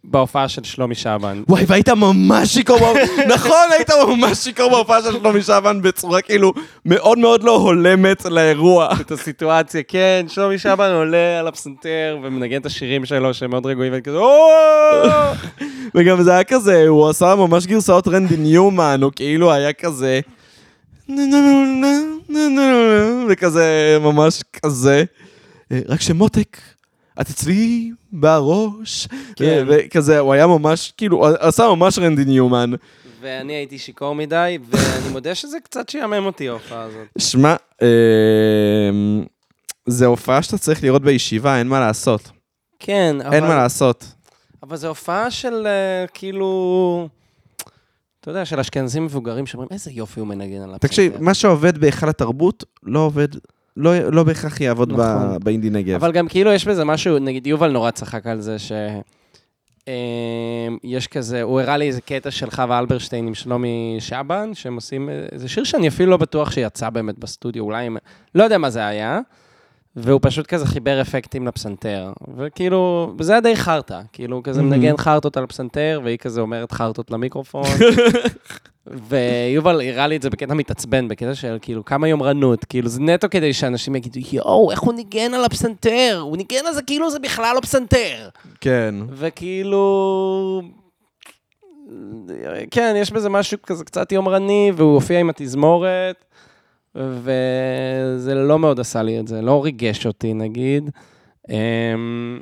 מבהופעה 0.09 0.49
של 0.49 0.65
שלומי 0.65 0.95
שבן. 0.95 1.43
וואי, 1.49 1.65
והיית 1.67 1.89
ממש 1.89 2.49
שיכור, 2.55 2.79
בהופ- 2.79 3.21
נכון, 3.35 3.67
היית 3.71 3.89
ממש 4.09 4.39
שיכור 4.39 4.71
בהופעה 4.71 5.03
של 5.03 5.13
שלומי 5.13 5.43
שבן 5.43 5.83
בצורה 5.83 6.21
כאילו 6.23 6.53
מאוד 6.85 7.19
מאוד 7.19 7.43
לא 7.45 7.57
הולמת 7.57 8.25
לאירוע. 8.25 8.89
את 9.01 9.11
הסיטואציה, 9.11 9.83
כן, 9.89 10.27
שלומי 10.29 10.59
שבן 10.59 10.91
עולה 10.91 11.39
על 11.41 11.47
הפסנתר 11.49 12.19
ומנגן 12.23 12.61
את 12.61 12.67
השירים 12.67 13.05
שלו 13.05 13.35
שהם 13.35 13.51
מאוד 13.51 13.67
רגועים 13.67 13.93
וכזה, 13.97 14.17
"או!" 14.17 14.49
וגם 15.95 16.23
זה 16.23 16.33
היה 16.33 16.45
כזה, 16.45 16.89
הוא 16.89 17.09
עשה 17.09 17.35
ממש 17.35 17.67
גרסאות 17.67 18.09
רנדי 18.09 18.37
ניומן, 18.37 19.01
הוא 19.03 19.13
כאילו 19.17 19.53
היה 19.53 19.73
כזה... 19.73 20.21
וכזה, 23.31 23.99
ממש 24.01 24.43
כזה. 24.63 25.05
אה, 25.73 25.79
רק 25.89 26.01
שמותק, 26.01 26.57
את 27.21 27.31
אצלי 27.31 27.91
בראש. 28.13 29.09
כן. 29.37 29.65
וכזה, 29.69 30.19
הוא 30.19 30.33
היה 30.33 30.47
ממש, 30.47 30.93
כאילו, 30.97 31.27
עשה 31.27 31.69
ממש 31.69 31.99
רנדי 31.99 32.25
ניומן. 32.25 32.71
ואני 33.21 33.53
הייתי 33.53 33.79
שיכור 33.79 34.15
מדי, 34.15 34.59
ואני 34.71 35.09
מודה 35.13 35.35
שזה 35.35 35.61
קצת 35.61 35.89
שיאמם 35.89 36.27
אותי 36.27 36.49
ההופעה 36.49 36.83
הזאת. 36.83 37.09
שמע, 37.19 37.57
אה, 37.83 37.89
זה 39.87 40.07
הופעה 40.07 40.43
שאתה 40.43 40.59
צריך 40.59 40.83
לראות 40.83 41.03
בישיבה, 41.03 41.59
אין 41.59 41.69
מה 41.69 41.81
לעשות. 41.81 42.31
כן, 42.79 43.17
אבל... 43.25 43.35
אין 43.35 43.45
מה 43.45 43.55
לעשות. 43.55 44.05
אבל 44.63 44.77
זו 44.77 44.89
הופעה 44.89 45.31
של 45.31 45.67
אה, 45.67 46.07
כאילו... 46.15 47.09
אתה 48.21 48.31
יודע, 48.31 48.45
של 48.45 48.61
אשכנזים 48.61 49.05
מבוגרים 49.05 49.47
שאומרים, 49.47 49.69
איזה 49.73 49.91
יופי 49.91 50.21
הוא 50.21 50.29
מנגן 50.29 50.63
על 50.63 50.75
הפסנתר. 50.75 50.89
תקשיב, 50.89 51.13
מה 51.21 51.35
שעובד 51.35 51.79
בהיכל 51.79 52.09
התרבות, 52.09 52.65
לא 52.83 53.01
עובד, 53.01 53.29
לא, 53.77 53.99
לא 53.99 54.25
בהכרח 54.25 54.61
יעבוד 54.61 54.93
ב- 54.93 55.01
נכון. 55.01 55.39
באינדי 55.45 55.71
נגב. 55.71 55.95
אבל 55.95 56.13
גם 56.13 56.29
כאילו 56.29 56.53
יש 56.53 56.69
בזה 56.69 56.85
משהו, 56.85 57.19
נגיד 57.19 57.47
יובל 57.47 57.71
נורא 57.71 57.91
צחק 57.91 58.27
על 58.27 58.41
זה 58.41 58.59
ש... 58.59 58.73
אה, 59.89 60.69
יש 60.85 61.07
כזה, 61.07 61.43
הוא 61.43 61.61
הראה 61.61 61.77
לי 61.77 61.87
איזה 61.87 62.01
קטע 62.01 62.31
של 62.31 62.51
חווה 62.51 62.79
אלברשטיין 62.79 63.27
עם 63.27 63.35
שלומי 63.35 63.97
שבן, 63.99 64.55
שהם 64.55 64.75
עושים 64.75 65.09
איזה 65.33 65.49
שיר 65.49 65.65
שאני 65.65 65.89
אפילו 65.89 66.11
לא 66.11 66.17
בטוח 66.17 66.51
שיצא 66.51 66.91
באמת 66.91 67.19
בסטודיו, 67.19 67.65
אולי 67.65 67.85
הם... 67.87 67.97
לא 68.35 68.45
יודע 68.45 68.59
מה 68.59 68.71
זה 68.71 68.87
היה, 68.87 69.21
והוא 69.97 70.21
פשוט 70.23 70.47
כזה 70.47 70.67
חיבר 70.67 71.01
אפקטים 71.01 71.47
לפסנתר. 71.47 72.13
וכאילו, 72.37 73.13
זה 73.21 73.33
היה 73.33 73.41
די 73.41 73.57
חרטא, 73.57 74.01
כאילו, 74.13 74.43
כזה 74.43 74.63
מהמם. 74.63 74.75
מנגן 74.75 74.97
חרטות 74.97 75.37
על 75.37 75.45
הפסנתר, 75.45 76.01
והיא 76.05 76.19
כזה 76.19 76.41
אומרת 76.41 76.73
חרטות 76.73 77.11
למיקרופון. 77.11 77.65
ויובל 79.09 79.81
הראה 79.81 80.07
לי 80.07 80.17
את 80.17 80.23
זה 80.23 80.31
בקטע 80.31 80.55
מתעצבן, 80.55 81.09
בקטע 81.09 81.35
של 81.35 81.59
כאילו 81.63 81.85
כמה 81.85 82.09
יומרנות, 82.09 82.65
כאילו 82.65 82.89
זה 82.89 83.01
נטו 83.01 83.27
כדי 83.31 83.53
שאנשים 83.53 83.97
יגידו, 83.97 84.21
יואו, 84.33 84.71
איך 84.71 84.81
הוא 84.81 84.95
ניגן 84.95 85.35
על 85.35 85.45
הפסנתר? 85.45 86.19
הוא 86.21 86.37
ניגן 86.37 86.67
על 86.67 86.75
זה 86.75 86.83
כאילו 86.83 87.11
זה 87.11 87.19
בכלל 87.19 87.55
לא 87.55 87.61
פסנתר. 87.61 88.29
כן. 88.61 88.95
וכאילו... 89.11 90.63
כן, 92.71 92.95
יש 92.97 93.13
בזה 93.13 93.29
משהו 93.29 93.59
כזה 93.63 93.85
קצת 93.85 94.13
יומרני, 94.13 94.73
והוא 94.77 94.95
הופיע 94.95 95.19
עם 95.19 95.31
התזמורת, 95.31 96.25
וזה 96.97 98.35
לא 98.35 98.59
מאוד 98.59 98.81
עשה 98.81 99.03
לי 99.03 99.21
את 99.21 99.29
זה, 99.29 99.43
לא 99.43 99.65
ריגש 99.65 100.07
אותי 100.07 100.35
נגיד. 100.35 100.91
אמ, 101.51 102.39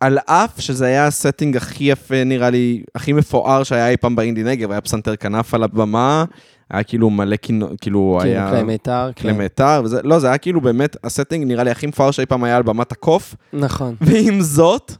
על 0.00 0.18
אף 0.26 0.60
שזה 0.60 0.86
היה 0.86 1.06
ה 1.06 1.12
setting 1.12 1.56
הכי 1.56 1.84
יפה, 1.84 2.24
נראה 2.24 2.50
לי, 2.50 2.82
הכי 2.94 3.12
מפואר 3.12 3.62
שהיה 3.62 3.88
אי 3.88 3.96
פעם 3.96 4.16
באינדי 4.16 4.42
נגב, 4.42 4.70
היה 4.70 4.80
פסנתר 4.80 5.16
כנף 5.16 5.54
על 5.54 5.62
הבמה, 5.62 6.24
היה 6.70 6.82
כאילו 6.82 7.10
מלא 7.10 7.36
כינו, 7.36 7.66
כאילו 7.66 7.76
כאילו, 7.80 8.20
היה... 8.22 8.50
כלי 8.50 8.62
מיתר, 8.62 9.10
כלי 9.16 9.32
כן. 9.32 9.38
מיתר, 9.38 9.82
וזה, 9.84 10.00
לא, 10.04 10.18
זה 10.18 10.26
היה 10.26 10.38
כאילו 10.38 10.60
באמת 10.60 10.96
ה 11.04 11.09
setting 11.09 11.46
נראה 11.46 11.64
לי 11.64 11.70
הכי 11.70 11.86
מפואר 11.86 12.10
שאי 12.10 12.26
פעם 12.26 12.44
היה 12.44 12.56
על 12.56 12.62
במת 12.62 12.92
הקוף, 12.92 13.34
נכון. 13.52 13.94
ועם 14.00 14.40
זאת, 14.40 14.92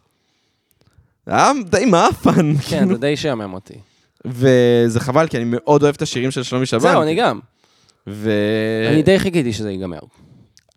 היה 1.26 1.52
די 1.70 1.84
מאפן. 1.84 2.54
כן, 2.54 2.78
כאילו. 2.78 2.94
זה 2.94 3.00
די 3.00 3.16
שעמם 3.16 3.54
אותי. 3.54 3.74
וזה 4.24 5.00
חבל, 5.00 5.26
כי 5.28 5.36
אני 5.36 5.44
מאוד 5.48 5.82
אוהב 5.82 5.94
את 5.94 6.02
השירים 6.02 6.30
של 6.30 6.42
שלומי 6.42 6.66
שבן. 6.66 6.80
זהו, 6.80 7.02
אני 7.02 7.14
גם. 7.14 7.40
ו... 8.06 8.30
אני 8.92 9.02
די 9.02 9.18
חיכיתי 9.18 9.52
שזה 9.52 9.70
ייגמר. 9.70 9.98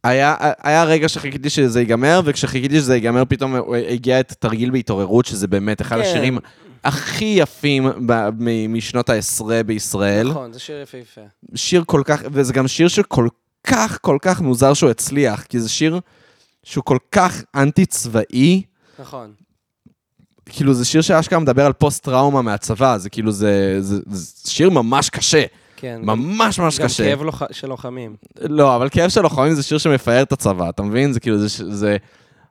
היה, 0.03 0.35
היה 0.63 0.83
רגע 0.83 1.09
שחיכיתי 1.09 1.49
שזה 1.49 1.79
ייגמר, 1.79 2.21
וכשחיכיתי 2.25 2.75
שזה 2.79 2.95
ייגמר, 2.95 3.23
פתאום 3.29 3.55
הגיע 3.89 4.19
את 4.19 4.33
תרגיל 4.39 4.69
בהתעוררות, 4.69 5.25
שזה 5.25 5.47
באמת 5.47 5.81
אחד 5.81 5.95
כן. 5.95 6.01
השירים 6.01 6.37
הכי 6.83 7.35
יפים 7.37 7.89
ב- 8.05 8.29
מ- 8.39 8.73
משנות 8.73 9.09
העשרה 9.09 9.63
בישראל. 9.63 10.29
נכון, 10.29 10.53
זה 10.53 10.59
שיר 10.59 10.81
יפהפה. 10.81 11.21
שיר 11.55 11.83
כל 11.85 12.01
כך, 12.05 12.21
וזה 12.31 12.53
גם 12.53 12.67
שיר 12.67 12.87
שכל 12.87 13.27
כך, 13.63 13.97
כל 14.01 14.17
כך 14.21 14.41
מוזר 14.41 14.73
שהוא 14.73 14.89
הצליח, 14.89 15.43
כי 15.43 15.59
זה 15.59 15.69
שיר 15.69 15.99
שהוא 16.63 16.83
כל 16.83 16.97
כך 17.11 17.43
אנטי-צבאי. 17.55 18.63
נכון. 18.99 19.33
כאילו, 20.45 20.73
זה 20.73 20.85
שיר 20.85 21.01
שאשכרה 21.01 21.39
מדבר 21.39 21.65
על 21.65 21.73
פוסט-טראומה 21.73 22.41
מהצבא, 22.41 22.97
זה 22.97 23.09
כאילו, 23.09 23.31
זה, 23.31 23.77
זה, 23.79 23.99
זה 24.11 24.49
שיר 24.49 24.69
ממש 24.69 25.09
קשה. 25.09 25.43
כן. 25.79 25.99
ממש 26.03 26.59
ממש 26.59 26.79
גם 26.79 26.85
קשה. 26.85 27.03
כאב 27.03 27.21
לוח- 27.21 27.41
של 27.51 27.67
לוחמים. 27.67 28.15
לא, 28.41 28.75
אבל 28.75 28.89
כאב 28.89 29.09
של 29.09 29.21
לוחמים 29.21 29.53
זה 29.53 29.63
שיר 29.63 29.77
שמפאר 29.77 30.21
את 30.21 30.31
הצבא, 30.31 30.69
אתה 30.69 30.83
מבין? 30.83 31.13
זה 31.13 31.19
כאילו, 31.19 31.37
זה... 31.37 31.47
זה... 31.75 31.97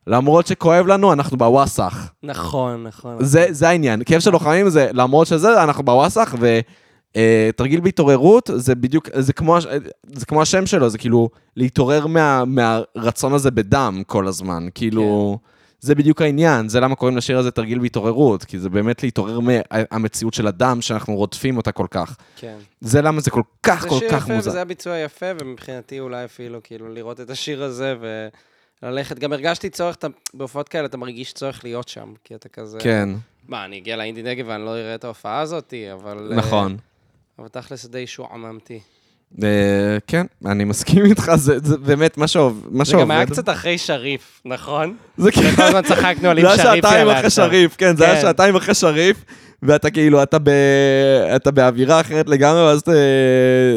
למרות 0.07 0.47
שכואב 0.47 0.87
לנו, 0.87 1.13
אנחנו 1.13 1.37
בוואסאח. 1.37 2.13
נכון, 2.23 2.83
נכון. 2.87 3.17
זה, 3.21 3.47
זה 3.51 3.69
העניין. 3.69 4.03
כאב 4.07 4.21
של 4.21 4.31
לוחמים 4.31 4.69
זה, 4.69 4.89
למרות 4.93 5.27
שזה, 5.27 5.63
אנחנו 5.63 5.83
בוואסאח, 5.85 6.35
ותרגיל 7.17 7.81
בהתעוררות, 7.81 8.51
זה 8.55 8.75
בדיוק, 8.75 9.09
זה 9.19 9.33
כמו, 9.33 9.57
זה 10.13 10.27
כמו 10.27 10.43
השם 10.43 10.67
שלו, 10.67 10.89
זה 10.89 10.99
כאילו 10.99 11.29
להתעורר 11.57 12.07
מה, 12.07 12.43
מהרצון 12.47 13.33
הזה 13.33 13.51
בדם 13.51 14.03
כל 14.07 14.27
הזמן. 14.29 14.67
כאילו, 14.75 15.39
זה 15.81 15.95
בדיוק 15.95 16.23
העניין, 16.23 16.69
זה 16.69 16.81
למה 16.81 16.95
קוראים 16.95 17.17
לשיר 17.17 17.39
הזה 17.39 17.51
תרגיל 17.51 17.79
בהתעוררות, 17.79 18.45
כי 18.45 18.59
זה 18.59 18.69
באמת 18.71 19.03
להתעורר 19.03 19.39
מהמציאות 19.41 20.35
של 20.35 20.47
הדם, 20.47 20.79
שאנחנו 20.81 21.15
רודפים 21.17 21.57
אותה 21.57 21.73
כל 21.73 21.87
כך. 21.91 22.17
כן. 22.37 22.57
זה 22.81 23.03
למה 23.03 23.21
זה 23.21 23.31
כל 23.31 23.43
כך 23.63 23.83
זה 23.83 23.89
כל 23.89 24.01
כך 24.11 24.23
יפה 24.25 24.35
מוזר. 24.35 24.51
וזה 24.51 24.59
היה 24.59 24.65
ביצוע 24.65 24.99
יפה, 24.99 25.27
ומבחינתי 25.41 26.01
אולי 26.01 26.25
אפילו 26.25 26.61
כאילו 26.63 26.95
לראות 26.95 27.21
את 27.21 27.31
השיר 27.31 27.63
הזה 27.63 27.95
וללכת. 28.83 29.19
גם 29.19 29.33
הרגשתי 29.33 29.71
צורך, 29.71 29.97
אתה- 29.97 30.07
בהופעות 30.35 30.69
כאלה 30.69 30.87
אתה 30.87 30.97
מרגיש 30.97 31.33
צורך 31.33 31.65
להיות 31.65 31.89
שם, 31.89 32.13
כי 32.25 32.35
אתה 32.35 32.49
כזה... 32.49 32.79
כן, 32.81 33.09
מה, 33.49 33.65
אני 33.65 33.79
אגיע 33.79 33.97
לאינדי 33.97 34.23
נגב 34.23 34.45
ואני 34.49 34.65
לא 34.65 34.71
אראה 34.71 34.95
את 34.95 35.05
ההופעה 35.05 35.41
הזאת, 35.41 35.75
אבל... 35.93 36.29
אה, 36.33 36.37
נכון. 36.37 36.77
אבל 37.39 37.49
תכלס 37.49 37.83
זה 37.83 37.89
די 37.89 38.07
שועממתי. 38.07 38.81
אה, 39.43 39.49
כן, 40.07 40.27
אני 40.47 40.65
מסכים 40.65 41.05
איתך, 41.11 41.33
זה 41.37 41.55
באמת 41.79 42.19
מה 42.19 42.27
שעוב- 42.29 42.67
מה 42.71 42.85
זה 42.85 42.91
שעובד. 42.91 43.05
גם 43.05 43.11
היה 43.11 43.27
קצת 43.27 43.49
אחרי 43.49 43.79
שריף, 43.79 44.41
נכון? 44.45 44.97
זה 45.17 45.31
כאילו- 45.33 45.51
כל 45.57 45.63
הזמן 45.63 45.83
צחקנו 45.83 46.29
על 46.29 46.39
אם 46.39 46.45
זה 46.45 46.53
היה 46.53 46.63
שריף 46.63 46.85
שעתיים 46.85 47.09
אחרי. 47.09 47.31
שריף, 47.31 47.75
כן, 47.79 47.97
זה 47.97 48.05
היה 48.05 48.15
כן. 48.15 48.21
שעתיים 48.21 48.57
אחרי 48.57 48.75
שריף, 48.75 49.25
ואתה 49.63 49.91
כאילו, 49.91 50.23
אתה 50.23 51.51
באווירה 51.51 52.01
אחרת 52.01 52.29
לגמרי, 52.29 52.61
ואז. 52.63 52.83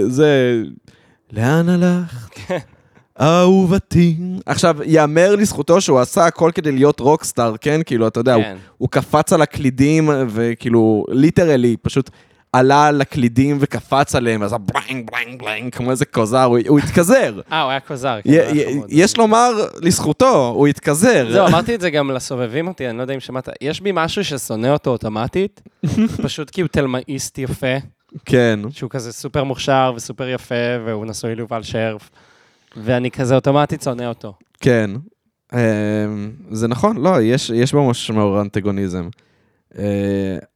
זה... 0.07 0.61
לאן 1.33 1.69
הלכת? 1.69 2.53
אהובתי. 3.21 4.15
עכשיו, 4.45 4.77
יאמר 4.85 5.35
לזכותו 5.35 5.81
שהוא 5.81 5.99
עשה 5.99 6.25
הכל 6.25 6.51
כדי 6.55 6.71
להיות 6.71 6.99
רוקסטאר, 6.99 7.55
כן? 7.61 7.81
כאילו, 7.85 8.07
אתה 8.07 8.19
יודע, 8.19 8.33
הוא- 8.33 8.43
כן. 8.43 8.57
הוא 8.77 8.89
קפץ 8.89 9.33
על 9.33 9.41
הקלידים, 9.41 10.09
וכאילו, 10.29 11.05
literally, 11.11 11.75
פשוט 11.81 12.09
עלה 12.53 12.91
לקלידים 12.91 13.57
וקפץ 13.59 14.15
עליהם, 14.15 14.41
ואז 14.41 14.53
בלנג, 14.53 15.11
בלנג, 15.11 15.39
בלנג, 15.43 15.75
כמו 15.75 15.91
איזה 15.91 16.05
כוזר, 16.05 16.43
הוא, 16.43 16.59
הוא 16.67 16.79
התכזר. 16.79 17.41
אה, 17.51 17.61
הוא 17.61 17.71
היה 17.71 17.79
כוזר. 17.79 18.19
כן, 18.23 18.29
י- 18.29 18.59
י-. 18.59 18.81
יש 18.89 19.17
לומר 19.17 19.49
לזכותו, 19.81 20.47
הוא 20.55 20.67
התכזר. 20.67 21.27
זהו, 21.31 21.47
אמרתי 21.49 21.75
את 21.75 21.81
זה 21.81 21.89
גם 21.89 22.11
לסובבים 22.11 22.67
אותי, 22.67 22.89
אני 22.89 22.97
לא 22.97 23.01
יודע 23.01 23.13
אם 23.13 23.19
שמעת. 23.19 23.49
יש 23.61 23.81
בי 23.81 23.91
משהו 23.93 24.23
ששונא 24.23 24.67
אותו 24.67 24.89
אוטומטית, 24.89 25.61
פשוט 26.23 26.49
כי 26.49 26.61
הוא 26.61 26.67
תלמאיסט 26.67 27.37
יפה, 27.37 27.75
כן. 28.25 28.59
שהוא 28.71 28.89
כזה 28.89 29.13
סופר 29.13 29.43
מוכשר 29.43 29.93
וסופר 29.95 30.29
יפה, 30.29 30.55
והוא 30.85 31.05
נשוי 31.05 31.35
ליובל 31.35 31.63
שרף, 31.63 32.09
ואני 32.77 33.11
כזה 33.11 33.35
אוטומטית 33.35 33.81
שונא 33.81 34.03
אותו. 34.03 34.33
כן. 34.61 34.91
אה, 35.53 35.59
זה 36.51 36.67
נכון, 36.67 36.97
לא, 36.97 37.21
יש, 37.21 37.49
יש 37.49 37.71
בו 37.71 37.89
משמעור 37.89 38.41
אנטגוניזם. 38.41 39.09
אה, 39.77 39.83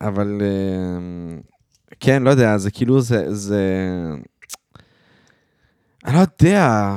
אבל 0.02 0.42
אה, 0.42 1.38
כן, 2.04 2.24
לא 2.24 2.30
יודע, 2.30 2.58
זה 2.58 2.72
כאילו, 2.72 3.02
זה... 3.02 3.34
זה... 3.34 3.62
אני 6.06 6.16
לא 6.16 6.20
יודע. 6.20 6.96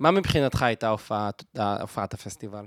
מה 0.00 0.10
מבחינתך 0.10 0.62
הייתה 0.62 0.88
הופעת, 0.88 1.44
הופעת 1.80 2.14
הפסטיבל? 2.14 2.64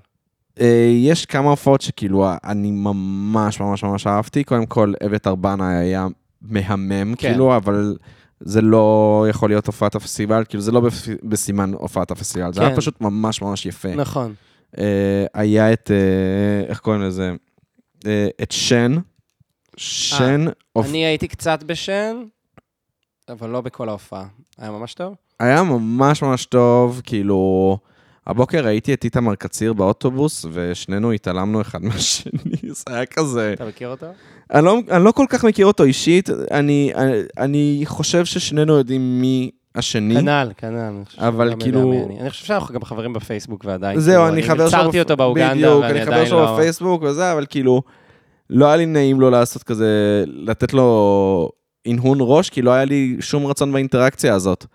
אה, 0.59 0.89
יש 0.93 1.25
כמה 1.25 1.49
הופעות 1.49 1.81
שכאילו 1.81 2.27
אני 2.43 2.71
ממש 2.71 3.59
ממש 3.59 3.83
ממש 3.83 4.07
אהבתי. 4.07 4.43
קודם 4.43 4.65
כל, 4.65 4.93
אביתר 5.05 5.35
בנה 5.35 5.79
היה 5.79 6.07
מהמם, 6.41 7.15
כן. 7.15 7.29
כאילו, 7.29 7.55
אבל 7.55 7.97
זה 8.39 8.61
לא 8.61 9.25
יכול 9.29 9.49
להיות 9.49 9.67
הופעת 9.67 9.95
הפסטיבל, 9.95 10.43
כאילו 10.49 10.63
זה 10.63 10.71
לא 10.71 10.81
בסימן 11.23 11.73
הופעת 11.73 12.11
הפסטיבל, 12.11 12.53
זה 12.53 12.61
היה 12.61 12.69
כן. 12.69 12.75
פשוט 12.75 13.01
ממש 13.01 13.41
ממש 13.41 13.65
יפה. 13.65 13.95
נכון. 13.95 14.33
אה, 14.77 15.25
היה 15.33 15.73
את, 15.73 15.91
אה, 15.91 16.69
איך 16.69 16.79
קוראים 16.79 17.01
לזה? 17.01 17.33
את 18.41 18.51
שן. 18.51 18.95
שן, 19.77 20.45
אופ- 20.75 20.85
אני 20.89 21.05
הייתי 21.05 21.27
קצת 21.27 21.63
בשן, 21.63 22.15
אבל 23.29 23.49
לא 23.49 23.61
בכל 23.61 23.89
ההופעה. 23.89 24.25
היה 24.57 24.71
ממש 24.71 24.93
טוב? 24.93 25.13
היה 25.39 25.63
ממש 25.63 26.21
ממש 26.21 26.45
טוב, 26.45 27.01
כאילו... 27.03 27.77
הבוקר 28.27 28.65
ראיתי 28.65 28.93
את 28.93 29.03
איתמר 29.03 29.35
קציר 29.35 29.73
באוטובוס, 29.73 30.45
ושנינו 30.51 31.11
התעלמנו 31.11 31.61
אחד 31.61 31.83
מהשני, 31.85 32.31
זה 32.63 32.83
היה 32.87 33.05
כזה... 33.05 33.53
אתה 33.53 33.65
מכיר 33.65 33.89
אותו? 33.89 34.05
אני 34.53 34.65
לא, 34.65 34.79
אני 34.91 35.03
לא 35.03 35.11
כל 35.11 35.25
כך 35.29 35.43
מכיר 35.45 35.65
אותו 35.65 35.83
אישית, 35.83 36.29
אני, 36.51 36.91
אני, 36.95 37.11
אני 37.37 37.81
חושב 37.85 38.25
ששנינו 38.25 38.73
יודעים 38.77 39.21
מי 39.21 39.51
השני. 39.75 40.15
כנ"ל, 40.15 40.51
כנ"ל. 40.57 40.77
אני 40.77 41.27
אבל 41.27 41.53
כאילו- 41.59 42.05
אני. 42.07 42.19
אני 42.19 42.29
חושב 42.29 42.45
שאנחנו 42.45 42.75
גם 42.75 42.83
חברים 42.85 43.13
בפייסבוק 43.13 43.65
ועדיין. 43.65 43.99
זהו, 43.99 44.13
כאילו, 44.23 44.27
אני 44.33 44.43
חבר 44.43 44.69
שלו... 44.69 44.79
יצרתי 44.79 44.97
בפ- 44.97 45.03
אותו 45.03 45.17
באוגנדה, 45.17 45.53
בדיוק, 45.53 45.83
אני 45.83 46.05
חבר 46.05 46.25
שלו 46.25 46.39
לא... 46.39 46.53
בפייסבוק 46.53 47.03
וזה, 47.03 47.31
אבל 47.33 47.45
כאילו, 47.49 47.81
לא 48.49 48.65
היה 48.65 48.75
לי 48.75 48.85
נעים 48.85 49.21
לו 49.21 49.29
לעשות 49.29 49.63
כזה, 49.63 50.23
לתת 50.27 50.73
לו 50.73 51.49
הנהון 51.85 52.17
ראש, 52.21 52.49
כי 52.49 52.61
לא 52.61 52.71
היה 52.71 52.85
לי 52.85 53.17
שום 53.19 53.45
רצון 53.45 53.73
באינטראקציה 53.73 54.33
הזאת. 54.33 54.65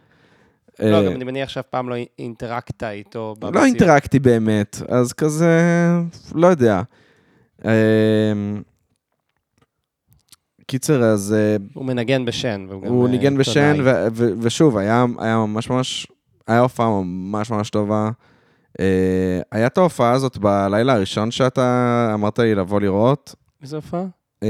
לא, 0.81 0.97
אה, 0.97 1.03
גם 1.07 1.13
אני 1.13 1.25
מניח 1.25 1.49
שאף 1.49 1.67
פעם 1.67 1.89
לא 1.89 1.95
אינטראקת 2.19 2.83
איתו. 2.83 3.35
לא. 3.43 3.65
אינטראקטי 3.65 4.19
באמת, 4.19 4.83
אז 4.89 5.13
כזה, 5.13 5.61
לא 6.35 6.47
יודע. 6.47 6.83
אה, 7.65 7.73
קיצר, 10.67 11.03
אז 11.03 11.35
אה, 11.39 11.57
הוא 11.75 11.85
מנגן 11.85 12.25
בשן. 12.25 12.67
הוא 12.71 13.09
ניגן 13.09 13.37
בשן, 13.37 13.77
ושוב, 14.15 14.77
היה 14.79 15.07
ממש 15.19 15.71
ממש, 15.71 16.07
היה 16.47 16.61
הופעה 16.61 16.89
ממש 17.03 17.51
ממש 17.51 17.71
טובה. 17.71 18.11
היה 19.53 19.67
את 19.67 19.79
ההופעה 19.79 20.13
הזאת 20.13 20.39
בלילה 20.39 20.93
הראשון 20.93 21.31
שאתה 21.31 22.11
אמרת 22.15 22.39
לי 22.39 22.55
לבוא 22.55 22.81
לראות. 22.81 23.35
איזה 23.63 23.77
הופעה? 23.77 24.05
אה, 24.43 24.49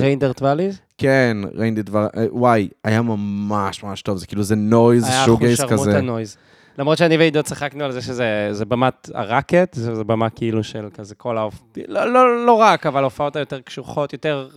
ריינדרט 0.00 0.42
ואליז? 0.42 0.80
כן, 0.98 1.36
ראיתי 1.54 1.82
דבר, 1.82 2.06
אה, 2.16 2.26
וואי, 2.30 2.68
היה 2.84 3.02
ממש 3.02 3.82
ממש 3.82 4.02
טוב, 4.02 4.18
זה 4.18 4.26
כאילו 4.26 4.42
זה 4.42 4.56
נויז, 4.56 5.04
היה 5.04 5.24
שוגייס 5.24 5.60
אחוז 5.60 5.72
כזה. 5.72 5.82
שרמוטה 5.82 6.00
נויז. 6.00 6.36
למרות 6.78 6.98
שאני 6.98 7.16
ועידו 7.16 7.42
צחקנו 7.42 7.84
על 7.84 7.92
זה 7.92 8.02
שזה 8.02 8.48
זה 8.52 8.64
במת 8.64 9.10
הרקט, 9.14 9.74
זה, 9.74 9.94
זה 9.94 10.04
במה 10.04 10.30
כאילו 10.30 10.64
של 10.64 10.88
כזה 10.94 11.14
כל 11.14 11.38
ההופעות, 11.38 11.78
לא, 11.88 12.12
לא, 12.12 12.46
לא 12.46 12.52
רק, 12.52 12.86
אבל 12.86 13.00
ההופעות 13.00 13.36
היותר 13.36 13.60
קשוחות, 13.60 14.12
יותר 14.12 14.48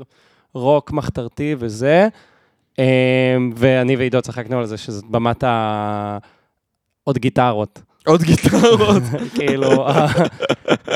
רוק 0.53 0.91
מחתרתי 0.91 1.55
וזה. 1.59 2.07
אמ, 2.79 2.83
ואני 3.55 3.95
ועידו 3.95 4.21
צחקנו 4.21 4.59
על 4.59 4.65
זה 4.65 4.77
שזאת 4.77 5.05
במת 5.05 5.43
ה... 5.43 6.17
עוד 7.03 7.17
גיטרות. 7.17 7.81
עוד 8.07 8.23
גיטרות. 8.23 9.03
כאילו, 9.35 9.87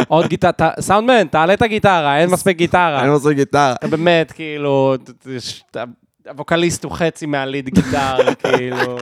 עוד 0.08 0.28
גיטרה, 0.28 0.70
סאונדמן, 0.80 1.28
תעלה 1.28 1.54
את 1.54 1.62
הגיטרה, 1.62 2.20
אין 2.20 2.30
מספיק 2.30 2.58
גיטרה. 2.58 3.02
אני 3.02 3.10
עושה 3.10 3.34
גיטרה. 3.34 3.74
אתה 3.74 3.88
באמת, 3.88 4.32
כאילו, 4.32 4.96
הווקליסט 6.30 6.84
הוא 6.84 6.92
חצי 6.92 7.26
מהליד 7.26 7.70
גיטר, 7.70 8.18
כאילו. 8.44 8.98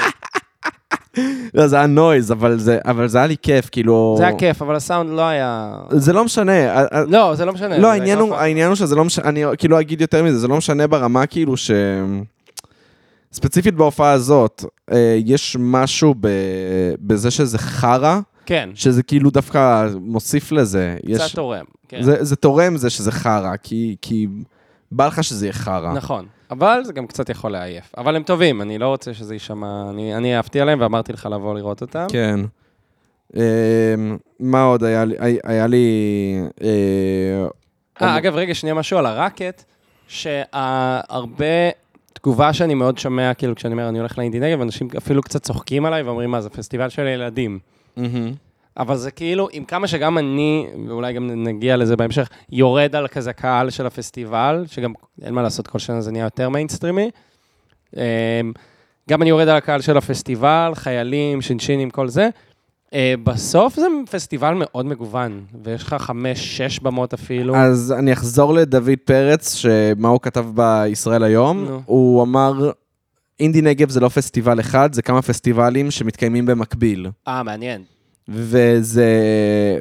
לא, 1.53 1.68
זה 1.68 1.76
היה 1.76 1.86
נויז, 1.88 2.32
אבל 2.32 2.60
זה 2.60 2.80
אבל 2.86 3.08
זה 3.08 3.18
היה 3.18 3.28
לי 3.28 3.36
כיף, 3.41 3.70
כאילו... 3.72 4.16
זה 4.18 4.28
היה 4.28 4.38
כיף, 4.39 4.62
אבל 4.62 4.76
הסאונד 4.76 5.10
לא 5.10 5.22
היה... 5.22 5.74
זה 5.89 6.14
לא 6.14 6.26
משנה. 6.26 6.72
ה- 6.72 6.97
ה- 6.97 7.03
לא, 7.08 7.36
זה 7.36 7.45
לא 7.45 7.53
משנה. 7.53 7.78
לא, 7.78 7.91
העניין 7.91 8.20
הוא, 8.20 8.28
הופעה. 8.28 8.43
העניין 8.43 8.68
הוא 8.68 8.76
שזה 8.76 8.95
לא 8.95 9.06
משנה, 9.06 9.30
אני 9.30 9.43
כאילו 9.58 9.80
אגיד 9.80 10.01
יותר 10.01 10.24
מזה, 10.24 10.38
זה 10.39 10.47
לא 10.47 10.58
משנה 10.58 10.88
ברמה 10.88 11.26
כאילו 11.26 11.58
ש... 11.58 11.72
ספציפית 13.36 13.73
בהופעה 13.75 14.11
הזאת, 14.11 14.65
אה, 14.91 15.17
יש 15.25 15.57
משהו 15.59 16.15
ב... 16.19 16.27
בזה 16.99 17.31
שזה 17.31 17.57
חרא, 17.57 18.19
כן, 18.45 18.69
שזה 18.75 19.03
כאילו 19.03 19.29
דווקא 19.29 19.88
מוסיף 20.01 20.51
לזה. 20.51 20.97
יש... 21.03 21.21
קצת 21.21 21.36
תורם. 21.36 21.65
כן. 21.88 22.01
זה, 22.01 22.23
זה 22.23 22.36
תורם 22.36 22.77
זה 22.77 22.89
שזה 22.89 23.11
חרא, 23.11 23.55
כי, 23.63 23.95
כי 24.01 24.27
בא 24.91 25.07
לך 25.07 25.23
שזה 25.23 25.45
יהיה 25.45 25.53
חרא. 25.53 25.93
נכון, 25.93 26.25
אבל 26.51 26.81
זה 26.83 26.93
גם 26.93 27.07
קצת 27.07 27.29
יכול 27.29 27.51
לעייף. 27.51 27.91
אבל 27.97 28.15
הם 28.15 28.23
טובים, 28.23 28.61
אני 28.61 28.77
לא 28.77 28.88
רוצה 28.88 29.13
שזה 29.13 29.36
יישמע... 29.36 29.86
אני 29.89 30.15
אני 30.15 30.36
אהבתי 30.36 30.61
עליהם 30.61 30.81
ואמרתי 30.81 31.13
לך 31.13 31.25
לבוא 31.31 31.55
לראות 31.55 31.81
אותם. 31.81 32.05
כן. 32.09 32.39
אה, 33.38 33.41
מה 34.39 34.63
עוד 34.63 34.83
היה 34.83 35.05
לי? 35.05 35.15
היה- 35.19 35.39
היה 35.43 35.67
לי... 35.67 35.86
אה, 36.63 37.47
אה, 38.07 38.17
אגב, 38.17 38.36
רגע, 38.36 38.53
שנייה 38.55 38.75
משהו 38.75 38.97
על 38.97 39.05
הרקט, 39.05 39.63
שהרבה 40.07 41.45
תגובה 42.26 42.53
שאני 42.53 42.73
מאוד 42.73 42.97
שומע, 42.97 43.34
כאילו, 43.34 43.55
כשאני 43.55 43.73
אומר, 43.73 43.89
אני 43.89 43.99
הולך 43.99 44.17
לאינדי 44.17 44.39
נגב, 44.39 44.61
אנשים 44.61 44.88
אפילו 44.97 45.21
קצת 45.21 45.43
צוחקים 45.43 45.86
עליי 45.86 46.01
ואומרים, 46.01 46.32
מה, 46.32 46.41
זה 46.41 46.49
פסטיבל 46.49 46.89
של 46.89 47.07
ילדים. 47.07 47.59
מהמם. 47.97 48.34
אבל 48.78 48.95
זה 48.95 49.11
כאילו, 49.11 49.47
עם 49.51 49.65
כמה 49.65 49.88
שגם 49.88 50.17
אני, 50.17 50.67
ואולי 50.88 51.13
גם 51.13 51.43
נגיע 51.43 51.78
לזה 51.78 51.95
בהמשך, 51.95 52.30
יורד 52.51 52.95
על 52.95 53.07
כזה 53.07 53.34
קהל 53.34 53.69
של 53.69 53.86
הפסטיבל, 53.86 54.63
שגם 54.67 54.93
אין 55.21 55.34
מה 55.34 55.41
לעשות, 55.41 55.67
כל 55.67 55.80
שנה 55.80 56.01
זה 56.01 56.11
נהיה 56.11 56.23
יותר 56.23 56.49
מיינסטרימי. 56.49 57.09
אמ, 57.95 58.01
גם 59.09 59.21
אני 59.21 59.30
יורד 59.30 59.47
על 59.47 59.57
הקהל 59.57 59.82
של 59.82 59.97
הפסטיבל, 59.97 60.71
חיילים, 60.76 61.41
שינשינים, 61.41 61.89
כל 61.89 62.07
זה. 62.07 62.30
אה, 62.95 63.13
בסוף 63.23 63.75
זה 63.75 63.87
פסטיבל 64.11 64.53
מאוד 64.53 64.85
מגוון, 64.85 65.45
ויש 65.63 65.83
לך 65.83 65.95
חמש, 65.99 66.57
שש 66.57 66.79
במות 66.79 67.13
אפילו. 67.13 67.55
אז 67.55 67.93
אני 67.99 68.13
אחזור 68.13 68.53
לדוד 68.53 68.99
פרץ, 69.05 69.55
שמה 69.55 70.07
הוא 70.07 70.19
כתב 70.21 70.45
בישראל 70.53 71.23
היום. 71.23 71.65
נו. 71.65 71.81
הוא 71.85 72.23
אמר, 72.23 72.71
אינדי 73.39 73.61
נגב 73.61 73.89
זה 73.89 73.99
לא 73.99 74.09
פסטיבל 74.09 74.59
אחד, 74.59 74.93
זה 74.93 75.01
כמה 75.01 75.21
פסטיבלים 75.21 75.91
שמתקיימים 75.91 76.45
במקביל. 76.45 77.09
אה, 77.27 77.43
מעניין. 77.43 77.81
וזה... 78.29 79.09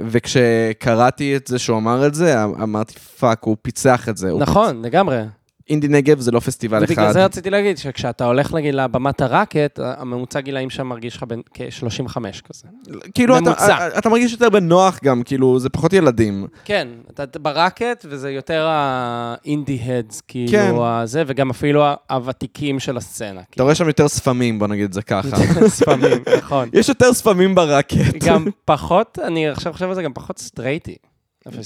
וכשקראתי 0.06 1.36
את 1.36 1.46
זה 1.46 1.58
שהוא 1.58 1.78
אמר 1.78 2.06
את 2.06 2.14
זה, 2.14 2.44
אמרתי, 2.44 2.94
fuck, 2.94 3.44
הוא 3.44 3.56
פיצח 3.62 4.08
את 4.08 4.16
זה. 4.16 4.32
נכון, 4.38 4.82
לגמרי. 4.84 5.22
אינדי 5.70 5.88
נגב 5.88 6.20
זה 6.20 6.30
לא 6.30 6.40
פסטיבל 6.40 6.84
ובגלל 6.84 7.04
אחד. 7.04 7.12
זה 7.12 7.24
רציתי 7.24 7.50
להגיד, 7.50 7.78
שכשאתה 7.78 8.24
הולך 8.24 8.54
נגיד 8.54 8.74
לבמת 8.74 9.20
הרקט, 9.20 9.78
הממוצע 9.82 10.40
גילאים 10.40 10.70
שם 10.70 10.86
מרגיש 10.86 11.16
לך 11.16 11.24
בן 11.28 11.42
כ-35 11.54 12.16
כזה. 12.48 12.68
כאילו, 13.14 13.36
אתה, 13.36 13.44
ממוצע. 13.44 13.98
אתה 13.98 14.08
מרגיש 14.08 14.32
יותר 14.32 14.50
בנוח 14.50 14.98
גם, 15.04 15.22
כאילו, 15.22 15.58
זה 15.58 15.68
פחות 15.68 15.92
ילדים. 15.92 16.46
כן, 16.64 16.88
אתה 17.10 17.38
ברקט, 17.38 18.06
וזה 18.08 18.30
יותר 18.30 18.66
ה 18.68 18.86
indie 18.86 19.78
heads, 19.84 20.22
כן. 20.28 20.46
כאילו, 20.48 20.86
הזה, 20.86 21.22
וגם 21.26 21.50
אפילו 21.50 21.84
הוותיקים 22.10 22.80
של 22.80 22.96
הסצנה. 22.96 23.40
אתה 23.54 23.62
רואה 23.62 23.74
שם 23.74 23.86
יותר 23.86 24.08
שפמים, 24.08 24.58
בוא 24.58 24.66
נגיד 24.66 24.84
את 24.84 24.92
זה 24.92 25.02
ככה. 25.02 25.36
כאילו, 25.52 25.70
שפמים, 25.70 26.22
נכון. 26.38 26.68
יש 26.72 26.88
יותר 26.88 27.12
שפמים 27.12 27.54
ברקט. 27.54 28.24
גם 28.26 28.46
פחות, 28.64 29.18
אני 29.22 29.48
עכשיו 29.48 29.72
חושב 29.72 29.88
על 29.88 29.94
זה, 29.94 30.02
גם 30.02 30.12
פחות 30.12 30.38
סטרייטי. 30.38 30.96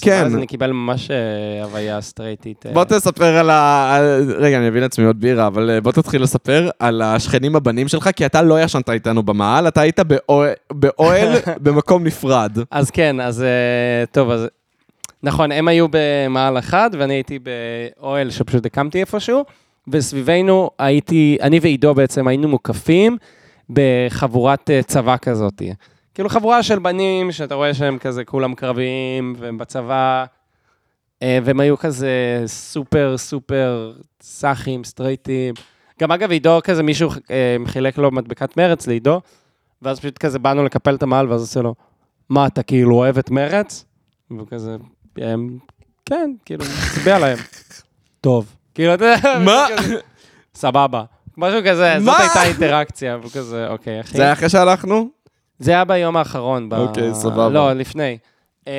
כן. 0.01 0.22
הזה 0.26 0.37
אני 0.39 0.47
קיבל 0.47 0.72
ממש 0.72 1.11
אה, 1.11 1.16
הוויה 1.64 2.01
סטרייטית. 2.01 2.66
אה. 2.66 2.72
בוא 2.72 2.85
תספר 2.85 3.37
על 3.37 3.51
ה... 3.51 3.99
רגע, 4.39 4.59
אני 4.59 4.68
אביא 4.68 4.81
לעצמי 4.81 5.05
עוד 5.05 5.20
בירה, 5.20 5.47
אבל 5.47 5.70
אה, 5.70 5.81
בוא 5.81 5.93
תתחיל 5.93 6.22
לספר 6.22 6.70
על 6.79 7.03
השכנים 7.03 7.57
הבנים 7.57 7.89
שלך, 7.89 8.11
כי 8.16 8.26
אתה 8.26 8.43
לא 8.43 8.62
ישנת 8.62 8.91
איתנו 8.91 9.22
במעל, 9.22 9.68
אתה 9.68 9.81
היית 9.81 9.99
באוהל- 10.72 11.39
במקום 11.62 12.05
נפרד. 12.05 12.59
אז 12.70 12.91
כן, 12.91 13.20
אז 13.20 13.45
טוב, 14.12 14.31
אז 14.31 14.47
נכון, 15.22 15.53
הם 15.53 15.68
היו 15.68 15.87
במעל 15.91 16.59
אחד, 16.59 16.91
ואני 16.99 17.14
הייתי 17.14 17.39
באוהל 17.39 18.31
שפשוט 18.31 18.66
הקמתי 18.66 19.01
איפשהו, 19.01 19.45
וסביבנו 19.89 20.70
הייתי, 20.79 21.39
אני 21.43 21.59
ועידו 21.62 21.95
בעצם 21.95 22.29
היינו 22.29 22.49
מוקפים 22.49 23.16
בחבורת 23.70 24.70
צבא 24.87 25.16
כזאת. 25.22 25.62
כאילו 26.19 26.29
חבורה 26.29 26.62
של 26.62 26.79
בנים 26.79 27.33
שאתה 27.33 27.55
רואה 27.55 27.75
שהם 27.75 27.99
כזה 27.99 28.25
כולם 28.25 28.55
קרביים, 28.55 29.35
והם 29.39 29.59
בצבא, 29.59 30.25
אה, 31.23 31.39
והם 31.45 31.61
היו 31.61 31.79
כזה 31.79 32.43
סופר 32.47 33.14
סופר 33.19 33.93
סאחים, 34.23 34.85
סטרייטים. 34.85 35.55
גם 36.01 36.12
אגב, 36.12 36.31
עידו 36.31 36.59
כזה, 36.64 36.83
מישהו 36.83 37.11
אה, 37.31 37.57
חילק 37.66 37.99
לו 37.99 38.11
מדבקת 38.11 38.57
מרץ 38.57 38.87
לעידו, 38.87 39.21
ואז 39.83 39.99
פשוט 40.01 40.19
כזה 40.19 40.39
באנו 40.39 40.64
לקפל 40.64 40.95
את 40.95 41.03
המעל, 41.03 41.29
ואז 41.33 41.41
עושה 41.41 41.61
לו, 41.61 41.75
מה, 42.29 42.47
אתה 42.47 42.62
כאילו 42.62 42.97
אוהב 42.97 43.19
את 43.19 43.31
מרץ? 43.31 43.85
והוא 44.31 44.47
כזה, 44.51 44.77
"אמ, 45.19 45.59
כן, 46.07 46.31
כאילו, 46.45 46.64
מצביע 46.64 47.19
להם. 47.19 47.39
טוב. 48.21 48.55
כאילו, 48.75 48.95
אתה 48.95 49.05
יודע, 49.05 49.39
מה? 49.47 49.66
סבבה. 50.55 51.05
משהו 51.37 51.61
כזה, 51.66 51.97
זאת? 52.01 52.14
הייתה 52.21 52.43
אינטראקציה, 52.43 53.16
והוא 53.16 53.31
כזה, 53.31 53.69
אוקיי, 53.69 54.01
אחי. 54.01 54.16
זה 54.16 54.23
היה 54.23 54.33
אחרי 54.33 54.49
שהלכנו? 54.49 55.09
זה 55.59 55.71
היה 55.71 55.85
ביום 55.85 56.17
האחרון. 56.17 56.69
ב... 56.69 56.75
אוקיי, 56.75 57.15
סבבה. 57.15 57.49
לא, 57.49 57.73
לפני. 57.73 58.19
אמ, 58.67 58.73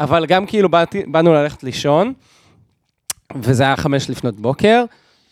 אבל 0.00 0.26
גם 0.26 0.46
כאילו 0.46 0.68
באתי, 0.68 1.02
באנו 1.06 1.34
ללכת 1.34 1.62
לישון, 1.62 2.12
וזה 3.36 3.62
היה 3.62 3.76
חמש 3.76 4.10
לפנות 4.10 4.40
בוקר, 4.40 4.84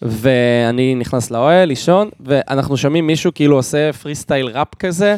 ואני 0.02 0.94
נכנס 0.94 1.30
לאוהל 1.30 1.68
לישון, 1.68 2.10
ואנחנו 2.20 2.76
שומעים 2.76 3.06
מישהו 3.06 3.30
כאילו 3.34 3.56
עושה 3.56 3.92
פרי 3.92 4.14
סטייל 4.14 4.48
ראפ 4.48 4.74
כזה, 4.74 5.16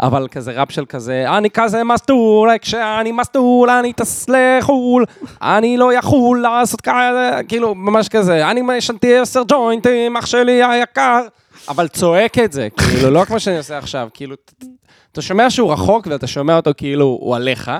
אבל 0.00 0.28
כזה 0.30 0.52
ראפ 0.52 0.70
של 0.70 0.84
כזה, 0.84 1.24
אני 1.38 1.50
כזה 1.50 1.84
מסטול, 1.84 2.50
כשאני 2.60 3.12
מסטול, 3.12 3.70
אני 3.70 3.92
טס 3.92 4.26
לחו"ל, 4.28 5.04
אני 5.42 5.76
לא 5.76 5.92
יכול 5.92 6.42
לעשות 6.42 6.80
כאלה, 6.80 7.42
כאילו, 7.48 7.74
ממש 7.74 8.08
כזה, 8.08 8.50
אני 8.50 8.76
ישנתי 8.76 9.16
עשר 9.18 9.42
ג'וינטים, 9.48 10.16
אח 10.16 10.26
שלי 10.26 10.64
היקר, 10.64 11.20
אבל 11.68 11.88
צועק 11.88 12.38
את 12.38 12.52
זה, 12.52 12.68
כאילו, 12.76 13.10
לא 13.10 13.24
כמו 13.24 13.40
שאני 13.40 13.58
עושה 13.58 13.78
עכשיו, 13.78 14.08
כאילו, 14.14 14.36
אתה 15.12 15.22
שומע 15.22 15.50
שהוא 15.50 15.72
רחוק 15.72 16.06
ואתה 16.10 16.26
שומע 16.26 16.56
אותו 16.56 16.70
כאילו 16.76 17.04
הוא 17.20 17.36
עליך. 17.36 17.70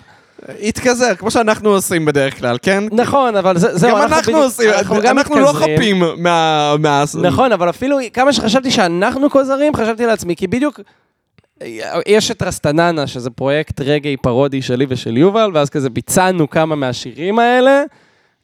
התכזר, 0.63 1.15
כמו 1.15 1.31
שאנחנו 1.31 1.69
עושים 1.71 2.05
בדרך 2.05 2.39
כלל, 2.39 2.57
כן? 2.63 2.85
נכון, 2.93 3.37
אבל 3.37 3.59
זה- 3.59 3.79
זהו, 3.79 3.91
גם 3.97 4.03
אנחנו 4.03 4.23
בדיוק- 4.23 4.45
עושים, 4.45 4.71
גם 5.03 5.19
אנחנו 5.19 5.39
לא. 5.41 5.53
חפים 5.53 6.03
מה... 6.17 6.75
מה- 6.79 7.05
נכון, 7.23 7.53
אבל 7.53 7.71
אפילו 7.71 7.99
כמה 8.13 8.33
שחשבתי 8.33 8.71
שאנחנו 8.71 9.31
כוזרים, 9.31 9.75
חשבתי 9.77 10.07
לעצמי, 10.07 10.37
כי 10.37 10.47
בדיוק... 10.47 10.81
יש 12.07 12.31
את 12.31 12.43
רסטננה, 12.43 13.07
שזה 13.07 13.31
פרויקט 13.31 13.81
רגעי 13.81 14.17
פרודי 14.17 14.63
שלי 14.63 14.87
ושל 14.89 15.17
יובל, 15.17 15.51
ואז 15.55 15.71
כזה 15.71 15.91
ביצענו 15.91 16.51
כמה 16.51 16.75
מהשירים 16.77 17.39
האלה 17.39 17.83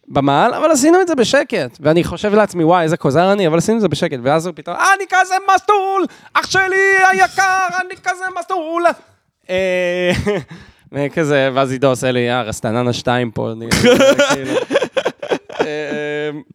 במעל, 0.08 0.54
אבל 0.54 0.70
עשינו 0.70 1.00
את 1.00 1.08
זה 1.08 1.14
בשקט. 1.14 1.78
ואני 1.80 2.04
חושב 2.04 2.34
לעצמי, 2.34 2.64
וואי, 2.64 2.82
איזה 2.84 2.96
כוזר 2.96 3.32
אני, 3.32 3.46
אבל 3.46 3.58
עשינו 3.58 3.76
את 3.76 3.82
זה 3.82 3.88
בשקט. 3.88 4.18
ואז 4.22 4.46
הוא 4.46 4.54
פתאום, 4.56 4.76
אני 4.76 5.04
כזה 5.10 5.34
מסטול, 5.54 6.04
אח 6.34 6.50
שלי 6.50 6.76
היקר, 7.10 7.42
אני 7.80 7.94
כזה 8.04 8.24
מסטול. 8.40 8.84
אה, 9.50 10.10
וכזה, 10.92 11.50
ואז 11.54 11.72
עידו 11.72 11.88
עושה 11.88 12.10
לי, 12.10 12.30
אה, 12.30 12.42
רסטננה 12.42 12.92
2 12.92 13.30
פה. 13.30 13.52
אני- 13.52 13.66
כאילו. 14.34 14.52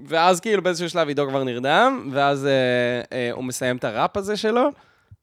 ואז 0.08 0.40
כאילו 0.40 0.64
באיזשהו 0.64 0.90
שלב 0.90 1.08
עידו 1.08 1.28
כבר 1.30 1.44
נרדם, 1.44 2.10
ואז 2.12 2.46
אה, 2.46 2.52
אה, 3.18 3.30
הוא 3.32 3.44
מסיים 3.44 3.78
את 3.78 3.84
הראפ 3.84 4.18
הזה 4.18 4.38
שלו, 4.38 4.70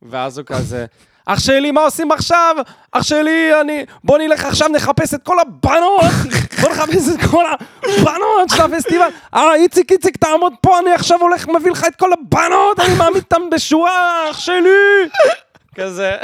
ואז 0.03 0.39
הוא 0.39 0.47
כזה, 0.47 0.87
אח 1.31 1.39
שלי, 1.39 1.71
מה 1.71 1.81
עושים 1.81 2.13
עכשיו? 2.13 2.57
אח 2.93 3.03
שלי, 3.03 3.61
אני... 3.61 3.85
בוא 4.05 4.19
נלך 4.19 4.45
עכשיו, 4.45 4.69
נחפש 4.69 5.15
את 5.15 5.23
כל 5.23 5.37
הבנות! 5.41 6.01
בוא 6.61 6.71
נחפש 6.71 7.09
את 7.15 7.31
כל 7.31 7.45
הבנות 7.85 8.51
של 8.51 8.63
הפסטיבל! 8.63 9.09
אה, 9.35 9.55
איציק, 9.55 9.93
איציק, 9.93 10.17
תעמוד 10.17 10.53
פה, 10.61 10.79
אני 10.79 10.93
עכשיו 10.93 11.21
הולך, 11.21 11.49
מביא 11.49 11.71
לך 11.71 11.85
את 11.85 11.97
כל 11.97 12.11
הבנות, 12.13 12.81
אני 12.81 12.95
מעמיד 12.95 13.23
אותם 13.23 13.51
בשורה, 13.51 14.31
אח 14.31 14.39
שלי! 14.39 15.09
כזה, 15.75 16.17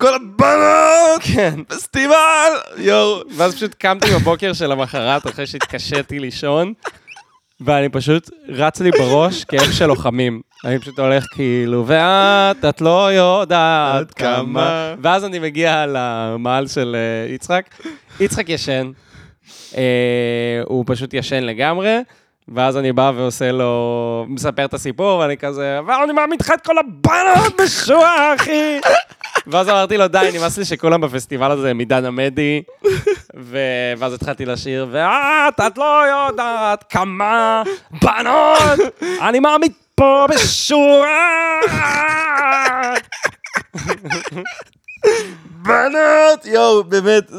כל 0.00 0.14
הבנות! 0.14 1.22
כן. 1.34 1.64
פסטיבל! 1.68 2.52
יואו. 2.76 3.20
ואז 3.36 3.54
פשוט 3.54 3.74
קמתי 3.74 4.10
בבוקר 4.10 4.52
של 4.52 4.72
המחרת, 4.72 5.26
אחרי 5.26 5.46
שהתקשיתי 5.46 6.18
לישון, 6.18 6.72
ואני 7.60 7.88
פשוט, 7.88 8.30
רץ 8.48 8.80
לי 8.80 8.90
בראש 8.90 9.44
כאב 9.44 9.70
של 9.70 9.86
לוחמים. 9.86 10.40
אני 10.64 10.78
פשוט 10.78 10.98
הולך 10.98 11.24
כאילו, 11.34 11.84
ואת, 11.86 12.64
את 12.64 12.80
לא 12.80 13.12
יודעת 13.12 14.14
כמה. 14.14 14.94
ואז 15.02 15.24
אני 15.24 15.38
מגיע 15.38 15.84
למעל 15.88 16.66
של 16.66 16.96
אה, 16.96 17.34
יצחק. 17.34 17.64
יצחק 18.20 18.48
ישן. 18.48 18.90
אה, 19.76 19.82
הוא 20.64 20.84
פשוט 20.86 21.14
ישן 21.14 21.44
לגמרי. 21.44 21.98
ואז 22.48 22.76
אני 22.76 22.92
בא 22.92 23.12
ועושה 23.16 23.52
לו, 23.52 24.26
מספר 24.28 24.64
את 24.64 24.74
הסיפור, 24.74 25.18
ואני 25.18 25.36
כזה, 25.36 25.80
ואני 25.86 26.12
מעמיד 26.12 26.40
לך 26.40 26.52
את 26.54 26.66
כל 26.66 26.74
הבנות 26.78 27.60
בשורה, 27.60 28.34
אחי. 28.34 28.80
ואז 29.46 29.68
אמרתי 29.68 29.96
לו, 29.96 30.08
די, 30.08 30.30
נמאס 30.34 30.58
לי 30.58 30.64
שכולם 30.64 31.00
בפסטיבל 31.00 31.50
הזה 31.50 31.70
הם 31.70 31.78
עידן 31.78 32.04
עמדי. 32.04 32.62
ו- 33.36 33.92
ואז 33.98 34.12
התחלתי 34.14 34.46
לשיר, 34.46 34.86
ואת, 34.90 35.60
את 35.66 35.78
לא 35.78 36.02
יודעת 36.06 36.84
כמה 36.88 37.62
בנות 38.02 38.94
אני 39.20 39.40
מעמיד 39.40 39.72
פה 39.94 40.26
בשורה. 40.30 41.60
בנות! 45.62 46.44
יואו, 46.44 46.84
באמת. 46.84 47.30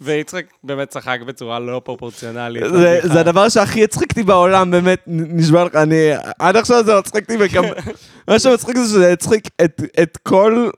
ויצחק 0.00 0.44
באמת 0.64 0.88
צחק 0.88 1.18
בצורה 1.26 1.58
לא 1.58 1.80
פרופורציונלית. 1.84 2.62
זה, 2.72 3.00
זה 3.02 3.20
הדבר 3.20 3.48
שהכי 3.48 3.84
הצחיקתי 3.84 4.22
בעולם, 4.22 4.70
באמת, 4.70 5.02
נשבע 5.06 5.64
לך, 5.64 5.74
אני, 5.74 6.10
עד 6.38 6.56
עכשיו 6.56 6.84
זה 6.84 6.98
מצחיק 6.98 7.24
אותי, 7.30 7.36
וגם, 7.40 7.64
מה 8.28 8.38
שמצחיק 8.38 8.76
זה 8.76 8.84
שזה 8.84 9.12
הצחיק 9.12 9.48
את, 9.64 9.82
את 10.02 10.18
כל, 10.22 10.70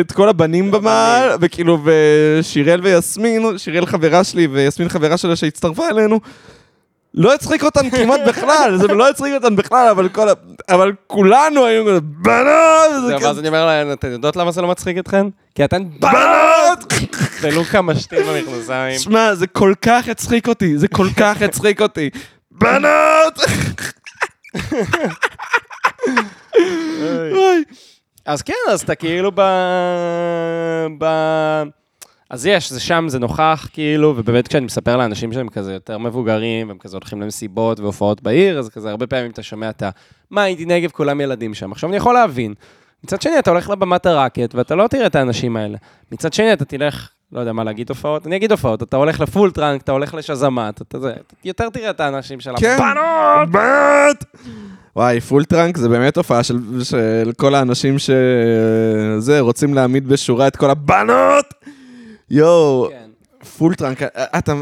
את 0.00 0.12
כל 0.12 0.28
הבנים 0.28 0.70
במעל, 0.70 1.30
וכאילו, 1.40 1.78
ושיראל 1.84 2.80
ויסמין, 2.82 3.58
שיראל 3.58 3.86
חברה 3.86 4.24
שלי 4.24 4.46
ויסמין 4.46 4.88
חברה 4.88 5.16
שלה 5.16 5.36
שהצטרפה 5.36 5.88
אלינו, 5.88 6.20
לא 7.14 7.34
הצחיק 7.34 7.64
אותן 7.64 7.90
כמעט 7.90 8.20
בכלל, 8.28 8.76
זה 8.76 8.86
לא 8.86 9.08
הצחיק 9.08 9.32
אותן 9.34 9.56
בכלל, 9.56 9.88
אבל 9.90 10.08
כל, 10.08 10.28
ה- 10.28 10.32
אבל 10.68 10.92
כולנו 11.06 11.64
היינו 11.66 11.84
כזה, 11.90 12.00
בנות! 12.00 13.06
זה 13.06 13.26
ואז 13.26 13.38
אני 13.38 13.48
אומר 13.48 13.66
להן, 13.66 13.92
אתן 13.92 14.10
יודעות 14.10 14.36
למה 14.36 14.50
זה 14.52 14.62
לא 14.62 14.68
מצחיק 14.68 14.98
אתכן? 14.98 15.26
כי 15.54 15.64
אתן 15.64 15.82
בנות! 16.00 16.12
בנות! 16.92 16.92
ולוקה 17.40 17.82
משתין 17.82 18.18
במכנסיים. 18.22 18.98
שמע, 18.98 19.34
זה 19.34 19.46
כל 19.46 19.72
כך 19.82 20.08
הצחיק 20.08 20.48
אותי, 20.48 20.78
זה 20.78 20.88
כל 20.88 21.06
כך 21.16 21.42
הצחיק 21.42 21.80
אותי. 21.82 22.10
בנות! 22.50 23.38
אוי. 27.32 27.64
אז 28.26 28.42
כן, 28.42 28.54
אז 28.70 28.80
אתה 28.80 28.94
כאילו 28.94 29.30
ב... 29.34 29.40
ב... 30.98 31.04
אז 32.30 32.46
יש, 32.46 32.72
זה 32.72 32.80
שם, 32.80 33.04
זה 33.08 33.18
נוכח, 33.18 33.68
כאילו, 33.72 34.14
ובאמת 34.16 34.48
כשאני 34.48 34.64
מספר 34.64 34.96
לאנשים 34.96 35.32
שהם 35.32 35.48
כזה 35.48 35.72
יותר 35.72 35.98
מבוגרים, 35.98 36.68
והם 36.68 36.78
כזה 36.78 36.96
הולכים 36.96 37.22
למסיבות 37.22 37.80
והופעות 37.80 38.22
בעיר, 38.22 38.58
אז 38.58 38.68
כזה 38.68 38.90
הרבה 38.90 39.06
פעמים 39.06 39.30
אתה 39.30 39.42
שומע 39.42 39.70
את 39.70 39.82
ה... 39.82 39.90
מה, 40.30 40.42
אינדי 40.42 40.64
נגב, 40.64 40.90
כולם 40.90 41.20
ילדים 41.20 41.54
שם. 41.54 41.72
עכשיו, 41.72 41.90
אני 41.90 41.96
יכול 41.96 42.14
להבין. 42.14 42.54
מצד 43.04 43.22
שני, 43.22 43.38
אתה 43.38 43.50
הולך 43.50 43.70
לבמת 43.70 44.06
הרקט, 44.06 44.54
ואתה 44.54 44.74
לא 44.74 44.88
תראה 44.88 45.06
את 45.06 45.16
האנשים 45.16 45.56
האלה. 45.56 45.78
מצד 46.12 46.32
שני, 46.32 46.52
אתה 46.52 46.64
תלך, 46.64 47.08
לא 47.32 47.40
יודע 47.40 47.52
מה 47.52 47.64
להגיד 47.64 47.88
הופעות, 47.88 48.26
אני 48.26 48.36
אגיד 48.36 48.50
הופעות, 48.50 48.82
אתה 48.82 48.96
הולך 48.96 49.20
לפול 49.20 49.50
טראנק, 49.50 49.82
אתה 49.82 49.92
הולך 49.92 50.14
לשזמת, 50.14 50.82
אתה 50.82 51.00
זה, 51.00 51.12
יותר 51.44 51.70
תראה 51.70 51.90
את 51.90 52.00
האנשים 52.00 52.40
של 52.40 52.52
כן. 52.56 52.76
הבנות! 52.80 54.24
וואי, 54.96 55.20
פול 55.20 55.44
טראנק 55.44 55.76
זה 55.76 55.88
באמת 55.88 56.16
הופעה 56.16 56.42
של, 56.42 56.58
של 56.82 57.32
כל 57.36 57.54
האנשים 57.54 57.98
שזה, 57.98 59.40
רוצים 59.40 59.74
להעמיד 59.74 60.08
בשורה 60.08 60.48
את 60.48 60.56
כל 60.56 60.70
הבנות! 60.70 61.46
יואו, 62.30 62.88
כן. 62.90 63.10
פול 63.58 63.74
טראנק, 63.74 64.02
אתה... 64.38 64.54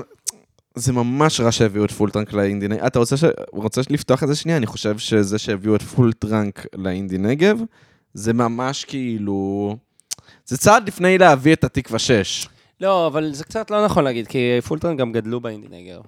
זה 0.74 0.92
ממש 0.92 1.40
רע 1.40 1.52
שהביאו 1.52 1.84
את 1.84 1.90
פול 1.90 2.10
טראנק 2.10 2.32
לאינדי 2.32 2.68
נגב. 2.68 2.84
אתה 2.84 2.98
רוצה, 2.98 3.16
ש... 3.16 3.24
רוצה 3.52 3.80
לפתוח 3.90 4.22
את 4.22 4.28
זה 4.28 4.34
שנייה? 4.34 4.58
אני 4.58 4.66
חושב 4.66 4.98
שזה 4.98 5.38
שהביאו 5.38 5.76
את 5.76 5.82
פול 5.82 6.12
טראנק 6.12 6.66
לאינדי 6.74 7.18
נגב, 7.18 7.60
זה 8.14 8.32
ממש 8.32 8.84
כאילו... 8.84 9.76
זה 10.46 10.58
צעד 10.58 10.88
לפני 10.88 11.18
להביא 11.18 11.52
את 11.52 11.64
התקווה 11.64 11.98
6. 11.98 12.48
לא, 12.80 13.06
אבל 13.06 13.32
זה 13.32 13.44
קצת 13.44 13.70
לא 13.70 13.84
נכון 13.84 14.04
להגיד, 14.04 14.26
כי 14.26 14.38
פול 14.68 14.79
טראנק 14.79 14.96
גם 14.96 15.12
גדלו 15.12 15.40
באינדי 15.40 15.68
נגב. 15.70 16.00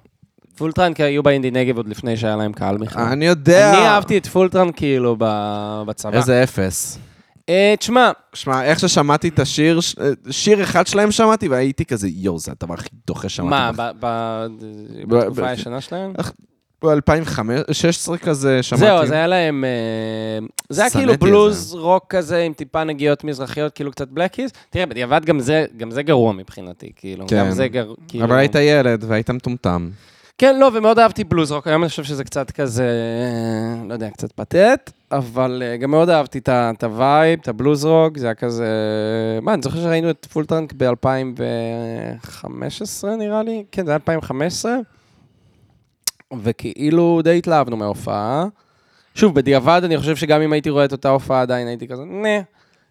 פול 0.57 0.70
טראנק 0.70 0.93
היו 0.99 1.23
באינדי 1.23 1.51
נגב 1.51 1.77
עוד 1.77 1.89
לפני 1.89 2.17
שהיה 2.17 2.37
להם 2.37 2.53
קהל 2.53 2.77
בכלל. 2.77 3.03
אני 3.03 3.27
יודע... 3.27 3.71
אני 3.75 3.87
אהבתי 3.89 4.19
את 4.19 4.27
פול 4.27 4.44
טראנק 4.44 4.73
כאילו 4.73 5.17
בצבא. 5.87 6.17
איזה 6.17 6.43
אפס. 6.43 6.99
אה, 7.49 7.75
תשמע, 7.79 8.11
שמע, 8.35 8.65
איך 8.65 8.81
ששמעתי 8.81 9.29
את 9.29 9.39
השיר, 9.39 9.81
ש- 9.81 9.95
שיר 10.31 10.63
אחד 10.63 10.87
שלהם 10.87 11.11
שמעתי, 11.13 11.49
והייתי 11.49 11.85
כזה, 11.85 12.09
יואו, 12.09 12.39
זה 12.39 12.53
הדבר 12.61 12.75
הכי 12.75 12.89
דוחה 13.07 13.29
ששמעתי. 13.29 13.51
מה, 13.51 13.73
בחיים." 13.73 13.95
ב- 14.01 14.07
ב- 14.07 15.15
ב- 15.15 15.21
בתקופה 15.21 15.49
הישנה 15.49 15.81
שלהם? 15.81 16.13
ב-2016 16.85 18.17
כזה 18.23 18.63
שמעתי. 18.63 18.85
זהו, 18.85 18.97
אז 18.97 19.11
היה 19.11 19.27
להם... 19.27 19.65
אה, 19.65 20.47
זה 20.69 20.81
היה 20.83 20.91
כאילו. 20.91 21.13
בלוז 21.19 21.75
רוק 21.75 22.05
כזה 22.09 22.39
עם 22.43 22.53
טיפה 22.53 22.85
נגיעות 22.85 23.25
מזרחיות, 23.25 23.73
כאילו 23.75 23.91
קצת 23.91 24.09
Black 24.09 24.30
Keys. 24.30 24.51
תראה, 24.71 24.87
בדיעבד 24.87 25.25
גם 25.25 25.41
זה- 25.41 25.67
גם 25.77 25.91
זה 25.91 26.03
גרוע 26.03 26.33
מבחינתי, 26.33 26.93
כאילו. 26.97 27.27
כן. 27.29 27.39
גם 27.39 27.51
זה 27.51 27.69
גרוע. 27.69 27.95
אבל 28.23 28.37
היית 28.39 28.55
ילד 28.55 29.05
והיית 29.09 29.31
מטומטם. 29.31 29.91
כן, 30.43 30.59
לא, 30.59 30.71
ומאוד 30.75 30.99
אהבתי 30.99 31.25
בלוז 31.25 31.53
רוק, 31.53 31.67
היום 31.67 31.83
אני 31.83 31.89
חושב 31.89 32.05
שזה 32.05 32.25
קצת 32.25 32.51
כזה, 32.51 32.89
לא 33.89 33.95
יודע, 33.95 34.11
קצת 34.11 34.33
פתטי, 34.33 34.91
אבל 35.13 35.63
אה, 35.67 35.77
גם 35.77 35.91
מאוד 35.91 36.09
אהבתי 36.09 36.41
את 36.49 36.85
ה 36.85 36.94
vibe, 36.94 37.39
את 37.43 37.49
הבלוז 37.49 37.85
רוק, 37.85 38.19
זה 38.19 38.27
היה 38.27 38.35
כזה... 38.35 38.67
מה, 39.43 39.55
אני 39.55 39.63
זוכר 39.63 39.81
שראינו 39.81 40.11
את 40.11 40.27
פול 40.33 40.45
טראנק 40.45 40.73
ב-2015 40.77 43.07
נראה 43.19 43.43
לי, 43.43 43.65
כן, 43.73 43.85
זה 43.85 43.91
היה 43.91 43.97
2015, 43.97 44.77
וכאילו 46.43 47.21
די 47.25 47.39
התלהבנו 47.39 47.77
מההופעה. 47.77 48.45
שוב, 49.15 49.35
בדיעבד 49.35 49.81
אני 49.85 49.99
חושב 49.99 50.17
שגם 50.17 50.41
אם 50.41 50.53
הייתי 50.53 50.71
רואה 50.71 50.85
את 50.85 50.93
אותה 50.93 51.09
הופעה 51.09 51.43
עדיין 51.43 51.69
הייתי 51.69 51.89
כזה, 51.89 52.05
nah. 52.05 52.39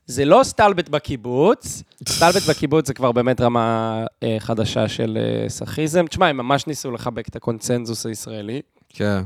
זה 0.06 0.26
לא 0.26 0.40
סטלבט 0.44 0.90
בקיבוץ, 0.90 1.84
סטלבט 2.10 2.50
בקיבוץ 2.50 2.88
זה 2.88 2.94
כבר 2.94 3.12
באמת 3.12 3.42
רמה 3.42 4.06
אה, 4.24 4.36
חדשה 4.40 4.88
של 4.88 5.18
אה, 5.22 5.50
סאחיזם. 5.50 6.08
תשמע, 6.08 6.28
הם 6.28 6.38
ממש 6.38 6.68
ניסו 6.68 6.92
לחבק 6.92 7.28
את 7.28 7.36
הקונצנזוס 7.36 8.06
הישראלי. 8.06 8.62
כן. 8.90 9.22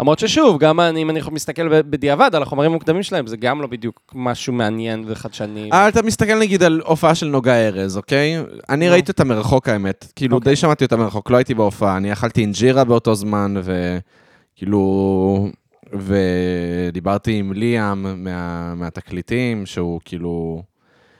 למרות 0.00 0.18
ששוב, 0.18 0.58
גם 0.58 0.80
אני, 0.80 1.02
אם 1.02 1.10
אני 1.10 1.20
מסתכל 1.32 1.80
בדיעבד 1.80 2.34
על 2.34 2.42
החומרים 2.42 2.70
המוקדמים 2.70 3.02
שלהם, 3.02 3.26
זה 3.26 3.36
גם 3.36 3.60
לא 3.60 3.66
בדיוק 3.66 4.12
משהו 4.14 4.52
מעניין 4.52 5.04
וחדשני. 5.06 5.70
אה, 5.72 5.88
אתה 5.88 6.02
מסתכל 6.02 6.38
נגיד 6.38 6.62
על 6.62 6.82
הופעה 6.84 7.14
של 7.14 7.26
נוגה 7.26 7.54
ארז, 7.54 7.96
אוקיי? 7.96 8.36
אני 8.68 8.86
נו. 8.86 8.92
ראיתי 8.92 9.10
אותה 9.10 9.24
מרחוק 9.24 9.68
האמת. 9.68 10.12
כאילו, 10.16 10.36
אוקיי. 10.36 10.52
די 10.52 10.56
שמעתי 10.56 10.84
אותה 10.84 10.96
מרחוק, 10.96 11.30
לא 11.30 11.36
הייתי 11.36 11.54
בהופעה. 11.54 11.96
אני 11.96 12.12
אכלתי 12.12 12.40
אינג'ירה 12.40 12.84
באותו 12.84 13.14
זמן, 13.14 13.54
וכאילו... 13.62 15.50
ודיברתי 15.92 17.38
עם 17.38 17.52
ליאם 17.52 18.24
מה... 18.24 18.74
מהתקליטים, 18.74 19.66
שהוא 19.66 20.00
כאילו... 20.04 20.62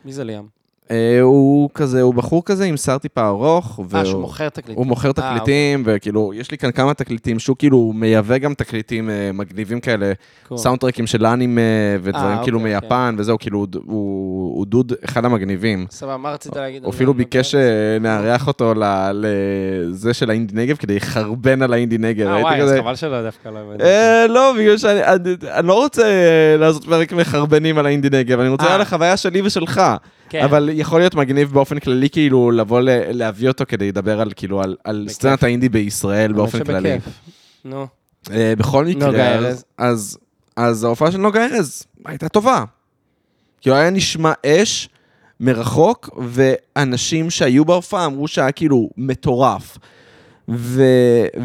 מי 0.05 0.13
זה 0.13 0.25
ליאם? 0.25 0.56
אה, 0.91 1.21
הוא 1.21 1.71
כזה, 1.75 2.03
הוא 2.03 2.15
בחור 2.15 2.43
כזה 2.45 2.65
עם 2.65 2.77
שיער 2.77 2.99
טיפה 2.99 3.27
ארוך. 3.29 3.81
אה, 3.95 4.05
שהוא 4.05 4.21
מוכר 4.21 4.49
תקליטים. 4.49 4.75
הוא 4.77 4.87
מוכר 4.87 5.09
אה, 5.09 5.13
תקליטים, 5.13 5.83
וכאילו, 5.87 6.33
יש 6.35 6.51
לי 6.51 6.59
כאן 6.59 6.71
כמה 6.71 6.95
תקליטים 6.95 7.39
שהוא 7.39 7.57
כאילו 7.59 7.93
מייבא 7.95 8.39
גם 8.39 8.55
תקליטים 8.55 9.11
אה, 9.11 9.31
מגניבים 9.35 9.81
כאלה, 9.81 10.13
cool. 10.53 10.57
סאונדטרקים 10.57 11.07
של 11.07 11.27
אנימה 11.27 11.61
ודברים 12.03 12.39
כאילו 12.43 12.59
אוקיי, 12.59 12.75
מיפן, 12.75 13.15
וזהו, 13.19 13.39
כאילו, 13.39 13.67
הוא- 13.85 14.67
דוד 14.67 14.93
אחד 15.05 15.25
המגניבים. 15.25 15.87
סבבה, 15.91 16.17
מה 16.17 16.31
רצית 16.33 16.57
להגיד? 16.57 16.85
הוא 16.85 16.91
אפילו? 16.93 17.15
ביקש 17.15 17.55
שנארח 17.55 18.47
אותו 18.47 18.73
לזה 19.15 20.15
של 20.15 20.31
האינדי 20.31 20.55
נגב, 20.55 20.77
כדי 20.77 20.97
לחרבן 20.97 21.63
על 21.63 21.73
האינדי 21.73 21.99
נגב. 21.99 22.27
אה, 22.27 22.41
וואי, 22.41 22.63
אז 22.63 22.71
חבל 22.81 22.95
שלא 22.97 23.23
דווקא 23.23 23.49
לא 23.49 23.59
הבאתי. 23.59 23.85
אה, 23.85 24.27
לא, 24.27 24.53
בגלל 24.59 24.79
שאני 24.79 25.05
אני- 25.05 25.35
אני 25.53 25.67
לא 25.67 25.75
רוצה 25.75 26.05
לעשות 26.59 26.85
פרק 26.85 27.13
מחרבנים 27.13 27.79
על 27.79 27.87
האינדי 27.87 28.09
נגב, 28.13 28.41
אני 28.41 28.49
רוצה. 28.49 28.75
על 28.75 28.81
החוויה 28.81 29.17
שלי 29.17 29.43
ושלך. 29.43 29.81
כן. 30.29 30.45
אבל 30.45 30.71
יכול 30.73 31.01
להיות 31.01 31.15
מגניב 31.15 31.53
באופן 31.53 31.79
כללי, 31.79 32.11
כאילו, 32.11 32.51
לבוא 32.51 32.81
ל- 32.81 32.89
להביא 33.13 33.49
אותו 33.49 33.65
כדי 33.69 33.89
לדבר 33.89 34.21
על, 34.21 34.33
כאילו, 34.37 34.63
על- 34.63 34.77
על. 34.85 35.07
סצנת 35.09 35.43
האינדי 35.43 35.69
בישראל 35.69 36.33
באופן 36.33 36.65
כללי. 36.65 36.99
נו. 37.65 37.87
אה, 38.31 38.53
בכל 38.59 38.85
מקרה, 38.85 39.09
אז-. 39.49 39.65
אז, 39.79 40.19
אז 40.57 40.85
ההופעה 40.85 41.13
של 41.13 41.19
נוגה 41.19 41.47
ארז 41.47 41.83
הייתה 42.05 42.29
טובה. 42.29 42.65
כאילו 43.61 43.77
היה 43.77 43.91
נשמע 43.91 44.33
אש 44.47 44.89
מרחוק, 45.41 46.11
ואנשים 46.23 47.31
שהיו 47.31 47.65
בהופעה 47.65 48.07
אמרו 48.07 48.29
שהיה 48.29 48.53
כאילו 48.53 48.91
מטורף. 48.97 49.79
ו, 50.49 50.83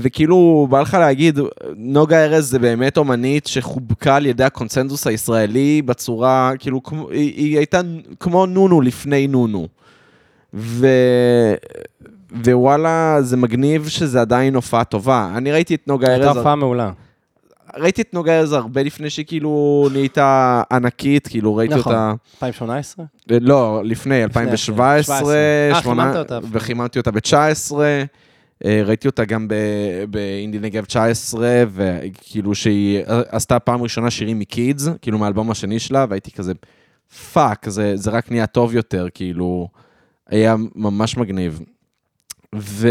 וכאילו, 0.02 0.68
בא 0.70 0.82
לך 0.82 0.94
להגיד, 0.94 1.40
נוגה 1.76 2.26
ארז 2.26 2.50
זה 2.50 2.60
באמת 2.60 2.98
אומנית 2.98 3.48
שחובקה 3.48 4.16
על 4.16 4.26
ידי 4.26 4.44
הקונצנזוס 4.44 5.08
הישראלי 5.08 5.82
בצורה, 5.82 6.52
כאילו, 6.60 6.84
כמו, 6.84 7.10
היא, 7.10 7.34
היא 7.36 7.58
הייתה 7.58 7.82
כמו 8.20 8.46
נונו 8.46 8.82
לפני 8.82 9.28
נונו. 9.28 9.68
ו... 10.54 10.88
ווואלה, 12.46 13.18
זה 13.22 13.38
מגניב 13.38 13.88
שזה 13.88 14.22
עדיין 14.22 14.56
הופעה 14.56 14.84
טובה. 14.84 15.32
אני 15.38 15.52
ראיתי 15.52 15.76
את 15.76 15.88
נוגה 15.88 16.08
ארז... 16.08 16.26
הייתה 16.26 16.40
הופעה 16.40 16.56
מעולה. 16.56 16.92
ראיתי 17.78 18.02
את 18.02 18.14
נוגה 18.14 18.40
ארז 18.40 18.54
הרבה 18.54 18.84
לפני 18.84 19.10
שהיא 19.10 19.26
כאילו 19.26 19.88
נהייתה 19.94 20.62
ענקית, 20.72 21.28
כאילו 21.28 21.56
ראיתי 21.56 21.76
נכון. 21.76 21.94
אותה... 21.94 22.14
2018? 22.34 23.06
לא, 23.30 23.82
לפני, 23.86 24.24
2017, 24.24 25.18
17. 25.18 25.36
אה, 25.36 25.82
שמונה- 25.82 26.04
חיממת 26.04 26.16
אותה. 26.18 26.40
וחיממתי 26.52 27.00
אותה 27.00 27.12
ב-19. 27.12 27.72
ראיתי 28.66 29.08
אותה 29.08 29.26
גם 29.26 29.48
באינדי 30.10 30.60
נגב 30.60 30.86
19, 30.86 31.64
וכאילו 31.72 32.56
שהיא 32.56 33.00
עשתה 33.08 33.60
פעם 33.60 33.82
ראשונה 33.82 34.12
שירים 34.12 34.40
מ 34.40 34.48
Kids, 34.48 34.88
כאילו 35.02 35.18
מהאלבום 35.18 35.52
השני 35.52 35.80
שלה, 35.80 36.06
והייתי 36.10 36.32
כזה, 36.32 36.54
fuck, 37.34 37.70
זה, 37.70 37.92
זה 37.96 38.12
רק 38.12 38.32
נהיה 38.32 38.48
טוב 38.48 38.76
יותר, 38.76 39.08
כאילו, 39.14 39.68
היה 40.28 40.56
ממש 40.76 41.18
מגניב. 41.18 41.60
ו... 42.56 42.88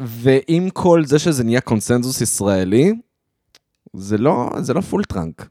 ועם 0.00 0.70
כל 0.70 1.02
זה 1.04 1.18
שזה 1.18 1.44
נהיה 1.44 1.60
קונסנזוס 1.60 2.20
ישראלי, 2.20 2.92
זה 3.96 4.18
לא, 4.18 4.50
זה 4.60 4.74
לא 4.74 4.80
פול 4.80 5.04
טראנק. 5.04 5.48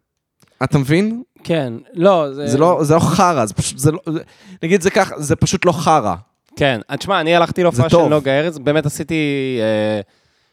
אתה 0.63 0.77
מבין? 0.77 1.23
כן. 1.43 1.73
לא, 1.93 2.33
זה... 2.33 2.47
זה 2.47 2.57
לא, 2.57 2.79
זה 2.83 2.93
לא 2.93 2.99
חרא, 2.99 3.45
זה 3.45 3.53
פשוט, 3.53 3.77
זה 3.77 3.91
לא, 3.91 3.99
זה- 4.13 4.23
נגיד 4.63 4.81
זה 4.81 4.89
ככה, 4.89 5.19
זה 5.19 5.35
פשוט 5.35 5.65
לא 5.65 5.71
חרא. 5.71 6.15
כן. 6.55 6.79
אז 6.87 6.97
תשמע, 6.97 7.21
אני 7.21 7.35
הלכתי 7.35 7.63
להופעה 7.63 7.89
של. 7.89 7.97
נוגה 7.97 8.39
ארז, 8.39 8.59
באמת 8.59 8.85
עשיתי 8.85 9.59
אה, 9.61 10.01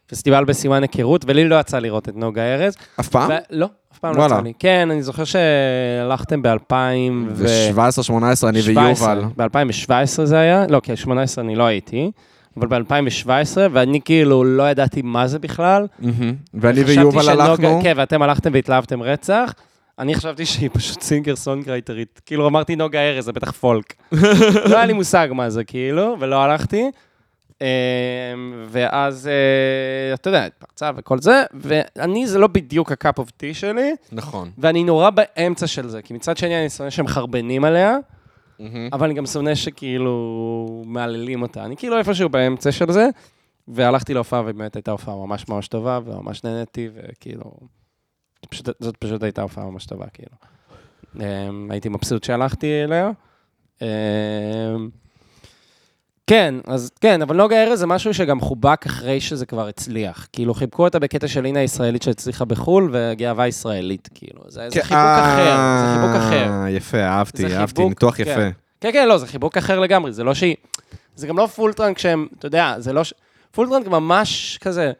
פסטיבל 0.07 0.45
בסימן 0.45 0.83
היכרות, 0.83 1.25
ולי 1.29 1.49
לא 1.49 1.61
יצא 1.61 1.79
לראות 1.79 2.09
את 2.09 2.17
נוגה 2.17 2.43
ארז. 2.55 2.77
אף 3.01 3.09
פעם? 3.09 3.31
ו- 3.31 3.35
לא, 3.51 3.67
אף 3.93 3.99
פעם 3.99 4.15
לא 4.15 4.19
וואלה. 4.21 4.35
יצא 4.35 4.43
לי. 4.45 4.53
כן, 4.59 4.89
אני 4.91 5.03
זוכר 5.03 5.25
שהלכתם 5.25 6.43
ב-2000 6.43 6.73
ו... 7.35 7.47
ו-17, 7.75 8.03
18, 8.03 8.51
אני 8.51 8.61
ויובל. 8.61 9.23
ב-2017 9.37 10.25
זה 10.25 10.39
היה? 10.39 10.67
לא, 10.69 10.81
כי 10.81 10.91
2018 10.91 11.45
אני 11.45 11.57
לא 11.57 11.65
הייתי, 11.65 12.11
אבל 12.57 12.83
ב-2017, 12.83 13.29
ואני 13.73 14.01
כאילו 14.05 14.45
לא 14.45 14.71
ידעתי 14.71 15.03
מה 15.03 15.27
זה 15.27 15.39
בכלל. 15.39 15.87
ואני 16.55 16.81
ויובל 16.81 17.29
הלכנו. 17.29 17.81
כן, 17.83 17.93
ואתם 17.97 18.23
הלכתם 18.23 18.51
והתלהבתם 18.53 19.03
רצח. 19.03 19.55
אני 19.99 20.15
חשבתי 20.15 20.47
שהיא 20.47 20.71
פשוט 20.73 21.01
singer 21.01 21.37
songwriter 21.37 22.01
ית. 22.01 22.21
כאילו 22.27 22.47
אמרתי 22.47 22.77
נוגה 22.77 23.01
ארז, 23.01 23.25
זה 23.25 23.33
בטח 23.33 23.51
פולק. 23.51 23.95
לא 24.71 24.77
היה 24.77 24.87
לי 24.87 24.93
מושג 24.93 25.29
מה 25.33 25.51
זה, 25.51 25.65
כאילו, 25.65 26.17
ולא 26.21 26.43
הלכתי. 26.43 26.91
אמ, 27.61 27.67
ואז, 28.69 29.29
אה, 29.29 30.15
אתה 30.15 30.29
יודע, 30.29 30.45
התפרצה 30.45 30.91
וכל 30.97 31.19
זה, 31.19 31.43
ואני, 31.55 32.27
זה 32.27 32.39
לא 32.39 32.47
בדיוק 32.47 32.93
ה 32.93 32.99
cup 32.99 33.19
of 33.19 33.31
tea 33.31 33.55
שלי, 33.55 33.95
נכון. 34.13 34.51
ואני 34.59 34.85
נורא 34.85 35.11
באמצע 35.11 35.67
של 35.67 35.89
זה, 35.89 36.03
כי 36.03 36.15
מצד 36.15 36.37
שני 36.37 36.61
אני 36.61 36.71
שונא 36.71 36.91
שמחרבנים 36.91 37.65
עליה. 37.65 37.97
אבל 38.93 39.07
אני 39.07 39.15
גם 39.15 39.27
שונא 39.27 39.55
שכאילו 39.55 40.83
מהללים 40.87 41.43
אותה. 41.43 41.65
אני 41.65 41.77
כאילו 41.77 41.99
איפשהו 41.99 42.29
באמצע 42.29 42.73
של 42.73 42.93
זה, 42.93 43.09
והלכתי 43.69 44.15
להופעה, 44.15 44.41
ובאמת 44.41 44.77
הייתה 44.77 44.91
הופעה 44.91 45.17
ממש 45.17 45.49
ממש 45.49 45.69
טובה, 45.69 46.01
וממש 46.05 46.45
נהניתי, 46.45 46.89
וכאילו... 46.95 47.78
פשוט, 48.49 48.69
זאת 48.81 48.97
פשוט 48.97 49.23
הייתה 49.23 49.43
הופעה 49.43 49.65
ממש 49.65 49.87
טובה, 49.87 50.07
כאילו. 50.13 50.33
אמ, 51.17 51.71
הייתי 51.71 51.89
מבסוט 51.89 52.25
שהלכתי 52.25 52.85
אליה. 52.85 53.11
אמ, 53.83 53.87
כן, 56.27 56.55
אז 56.67 56.91
כן, 57.01 57.23
אבל 57.23 57.37
נוגה 57.37 57.65
ארז 57.65 57.79
זה 57.79 57.87
משהו 57.87 58.15
שגם 58.15 58.41
חובק 58.41 58.87
אחרי 58.87 59.21
שזה 59.21 59.47
כבר 59.47 59.69
הצליח. 59.69 60.29
כאילו, 60.33 60.55
חיבקו 60.55 60.85
אותה 60.85 60.99
בקטע 60.99 61.29
של 61.29 61.47
הנה 61.47 61.61
הישראלית 61.61 62.03
שהצליחה 62.03 62.45
בחו"ל, 62.45 62.91
וגאווה 62.93 63.47
ישראלית, 63.49 64.09
כאילו. 64.15 64.43
זה, 64.49 64.69
זה 64.71 64.81
כן, 64.81 64.83
חיבוק 64.83 65.03
אחר, 65.03 65.57
זה 65.79 65.95
חיבוק 65.95 66.17
אה, 66.17 66.29
אחר. 66.29 66.67
יפה, 66.69 67.01
אהבתי, 67.01 67.45
אהבתי, 67.45 67.67
חיבוק, 67.67 67.89
ניתוח 67.89 68.17
כן. 68.17 68.23
יפה. 68.23 68.49
כן, 68.81 68.93
כן, 68.93 69.09
לא, 69.09 69.19
זה 69.19 69.27
חיבוק 69.27 69.57
אחר 69.57 69.81
לגמרי, 69.81 70.13
זה 70.13 70.25
לא 70.25 70.35
שהיא... 70.35 70.57
זה 71.17 71.27
גם 71.27 71.39
לא 71.39 71.47
Full 71.47 71.70
Trunk 71.70 71.99
שהם, 71.99 72.27
אתה 72.39 72.47
יודע, 72.47 72.75
זה 72.79 72.93
לא 72.93 73.05
ש... 73.05 73.15
Full 73.51 73.67
Trunk 73.67 73.87
ממש 73.87 74.59
כזה, 74.61 74.93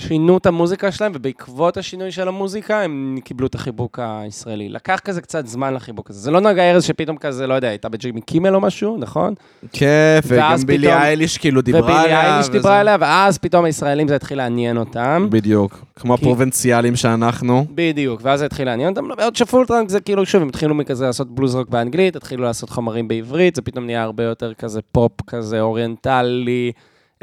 שינו 0.00 0.38
את 0.38 0.46
המוזיקה 0.46 0.92
שלהם, 0.92 1.12
ובעקבות 1.14 1.76
השינוי 1.76 2.12
של 2.12 2.28
המוזיקה, 2.28 2.82
הם 2.82 3.18
קיבלו 3.24 3.46
את 3.46 3.54
החיבוק 3.54 3.98
הישראלי. 4.02 4.68
לקח 4.68 5.00
כזה 5.04 5.20
קצת 5.20 5.46
זמן 5.46 5.74
לחיבוק 5.74 6.10
הזה. 6.10 6.20
זה 6.20 6.30
לא 6.30 6.40
נגה 6.40 6.70
ארז 6.70 6.84
שפתאום 6.84 7.16
כזה, 7.16 7.46
לא 7.46 7.54
יודע, 7.54 7.68
הייתה 7.68 7.88
בג'ימי 7.88 8.20
קימל 8.20 8.54
או 8.54 8.60
משהו, 8.60 8.96
נכון? 8.98 9.34
ואז 9.62 10.22
וגם 10.26 10.56
בילי 10.66 10.92
אייליש 10.92 11.38
כאילו 11.38 11.62
דיברה 11.62 12.02
עליה. 12.02 12.16
ובילי 12.16 12.16
אייליש 12.16 12.48
דיברה 12.48 12.80
עליה, 12.80 12.96
ואז 13.00 13.38
פתאום 13.38 13.64
הישראלים 13.64 14.08
זה 14.08 14.16
התחיל 14.16 14.38
לעניין 14.38 14.76
אותם. 14.76 15.26
בדיוק, 15.30 15.84
כמו 15.96 16.14
הפרובינציאלים 16.14 16.96
שאנחנו. 16.96 17.66
בדיוק, 17.74 18.20
ואז 18.24 18.38
זה 18.38 18.46
התחיל 18.46 18.66
לעניין 18.66 18.88
אותם, 18.90 19.08
בעוד 19.16 19.36
ש 19.36 19.45
Full 19.45 19.64
Trunk 19.64 19.88
זה 19.88 20.00
כאילו, 20.00 20.26
שוב, 20.26 20.42
הם 20.42 20.48
התחילו 20.48 20.74
מכזה 20.74 21.06
לעשות 21.06 21.34
בלוז 21.34 21.54
רוק 21.54 21.68
באנגלית, 21.68 22.16
התחילו 22.16 22.44
לעשות 22.44 22.70
חומרים 22.70 23.08
בעברית, 23.08 23.56
זה 23.56 23.62
פתאום 23.62 23.86
נהיה 23.86 24.02
הרבה 24.02 24.24
יותר 24.24 24.54
כזה 24.54 24.80
פופ 24.92 25.12
כזה 25.26 25.60
אוריינטלי, 25.60 26.72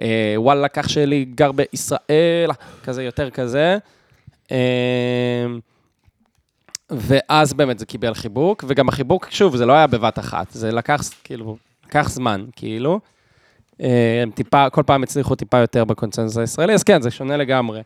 אה, 0.02 0.34
וואלה, 0.38 0.68
אח 0.68 0.90
שלי 0.90 1.26
גר 1.36 1.52
בישראל, 1.52 2.52
כזה 2.84 3.04
יותר 3.04 3.30
כזה. 3.30 3.78
אה, 4.52 5.46
ואז 6.90 7.54
באמת 7.54 7.80
זה 7.80 7.86
קיבל 7.86 8.14
חיבוק, 8.14 8.64
וגם 8.68 8.90
החיבוק, 8.90 9.28
שוב, 9.30 9.56
זה 9.56 9.66
לא 9.66 9.74
היה 9.74 9.88
בבת 9.88 10.20
אחת, 10.20 10.52
זה 10.52 10.72
לקח, 10.72 11.02
כאילו, 11.24 11.58
לקח 11.88 12.10
זמן, 12.10 12.46
כאילו. 12.56 13.00
אה, 13.82 14.20
הם 14.24 14.32
טיפה, 14.32 14.70
כל 14.70 14.84
פעם 14.86 15.04
הצליחו 15.04 15.36
טיפה 15.36 15.58
יותר 15.58 15.86
בקונצנזוס 15.86 16.38
הישראלי, 16.38 16.74
אז 16.74 16.84
כן, 16.84 17.02
זה 17.02 17.12
שונה 17.12 17.38
לגמרי. 17.38 17.82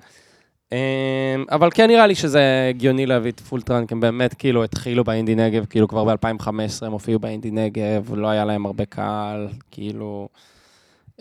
אבל 1.51 1.69
כן 1.73 1.87
נראה 1.87 2.07
לי 2.07 2.15
שזה 2.15 2.67
הגיוני 2.69 3.05
להביא 3.05 3.31
את 3.31 3.39
Full 3.39 3.60
Trunk, 3.60 3.91
הם 3.91 3.99
באמת 3.99 4.33
כאילו 4.33 4.63
התחילו 4.63 5.03
באינדי 5.03 5.35
נגב, 5.35 5.65
כאילו 5.65 5.87
כבר 5.87 6.03
ב-2015 6.03 6.85
הם 6.85 6.91
הופיעו 6.91 7.19
באינדי 7.19 7.51
נגב, 7.51 8.15
לא 8.15 8.27
היה 8.27 8.45
להם 8.45 8.65
הרבה 8.65 8.85
קהל, 8.85 9.47
כאילו... 9.71 10.27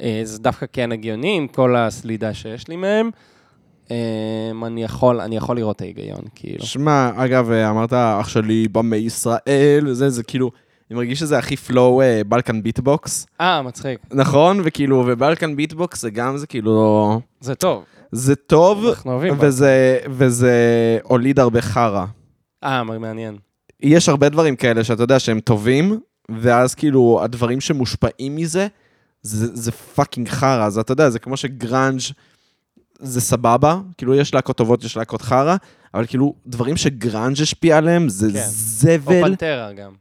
אה, 0.01 0.20
זה 0.24 0.38
דווקא 0.38 0.66
כן 0.72 0.92
הגיוני 0.92 1.36
עם 1.36 1.49
כל 1.49 1.76
הסלידה 1.76 2.34
שיש 2.34 2.68
לי 2.68 2.76
מהם. 2.76 3.11
אמ, 3.90 4.64
אני 4.64 4.84
יכול, 4.84 5.20
אני 5.20 5.36
יכול 5.36 5.57
לראות 5.57 5.76
את 5.76 5.80
ההיגיון, 5.80 6.20
כאילו. 6.34 6.66
שמע, 6.66 7.11
אגב, 7.16 7.51
אמרת 7.51 7.92
אח 7.92 8.28
שלי 8.28 8.68
בא 8.68 8.82
מישראל, 8.82 9.84
וזה, 9.86 10.11
זה 10.11 10.22
כאילו, 10.22 10.51
אני 10.90 10.97
מרגיש 10.97 11.18
שזה 11.18 11.38
הכי 11.38 11.57
flow 11.57 12.03
Balkan 12.29 12.62
Beat 12.62 12.95
Box, 12.95 13.27
אה, 13.40 13.62
מצחיק. 13.62 13.99
נכון? 14.12 14.61
וכאילו, 14.64 15.05
ו 15.07 15.14
Balkan 15.14 15.57
Beat 15.57 15.83
Box 15.83 16.03
זה 16.03 16.11
גם, 16.11 16.36
זה 16.36 16.47
כאילו, 16.47 17.20
זה 17.40 17.55
טוב. 17.55 17.84
זה 18.12 18.36
טוב. 18.36 18.84
וזה, 19.40 19.99
וזה 20.11 20.99
הוליד 21.03 21.38
הרבה 21.38 21.61
חרא. 21.61 22.05
אה, 22.64 22.84
מעניין. 22.84 23.36
יש 23.80 24.09
הרבה 24.09 24.28
דברים 24.28 24.57
כאלה 24.57 24.84
שאתה 24.84 25.03
יודע 25.03 25.18
שהם 25.18 25.40
טובים, 25.40 26.01
ואז 26.28 26.74
כאילו 26.74 27.20
הדברים 27.22 27.61
שמושפעים 27.61 28.36
מזה, 28.36 28.66
זה, 29.23 29.57
זה 29.57 29.73
fucking 29.72 30.29
חרא. 30.29 30.67
אז 30.67 30.79
אתה 30.79 30.93
יודע, 30.93 31.11
זה 31.11 31.19
כמו 31.19 31.37
שגראנג' 31.37 32.01
זה 32.99 33.21
סבבה, 33.21 33.79
כאילו 33.99 34.14
יש 34.14 34.35
להקות 34.35 34.57
טובות, 34.57 34.85
יש 34.85 34.97
להקות 34.97 35.23
חרא, 35.23 35.57
אבל 35.95 36.07
כאילו 36.07 36.35
דברים 36.47 36.77
שגראנג' 36.77 37.43
השפיע 37.43 37.77
עליהם 37.77 38.09
זה 38.09 38.33
כן. 38.33 38.39
או 38.39 38.43
זבל. 38.49 39.23
Pantera 39.22 39.72
גם. 39.73 39.93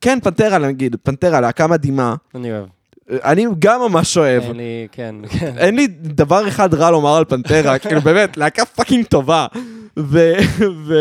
כן, 0.00 0.18
Pantera 0.22 0.58
נגיד, 0.58 0.96
Pantera, 1.02 1.40
להקה 1.40 1.66
מדהימה. 1.66 2.14
אני 2.34 2.52
אוהב. 2.52 2.66
אני 3.10 3.46
גם 3.58 3.80
ממש 3.80 4.16
אוהב. 4.16 4.42
אין 4.42 4.56
לי, 4.56 4.88
כן, 4.92 5.14
כן. 5.28 5.58
אין 5.58 5.76
לי 5.76 5.86
דבר 5.86 6.48
אחד 6.48 6.74
רע 6.74 6.90
לומר 6.90 7.16
על 7.16 7.24
Pantera, 7.24 7.78
כאילו 7.88 8.00
באמת, 8.00 8.36
להקה 8.36 8.64
fucking 8.64 9.06
טובה. 9.06 9.46
ו... 9.98 10.32
ו... 10.86 10.94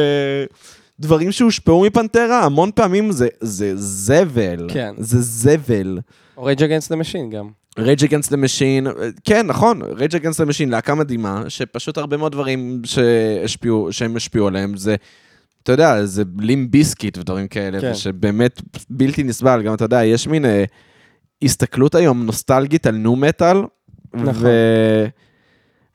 דברים 0.99 1.31
שהושפעו 1.31 1.85
מ 1.85 1.92
Pantera, 1.92 2.43
המון 2.43 2.69
פעמים 2.75 3.11
זה, 3.11 3.27
זה 3.41 3.71
זבל. 3.75 4.67
כן. 4.73 4.93
זה 4.97 5.21
זבל. 5.21 5.99
או 6.37 6.43
Rage 6.43 6.63
Against 6.63 6.83
the 6.83 6.91
Machine 6.91 7.29
גם. 7.29 7.49
Rage 7.77 8.03
Against 8.03 8.31
the 8.31 8.46
Machine, 8.46 8.87
כן, 9.23 9.47
נכון, 9.47 9.81
Rage 9.81 10.15
Against 10.15 10.41
the 10.41 10.49
Machine, 10.49 10.69
להקה 10.69 10.95
מדהימה, 10.95 11.43
שפשוט 11.47 11.97
הרבה 11.97 12.17
מאוד 12.17 12.31
דברים 12.31 12.81
שהשפיעו, 12.85 13.87
שהם 13.91 14.15
השפיעו 14.15 14.47
עליהם, 14.47 14.77
זה, 14.77 14.95
אתה 15.63 15.71
יודע, 15.71 16.05
זה 16.05 16.23
Limp 16.39 16.71
Bizkit 16.71 17.17
ודברים 17.17 17.47
כאלה, 17.47 17.81
כן. 17.81 17.95
שבאמת 17.95 18.61
בלתי 18.89 19.23
נסבל, 19.23 19.61
גם 19.61 19.73
אתה 19.73 19.85
יודע, 19.85 20.05
יש 20.05 20.27
מין 20.27 20.45
אה, 20.45 20.63
הסתכלות 21.43 21.95
היום 21.95 22.25
נוסטלגית 22.25 22.87
על 22.87 22.95
nu 22.95 23.15
metal, 23.15 23.57
נכון. 24.13 24.33
ו... 24.35 24.49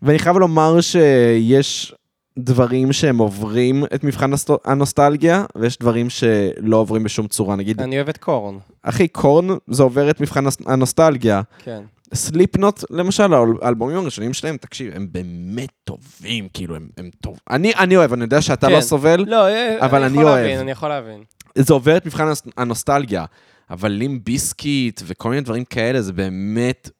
ואני 0.03 0.19
חייב 0.19 0.37
לומר 0.37 0.81
שיש 0.81 1.95
דברים 2.39 2.93
שהם 2.93 3.19
עוברים 3.19 3.85
את 3.95 4.05
מבחן 4.05 4.31
הנוסטלגיה, 4.65 5.45
ויש 5.57 5.79
דברים 5.79 6.11
שלא 6.11 6.77
עוברים 6.77 7.03
בשום 7.03 7.27
צורה. 7.29 7.57
נגיד, 7.57 7.81
אני 7.81 7.97
אוהב 7.97 8.09
את 8.09 8.17
קורן. 8.17 8.59
אחי, 8.83 9.09
קורן 9.09 9.47
זה 9.71 9.83
עובר 9.83 10.11
את 10.11 10.21
מבחן 10.21 10.45
הנוסטלגיה. 10.67 11.43
כן. 11.59 11.83
סליפנוט, 12.15 12.85
למשל, 12.91 13.35
האל- 13.35 13.59
האלבומים 13.63 13.97
הראשונים 13.97 14.33
שלהם, 14.33 14.57
תקשיב, 14.57 14.93
הם 14.97 15.09
באמת 15.13 15.69
טובים, 15.85 16.49
כאילו, 16.53 16.77
הם, 16.77 16.89
הם 16.99 17.11
טוב. 17.21 17.39
אני, 17.51 17.75
אני 17.75 17.97
אוהב, 17.97 18.13
אני 18.13 18.23
יודע 18.25 18.41
שאתה 18.43 18.67
כן. 18.67 18.73
לא 18.73 18.81
סובל, 18.81 19.25
לא, 19.29 19.49
אה, 19.49 19.87
אבל 19.87 20.03
אני 20.03 20.13
יכול 20.13 20.25
אוהב. 20.25 20.37
להבין, 20.39 20.59
אני 20.59 20.71
יכול 20.71 20.89
להבין. 20.89 21.23
זה 21.59 21.73
עובר 21.75 21.97
את 21.97 22.07
מבחן 22.07 22.25
הנוס- 22.27 22.43
הנוסטלגיה. 22.57 23.25
אבל 23.71 23.89
לים 23.93 24.25
ביסקיט 24.25 25.01
וכל 25.07 25.29
מיני 25.31 25.41
דברים 25.43 25.65
כאלה, 25.65 26.03
זה 26.03 26.13
באמת... 26.13 26.91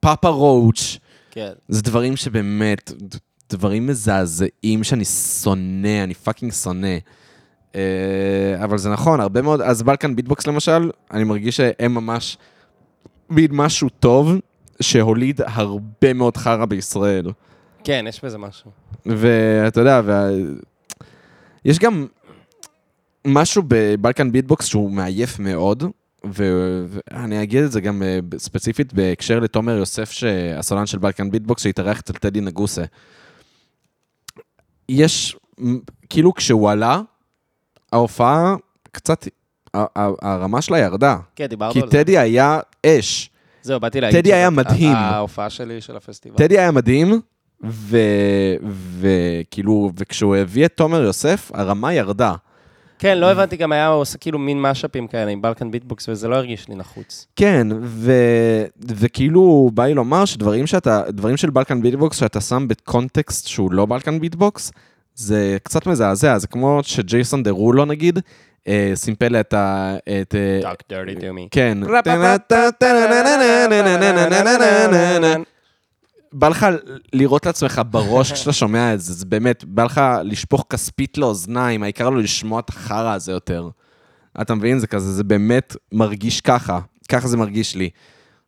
Papa 0.00 0.28
Roach, 0.28 0.98
כן. 1.30 1.50
זה 1.68 1.82
דברים 1.82 2.16
שבאמת, 2.16 2.92
דברים 3.50 3.86
מזעזעים 3.86 4.84
שאני 4.84 5.04
שונא, 5.04 6.04
אני 6.04 6.14
fucking 6.14 6.52
שונא. 6.52 6.96
אה, 7.74 8.64
אבל 8.64 8.78
זה 8.78 8.90
נכון, 8.90 9.20
הרבה 9.20 9.42
מאוד, 9.42 9.60
אז 9.60 9.82
Balkan 9.82 10.16
Beat 10.16 10.33
Box 10.33 10.46
למשל, 10.46 10.90
אני 11.10 11.24
מרגיש 11.24 11.56
שהם 11.56 11.94
ממש 11.94 12.38
מין 13.30 13.48
משהו 13.52 13.88
טוב, 13.88 14.32
שהוליד 14.80 15.40
הרבה 15.44 16.12
מאוד 16.12 16.36
חרא 16.36 16.64
בישראל. 16.64 17.30
כן, 17.84 18.04
יש 18.08 18.24
בזה 18.24 18.38
משהו. 18.38 18.70
ואתה 19.06 19.80
יודע, 19.80 20.00
וה... 20.04 20.28
יש 21.64 21.78
גם 21.78 22.06
משהו 23.24 23.62
ב 23.68 23.77
Balkan 23.77 24.32
Beat 24.32 24.51
Box 24.51 24.66
שהוא 24.66 24.90
מעייף 24.90 25.38
מאוד, 25.38 25.84
ו- 26.26 26.86
ואני 26.88 27.42
אגיד 27.42 27.62
את 27.62 27.72
זה 27.72 27.80
גם 27.80 28.02
אה, 28.02 28.18
ספציפית 28.38 28.92
בהקשר 28.92 29.40
לתומר 29.40 29.76
יוסף, 29.76 30.12
הסולן 30.56 30.86
של 30.86 30.98
בלקן 30.98 31.30
ביטבוקס, 31.30 31.62
שהתארח 31.62 32.00
אצל 32.00 32.12
טדי 32.12 32.40
נגוסה. 32.40 32.84
יש, 34.90 35.36
כאילו 36.08 36.34
כשהוא 36.34 36.70
עלה, 36.70 37.00
ההופעה 37.92 38.54
קצת, 38.92 39.28
הרמה 40.22 40.62
שלה 40.62 40.78
ירדה. 40.78 41.16
כן, 41.36 41.46
דיברנו 41.46 41.72
כי 41.72 41.80
על 41.80 41.86
זה. 41.86 41.92
טדי 41.92 42.18
היה 42.18 42.60
אש. 42.86 43.30
זהו, 43.62 43.80
באתי 43.80 44.00
להגיד... 44.00 44.20
טדי 44.20 44.34
היה 44.34 44.50
מדהים. 44.50 44.96
ההופעה 44.96 45.50
שלי 45.50 45.80
של 45.80 45.96
הפסטיבל. 45.96 46.36
טדי 46.36 46.58
היה 46.58 46.70
מדהים, 46.70 47.20
וכאילו, 49.00 49.92
וכשהוא 49.96 50.36
הביא 50.36 50.64
את 50.64 50.72
תומר 50.76 51.02
יוסף, 51.02 51.50
הרמה 51.54 51.94
ירדה. 51.94 52.34
כן, 53.00 53.18
לא 53.18 53.30
הבנתי, 53.30 53.56
גם 53.56 53.72
היה 53.72 53.88
עושה 53.88 54.18
כאילו 54.18 54.38
מין 54.38 54.62
משאפים 54.62 55.06
כאלה 55.06 55.30
עם 55.30 55.42
Balkan 55.42 55.70
Beat 55.70 55.89
Box, 55.89 56.08
וזה 56.08 56.28
לא 56.28 56.36
הרגיש 56.36 56.68
לי 56.68 56.74
נחוץ. 56.74 57.26
כן, 57.36 57.66
ו... 57.82 58.12
וכאילו 58.88 59.70
בא 59.74 59.84
לי 59.84 59.94
לומר 59.94 60.24
שדברים 60.24 60.66
שאתה, 60.66 61.02
דברים 61.08 61.36
של 61.36 61.50
Balkan 61.50 61.82
Beat 61.82 62.01
Box 62.01 62.16
שאתה 62.16 62.40
שם 62.40 62.68
בקונטקסט 62.68 63.46
שהוא 63.46 63.72
לא 63.72 63.86
Balkan 63.86 64.20
Beat 64.20 64.46
Box, 64.46 64.72
זה 65.14 65.56
קצת 65.62 65.86
מזעזע, 65.86 66.38
זה 66.38 66.46
כמו 66.46 66.80
שג'ייסון 66.82 67.42
דה 67.42 67.50
רולו 67.50 67.84
נגיד, 67.84 68.18
אה, 68.68 68.92
סימפל 68.94 69.36
את 69.36 69.54
ה... 69.54 69.96
את, 70.22 70.34
אה, 70.34 70.70
Talk 70.70 70.82
dirty 70.92 71.20
to 71.20 71.22
me. 71.22 71.48
כן. 71.50 71.78
בא 76.32 76.48
לך 76.48 76.66
לראות 77.12 77.46
לעצמך 77.46 77.80
בראש 77.90 78.32
כשאתה 78.32 78.52
שומע 78.52 78.94
את 78.94 79.00
זה, 79.00 79.12
זה 79.12 79.26
באמת, 79.26 79.64
בא 79.64 79.84
לך 79.84 80.00
לשפוך 80.24 80.64
כספית 80.70 81.18
לאוזניים, 81.18 81.82
העיקר 81.82 82.10
לא 82.10 82.18
לשמוע 82.18 82.60
את 82.60 82.68
החרא 82.68 83.12
הזה 83.14 83.32
יותר. 83.32 83.68
אתה 84.40 84.54
מבין? 84.54 84.78
זה 84.78 84.86
כזה, 84.86 85.12
זה 85.12 85.24
באמת 85.24 85.76
מרגיש 85.92 86.40
ככה, 86.40 86.80
ככה 87.08 87.28
זה 87.28 87.36
מרגיש 87.36 87.74
לי. 87.76 87.90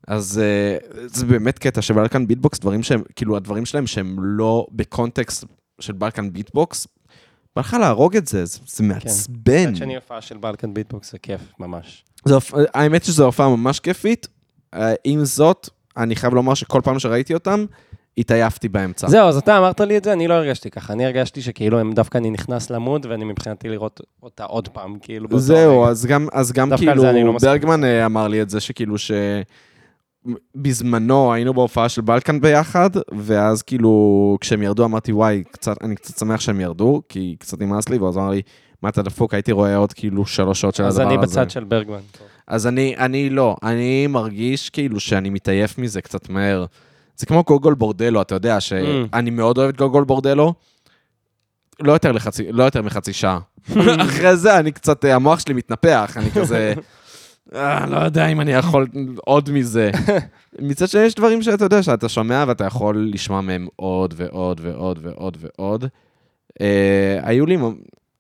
אז 0.09 0.39
אה, 0.43 0.77
זה 1.07 1.27
באמת 1.27 1.59
קטע 1.59 1.83
ש 1.83 1.94
Balkan 1.94 2.27
Beat 2.27 2.43
Box, 2.43 2.59
דברים 2.59 2.83
שהם, 2.83 3.03
כאילו 3.17 3.37
הדברים 3.37 3.67
שלהם 3.67 3.87
שהם 3.87 4.17
לא 4.21 4.67
בקונטקסט 4.73 5.45
של 5.81 5.93
Balkan 5.93 6.33
Beat 6.33 6.60
Box, 6.60 6.87
בא 7.57 7.61
לך 7.61 7.77
להרוג 7.81 8.17
את 8.17 8.27
זה, 8.27 8.45
זה, 8.45 8.59
זה 8.67 8.85
מעצבן. 8.85 9.69
מצד 9.71 9.77
שני, 9.77 9.95
הופעה 9.97 10.21
של 10.21 10.37
Balkan 10.37 10.75
Beat 10.75 10.97
Box 10.97 11.13
זה 11.13 11.19
כיף, 11.19 11.41
ממש. 11.59 12.05
זה, 12.25 12.35
הופ- 12.35 12.55
האמת 12.75 13.05
שזו 13.05 13.25
הופעה 13.25 13.49
ממש 13.49 13.81
כיפית. 13.81 14.29
אה, 14.75 14.95
עם 15.05 15.25
זאת, 15.25 15.69
אני 15.97 16.17
חייב 16.17 16.35
לומר 16.35 16.55
שכל 16.55 16.81
פעם 16.85 16.99
שראיתי 16.99 17.35
אותם, 17.35 17.65
התעייפתי 18.19 18.69
באמצע. 18.69 19.09
זהו, 19.09 19.29
אז 19.29 19.37
אתה 19.37 19.59
אמרת 19.59 19.81
לי 19.81 19.97
את 19.97 20.05
זה, 20.05 20.13
אני 20.13 20.29
לא 20.29 20.35
הרגשתי 20.35 20.71
ככה. 20.71 20.93
אני 20.93 21.05
הרגשתי 21.05 21.43
שכאילו 21.43 21.79
הם 21.79 21.93
דווקא 21.93 22.19
אני 22.19 22.31
נכנס 22.31 22.71
למוד, 22.71 23.07
ואני 23.07 23.25
מבחינתי 23.25 23.69
לראות 23.69 24.01
אותה 24.23 24.45
עוד 24.45 24.69
פעם, 24.69 24.99
כאילו. 25.03 25.39
זהו. 25.39 25.85
אז 25.85 26.07
גם, 26.07 26.27
אז 26.33 26.53
גם 26.53 26.71
כאילו, 26.77 27.11
אני 27.11 27.25
לא. 27.25 27.37
ברגמן 27.43 27.85
אה, 27.85 28.07
אמר 28.07 28.29
לי 28.29 28.43
את 28.43 28.51
זה, 28.51 28.61
שכאילו 28.61 28.99
ש... 28.99 29.13
בזמנו 30.55 31.33
היינו 31.33 31.55
בהופעה 31.55 31.89
של 31.89 32.01
בלקן 32.01 32.41
ביחד, 32.41 32.91
ואז 33.19 33.63
כאילו, 33.63 34.37
כשהם 34.41 34.63
ירדו 34.63 34.85
אמרתי, 34.85 35.13
וואי, 35.13 35.43
קצת, 35.51 35.77
אני 35.83 35.95
קצת 35.95 36.19
שמח 36.19 36.41
שהם 36.41 36.61
ירדו, 36.61 37.03
כי 37.09 37.37
קצת 37.39 37.61
נמאס 37.61 37.89
לי, 37.89 37.99
ואז 37.99 38.17
אמר 38.17 38.31
לי, 38.31 38.43
מה 38.83 38.89
אתה 38.89 39.03
דפוק, 39.03 39.35
הייתי 39.35 39.53
רואה 39.53 39.77
עוד 39.77 39.93
כאילו 39.93 40.27
שלוש 40.27 40.61
שעות 40.61 40.75
של 40.75 40.85
אז 40.85 40.99
הדבר 40.99 41.15
אני 41.15 41.25
הזה. 41.25 41.41
בצד 41.41 41.51
של 41.51 41.65
ברגמן. 41.65 41.99
אז 42.53 42.67
אני, 42.67 42.95
אני 42.99 43.31
לא, 43.31 43.57
אני 43.63 44.07
מרגיש 44.07 44.71
כאילו 44.71 45.01
שאני 45.01 45.31
מתעייף 45.31 45.79
מזה 45.79 46.01
קצת 46.01 46.29
מהר. 46.29 46.67
זה 47.17 47.27
כמו 47.27 47.43
גוגול 47.43 47.75
בורדלו, 47.75 48.23
אתה 48.23 48.35
יודע 48.35 48.61
שאני 48.61 49.31
מאוד 49.31 49.59
אוהב 49.59 49.69
את 49.69 49.77
גוגול 49.77 50.05
בורדלו, 50.05 50.55
לא 51.81 51.93
יותר, 51.93 52.13
לחצי, 52.13 52.53
לא 52.53 52.63
יותר 52.65 52.83
מחצי 52.83 53.13
שעה. 53.13 53.39
אחרי 54.09 54.37
זה 54.37 54.59
אני 54.59 54.73
קצת, 54.73 55.05
אה, 55.05 55.15
המוח 55.15 55.41
שלי 55.41 55.55
מתנפח, 55.55 56.15
אני 56.17 56.31
כזה, 56.31 56.75
אה, 57.55 57.87
לא 57.87 57.97
יודע 57.97 58.27
אם 58.27 58.41
אני 58.41 58.53
יכול 58.53 58.87
עוד 59.17 59.51
מזה. 59.51 59.91
מצד 60.59 60.89
שני, 60.89 61.03
יש 61.03 61.15
דברים 61.15 61.43
שאתה 61.43 61.65
יודע, 61.65 61.83
שאתה 61.83 62.09
שומע 62.09 62.45
ואתה 62.49 62.65
יכול 62.65 63.09
לשמוע 63.13 63.41
מהם 63.41 63.67
עוד 63.77 64.15
ועוד 64.17 64.61
ועוד 64.65 64.99
ועוד 65.03 65.37
ועוד. 65.41 65.85
אה, 66.61 67.19
היו 67.23 67.47
לי, 67.47 67.57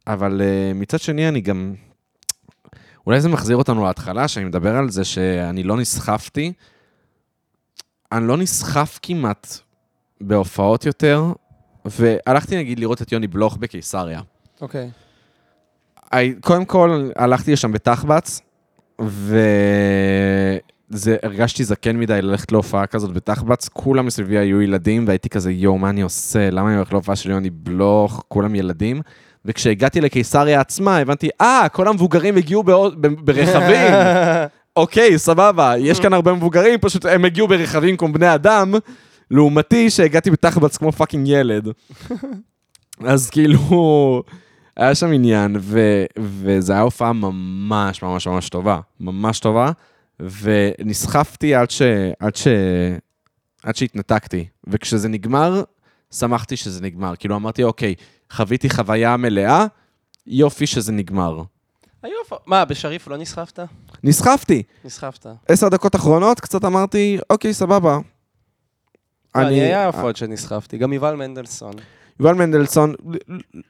אבל 0.07 0.43
אה, 0.43 0.73
מצד 0.75 1.01
שני, 1.01 1.29
אני 1.29 1.41
גם... 1.41 1.75
אולי 3.07 3.21
זה 3.21 3.29
מחזיר 3.29 3.57
אותנו 3.57 3.85
להתחלה, 3.85 4.29
שאני 4.29 4.45
מדבר 4.45 4.77
על 4.77 4.91
זה 4.91 5.05
שאני 5.05 5.63
לא 5.63 5.77
נסחפתי. 5.77 6.53
אני 8.13 8.27
לא 8.29 8.37
נסחף 8.37 8.99
כמעט 9.03 9.47
בהופעות 10.21 10.87
יותר, 10.87 11.25
והלכתי 11.85 12.57
נגיד 12.57 12.79
לראות 12.79 13.03
את 13.03 13.13
יוני 13.13 13.27
בלוך 13.27 13.57
בקיסריה. 13.57 14.21
אוקיי. 14.61 14.91
הי- 16.13 16.35
קודם 16.41 16.65
כל, 16.65 17.11
הלכתי 17.17 17.53
לשם 17.53 17.73
בתחבץ, 17.73 18.41
וזה, 20.91 21.17
הרגשתי 21.23 21.65
זקן 21.65 21.97
מדי 21.97 22.23
ללכת 22.23 22.53
להופעה 22.53 22.87
כזאת 22.87 23.13
בתחבץ, 23.13 23.69
כולם 23.69 24.07
מסביבי 24.07 24.39
היו 24.39 24.63
ילדים, 24.63 25.07
והייתי 25.07 25.29
כזה, 25.29 25.53
יואו, 25.53 25.79
מה 25.79 25.91
אני 25.91 26.03
עושה? 26.03 26.51
למה 26.51 26.69
אני 26.69 26.77
הולך 26.77 26.93
להופעה 26.93 27.17
של 27.17 27.31
יוני 27.31 27.51
בלוך? 27.51 28.25
כולם 28.29 28.55
ילדים. 28.55 29.01
וכשהגעתי 29.45 30.01
לקיסריה 30.01 30.61
עצמה, 30.61 30.99
הבנתי, 30.99 31.29
אה, 31.41 31.67
כל 31.73 31.89
המבוגרים 31.89 32.37
הגיעו 32.37 32.63
בעוד- 32.63 33.03
ב- 33.03 33.25
ברכבים. 33.25 33.93
אוקיי, 34.77 35.19
סבבה, 35.19 35.75
יש 35.79 36.01
כאן 36.01 36.13
הרבה 36.13 36.33
מבוגרים, 36.33 36.79
פשוט 36.81 37.07
הם 37.07 37.25
הגיעו 37.25 37.49
ברכבים 37.49 37.97
כמו 37.97 38.13
בני 38.13 38.35
אדם, 38.35 38.75
לעומתי 39.31 39.91
שהגעתי 39.91 40.31
בתחבץ 40.31 40.77
כמו 40.77 40.93
fucking 40.93 41.29
ילד. 41.29 41.69
אז 43.05 43.31
כאילו, 43.31 44.23
היה 44.77 44.95
שם 44.95 45.13
עניין, 45.13 45.57
ו, 45.61 46.05
וזה 46.19 46.73
היה 46.73 46.83
הופעה 46.83 47.13
ממש 47.13 48.03
ממש 48.03 48.27
ממש 48.27 48.49
טובה, 48.49 48.81
ממש 49.01 49.41
טובה, 49.41 49.71
ונסחפתי 50.21 51.55
עד, 51.55 51.71
ש, 51.71 51.83
עד, 52.21 52.37
ש, 52.37 52.47
עד 53.63 53.77
שהתנתקתי. 53.77 54.47
וכשזה 54.67 55.09
נגמר, 55.09 55.63
שמחתי 56.15 56.57
שזה 56.57 56.83
נגמר. 56.83 57.15
כאילו, 57.19 57.37
אמרתי, 57.37 57.63
אוקיי, 57.63 57.95
חוויתי 58.33 58.71
חוויה 58.71 59.17
מלאה, 59.17 59.67
יופי 60.27 60.67
שזה 60.67 60.93
נגמר. 60.93 61.43
היו 62.03 62.15
הופעות. 62.23 62.43
מה, 62.47 62.65
בשריף 62.65 63.09
לא 63.09 63.17
נסחפת? 63.17 63.59
נסחפתי. 64.05 64.63
נסחפת. 64.85 65.27
עשר 65.49 65.69
דקות 65.69 65.97
אחרונות, 65.97 66.41
קצת 66.41 66.65
אמרתי, 66.65 67.19
אוקיי, 67.31 67.55
סבבה. 67.55 67.99
אני... 69.35 69.47
אני 69.47 69.61
היה 69.61 69.87
הופעות 69.87 70.17
שנסחפתי, 70.17 70.79
גם 70.79 70.93
יובל 70.93 71.15
מנדלסון. 71.15 71.73
יובל 72.21 72.35
מנדלסון, 72.35 72.95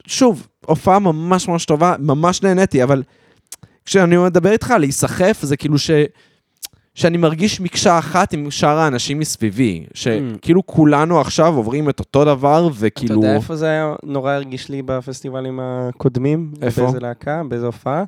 שוב, 0.07 0.47
הופעה 0.65 0.99
ממש 0.99 1.47
ממש 1.47 1.65
טובה, 1.65 1.95
ממש 1.99 2.43
נהניתי, 2.43 2.83
אבל 2.83 3.03
כשאני 3.85 4.17
מדבר 4.17 4.51
איתך 4.51 4.71
על 4.71 4.81
להיסחף, 4.81 5.39
זה 5.41 5.57
כאילו 5.57 5.77
ש... 5.77 5.91
שאני 6.95 7.17
מרגיש 7.17 7.61
מקשה 7.61 7.99
אחת 7.99 8.33
עם 8.33 8.51
שאר 8.51 8.77
האנשים 8.77 9.19
מסביבי. 9.19 9.85
שכאילו 9.93 10.65
כולנו 10.65 11.21
עכשיו 11.21 11.55
עוברים 11.55 11.89
את 11.89 11.99
אותו 11.99 12.25
דבר, 12.25 12.69
וכאילו... 12.73 13.19
אתה 13.19 13.27
יודע 13.27 13.35
איפה 13.35 13.55
זה 13.55 13.65
היה 13.65 13.93
נורא 14.03 14.31
הרגיש 14.31 14.69
לי 14.69 14.81
בפסטיבלים 14.81 15.59
הקודמים? 15.61 16.51
איפה? 16.61 16.81
באיזה 16.81 16.99
להקה? 16.99 17.41
באיזה 17.49 17.65
הופעה? 17.65 18.03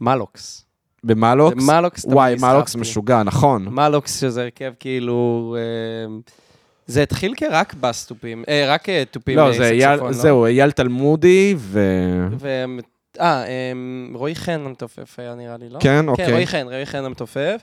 מלוקס. 0.00 0.64
במלוקס? 1.04 1.64
מלוקס 1.64 2.02
תמיד 2.02 2.14
וואי. 2.14 2.34
מלוקס 2.40 2.76
משוגע, 2.76 3.22
נכון. 3.22 3.64
מלוקס 3.70 4.20
שזה 4.20 4.42
הרכב 4.42 4.72
כאילו... 4.80 5.56
אה, 5.58 6.16
זה 6.86 7.02
התחיל 7.02 7.32
כרק 7.36 7.74
בסטופים, 7.74 8.44
אה, 8.48 8.64
רק 8.68 8.88
אה, 8.88 9.02
תופים 9.10 9.36
לא, 9.36 9.52
זה 9.52 9.68
אייל, 9.68 9.96
סקסופון, 9.96 10.12
זהו, 10.12 10.46
אייל 10.46 10.70
תלמודי, 10.70 11.54
ו... 11.58 11.80
ו... 12.38 12.64
אה, 13.20 13.44
רועי 14.14 14.34
חן 14.34 14.60
המתופף 14.64 15.18
היה 15.18 15.34
נראה 15.34 15.56
לי, 15.56 15.68
לא? 15.68 15.78
כן, 15.78 16.00
כן, 16.02 16.08
אוקיי. 16.08 16.32
רועי 16.32 16.46
חן, 16.46 16.66
רועי 16.66 16.86
חן 16.86 17.04
המתופף. 17.04 17.60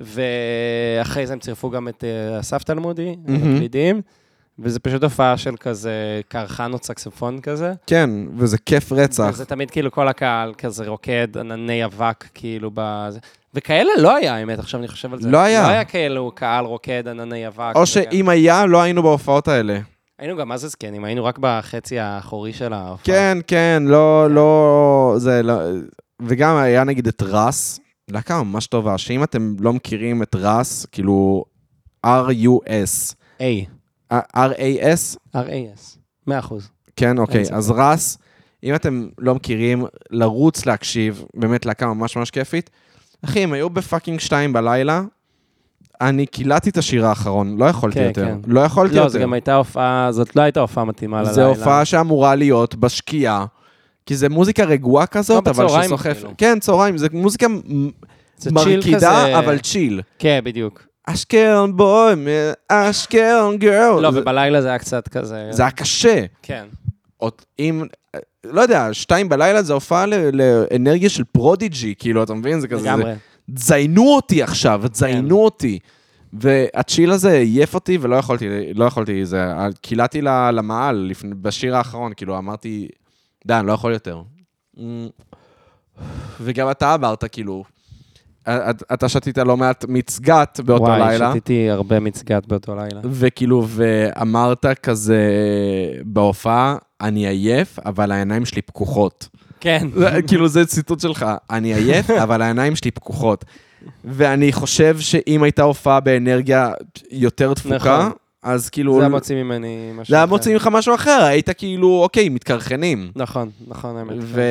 ואחרי 0.00 1.26
זה 1.26 1.32
הם 1.32 1.38
צירפו 1.38 1.70
גם 1.70 1.88
את 1.88 2.04
אה, 2.04 2.40
אסף 2.40 2.62
תלמודי, 2.62 3.16
מהמם. 3.26 3.54
מקלידים. 3.54 4.00
וזה 4.58 4.80
פשוט 4.80 5.02
הופעה 5.02 5.36
של 5.36 5.54
כזה 5.60 6.20
קרחנות 6.28 6.84
סקסופון 6.84 7.40
כזה. 7.40 7.72
כן, 7.86 8.10
וזה 8.36 8.58
כיף 8.58 8.92
רצח. 8.92 9.30
וזה 9.32 9.44
תמיד 9.44 9.70
כאילו 9.70 9.90
כל 9.90 10.08
הקהל 10.08 10.54
כזה 10.58 10.88
רוקד, 10.88 11.38
ענני 11.38 11.84
אבק, 11.84 12.24
כאילו 12.34 12.70
בזה. 12.74 13.18
וכאלה 13.54 13.90
לא 13.98 14.16
היה, 14.16 14.34
האמת, 14.34 14.58
עכשיו 14.58 14.80
אני 14.80 14.88
חושב 14.88 15.12
על 15.12 15.20
זה. 15.20 15.30
לא 15.30 15.38
היה. 15.38 15.62
לא 15.62 15.68
היה 15.68 15.84
כאלו 15.84 16.32
קהל 16.34 16.64
רוקד, 16.64 17.08
ענני 17.08 17.46
אבק. 17.46 17.72
או. 17.74 17.86
שאם 17.86 18.28
היה, 18.28 18.66
לא 18.66 18.82
היינו 18.82 19.02
בהופעות 19.02 19.48
האלה. 19.48 19.78
היינו 20.18 20.36
גם 20.36 20.48
מה 20.48 20.56
זה 20.56 20.68
זקנים, 20.68 21.04
היינו 21.04 21.24
רק 21.24 21.38
בחצי 21.40 21.98
האחורי 21.98 22.52
של 22.52 22.72
ההופעה. 22.72 23.04
כן, 23.04 23.38
כן, 23.46 23.82
לא, 23.86 24.30
לא, 24.30 25.14
זה 25.16 25.42
לא... 25.42 25.54
וגם 26.22 26.56
היה 26.56 26.84
נגיד 26.84 27.06
את 27.06 27.22
רס, 27.22 27.80
להקה 28.10 28.42
ממש 28.42 28.66
טובה, 28.66 28.98
שאם 28.98 29.22
אתם 29.22 29.54
לא 29.60 29.72
מכירים 29.72 30.22
את 30.22 30.34
רס, 30.34 30.86
כאילו 30.86 31.44
R-U-S, 32.06 33.14
A, 33.38 33.42
R-A-S, 34.12 35.16
R-A-S, 35.36 35.98
מאה 36.26 36.38
אחוז. 36.38 36.68
כן, 36.96 37.18
אוקיי. 37.18 37.44
אז 37.52 37.70
רס, 37.70 38.18
אם 38.64 38.74
אתם 38.74 39.08
לא 39.18 39.34
מכירים, 39.34 39.84
לרוץ 40.10 40.66
להקשיב, 40.66 41.24
באמת 41.34 41.66
להקה 41.66 41.86
ממש 41.86 42.16
ממש 42.16 42.30
כיפית. 42.30 42.70
אחי, 43.24 43.40
הם 43.40 43.52
היו 43.52 43.70
ב 43.70 43.76
fucking 43.76 44.20
שתיים 44.20 44.52
בלילה, 44.52 45.02
אני 46.00 46.26
קיללתי 46.26 46.70
את 46.70 46.76
השיר 46.76 47.06
האחרון, 47.06 47.56
לא 47.58 47.64
יכולתי 47.64 47.98
כן, 47.98 48.04
יותר. 48.04 48.26
כן. 48.26 48.38
לא 48.46 48.60
יכולתי 48.60 48.94
לא, 48.94 49.00
יותר. 49.00 49.08
זו 49.08 49.18
גם 49.18 49.32
הייתה 49.32 49.54
הופעה, 49.54 50.12
זאת 50.12 50.36
לא 50.36 50.42
הייתה 50.42 50.60
הופעה 50.60 50.84
מתאימה 50.84 51.16
ללילה. 51.16 51.34
זו 51.34 51.46
הופעה 51.46 51.84
שאמורה 51.84 52.34
להיות 52.34 52.74
בשקיעה, 52.74 53.46
כי 54.10 54.16
זה 54.16 54.28
מוזיקה 54.28 54.64
רגועה 54.64 55.06
כזאת, 55.06 55.48
אבל 55.48 55.68
שסוחפת. 55.68 56.16
כאילו. 56.16 56.30
כן, 56.38 56.58
צהריים, 56.60 56.98
זה 56.98 57.06
מוזיקה 57.12 57.46
מרקידה, 58.52 59.38
אבל 59.38 59.58
chill. 59.58 60.00
כן, 60.18 60.40
בדיוק. 60.44 60.86
אשקלון 61.06 61.76
boy, 61.76 62.14
אשקלון 62.68 63.56
girl. 63.56 64.02
לא, 64.02 64.08
ובלילה 64.14 64.62
זה 64.62 64.68
היה 64.68 64.78
קצת 64.78 65.08
כזה... 65.08 65.48
זה 65.50 65.62
היה 65.62 65.70
קשה. 65.70 66.24
כן. 66.42 66.64
עוד 67.16 67.32
אם, 67.58 67.84
לא 68.44 68.60
יודע, 68.60 68.88
שתיים 68.92 69.28
בלילה 69.28 69.62
זה 69.62 69.72
הופעה 69.72 70.04
לאנרגיה 70.32 71.08
של 71.08 71.24
Prodigy, 71.24 71.94
כאילו, 71.98 72.22
אתה 72.22 72.34
מבין? 72.34 72.60
זה 72.60 72.68
כזה, 72.68 72.88
לגמרי. 72.88 73.12
תזיינו 73.54 74.14
אותי 74.14 74.42
עכשיו, 74.42 74.82
תזיינו 74.92 75.36
כן. 75.36 75.44
אותי. 75.44 75.78
והצ'יל 76.32 77.10
הזה 77.10 77.32
עייף 77.32 77.74
אותי 77.74 77.98
ולא 78.00 78.16
יכולתי, 78.16 78.46
לא 78.74 78.84
יכולתי, 78.84 79.24
זה, 79.26 79.46
קילעתי 79.80 80.22
למעל 80.52 81.12
בשיר 81.42 81.76
האחרון, 81.76 82.12
כאילו, 82.16 82.38
אמרתי, 82.38 82.88
אני 83.50 83.66
לא 83.66 83.72
יכול 83.72 83.92
יותר. 83.92 84.22
Mm. 84.76 84.80
וגם 86.40 86.70
אתה 86.70 86.94
אמרת, 86.94 87.24
כאילו, 87.32 87.64
את- 88.48 88.82
אתה 88.92 89.08
שתית 89.08 89.38
לא 89.38 89.56
מעט 89.56 89.84
מצגת 89.88 90.60
באותו 90.64 90.82
וואי, 90.84 91.00
לילה. 91.00 91.30
שתיתי 91.30 91.70
הרבה 91.70 92.00
מצגת 92.00 92.46
באותו 92.46 92.74
לילה. 92.76 93.00
וכאילו, 93.04 93.64
ואמרת 93.68 94.66
כזה 94.82 95.20
בהופעה, 96.04 96.76
אני 97.00 97.26
עייף, 97.28 97.78
אבל 97.78 98.12
העיניים 98.12 98.44
שלי 98.44 98.62
פקוחות. 98.62 99.28
כן. 99.60 99.88
כאילו, 100.26 100.48
זה 100.48 100.66
ציטוט 100.66 101.00
שלך, 101.00 101.26
אני 101.50 101.74
עייף, 101.74 102.10
אבל 102.22 102.42
העיניים 102.42 102.76
שלי 102.76 102.90
פקוחות. 102.90 103.44
ואני 104.04 104.52
חושב 104.52 105.00
שאם 105.00 105.42
הייתה 105.42 105.62
הופעה 105.62 106.00
באנרגיה 106.00 106.72
יותר 107.10 107.54
תפוקה, 107.54 107.76
נכון. 107.76 108.12
אז 108.42 108.70
כאילו... 108.70 108.94
זה 108.94 109.00
היה 109.00 109.08
מוציא 109.08 109.42
ממני 109.42 109.90
משהו 109.94 110.10
זה 110.10 110.16
היה 110.16 110.24
אחר. 110.24 110.32
מוציא 110.32 110.52
ממך 110.52 110.68
משהו 110.72 110.94
אחר, 110.94 111.22
היית 111.22 111.50
כאילו, 111.50 112.00
אוקיי, 112.02 112.28
מתקרחנים. 112.28 113.12
נכון, 113.16 113.50
נכון, 113.68 113.96
האמת. 113.96 114.16
ו... 114.20 114.42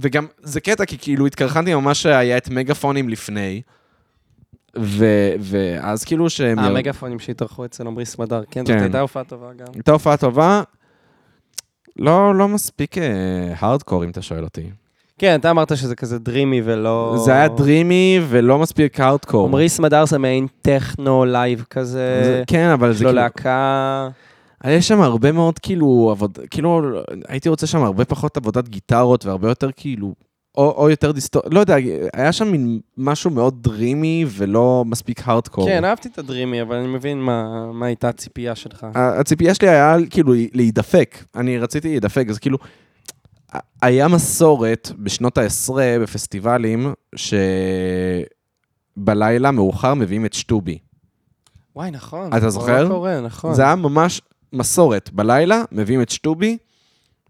וגם, 0.00 0.26
זה 0.42 0.60
קטע, 0.60 0.84
כי 0.84 0.98
כאילו 0.98 1.26
התקרחנתי 1.26 1.74
ממש, 1.74 2.06
היה 2.06 2.36
את 2.36 2.48
מגפונים 2.48 3.08
לפני, 3.08 3.62
ו... 4.78 5.04
ואז 5.40 6.04
כאילו 6.04 6.30
שהם... 6.30 6.58
המגפונים 6.58 7.18
שהתארחו 7.18 7.64
אצל 7.64 7.86
עמרי 7.86 8.06
סמדר. 8.06 8.42
כן, 8.50 8.66
זאת 8.66 8.76
כן. 8.76 8.82
הייתה 8.82 9.00
הופעה 9.00 9.24
טובה 9.24 9.52
גם. 9.52 9.66
הייתה 9.74 9.92
הופעה 9.92 10.16
טובה, 10.16 10.62
לא, 11.96 12.34
לא 12.34 12.48
מספיק 12.48 12.98
אה, 12.98 13.54
הארדקור, 13.58 14.04
אם 14.04 14.10
אתה 14.10 14.22
שואל 14.22 14.44
אותי. 14.44 14.70
כן, 15.18 15.40
אתה 15.40 15.50
אמרת 15.50 15.76
שזה 15.76 15.96
כזה 15.96 16.18
dreamy 16.18 16.60
ולא... 16.64 17.16
זה 17.24 17.32
היה 17.32 17.48
dreamy 17.48 18.20
ולא 18.28 18.58
מספיק 18.58 19.00
הארדקור. 19.00 19.46
עמרי 19.46 19.68
סמדר 19.68 20.06
זה 20.06 20.18
מעין 20.18 20.46
טכנו 20.62 21.24
live 21.24 21.64
כזה. 21.70 22.20
זה- 22.24 22.42
כן, 22.46 22.68
אבל 22.68 22.92
זה 22.92 23.04
לא 23.04 23.10
כאילו... 23.10 23.22
להקה... 23.22 24.08
יש 24.66 24.88
שם 24.88 25.00
הרבה 25.00 25.32
מאוד 25.32 25.58
כאילו 25.58 26.08
עבוד... 26.10 26.38
כאילו, 26.50 26.82
הייתי 27.28 27.48
רוצה 27.48 27.66
שם 27.66 27.82
הרבה 27.82 28.04
פחות 28.04 28.36
עבודת 28.36 28.68
גיטרות 28.68 29.26
והרבה 29.26 29.48
יותר 29.48 29.70
כאילו... 29.76 30.14
או, 30.58 30.74
או 30.76 30.90
יותר 30.90 31.10
דיסטור... 31.12 31.42
לא 31.50 31.60
יודע, 31.60 31.76
היה 32.14 32.32
שם 32.32 32.52
מין 32.52 32.80
משהו 32.96 33.30
מאוד 33.30 33.54
dreamy 33.62 34.24
ולא 34.28 34.84
מספיק 34.86 35.20
הארדקור. 35.24 35.66
כן, 35.66 35.84
אהבתי 35.84 36.08
את 36.08 36.18
הדרימי, 36.18 36.62
אבל 36.62 36.76
אני 36.76 36.86
מבין 36.88 37.18
מה 37.18 37.66
מה 37.72 37.86
הייתה 37.86 38.08
הציפייה 38.08 38.54
שלך. 38.54 38.86
הציפייה 38.94 39.54
שלי 39.54 39.68
היה 39.68 39.96
כאילו 40.10 40.32
להידפק. 40.52 41.24
אני 41.36 41.58
רציתי 41.58 41.88
להידפק, 41.88 42.26
אז 42.30 42.38
כאילו... 42.38 42.58
היה 43.82 44.08
מסורת 44.08 44.90
בשנות 44.98 45.38
העשרה 45.38 45.96
בפסטיבלים, 46.02 46.94
שבלילה 48.96 49.50
מאוחר 49.50 49.94
מביאים 49.94 50.26
את 50.26 50.32
שטובי. 50.32 50.78
וואי, 51.76 51.90
נכון. 51.90 52.28
אתה 52.28 52.40
זה 52.40 52.48
זוכר? 52.48 52.84
לא 52.84 52.88
קורה, 52.88 53.20
נכון. 53.20 53.54
זה 53.54 53.62
היה 53.62 53.74
ממש 53.76 54.20
מסורת. 54.52 55.10
בלילה 55.12 55.62
מביאים 55.72 56.02
את 56.02 56.08
שטובי, 56.08 56.58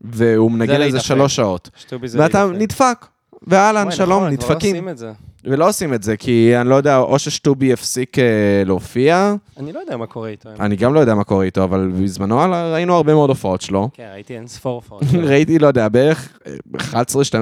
והוא 0.01 0.51
מנגן 0.51 0.80
איזה. 0.80 1.01
שלוש 1.01 1.36
שעות. 1.36 1.70
שטובי 1.76 2.09
זה 2.09 2.18
ואתה. 2.20 2.46
נדפק, 2.46 3.07
ואהלן, 3.42 3.82
וואי, 3.86 3.96
שלום, 3.96 4.09
נכון, 4.24 4.36
כבר 4.36 4.49
לא 4.49 4.55
נדפקים. 4.55 4.74
עושים 4.76 4.88
את 4.88 4.99
זה. 4.99 5.12
ולא 5.51 5.68
עושים 5.68 5.94
את 5.94 6.03
זה, 6.03 6.16
כי 6.16 6.57
אני 6.57 6.68
לא 6.68 6.74
יודע, 6.74 6.99
או 6.99 7.18
ששטובי 7.18 7.72
הפסיק 7.72 8.18
אה, 8.18 8.24
להופיע, 8.66 9.34
אני 9.57 9.72
לא 9.72 9.80
יודע 9.80 9.96
מה 9.96 10.07
קורה 10.07 10.28
איתו. 10.28 10.49
האמת. 10.49 10.61
אני 10.61 10.76
גם 10.76 10.94
לא 10.94 11.01
יודע 11.01 11.14
מה 11.14 11.24
קורה 11.24 11.44
איתו, 11.44 11.64
אבל 11.64 11.90
בזמנו 12.03 12.38
ראינו 12.72 12.94
הרבה 12.94 13.14
מאוד 13.14 13.30
הופעות 13.30 13.61
שלו. 13.61 13.90
כן, 13.92 14.09
ראיתי 14.12 14.36
אין 14.36 14.46
ספור 14.46 14.74
הופעות. 14.74 15.03
ראיתי, 15.30 15.59
לא 15.59 15.66
יודע, 15.66 15.88
בערך 15.88 16.38
11-12 16.76 16.92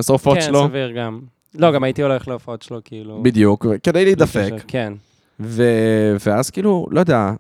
הופעות 0.09 0.38
כן, 0.38 0.44
שלו. 0.44 0.66
סביר 0.68 0.90
גם. 0.90 1.20
לא, 1.54 1.72
גם 1.72 1.84
הייתי 1.84 2.02
הולך 2.02 2.28
להופעות 2.28 2.62
שלו, 2.62 2.80
כאילו... 2.84 3.22
בדיוק, 3.22 3.66
כדי 3.82 4.04
להידפק. 4.04 4.52
כן. 4.68 4.92
ו- 5.40 6.16
ואז 6.26 6.50
כאילו, 6.50 6.86
לא 6.90 7.00
יודע, 7.00 7.30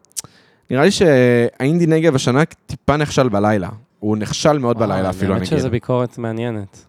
נראה 0.70 0.84
לי 0.84 0.90
שהאינדי 0.90 1.86
נגב 1.86 2.14
השנה 2.14 2.44
טיפה 2.44 2.96
נכשל 2.96 3.28
בלילה. 3.28 3.68
הוא 4.00 4.16
נכשל 4.16 4.58
מאוד 4.58 4.78
בלילה 4.78 5.10
אפילו, 5.10 5.34
אני 5.34 5.46
אגיד. 5.46 5.58
שזו 5.58 5.70
ביקורת 5.70 6.18
מעניינת. 6.18 6.86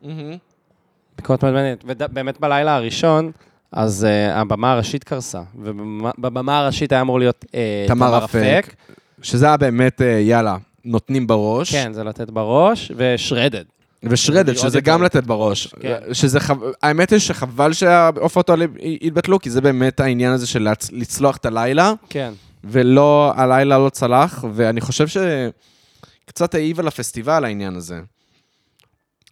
ביקורת 1.18 1.44
מאוד 1.44 1.54
מעניינת. 1.54 1.84
ובאמת 1.88 2.40
בלילה 2.40 2.76
הראשון, 2.76 3.32
אז 3.72 4.08
uh, 4.10 4.34
הבמה 4.34 4.72
הראשית 4.72 5.04
קרסה. 5.04 5.42
ובבמה 5.56 6.60
הראשית 6.60 6.92
היה 6.92 7.02
אמור 7.02 7.20
להיות 7.20 7.46
uh, 7.48 7.88
תמר 7.88 8.26
אפק. 8.26 8.76
שזה 9.22 9.46
היה 9.46 9.58
באמת, 9.58 10.02
אה, 10.02 10.08
יאללה, 10.08 10.58
נותנים 10.86 11.28
בראש. 11.28 11.72
כן, 11.72 11.94
זה 11.94 12.04
לתת 12.04 12.30
בראש, 12.30 12.92
ושרדד. 12.96 13.64
ושרדד, 14.04 14.54
שזה. 14.54 14.82
גם 14.82 15.04
לתת 15.04 15.24
בראש. 15.24 15.68
כן. 15.68 16.00
שזה 16.14 16.40
חו... 16.40 16.54
האמת 16.84 17.12
היא 17.12 17.20
שחבל 17.20 17.74
שההופעות 17.74 18.50
האלה 18.50 18.66
יתבטלו, 18.80 19.40
כי 19.40 19.50
זה 19.50 19.62
באמת 19.62 20.00
העניין 20.00 20.32
הזה 20.32 20.48
של 20.48 20.68
לצלוח 20.92 21.38
את 21.38 21.46
הלילה, 21.46 21.94
כן. 22.10 22.34
ולא, 22.64 23.34
הלילה 23.36 23.78
לא 23.78 23.90
צלח, 23.90 24.46
ואני 24.54 24.82
חושב 24.82 25.08
שקצת 25.08 26.56
העיב 26.56 26.80
על 26.80 26.88
הפסטיבל 26.88 27.46
העניין 27.46 27.76
הזה. 27.76 28.00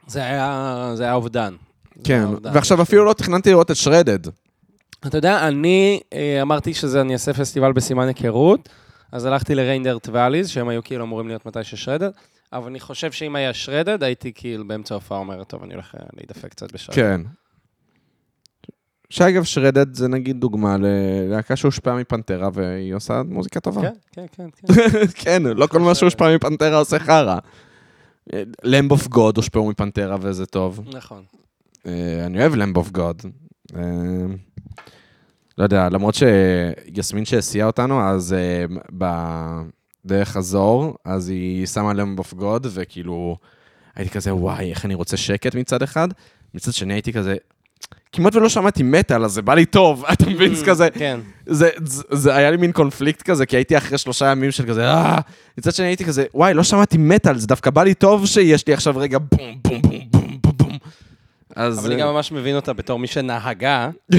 זה 0.07 0.23
היה, 0.23 0.91
זה 0.95 1.03
היה 1.03 1.13
אובדן. 1.13 1.55
כן. 2.03 2.25
ועכשיו 2.53 2.81
אפילו 2.81 3.05
לא 3.05 3.13
תכננתי 3.13 3.49
לראות 3.49 3.71
את 3.71 3.75
שרדד. 3.75 4.19
אתה 5.07 5.17
יודע, 5.17 5.47
אני 5.47 5.99
אה, 6.13 6.41
אמרתי 6.41 6.73
שזה, 6.73 7.01
אני 7.01 7.13
אעשה 7.13 7.33
פסטיבל 7.33 7.71
בסימן 7.71 8.07
היכרות, 8.07 8.69
אז 9.11 9.25
הלכתי 9.25 9.55
לריינדרט 9.55 10.09
ואליז, 10.11 10.49
שהם 10.49 10.67
היו 10.67 10.83
כאילו 10.83 11.03
אמורים 11.03 11.27
להיות 11.27 11.45
מתי 11.45 11.63
ששרדד, 11.63 12.09
אבל 12.53 12.67
אני 12.67 12.79
חושב 12.79 13.11
שאם 13.11 13.35
היה 13.35 13.53
שרדד, 13.53 14.03
הייתי 14.03 14.31
כאילו 14.35 14.67
באמצע 14.67 14.95
ההופעה 14.95 15.17
אומר, 15.17 15.43
טוב, 15.43 15.63
אני 15.63 15.73
הולך 15.73 15.95
אה, 15.95 16.05
להידפק 16.13 16.49
קצת 16.49 16.71
בשרדד. 16.71 16.95
כן. 16.95 17.21
שאגב, 19.09 19.43
שרדד 19.43 19.93
זה 19.93 20.07
נגיד 20.07 20.39
דוגמה 20.39 20.77
ללהקה 20.77 21.55
שהושפעה 21.55 21.95
מפנטרה 21.95 22.49
והיא 22.53 22.93
עושה 22.93 23.21
מוזיקה 23.25 23.59
טובה. 23.59 23.81
כן, 23.81 23.93
כן, 24.11 24.25
כן, 24.31 24.49
כן. 24.67 25.07
כן, 25.23 25.43
לא 25.43 25.67
כל 25.67 25.79
מה 25.79 25.95
שהושפע 25.95 26.35
מפנטרה 26.35 26.77
עושה 26.77 26.99
חרא. 26.99 27.37
Lamb 28.63 28.91
of 28.91 29.07
God 29.07 29.37
הושפעו 29.37 29.69
מ 29.69 29.75
Pantera 29.75 30.17
וזה 30.21 30.45
טוב. 30.45 30.81
נכון. 30.93 31.23
אה, 31.87 32.25
אני 32.25 32.39
אוהב 32.39 32.55
Lamb 32.55 32.77
of 32.77 32.91
God. 32.91 33.21
לא 35.57 35.63
יודע, 35.63 35.89
למרות 35.89 36.15
שיסמין 36.15 37.25
שהסיעה 37.25 37.67
אותנו, 37.67 38.01
אז 38.01 38.33
אה, 38.33 38.65
בדרך 40.05 40.35
חזור, 40.35 40.97
אז 41.05 41.29
היא 41.29 41.65
שמה 41.65 41.93
Lamb 41.93 42.19
of 42.19 42.33
God, 42.33 42.67
וכאילו, 42.73 43.37
הייתי 43.95 44.11
כזה, 44.13 44.35
וואי, 44.35 44.69
איך 44.69 44.85
אני 44.85 44.93
רוצה 44.93 45.17
שקט 45.17 45.55
מצד 45.55 45.81
אחד. 45.81 46.07
מצד 46.53 46.73
שני 46.73 46.93
הייתי 46.93 47.13
כזה, 47.13 47.35
כמעט 48.11 48.35
ולא 48.35 48.49
שמעתי 48.49 48.83
מטאל, 48.83 49.25
אז 49.25 49.31
זה 49.31 49.41
בא 49.41 49.53
לי 49.53 49.65
טוב, 49.65 50.05
אתה 50.13 50.29
מבין? 50.29 50.55
זה 50.55 50.65
כזה, 50.65 50.89
כן. 50.89 51.19
זה, 51.45 51.69
זה, 51.85 52.03
זה 52.11 52.35
היה 52.35 52.51
לי 52.51 52.57
מין 52.57 52.71
קונפליקט 52.71 53.21
כזה, 53.21 53.45
כי 53.45 53.57
הייתי 53.57 53.77
אחרי 53.77 53.97
שלושה 53.97 54.31
ימים 54.31 54.51
של 54.51 54.67
כזה, 54.67 54.87
אה... 54.87 55.19
מצד 55.57 55.73
שני 55.73 55.85
הייתי 55.85 56.05
כזה, 56.05 56.25
וואי, 56.33 56.53
לא 56.53 56.63
שמעתי 56.63 56.97
מטאל, 56.97 57.37
זה 57.37 57.47
דווקא 57.47 57.69
בא 57.69 57.83
לי 57.83 57.93
טוב 57.93 58.25
שיש 58.25 58.67
לי 58.67 58.73
עכשיו 58.73 58.97
רגע 58.97 59.17
בום, 59.17 59.55
בום, 59.63 59.81
בום, 59.81 59.99
בום, 60.11 60.37
בום, 60.41 60.53
בום. 60.57 60.77
אז... 61.55 61.79
אבל 61.79 61.91
אני 61.91 62.01
גם 62.01 62.07
ממש 62.07 62.31
מבין 62.31 62.55
אותה 62.55 62.73
בתור 62.73 62.99
מי 62.99 63.07
שנהגה, 63.07 63.89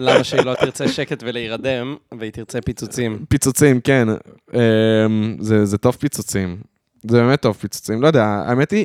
למה 0.00 0.24
שהיא 0.24 0.42
לא 0.42 0.54
תרצה 0.54 0.88
שקט 0.88 1.22
ולהירדם, 1.22 1.96
והיא 2.18 2.32
תרצה 2.32 2.60
פיצוצים. 2.60 3.24
פיצוצים, 3.28 3.80
כן. 3.80 4.08
אמ, 4.54 5.36
זה, 5.40 5.64
זה 5.64 5.78
טוב 5.78 5.96
פיצוצים. 6.00 6.56
זה 7.10 7.20
באמת 7.20 7.40
טוב 7.40 7.56
פיצוצים. 7.56 8.02
לא 8.02 8.06
יודע, 8.06 8.24
האמת 8.24 8.70
היא, 8.70 8.84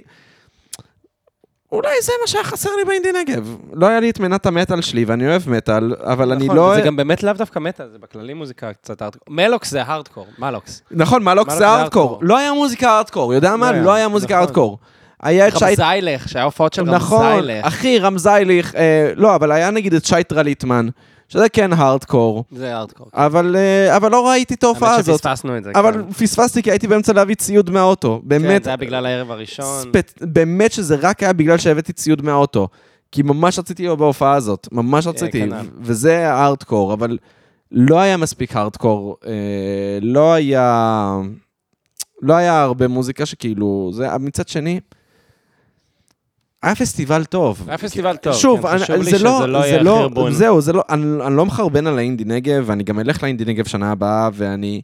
אולי 1.72 2.02
זה 2.02 2.12
מה 2.22 2.28
שהיה 2.28 2.44
חסר 2.44 2.70
לי 2.78 2.86
באינדי 2.86 3.10
נגב. 3.12 3.56
לא 3.74 3.88
היה 3.88 4.00
לי 4.00 4.10
את 4.10 4.20
מנת 4.20 4.46
המטאל 4.46 4.82
שלי, 4.82 5.06
ואני 5.06 5.28
אוהב 5.28 5.50
מטאל, 5.50 5.96
אבל 6.00 6.32
אני 6.32 6.46
נכון, 6.46 6.56
לא... 6.56 6.62
וזה 6.62 6.82
גם 6.82 6.96
באמת 6.96 7.24
לאו 7.24 7.34
דווקא 7.34 7.60
מטאל, 7.60 7.90
זה 7.90 7.98
בכללי 8.00 8.34
מוזיקה 8.34 8.74
קצת 8.74 9.02
הארדקור. 9.02 9.34
מלוקס 9.34 9.72
זה 9.72 9.84
הארדקור, 9.84 10.28
מלוקס. 10.40 10.82
נכון, 10.92 11.24
מלוק 11.24 11.36
מלוק 11.36 11.50
זה 11.50 11.58
זה 11.58 11.68
הארדקור. 11.68 12.20
לא 12.22 12.38
היה 12.38 12.54
מוזיקה 12.54 12.92
הארדקור, 12.92 13.34
יודע 13.34 13.56
מה? 13.56 13.70
היה, 13.70 13.82
לא 13.82 13.94
היה 13.94 14.08
מוזיקה 14.08 14.36
נכון. 14.36 14.76
היה 15.22 15.48
את 15.48 15.58
שי... 15.58 15.66
רמזיילך, 15.66 16.30
שהיה 16.30 16.46
הופעות 16.46 16.74
של 16.74 16.84
נכון, 16.84 17.26
רמזיילך. 17.26 17.66
אחי, 17.66 18.00
רמזייליך, 18.00 18.76
אה, 18.76 19.12
לא, 19.16 19.36
אבל 19.36 19.52
היה 19.52 19.72
נגיד 19.72 19.94
את 19.94 20.06
שי 20.06 20.24
טרליטמן, 20.28 20.88
שזה 21.30 21.50
כן 21.50 21.74
הארדקור, 21.74 22.44
זה 22.52 22.76
הארדקור. 22.76 23.08
אבל, 23.14 23.56
אה, 23.56 23.98
אבל 23.98 24.12
לא 24.12 24.30
ראיתי 24.30 24.54
את 24.54 24.64
ההופעה 24.64 24.90
האמת 24.92 25.00
הזאת. 25.00 25.20
שפספסנו 25.20 25.58
את 25.58 25.64
זה. 25.64 25.72
אבל 25.76 25.94
כן. 25.94 26.12
פספסתי 26.12 26.64
כי 26.64 26.72
הייתי 26.72 26.88
באמצע 26.88 27.14
להביא 27.14 27.36
ציוד 27.36 27.70
מהאוטו. 27.70 28.20
כן, 28.22 28.28
באמת, 28.30 28.64
זה 28.64 28.70
היה 28.70 28.78
בגלל 28.78 29.06
הערב 29.06 29.32
הראשון. 29.32 29.82
ספט, 29.82 30.22
באמת 30.22 30.72
שזה 30.72 30.96
רק 31.02 31.24
היה 31.24 31.34
בגלל 31.34 31.58
שהבאתי 31.58 31.94
ציוד 31.94 32.22
מהאוטו. 32.22 32.68
כי 33.12 33.22
ממש 33.22 33.60
רציתי 33.60 33.84
להיות 33.84 34.00
בהופעה 34.00 34.34
הזאת, 34.34 34.68
ממש 34.72 35.08
רציתי, 35.08 35.40
כנ"ל. 35.40 35.66
וזה 35.82 36.32
הארדקור, 36.32 36.94
אבל 36.94 37.18
לא 37.72 38.00
היה 38.00 38.18
מספיק 38.18 38.56
הארדקור, 38.56 39.18
אה, 39.26 39.32
לא 40.02 40.34
היה... 40.34 41.18
לא 42.22 42.34
היה 42.34 42.62
הרבה 42.62 42.88
מוזיקה 42.88 43.26
שכאילו, 43.26 43.92
זה, 43.94 44.18
מצד 44.18 44.48
שני, 44.48 44.80
היה 46.64 46.76
פסטיבל 46.76 47.26
טוב. 47.26 47.64
היה 47.68 47.78
פסטיבל 47.78 48.18
טוב. 48.18 48.34
שוב, 48.34 48.62
כן, 48.62 48.68
אני, 48.68 48.80
חשוב 48.80 48.96
לי 48.96 49.04
זה 49.04 49.10
שזה 49.10 49.24
לא, 49.24 49.50
לא 49.50 49.62
זה 49.62 49.68
יהיה 49.68 49.84
לא, 49.84 49.98
חרבון. 50.02 50.32
זהו, 50.34 50.62
זה 50.62 50.74
לא, 50.74 50.84
אני, 50.90 51.26
אני 51.28 51.36
לא 51.36 51.46
מחרבן 51.46 51.88
על 51.88 51.98
האינדי 51.98 52.24
נגב, 52.24 52.64
ואני 52.66 52.84
גם 52.84 53.00
אלך 53.00 53.24
לאינדי 53.24 53.46
נגב 53.46 53.66
שנה 53.66 53.92
הבאה, 53.92 54.30
ואני, 54.34 54.82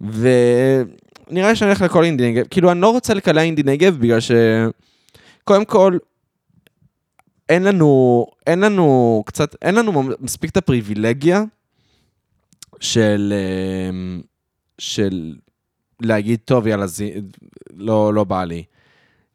ונראה 0.00 1.48
לי 1.48 1.56
שאני 1.56 1.70
אלך 1.70 1.82
לכל 1.82 2.04
אינדי 2.04 2.30
נגב, 2.30 2.46
כאילו, 2.50 2.72
אני 2.72 2.80
לא 2.80 2.90
רוצה 2.90 3.14
לקלע 3.14 3.42
אינדי 3.42 3.62
נגב, 3.62 3.98
בגלל 4.00 4.20
ש... 4.20 4.30
קודם 5.44 5.64
כל, 5.64 5.98
אין 7.48 7.62
לנו, 7.62 8.26
אין 8.46 8.60
לנו 8.60 9.22
קצת, 9.26 9.54
אין 9.62 9.74
לנו 9.74 10.02
מספיק 10.20 10.50
את 10.50 10.56
הפריבילגיה 10.56 11.42
של, 12.80 13.32
אמ, 13.90 14.20
של 14.78 15.34
להגיד, 16.00 16.40
טוב, 16.44 16.66
יאללה, 16.66 16.86
זה, 16.86 17.08
לא, 17.76 18.14
לא 18.14 18.24
בא 18.24 18.44
לי. 18.44 18.64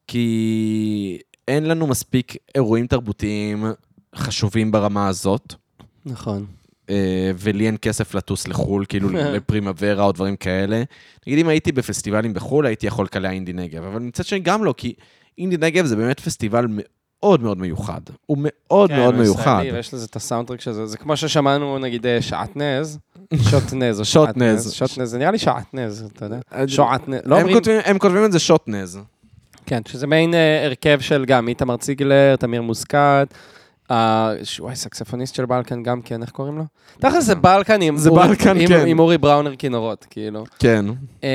כי 0.07 1.19
אין 1.47 1.67
לנו 1.67 1.87
מספיק 1.87 2.35
אירועים 2.55 2.87
תרבותיים 2.87 3.65
חשובים 4.15 4.71
ברמה 4.71 5.07
הזאת, 5.07 5.53
נכון. 6.05 6.45
אה, 6.89 7.31
ולי 7.37 7.65
אין 7.65 7.77
כסף 7.81 8.15
לטוס 8.15 8.47
לחו"ל, 8.47 8.85
כאילו 8.89 9.09
לפרימוורה 9.35 10.03
או 10.03 10.11
דברים 10.11 10.35
כאלה. 10.35 10.83
נגיד, 11.27 11.39
אם 11.39 11.47
הייתי 11.47 11.71
בפסטיבלים 11.71 12.33
בחו"ל, 12.33 12.65
הייתי 12.65 12.87
יכול 12.87 13.05
לקלע 13.05 13.31
אינדי 13.31 13.53
נגב, 13.53 13.83
אבל 13.83 13.99
מצד 13.99 14.25
שני 14.25 14.39
גם 14.39 14.63
לא, 14.63 14.73
כי 14.77 14.93
אינדי 15.37 15.57
נגב 15.57 15.85
זה 15.85 15.95
באמת 15.95 16.19
פסטיבל 16.19 16.65
מאוד 16.69 17.41
מאוד 17.41 17.57
מיוחד. 17.57 18.01
הוא 18.25 18.37
מאוד 18.41 18.89
כן, 18.89 18.95
מאוד 18.95 19.13
הוא 19.13 19.23
מיוחד. 19.23 19.41
ישראלי, 19.41 19.71
ויש 19.71 19.93
לזה 19.93 20.05
את 20.05 20.15
הסאונדטרק 20.15 20.61
של 20.61 20.73
זה. 20.73 20.85
זה 20.85 20.97
כמו 20.97 21.17
ששמענו, 21.17 21.79
נגיד, 21.79 22.05
אה, 22.05 22.21
שעטנז, 22.21 22.99
שוטנז 23.49 23.99
או. 23.99 24.05
שעטנז. 24.11 24.73
שוטנז, 24.73 25.09
זה 25.09 25.17
נראה 25.17 25.31
לי 25.31 25.37
שעטנז, 25.37 26.09
אתה 26.13 26.25
יודע. 26.25 26.39
אה, 26.53 26.67
שועטנז. 26.67 27.19
לא 27.25 27.37
הם 27.85 27.99
כותבים 27.99 28.25
את 28.25 28.31
זה 28.31 28.39
שוטנז. 28.39 28.99
כן, 29.71 29.81
שזה 29.87 30.07
מעין 30.07 30.33
אה, 30.33 30.65
הרכב 30.65 30.99
של 30.99 31.25
גם 31.25 31.47
איתמר 31.47 31.77
ציגלר, 31.77 32.35
תמיר 32.35 32.61
מוסקת, 32.61 33.27
אה, 33.91 34.33
ש- 34.43 34.59
וואי, 34.59 34.75
סקספוניסט 34.75 35.35
של 35.35 35.45
בלקן 35.45 35.83
גם 35.83 36.01
כן, 36.01 36.21
איך 36.21 36.29
קוראים 36.29 36.57
לו? 36.57 36.63
תכל'ס 36.99 37.23
זה 37.23 37.35
בלקן 37.35 37.81
עם 37.81 37.97
זה 37.97 38.09
אורי- 38.09 38.27
בלקן, 38.27 38.57
עם- 38.61 38.67
כן. 38.67 38.87
עם 38.87 38.99
אורי 38.99 39.17
בראונר 39.17 39.55
כינורות, 39.55 40.05
כאילו. 40.09 40.43
כן. 40.59 40.85
אמ, 41.23 41.27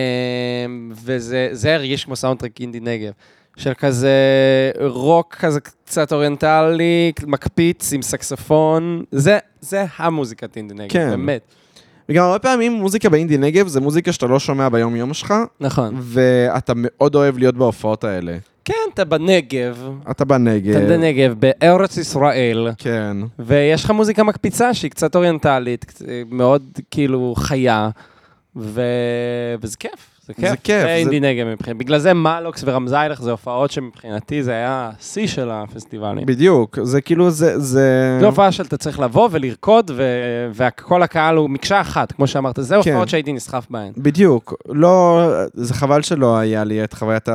וזה 0.94 1.48
זה 1.52 1.74
הרגיש 1.74 2.04
כמו 2.04 2.16
סאונדטרק 2.16 2.60
אינדי 2.60 2.80
נגב. 2.80 3.12
של 3.56 3.72
כזה 3.74 4.10
רוק 4.80 5.34
כזה 5.34 5.60
קצת 5.60 6.12
אוריינטלי, 6.12 7.12
מקפיץ 7.26 7.92
עם 7.92 8.02
סקספון. 8.02 9.02
זה, 9.12 9.38
זה 9.60 9.84
המוזיקת 9.96 10.56
אינדי 10.56 10.74
נגב, 10.74 10.88
כן. 10.92 11.10
באמת. 11.10 11.40
וגם 12.08 12.24
הרבה 12.24 12.38
פעמים 12.38 12.72
מוזיקה 12.72 13.08
באינדי 13.08 13.38
נגב 13.38 13.66
זה 13.68 13.80
מוזיקה 13.80 14.12
שאתה 14.12 14.26
לא 14.26 14.38
שומע 14.38 14.68
ביום-יום 14.68 15.14
שלך, 15.14 15.34
נכון. 15.60 15.94
ואתה 16.00 16.72
מאוד 16.76 17.14
אוהב 17.14 17.38
להיות 17.38 17.54
בהופעות 17.54 18.04
האלה. 18.04 18.36
כן, 18.64 18.74
אתה 18.94 19.04
בנגב, 19.04 19.90
אתה 20.10 20.24
בנגב. 20.24 20.76
אתה 20.76 20.86
בנגב, 20.86 21.34
בארץ 21.38 21.96
ישראל, 21.96 22.68
כן. 22.78 23.16
ויש 23.38 23.84
לך 23.84 23.90
מוזיקה 23.90 24.22
מקפיצה 24.22 24.74
שהיא 24.74 24.90
קצת 24.90 25.14
אוריינטלית, 25.14 26.02
מאוד 26.30 26.62
כאילו 26.90 27.34
חיה, 27.36 27.88
ו... 28.56 28.82
וזה 29.60 29.76
כיף. 29.76 30.15
זה 30.26 30.34
כיף, 30.34 30.50
זה 30.50 30.56
כיף, 30.56 30.80
זה 30.80 30.86
זה- 30.86 30.94
אינדי 30.94 31.20
נגב 31.20 31.46
מבחינתי. 31.46 31.78
בגלל 31.84 31.98
זה 31.98 32.14
מלוקס 32.14 32.62
ורמזיילך 32.66 33.22
זה 33.22 33.30
הופעות 33.30 33.70
שמבחינתי 33.70 34.42
זה 34.42 34.50
היה 34.52 34.90
השיא 34.98 35.26
של 35.26 35.50
הפסטיבלים. 35.50 36.26
בדיוק, 36.26 36.78
זה 36.82 37.00
כאילו, 37.00 37.30
זה... 37.30 37.58
זה... 37.58 38.18
הופעה 38.22 38.52
שאתה 38.52 38.76
צריך 38.76 39.00
לבוא 39.00 39.28
ולרקוד, 39.32 39.90
ו- 39.96 40.50
וכל 40.54 41.02
הקהל 41.02 41.36
הוא 41.36 41.50
מקשה 41.50 41.80
אחת, 41.80 42.12
כמו 42.12 42.26
שאמרת. 42.26 42.58
זה 42.60 42.74
כן. 42.84 42.90
הופעות 42.90 43.08
שהייתי 43.08 43.32
נסחף 43.32 43.66
בהן. 43.70 43.92
בדיוק. 43.96 44.54
לא, 44.68 45.20
זה 45.54 45.74
חבל 45.74 46.02
שלא 46.02 46.36
היה 46.38 46.64
לי 46.64 46.84
את 46.84 46.92
חוויית 46.92 47.28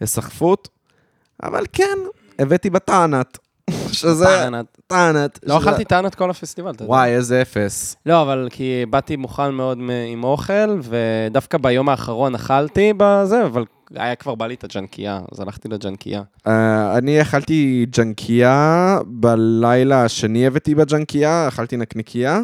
ההיסחפות, 0.00 0.68
אבל 1.42 1.64
כן, 1.72 1.98
הבאתי 2.38 2.70
בטענת. 2.70 3.38
שזה... 3.92 4.24
טענת. 4.24 4.78
טענת. 4.86 5.38
לא 5.42 5.60
שזה- 5.60 5.70
אכלתי 5.70 5.84
טענת 5.84 6.14
כל 6.14 6.30
הפסטיבל, 6.30 6.70
אתה 6.70 6.82
יודע. 6.82 6.90
וואי, 6.90 7.10
איזה 7.10 7.42
אפס. 7.42 7.96
לא, 8.06 8.22
אבל 8.22 8.48
כי 8.50 8.84
באתי 8.90 9.16
מוכן 9.16 9.50
מאוד 9.50 9.78
עם 10.12 10.24
אוכל, 10.24 10.80
ודווקא 10.82 11.58
ביום 11.58 11.88
האחרון 11.88 12.34
אכלתי 12.34 12.92
בזה, 12.96 13.46
אבל 13.46 13.64
היה 13.94 14.14
כבר 14.14 14.34
בא 14.34 14.46
לי 14.46 14.54
את 14.54 14.64
הג'נקייה, 14.64 15.20
אז 15.32 15.40
הלכתי 15.40 15.68
לג'נקייה. 15.68 16.22
Uh, 16.38 16.50
אני 16.98 17.22
אכלתי 17.22 17.86
ג'נקייה, 17.96 18.98
בלילה 19.06 20.04
השני 20.04 20.46
הבאתי 20.46 20.74
בג'נקייה, 20.74 21.48
אכלתי 21.48 21.76
נקניקייה, 21.76 22.40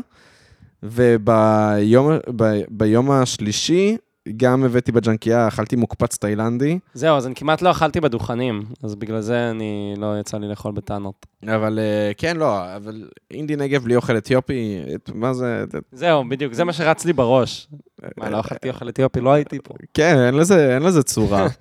וביום 0.83 2.11
ב, 2.37 2.61
ביום 2.69 3.11
השלישי 3.11 3.97
גם 4.37 4.65
הבאתי 4.65 4.93
בג'נקייה, 4.93 5.49
אכלתי 5.49 5.77
מוקפץ 5.77 6.17
תאילנדי, 6.17 6.79
זהו, 6.95 7.17
אז 7.17 7.27
אני 7.27 7.35
כמעט 7.35 7.63
לא 7.63 7.71
אכלתי 7.71 8.01
בדוכנים, 8.01 8.63
אז 8.83 8.95
בגלל 8.95 9.21
זה 9.21 9.51
אני 9.51 9.95
לא 9.97 10.21
יצא 10.21 10.39
לי 10.39 10.49
לאכול 10.49 10.73
בטענות. 10.73 11.27
אבל 11.49 11.79
uh, 11.79 12.15
כן, 12.19 12.37
לא, 12.37 12.77
אבל 12.77 13.09
אינדי 13.31 13.57
נגב 13.57 13.85
בלי 13.85 13.97
אוכל 13.97 14.17
אתיופי, 14.17 14.81
את- 14.95 15.11
מה 15.15 15.35
זה... 15.35 15.65
זהו, 15.93 16.29
בדיוק, 16.29 16.53
זה 16.53 16.65
מה 16.65 16.73
שרץ 16.73 17.05
לי 17.05 17.13
בראש. 17.13 17.69
מה, 18.17 18.31
לא 18.31 18.41
אכלתי 18.41 18.69
אוכל 18.69 18.89
אתיופי? 18.89 19.21
לא 19.21 19.33
הייתי 19.33 19.59
פה. 19.63 19.75
כן, 19.95 20.17
אין 20.27 20.35
לזה, 20.35 20.75
אין 20.75 20.83
לזה 20.83 21.03
צורה. 21.03 21.47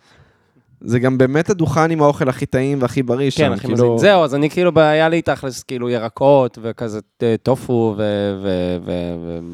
זה 0.82 1.00
גם 1.00 1.18
באמת 1.18 1.50
הדוכן 1.50 1.92
עם 1.92 2.02
האוכל 2.02 2.30
הכי 2.30 2.46
טעים 2.46 2.82
והכי 2.82 3.04
בריא 3.04 3.30
שם, 3.30 3.38
כן, 3.38 3.52
הכי 3.54 3.68
כאילו... 3.68 3.96
מזין. 3.96 3.98
זהו, 3.98 4.24
אז 4.24 4.36
אני 4.36 4.50
כאילו, 4.50 4.72
היה 4.76 5.10
לי 5.10 5.22
תכלס 5.22 5.64
כאילו 5.64 5.90
ירקות 5.90 6.58
וכזה 6.62 7.00
אה, 7.24 7.36
טופו 7.44 7.96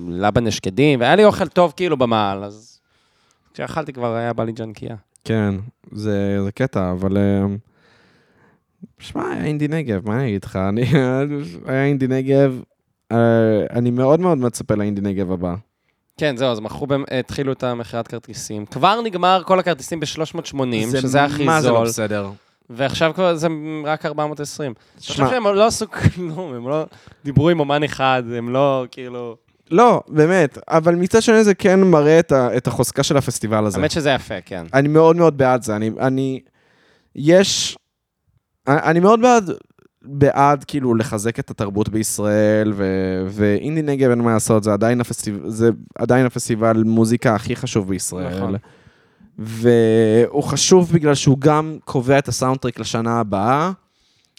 ולבן 0.08 0.52
שקדים, 0.52 1.00
והיה 1.00 1.16
לי 1.16 1.26
אוכל 1.26 1.48
טוב 1.48 1.74
כאילו 1.76 1.98
במעל, 1.98 2.44
אז 2.44 2.73
כשאכלתי 3.54 3.94
כבר 3.94 4.16
היה 4.16 4.34
בא 4.34 4.44
לי 4.44 4.52
ג'נקייה. 4.52 4.96
כן, 5.24 5.56
זה, 5.92 6.38
זה 6.44 6.52
קטע, 6.52 6.92
אבל... 6.92 7.18
אמ, 7.18 7.58
שמע, 9.00 9.32
היה 9.32 9.46
אינדי 9.46 9.68
נגב, 9.68 10.10
מה 10.10 10.16
אני 10.16 10.28
אגיד 10.28 10.46
לך? 10.46 10.56
אני, 10.56 10.82
היה 11.68 11.86
אינדי 11.86 12.08
נגב, 12.08 12.62
אה, 13.12 13.18
אני 13.72 13.92
מאוד 13.92 14.20
מאוד 14.20 14.38
מצפה 14.38 14.76
לאינדי 14.76 15.02
נגב 15.02 15.32
הבא. 15.32 15.56
כן, 16.18 16.38
זהו, 16.38 16.52
אז 16.52 16.60
מכרו, 16.60 16.88
התחילו 17.20 17.52
את 17.52 17.64
המכירת 17.64 18.08
כרטיסים. 18.08 18.66
כבר 18.66 19.02
נגמר 19.02 19.42
כל 19.46 19.60
הכרטיסים 19.60 20.00
ב-380, 20.00 20.56
שזה 21.02 21.24
הכי 21.24 21.46
מה 21.46 21.62
זה 21.62 21.70
לא 21.70 21.76
זול, 21.76 21.88
בסדר? 21.88 22.30
ועכשיו 22.70 23.12
כבר 23.14 23.36
זה 23.36 23.48
רק 23.86 24.06
420. 24.06 24.74
אני 24.94 25.02
חושב 25.02 25.14
שמע, 25.14 25.30
שהם 25.30 25.48
לא 25.48 25.68
עשו 25.68 25.86
כלום, 25.92 26.54
הם 26.54 26.68
לא 26.68 26.86
דיברו 27.26 27.50
עם 27.50 27.60
אומן 27.60 27.84
אחד, 27.84 28.24
הם 28.38 28.50
לא, 28.50 28.86
כאילו... 28.92 29.36
לא, 29.74 30.02
באמת, 30.08 30.58
אבל 30.70 30.96
מצד 30.96 31.22
שני 31.22 31.44
זה 31.44 31.54
כן 31.54 31.82
מראה 31.82 32.20
את, 32.20 32.32
ה, 32.32 32.58
את 32.58 32.68
החוזקה 32.68 33.04
של 33.04 33.18
הפסטיבל 33.18 33.66
הזה. 33.66 33.78
האמת 33.78 33.92
שזה 33.92 34.10
יפה, 34.10 34.42
כן. 34.46 34.66
אני 34.74 34.88
מאוד 34.88 35.16
מאוד 35.16 35.38
בעד 35.38 35.64
זה. 35.64 35.76
אני, 35.76 35.92
אני, 36.00 36.40
יש, 37.16 37.78
אני 38.68 39.00
מאוד 39.00 39.22
בעד, 39.22 39.52
בעד 40.02 40.64
כאילו 40.64 40.96
לחזק 40.96 41.40
את 41.40 41.50
התרבות 41.50 41.90
בישראל, 41.90 42.74
ו, 42.76 42.86
ואינדי 43.30 43.82
נגב 43.82 44.10
אין 44.10 44.20
מה 44.20 44.34
לעשות, 44.34 44.64
זה 44.64 44.74
עדיין, 44.74 45.02
הפסטיב, 45.02 45.40
זה 45.46 45.70
עדיין 45.98 46.26
הפסטיבל 46.26 46.84
מוזיקה 46.84 47.36
הכי 47.36 47.56
חשוב 47.56 47.90
בישראל. 47.90 48.38
נכון. 48.38 48.56
והוא 49.38 50.44
חשוב 50.44 50.92
בגלל 50.94 51.16
שהוא 51.16 51.38
גם 51.40 51.78
קובע 51.86 52.20
את 52.20 52.28
הסאונדטרק 52.28 52.80
לשנה 52.80 53.20
הבאה. 53.20 53.72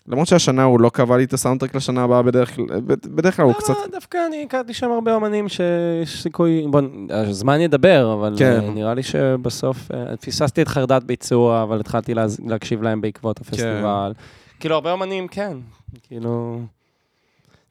למרות 0.08 0.28
שהשנה 0.28 0.64
הוא 0.64 0.80
לא 0.80 0.88
קבע 0.88 1.16
לי 1.16 1.24
את 1.24 1.32
הסאונדטרק 1.32 1.74
לשנה 1.74 2.02
הבאה 2.02 2.22
בדרך 2.22 2.54
כלל, 2.54 2.66
בדרך 2.86 3.36
כלל 3.36 3.44
הוא 3.44 3.54
קצת... 3.54 3.74
לא, 3.74 3.86
דווקא 3.92 4.18
אני 4.26 4.42
הכרתי 4.42 4.74
שם 4.74 4.90
הרבה 4.90 5.14
אומנים 5.14 5.48
שיש 5.48 6.22
סיכוי, 6.22 6.66
בוא, 6.70 6.80
הזמן 7.10 7.60
ידבר, 7.60 8.12
אבל 8.12 8.34
כן. 8.38 8.60
אה, 8.62 8.70
נראה 8.70 8.94
לי 8.94 9.02
שבסוף, 9.02 9.90
אה, 9.92 10.16
פספסתי 10.16 10.62
את 10.62 10.68
חרדת 10.68 11.04
ביצוע, 11.04 11.62
אבל 11.62 11.80
התחלתי 11.80 12.14
להקשיב 12.46 12.82
להם 12.82 13.00
בעקבות 13.00 13.40
הפסטיבל. 13.40 14.12
כאילו, 14.60 14.74
הרבה 14.74 14.92
אומנים, 14.92 15.28
כן, 15.28 15.56
כאילו... 16.02 16.60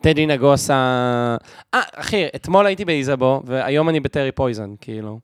טדי 0.02 0.26
נגוסה... 0.26 0.74
אה, 1.74 1.82
אחי, 1.96 2.26
אתמול 2.36 2.66
הייתי 2.66 2.86
באיזבו, 2.86 3.42
והיום 3.46 3.90
אני 3.90 4.00
בטרי 4.00 4.32
פויזן, 4.32 4.74
כאילו. 4.82 5.20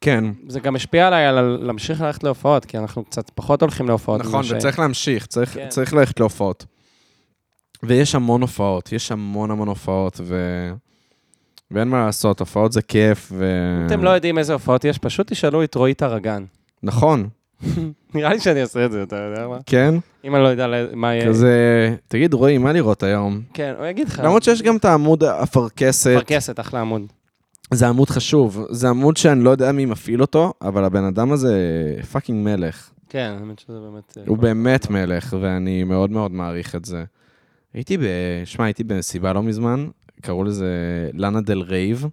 כן, 0.00 0.24
זה 0.48 0.60
גם 0.60 0.76
השפיע 0.76 1.06
עליי 1.06 1.26
על 1.26 1.58
להמשיך 1.62 2.00
ללכת 2.00 2.24
להופעות, 2.24 2.64
כי 2.64 2.78
אנחנו 2.78 3.04
קצת 3.04 3.30
פחות 3.34 3.62
הולכים 3.62 3.88
להופעות. 3.88 4.20
נכון, 4.20 4.32
ממה 4.34 4.44
ש- 4.44 4.52
וצריך 4.52 4.78
להמשיך, 4.78 5.26
צריך, 5.26 5.54
כן. 5.54 5.68
צריך 5.68 5.94
ללכת 5.94 6.20
להופעות. 6.20 6.64
ויש 7.82 8.14
המון 8.14 8.40
הופעות, 8.42 8.92
יש 8.92 9.12
המון 9.12 9.50
המון 9.50 9.68
הופעות, 9.68 10.20
ו... 10.24 10.36
ואין 11.70 11.88
מה 11.88 12.06
לעשות, 12.06 12.40
הופעות 12.40 12.72
זה 12.72 12.82
כיף, 12.82 13.32
ו... 13.34 13.44
אתם 13.86 14.04
לא 14.04 14.10
יודעים 14.10 14.38
איזה 14.38 14.52
הופעות 14.52 14.84
יש, 14.84 14.98
פשוט 14.98 15.32
תשאלו 15.32 15.64
את 15.64 15.74
רועי 15.74 15.94
טרגן. 15.94 16.44
נכון, 16.82 17.28
נראה 18.14 18.32
לי 18.32 18.40
שאני 18.40 18.60
אעשה 18.62 18.84
את 18.84 18.92
זה, 18.92 19.02
אתה 19.02 19.16
יודע 19.16 19.48
מה? 19.48 19.58
כן? 19.66 19.94
אם 20.24 20.34
אני 20.34 20.42
לא 20.42 20.48
יודע 20.48 20.66
מה 20.94 21.14
יהיה... 21.14 21.28
כזה, 21.28 21.94
תגיד, 22.08 22.34
רועי, 22.34 22.58
מה 22.58 22.72
לראות 22.72 23.02
היום? 23.02 23.40
כן, 23.54 23.74
הוא 23.78 23.86
יגיד 23.86 24.08
לך. 24.08 24.20
למרות 24.24 24.42
שיש 24.42 24.62
גם 24.62 24.76
את 24.76 24.84
העמוד 24.84 25.24
אפרכסת, 25.24 26.14
פרקסת, 26.14 26.60
אחלה 26.60 26.80
עמוד. 26.80 27.02
זה 27.74 27.88
עמוד 27.88 28.10
חשוב, 28.10 28.66
זה 28.70 28.88
עמוד 28.88 29.16
שאני 29.16 29.44
לא 29.44 29.50
יודע 29.50 29.72
מי 29.72 29.84
מפעיל 29.86 30.20
אותו, 30.20 30.52
אבל 30.62 30.84
הבן 30.84 31.04
אדם 31.04 31.32
הזה 31.32 31.54
fucking 32.12 32.44
מלך. 32.44 32.90
כן, 33.08 33.36
האמת 33.40 33.58
שזה 33.58 33.78
באמת... 33.80 34.18
אה, 34.18 34.22
הוא 34.26 34.36
כל- 34.36 34.42
באמת 34.42 34.90
מלך, 34.90 35.36
ואני 35.40 35.84
מאוד 35.84 36.10
מאוד 36.10 36.30
מעריך 36.32 36.74
את 36.74 36.84
זה. 36.84 37.04
הייתי 37.74 37.98
ב... 37.98 38.02
שמע, 38.44 38.64
הייתי 38.64 38.84
במסיבה 38.84 39.32
לא 39.32 39.42
מזמן, 39.42 39.88
קראו 40.22 40.44
לזה 40.44 40.66
Lana 41.14 41.40
Del 41.40 41.60
Rave. 41.60 42.06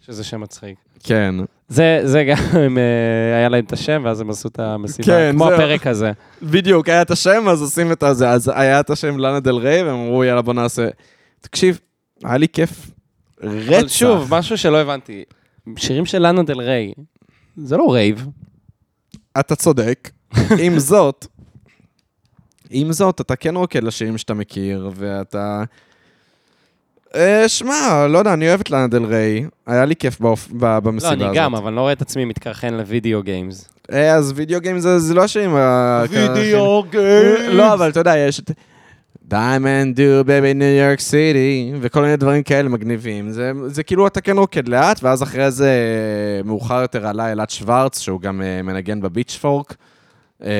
שזה 0.00 0.24
שם 0.24 0.40
מצחיק. 0.40 0.76
כן. 1.02 1.34
זה, 1.68 2.00
זה 2.04 2.24
גם, 2.24 2.36
הם, 2.64 2.78
אה, 2.78 3.36
היה 3.38 3.48
להם 3.48 3.64
את 3.64 3.72
השם, 3.72 4.02
ואז 4.04 4.20
הם 4.20 4.30
עשו 4.30 4.48
את 4.48 4.58
המסיבה. 4.58 5.06
כן, 5.06 5.30
כמו 5.32 5.44
זהו. 5.44 5.54
הפרק 5.54 5.86
הזה. 5.86 6.12
בדיוק, 6.42 6.88
היה 6.88 7.02
את 7.02 7.10
השם, 7.10 7.48
אז 7.48 7.62
עושים 7.62 7.92
את 7.92 8.02
הזה. 8.02 8.30
אז 8.30 8.50
היה 8.54 8.80
את 8.80 8.90
השם 8.90 9.18
לאנה 9.18 9.40
דל 9.40 9.56
ריי, 9.56 9.82
והם 9.82 9.94
אמרו, 9.96 10.24
יאללה, 10.24 10.42
בוא 10.42 10.54
נעשה... 10.54 10.88
תקשיב, 11.40 11.80
היה 12.24 12.36
לי 12.36 12.48
כיף 12.48 12.90
רצח. 13.42 13.78
אבל 13.78 13.88
שוב, 13.88 14.34
משהו 14.34 14.58
שלא 14.58 14.76
הבנתי. 14.80 15.24
שירים 15.76 16.06
של 16.06 16.18
לאנה 16.22 16.42
דל 16.42 16.60
ריי, 16.60 16.92
זה 17.56 17.76
לא 17.76 17.92
רייב. 17.92 18.26
אתה 19.40 19.56
צודק. 19.56 20.10
עם 20.58 20.78
זאת, 20.90 21.26
עם 22.70 22.92
זאת, 22.92 23.20
אתה 23.20 23.36
כן 23.36 23.56
רוקד 23.56 23.82
לשירים 23.84 24.18
שאתה 24.18 24.34
מכיר, 24.34 24.90
ואתה... 24.94 25.62
אה, 27.14 27.48
שמע, 27.48 28.06
לא 28.10 28.18
יודע, 28.18 28.32
אני 28.32 28.48
אוהב 28.48 28.60
את 28.60 28.70
לאנה 28.70 28.86
דל 28.86 29.04
ריי. 29.04 29.46
היה 29.66 29.84
לי 29.84 29.96
כיף 29.96 30.20
באופ- 30.20 30.48
ב- 30.52 30.78
במסיבה 30.78 31.14
לא, 31.14 31.24
הזאת. 31.24 31.28
אני 31.28 31.36
גם, 31.36 31.54
אבל 31.54 31.66
אני 31.66 31.76
לא 31.76 31.80
רואה 31.80 31.92
את 31.92 32.02
עצמי 32.02 32.24
מתקרחן 32.24 32.74
ל 32.74 32.82
Video 32.82 33.22
Games. 33.22 33.68
אה, 33.92 34.14
אז 34.14 34.32
Video 34.36 34.60
Games 34.60 34.78
זה 34.78 34.98
זה 34.98 35.14
לא 35.14 35.24
השירים 35.24 35.56
ה... 35.56 36.02
Games! 36.10 36.38
לא, 37.48 37.74
אבל 37.74 37.90
אתה 37.90 38.00
יודע, 38.00 38.16
יש 38.16 38.40
את... 38.40 38.50
Diamond 39.30 39.96
do 39.96 40.24
baby 40.24 40.54
New 40.54 40.76
York 40.82 41.00
City, 41.10 41.76
וכל 41.80 42.02
מיני 42.02 42.16
דברים 42.16 42.42
כאלה 42.42 42.68
מגניבים. 42.68 43.30
זה, 43.30 43.52
זה 43.66 43.82
כאילו 43.82 44.06
אתה 44.06 44.20
כן 44.20 44.38
רוקד 44.38 44.68
לאט, 44.68 45.02
ואז 45.02 45.22
אחרי 45.22 45.50
זה 45.50 45.70
מאוחר 46.44 46.82
יותר 46.82 47.06
עלה 47.06 47.32
אלעד 47.32 47.50
שוורץ, 47.50 47.98
שהוא 47.98 48.20
גם 48.20 48.42
אה, 48.42 48.62
מנגן 48.62 49.00
בביץ' 49.00 49.38
פורק, 49.40 49.74
אה, 50.42 50.50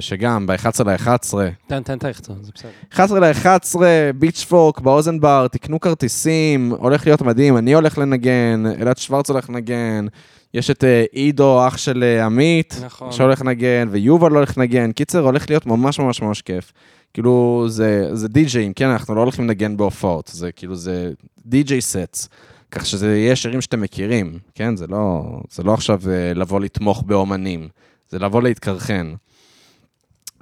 שגם 0.00 0.46
ב-11 0.46 0.84
ל-11. 0.84 1.34
תן, 1.66 1.82
תן 1.82 1.98
את 1.98 2.04
היחצון, 2.04 2.36
זה 2.42 2.50
בסדר. 2.54 2.70
11 2.92 3.20
ל-11, 3.20 3.76
ביץ' 4.14 4.44
פורק 4.44 4.80
באוזן 4.80 5.20
בר, 5.20 5.46
תקנו 5.48 5.80
כרטיסים, 5.80 6.72
הולך 6.78 7.06
להיות 7.06 7.22
מדהים, 7.22 7.56
אני 7.56 7.74
הולך 7.74 7.98
לנגן, 7.98 8.64
אלעד 8.80 8.96
שוורץ 8.96 9.30
הולך 9.30 9.50
לנגן, 9.50 10.06
יש 10.54 10.70
את 10.70 10.84
אה, 10.84 11.04
עידו, 11.12 11.66
אח 11.66 11.76
של 11.76 12.04
אה, 12.04 12.24
עמית, 12.24 12.80
נכון. 12.84 13.12
שהולך 13.12 13.40
לנגן, 13.40 13.88
ויובל 13.90 14.32
הולך 14.32 14.58
לנגן. 14.58 14.92
קיצר, 14.92 15.18
הולך 15.18 15.50
להיות 15.50 15.66
ממש 15.66 15.98
ממש 15.98 16.22
ממש 16.22 16.42
כיף. 16.42 16.72
כאילו, 17.14 17.64
זה, 17.68 18.08
זה 18.12 18.28
די-ג'אים, 18.28 18.72
כן, 18.72 18.88
אנחנו 18.88 19.14
לא 19.14 19.20
הולכים 19.20 19.44
לנגן 19.44 19.76
בהופעות, 19.76 20.30
זה 20.34 20.52
כאילו, 20.52 20.76
זה 20.76 21.12
DJ 21.46 21.80
sets. 21.80 22.28
כך 22.70 22.86
שזה 22.86 23.16
יהיה 23.16 23.36
שירים 23.36 23.60
שאתם 23.60 23.80
מכירים, 23.80 24.38
כן? 24.54 24.76
זה 24.76 24.86
לא, 24.86 25.22
זה 25.50 25.62
לא 25.62 25.74
עכשיו 25.74 26.00
אה, 26.10 26.34
לבוא 26.34 26.60
לתמוך 26.60 27.02
באומנים, 27.02 27.68
זה 28.08 28.18
לבוא 28.18 28.42
להתקרחן. 28.42 29.14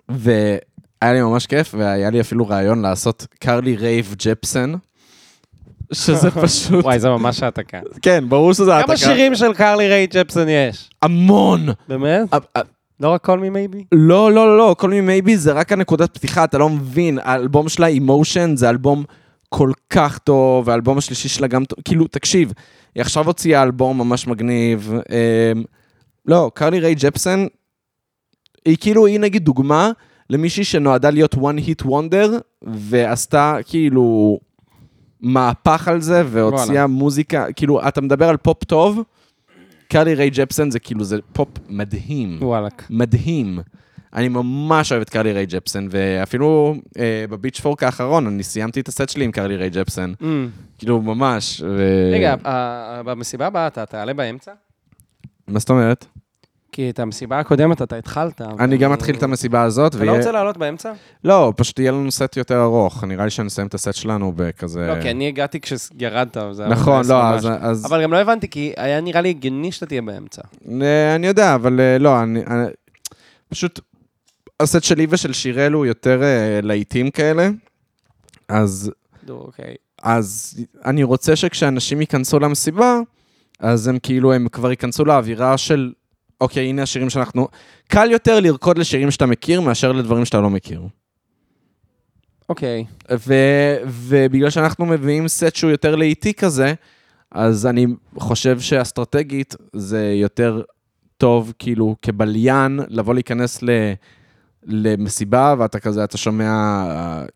והיה 0.09 0.59
לי 1.03 1.23
ממש 1.23 1.47
כיף, 1.47 1.75
והיה 1.79 2.11
לי 2.11 2.21
אפילו 2.21 2.49
רעיון 2.49 2.83
לעשות 2.83 3.27
Carly 3.41 3.77
Rave 3.77 4.15
Jepsen, 4.19 4.73
שזה 5.93 6.31
פשוט... 6.43 6.85
וואי, 6.85 7.01
זה 7.01 7.09
ממש 7.09 7.43
העתקה. 7.43 7.81
כן, 8.03 8.25
ברור 8.29 8.53
שזה 8.53 8.75
העתקה. 8.75 8.87
כמה 8.87 8.97
שירים 8.97 9.35
של 9.35 9.55
קרלי 9.55 9.89
ריי 9.89 10.07
ג'פסון 10.07 10.49
יש? 10.49 10.91
המון! 11.03 11.69
באמת? 11.89 12.29
אה, 13.03 13.09
אה, 13.09 13.11
לא 13.11 13.15
רק 13.15 13.25
Call 13.25 13.39
Me 13.39 13.51
Maybe? 13.51 13.85
לא, 13.93 14.33
לא, 14.33 14.59
לא, 14.59 14.77
Call 14.79 14.89
Me 14.89 15.01
Maybe 15.01 15.37
זה 15.37 15.53
רק 15.53 15.73
הנקודת 15.73 16.15
פתיחה, 16.15 16.45
אתה 16.45 16.59
לא 16.59 16.69
מבין. 16.69 17.19
האלבום 17.23 17.69
שלה, 17.69 17.87
Emotion, 17.87 18.57
זה 18.57 18.71
אלבום 18.71 19.05
כל 19.49 19.73
כך 19.91 20.19
טוב, 20.19 20.69
והאלבום 20.69 20.99
השלישי 20.99 21.29
שלה 21.29 21.47
גם 21.47 21.65
טוב. 21.65 21.79
כאילו, 21.85 22.07
תקשיב, 22.07 22.53
היא 22.95 23.01
עכשיו 23.01 23.27
הוציאה 23.27 23.63
אלבום 23.63 23.99
ממש 23.99 24.27
מגניב. 24.27 24.93
אמ, 24.93 25.63
לא, 26.27 26.51
קרלי 26.55 26.81
ריי 26.81 26.95
ג'פסון, 26.95 27.47
היא 28.65 28.77
כאילו, 28.81 29.07
היא 29.07 29.21
נגיד 29.21 29.45
דוגמה 29.45 29.91
למישהי 30.31 30.65
שנועדה 30.65 31.11
להיות 31.11 31.35
one 31.35 31.59
hit 31.67 31.87
wonder, 31.87 32.29
ועשתה 32.63 33.57
כאילו 33.67 34.39
מהפך 35.21 35.89
על 35.89 36.01
זה, 36.01 36.23
והוציאה 36.27 36.67
וואלה. 36.67 36.87
מוזיקה, 36.87 37.53
כאילו, 37.57 37.89
אתה 37.89 38.01
מדבר 38.01 38.29
על 38.29 38.37
פופ 38.37 38.65
טוב, 38.65 39.03
קרלי 39.93 40.15
ריי 40.15 40.31
ג'פסון 40.31 40.71
זה 40.71 40.79
כאילו, 40.79 41.05
זה 41.05 41.17
פופ 41.33 41.49
מדהים. 41.69 42.39
וואלה. 42.41 42.73
מדהים. 42.91 43.59
אני 44.15 44.29
ממש 44.29 44.93
אוהב 44.93 45.03
את 45.03 45.11
קרלי 45.11 45.33
ריי 45.33 45.47
ג'פסון, 45.47 45.89
ואפילו 45.91 46.75
אה, 46.99 47.25
בביץ' 47.31 47.61
פורק 47.61 47.83
האחרון, 47.83 48.27
אני 48.27 48.43
סיימתי 48.43 48.81
את 48.81 48.89
הסט 48.89 49.09
שלי 49.09 49.25
עם 49.25 49.33
קרלי 49.33 49.57
ריי 49.57 49.71
ג'פסון. 49.71 50.15
Mm. 50.21 50.25
כאילו, 50.79 51.03
ממש. 51.03 51.63
ו... 51.65 52.11
רגע, 52.13 52.35
במסיבה 53.05 53.47
הבאה 53.47 53.67
אתה 53.67 53.87
תעלה 53.87 54.15
באמצע? 54.15 54.53
מה 55.49 55.59
זאת 55.59 55.71
אומרת? 55.71 56.07
כי 56.73 56.91
את 56.91 56.99
המסיבה 56.99 57.39
הקודמת 57.39 57.83
אתה 57.83 57.97
התחלת. 57.97 58.41
אני 58.41 58.77
גם 58.77 58.93
מתחיל 58.93 59.17
את 59.17 59.23
המסיבה 59.23 59.63
הזאת, 59.63 59.95
אתה 59.95 60.05
לא 60.05 60.17
רוצה 60.17 60.33
לעלות 60.33 60.57
באמצע? 60.57 60.93
לא, 61.25 61.53
פשוט 61.57 61.79
יהיה 61.79 61.93
לנו 61.93 62.11
סט 62.11 62.37
יותר 62.37 62.63
ארוך. 62.63 63.05
נראה 63.05 63.25
לי 63.25 63.31
שנסיים 63.31 63.67
את 63.67 63.75
הסט 63.75 63.95
שלנו 63.95 64.33
בכזה... 64.37 64.87
לא, 64.87 65.03
כי 65.03 65.11
אני 65.11 65.29
הגעתי 65.29 65.61
כשירדת. 65.61 66.37
נכון, 66.69 67.07
לא. 67.09 67.23
אז... 67.61 67.87
אבל 67.87 68.03
גם 68.03 68.13
לא 68.13 68.17
הבנתי, 68.17 68.49
כי 68.49 68.73
היה 68.77 69.01
נראה 69.01 69.21
לי 69.21 69.29
הגיוני 69.29 69.73
שאתה 69.73 69.87
תהיה 69.87 70.03
באמצע. 70.03 70.43
אה, 70.83 71.15
אני 71.15 71.27
יודע, 71.27 71.55
אבל 71.55 71.81
אה, 71.81 71.99
לא, 71.99 72.23
אני... 72.23 72.41
אני... 72.47 72.67
פשוט... 73.49 73.81
הסט 74.61 74.83
שלי 74.83 75.07
ושל 75.11 75.33
שיראל 75.33 75.73
הוא 75.73 75.87
יותר 75.87 76.23
אה, 76.23 76.61
להיטים 76.63 77.11
כאלה, 77.11 77.49
אז 78.49 78.91
אוקיי. 79.29 79.75
אז 80.03 80.61
אני 80.85 81.03
רוצה 81.03 81.37
שכשאנשים 81.37 82.01
ייכנסו 82.01 82.39
למסיבה, 82.39 83.01
אז 83.61 83.89
הם 83.89 83.99
כאילו, 84.03 84.33
הם 84.33 84.49
כבר 84.49 84.71
ייכנסו 84.71 85.05
לאווירה 85.05 85.59
של, 85.59 85.93
אוקיי, 86.43 86.69
הנה 86.69 86.83
השירים 86.83 87.11
שאנחנו... 87.11 87.49
קל 87.89 88.11
יותר 88.11 88.41
לרקוד 88.41 88.79
לשירים 88.79 89.11
שאתה 89.11 89.27
מכיר 89.27 89.61
מאשר 89.61 89.93
לדברים 89.93 90.25
שאתה 90.25 90.41
לא 90.41 90.51
מכיר. 90.51 90.83
אוקיי. 92.49 92.85
ו- 93.11 93.77
ובגלל 93.87 94.51
שאנחנו 94.51 94.87
מביאים 94.87 95.29
סט 95.29 95.55
שהוא 95.55 95.71
יותר 95.71 95.97
לאיטי 95.97 96.35
כזה, 96.35 96.75
אז 97.31 97.67
אני 97.67 97.87
חושב 98.19 98.61
שאסטרטגית 98.61 99.55
זה 99.73 100.13
יותר 100.15 100.63
טוב, 101.17 101.53
כאילו, 101.59 101.97
כבליין, 102.03 102.81
לבוא 102.89 103.15
להיכנס 103.15 103.63
ל... 103.63 103.71
למסיבה, 104.65 105.55
ואתה 105.59 105.81
כזה, 105.81 106.05
אתה 106.05 106.19
שומע 106.19 106.85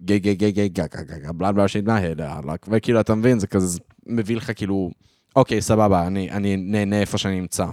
גיי 0.03 0.19
גיי 0.19 0.35
גיי 0.35 0.53
גי 0.53 0.69
גי 0.69 0.83
גי 0.83 1.15
גי 1.21 1.33
בלה 1.35 1.53
בלה 1.53 1.69
שהתנהל, 1.69 2.21
אה, 2.21 2.41
וכאילו, 2.69 3.01
אתה 3.01 3.15
מבין, 3.15 3.39
זה 3.39 3.47
כזה 3.47 3.79
מביא 4.07 4.37
לך 4.37 4.51
כאילו, 4.57 4.91
אוקיי, 5.37 5.63
סבבה, 5.63 6.07
אני 6.07 6.57
נהנה 6.57 7.01
איפה 7.01 7.19
שאני 7.19 7.41
נמצא. 7.41 7.67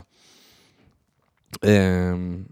אמ, 1.63 2.43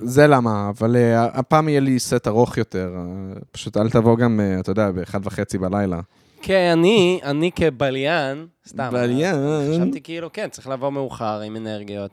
זה 0.00 0.26
למה, 0.26 0.68
אבל 0.68 0.96
אה, 0.96 1.24
הפעם 1.24 1.68
יהיה 1.68 1.80
לי 1.80 1.98
סט 1.98 2.26
ארוך 2.26 2.56
יותר. 2.58 2.94
אה, 2.96 3.40
פשוט 3.50 3.76
אל 3.76 3.90
תבוא 3.90 4.16
גם, 4.16 4.40
אה, 4.40 4.60
אתה 4.60 4.70
יודע, 4.70 4.90
באחד 4.90 5.20
וחצי 5.26 5.58
בלילה. 5.58 6.00
כן, 6.42 6.70
אני, 6.72 7.20
אני 7.22 7.50
כבליין, 7.56 8.46
סתם. 8.68 8.88
בליין. 8.92 9.36
חשבתי 9.72 10.00
כאילו, 10.00 10.32
כן, 10.32 10.48
צריך 10.50 10.68
לבוא 10.68 10.90
מאוחר 10.90 11.40
עם 11.40 11.56
אנרגיות. 11.56 12.10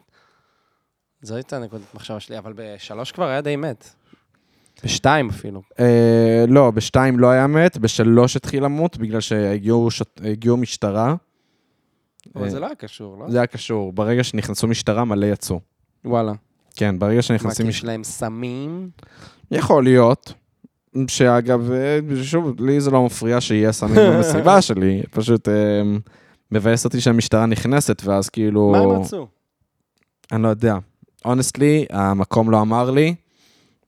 זו 1.22 1.36
הייתה 1.36 1.60
נקודת 1.60 1.95
מחשבה 1.95 2.20
שלי, 2.20 2.38
אבל 2.38 2.53
בשלוש 2.56 3.11
כבר 3.11 3.28
היה 3.28 3.41
די 3.41 3.56
מת. 3.56 3.90
בשתיים 4.84 5.30
אפילו. 5.30 5.61
אה, 5.80 6.45
לא, 6.48 6.72
בשתיים 6.72 7.20
לא 7.20 7.30
היה 7.30 7.48
מת, 7.48 7.78
בשלוש 7.78 8.36
התחיל 8.36 8.64
למות, 8.64 8.98
בגלל 8.98 9.22
שהגיעו 9.22 10.57
משטרה. 10.57 11.15
אבל 12.36 12.49
זה 12.49 12.60
לא 12.60 12.65
היה 12.65 12.76
קשור, 12.76 13.18
לא? 13.18 13.30
זה 13.30 13.38
היה 13.38 13.48
קשור. 13.48 13.94
ברגע 13.94 14.24
שנכנסו 14.24 14.68
משטרה, 14.68 15.06
מלא 15.06 15.26
יצאו. 15.26 15.60
וואלה. 16.05 16.34
כן, 16.75 16.99
ברגע 16.99 17.15
מה, 17.15 17.21
שנכנסים 17.21 17.65
כי 17.65 17.69
משטרה... 17.69 17.89
יש 17.89 17.93
להם 17.93 18.03
סמים? 18.03 18.89
יכול 19.51 19.84
להיות. 19.84 20.34
שאגב, 21.07 21.71
אה, 21.71 21.99
שוב, 22.23 22.61
לי 22.61 22.81
זה 22.81 22.91
לא 22.91 23.05
מפריע 23.05 23.41
שיהיה 23.41 23.71
סמים 23.71 23.95
במסיבה 24.13 24.61
שלי, 24.61 25.03
פשוט 25.11 25.47
אה, 25.49 25.53
מבאס 26.51 26.85
אותי 26.85 27.01
שהמשטרה 27.01 27.45
נכנסת, 27.45 28.01
ואז 28.05 28.30
כאילו... 28.30 28.71
מה 28.71 28.77
הם 28.80 28.89
רצו? 28.89 29.27
אני 30.31 30.43
לא 30.43 30.47
יודע. 30.47 30.75
אונסטלי, 31.25 31.85
המקום 31.89 32.51
לא 32.51 32.61
אמר 32.61 32.91
לי, 32.91 33.15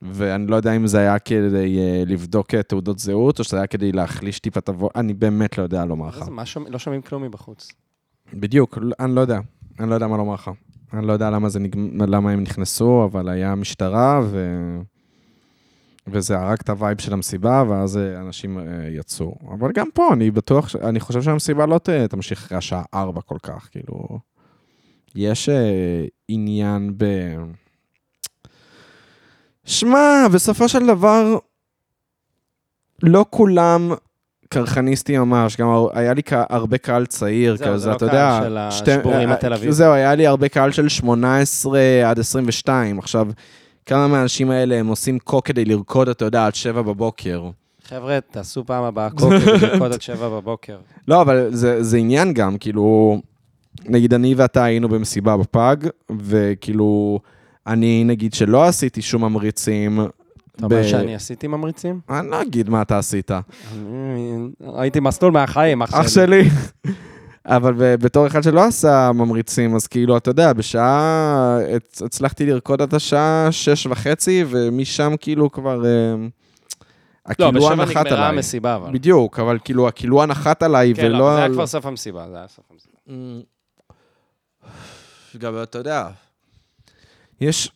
ואני 0.02 0.46
לא 0.46 0.56
יודע 0.56 0.76
אם 0.76 0.86
זה 0.86 0.98
היה 0.98 1.18
כדי 1.18 1.78
אה, 1.78 2.02
לבדוק 2.06 2.54
תעודות 2.54 2.98
זהות, 2.98 3.38
או 3.38 3.44
שזה 3.44 3.56
היה 3.56 3.66
כדי 3.66 3.92
להחליש 3.92 4.38
טיפה 4.40 4.60
את 4.60 4.68
הוו... 4.68 4.88
אני 4.96 5.14
באמת 5.14 5.58
לא 5.58 5.62
יודע 5.62 5.84
לומר 5.84 6.08
לך. 6.08 6.18
מה 6.22 6.30
מה 6.30 6.46
שומע- 6.46 6.70
לא 6.70 6.78
שומעים 6.78 7.02
כלום 7.02 7.22
מבחוץ. 7.22 7.68
בדיוק, 8.34 8.78
לא- 8.80 8.94
אני 9.00 9.14
לא 9.14 9.20
יודע. 9.20 9.40
אני 9.80 9.90
לא 9.90 9.94
יודע 9.94 10.06
מה 10.06 10.16
לומר 10.16 10.34
לך. 10.34 10.50
אני 10.92 11.06
לא 11.06 11.12
יודע 11.12 11.30
למה, 11.30 11.48
זה 11.48 11.58
נג... 11.58 11.76
למה 12.08 12.30
הם 12.30 12.42
נכנסו, 12.42 13.04
אבל 13.04 13.28
היה 13.28 13.54
משטרה, 13.54 14.20
ו... 14.24 14.50
וזה 16.06 16.38
הרג 16.38 16.58
את 16.62 16.68
ה 16.68 16.74
vibe 16.74 17.00
של 17.00 17.12
המסיבה, 17.12 17.64
ואז 17.68 17.96
אה, 17.96 18.20
אנשים 18.20 18.58
אה, 18.58 18.64
יצאו. 18.90 19.34
אבל 19.48 19.72
גם 19.74 19.86
פה, 19.94 20.12
אני 20.12 20.30
בטוח. 20.30 20.76
אני 20.76 21.00
חושב 21.00 21.22
שהמסיבה 21.22 21.66
לא 21.66 21.78
ת... 21.78 21.88
תמשיך 21.88 22.38
אחרי 22.38 22.58
השעה 22.58 22.82
ארבע 22.94 23.20
כל 23.20 23.38
כך, 23.42 23.68
כאילו... 23.70 24.18
יש 25.14 25.48
אה, 25.48 26.04
עניין 26.28 26.94
ב... 26.96 27.04
שמע, 29.64 30.26
בסופו 30.34 30.68
של 30.68 30.86
דבר, 30.86 31.38
לא 33.02 33.24
כולם 33.30 33.92
קרחניסטים 34.60 35.20
ממש, 35.20 35.56
גם 35.56 35.68
היה 35.92 36.14
לי 36.14 36.22
הרבה 36.30 36.78
קהל 36.78 37.06
צעיר 37.06 37.56
זהו, 37.56 37.66
זה 37.66 37.72
כזה, 37.74 37.90
לא 37.90 37.96
אתה 37.96 38.08
קהל 38.08 38.40
יודע. 38.44 38.68
של 38.70 38.76
שתי- 38.78 38.92
השבורים 38.92 39.28
אה, 39.28 39.34
התל 39.34 39.52
אביב. 39.52 39.70
זהו, 39.70 39.92
היה 39.92 40.14
לי 40.14 40.26
הרבה 40.26 40.48
קהל 40.48 40.70
של 40.72 40.88
18 40.88 41.80
עד 42.06 42.18
22. 42.18 42.98
עכשיו, 42.98 43.28
כמה 43.86 44.08
מהאנשים 44.08 44.50
האלה 44.50 44.74
הם 44.76 44.86
עושים 44.86 45.18
קוק 45.18 45.46
כדי 45.46 45.64
לרקוד, 45.64 46.08
אתה 46.08 46.24
יודע, 46.24 46.46
עד 46.46 46.54
7 46.54 46.82
בבוקר. 46.82 47.42
חבר'ה, 47.88 48.18
תעשו 48.30 48.64
פעם 48.66 48.84
הבאה 48.84 49.10
קוק 49.10 49.32
כדי 49.32 49.66
לרקוד 49.68 49.92
עד 49.92 50.02
שבע 50.02 50.28
בבוקר. 50.28 50.76
לא, 51.08 51.22
אבל 51.22 51.48
זה, 51.50 51.82
זה 51.82 51.96
עניין 51.96 52.32
גם, 52.32 52.58
כאילו, 52.58 53.18
נגיד 53.84 54.14
אני 54.14 54.34
ואתה 54.34 54.64
היינו 54.64 54.88
במסיבה 54.88 55.36
בפאג, 55.36 55.88
וכאילו, 56.20 57.20
אני 57.66 58.04
נגיד 58.04 58.34
שלא 58.34 58.64
עשיתי 58.64 59.02
שום 59.02 59.24
ממריצים. 59.24 60.00
אתה 60.56 60.64
אומר 60.64 60.82
שאני 60.82 61.14
עשיתי 61.14 61.46
ממריצים? 61.46 62.00
אני 62.10 62.30
לא 62.30 62.42
אגיד 62.42 62.68
מה 62.70 62.82
אתה 62.82 62.98
עשית. 62.98 63.30
הייתי 64.76 65.00
מסלול 65.00 65.32
מהחיים, 65.32 65.82
אח 65.82 65.94
אח 65.94 66.08
שלי. 66.08 66.44
שלי. 66.44 66.50
אבל 67.46 67.74
בתור 67.96 68.26
אחד 68.26 68.42
שלא 68.42 68.64
עשה 68.64 69.10
ממריצים, 69.14 69.74
אז 69.74 69.86
כאילו, 69.86 70.16
אתה 70.16 70.30
יודע, 70.30 70.52
בשעה, 70.52 71.58
הצ- 71.76 72.04
הצלחתי 72.04 72.46
לרקוד 72.46 72.82
עד 72.82 72.94
השעה 72.94 73.48
שש 73.50 73.86
וחצי, 73.86 74.44
ומשם 74.48 75.12
כאילו 75.20 75.52
כבר, 75.52 75.84
אה, 75.86 75.90
לא, 77.38 77.50
בשבע 77.50 77.74
נגמרה. 77.84 78.28
המסיבה, 78.28 78.76
אבל. 78.76 78.92
בדיוק, 78.92 79.38
אבל 79.40 79.58
כאילו, 79.64 79.88
הקילואן 79.88 80.28
נחת 80.28 80.62
עליי, 80.62 80.94
כן, 80.94 81.12
לא, 81.12 81.16
ולא... 81.16 81.34
זה 81.34 81.40
היה 81.40 81.48
כבר 81.52 81.66
סוף 81.66 81.86
המסיבה, 81.86 82.26
זה 82.30 82.36
היה 82.36 82.48
סוף 82.48 82.64
המסיבה. 82.72 82.96
גם, 85.38 85.62
אתה 85.62 85.78
יודע, 85.78 86.08
יש... 87.40 87.72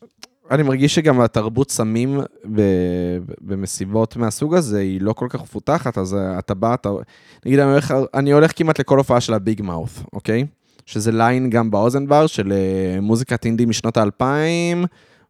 אני 0.51 0.62
מרגיש 0.62 0.94
שגם 0.94 1.20
התרבות 1.20 1.70
סמים 1.70 2.20
במסיבות 3.40 4.16
מהסוג 4.16 4.55
הזה 4.55 4.78
היא 4.78 5.01
לא 5.01 5.12
כל 5.12 5.27
כך 5.31 5.43
מפותחת, 5.43 5.98
אז 5.98 6.14
אה, 6.14 6.39
אתה 6.39 6.55
בא, 6.55 6.74
אתה... 6.74 6.90
נגיד, 7.47 7.59
אני 7.59 7.70
הולך, 7.70 7.94
אני 8.14 8.32
הולך 8.32 8.52
כמעט 8.56 8.81
לכל 8.81 8.98
הופעה 8.98 9.20
של 9.20 9.35
ה 9.34 9.41
Big 9.41 9.62
Mouth, 9.62 10.02
אוקיי? 10.12 10.47
שזה 10.86 11.12
ליין 11.12 11.51
גם 11.51 11.70
באוזן 11.70 12.06
בר 12.06 12.27
של 12.27 12.52
אה, 12.52 13.01
מוזיקת 13.01 13.44
אינדי 13.44 13.64
משנות 13.64 13.97
האלפיים, 13.97 14.85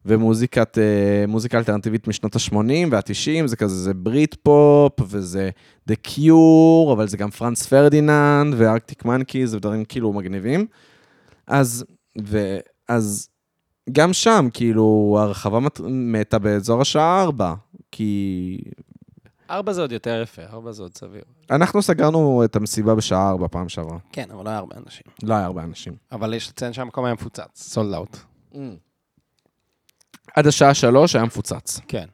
ומוזיקת, 0.07 0.79
אה, 0.79 1.27
מוזיקה 1.29 1.59
אלטרנטיבית 1.59 2.09
משנות 2.09 2.37
ה-80 2.37 2.55
וה-90, 2.91 3.47
זה 3.47 3.57
כזה, 3.57 3.77
זה 3.77 3.95
Brit 3.95 4.35
pop, 4.43 4.93
וזה 5.09 5.51
The 5.87 5.95
Cure, 5.95 6.93
אבל 6.93 7.09
זה 7.09 7.17
גם 7.17 7.31
Franz 7.31 7.67
Ferdinand 7.67 8.55
ו 8.57 8.64
Arctic 8.64 9.05
Monkeys 9.05 9.55
ודברים 9.55 9.85
כאילו 9.85 10.13
מגניבים. 10.13 10.67
אז, 11.47 11.85
ואז 12.17 13.30
גם 13.93 14.13
שם, 14.13 14.49
כאילו, 14.55 15.17
הרחבה 15.21 15.61
מת- 15.61 15.81
מתה 15.89 16.39
באזור 16.39 16.81
השעה 16.81 17.23
4, 17.23 17.55
כי 17.93 18.59
ארבע 19.51 19.73
זה 19.73 19.81
עוד 19.81 19.93
יותר 19.93 20.21
יפה, 20.23 20.43
ארבע 20.43 20.73
זה 20.73 20.83
עוד 20.83 20.95
סביר. 20.97 21.23
אנחנו 21.51 21.83
סגרנו 21.83 22.45
את 22.45 22.57
המסיבה 22.57 22.95
בשעה 22.95 23.31
4 23.31 23.49
פעם 23.49 23.69
שעברה. 23.69 23.99
כן, 24.13 24.31
אבל 24.31 24.45
לא 24.45 24.51
היה 24.51 24.59
הרבה 24.59 24.77
אנשים. 24.85 25.03
לא 25.23 25.35
היה 25.35 25.45
הרבה 25.45 25.63
אנשים. 25.63 25.93
אבל 26.13 26.35
יש 26.35 26.49
לציין 26.49 26.73
שהמקום 26.73 27.05
היה 27.05 27.15
מפוצץ, 27.15 27.47
סולד 27.55 27.95
אאוט. 27.95 28.17
עד 30.35 30.47
השעה 30.47 30.75
3 30.75 31.17
היה 31.17 31.25
מפוצץ. 31.25 31.81
כן. 31.89 32.05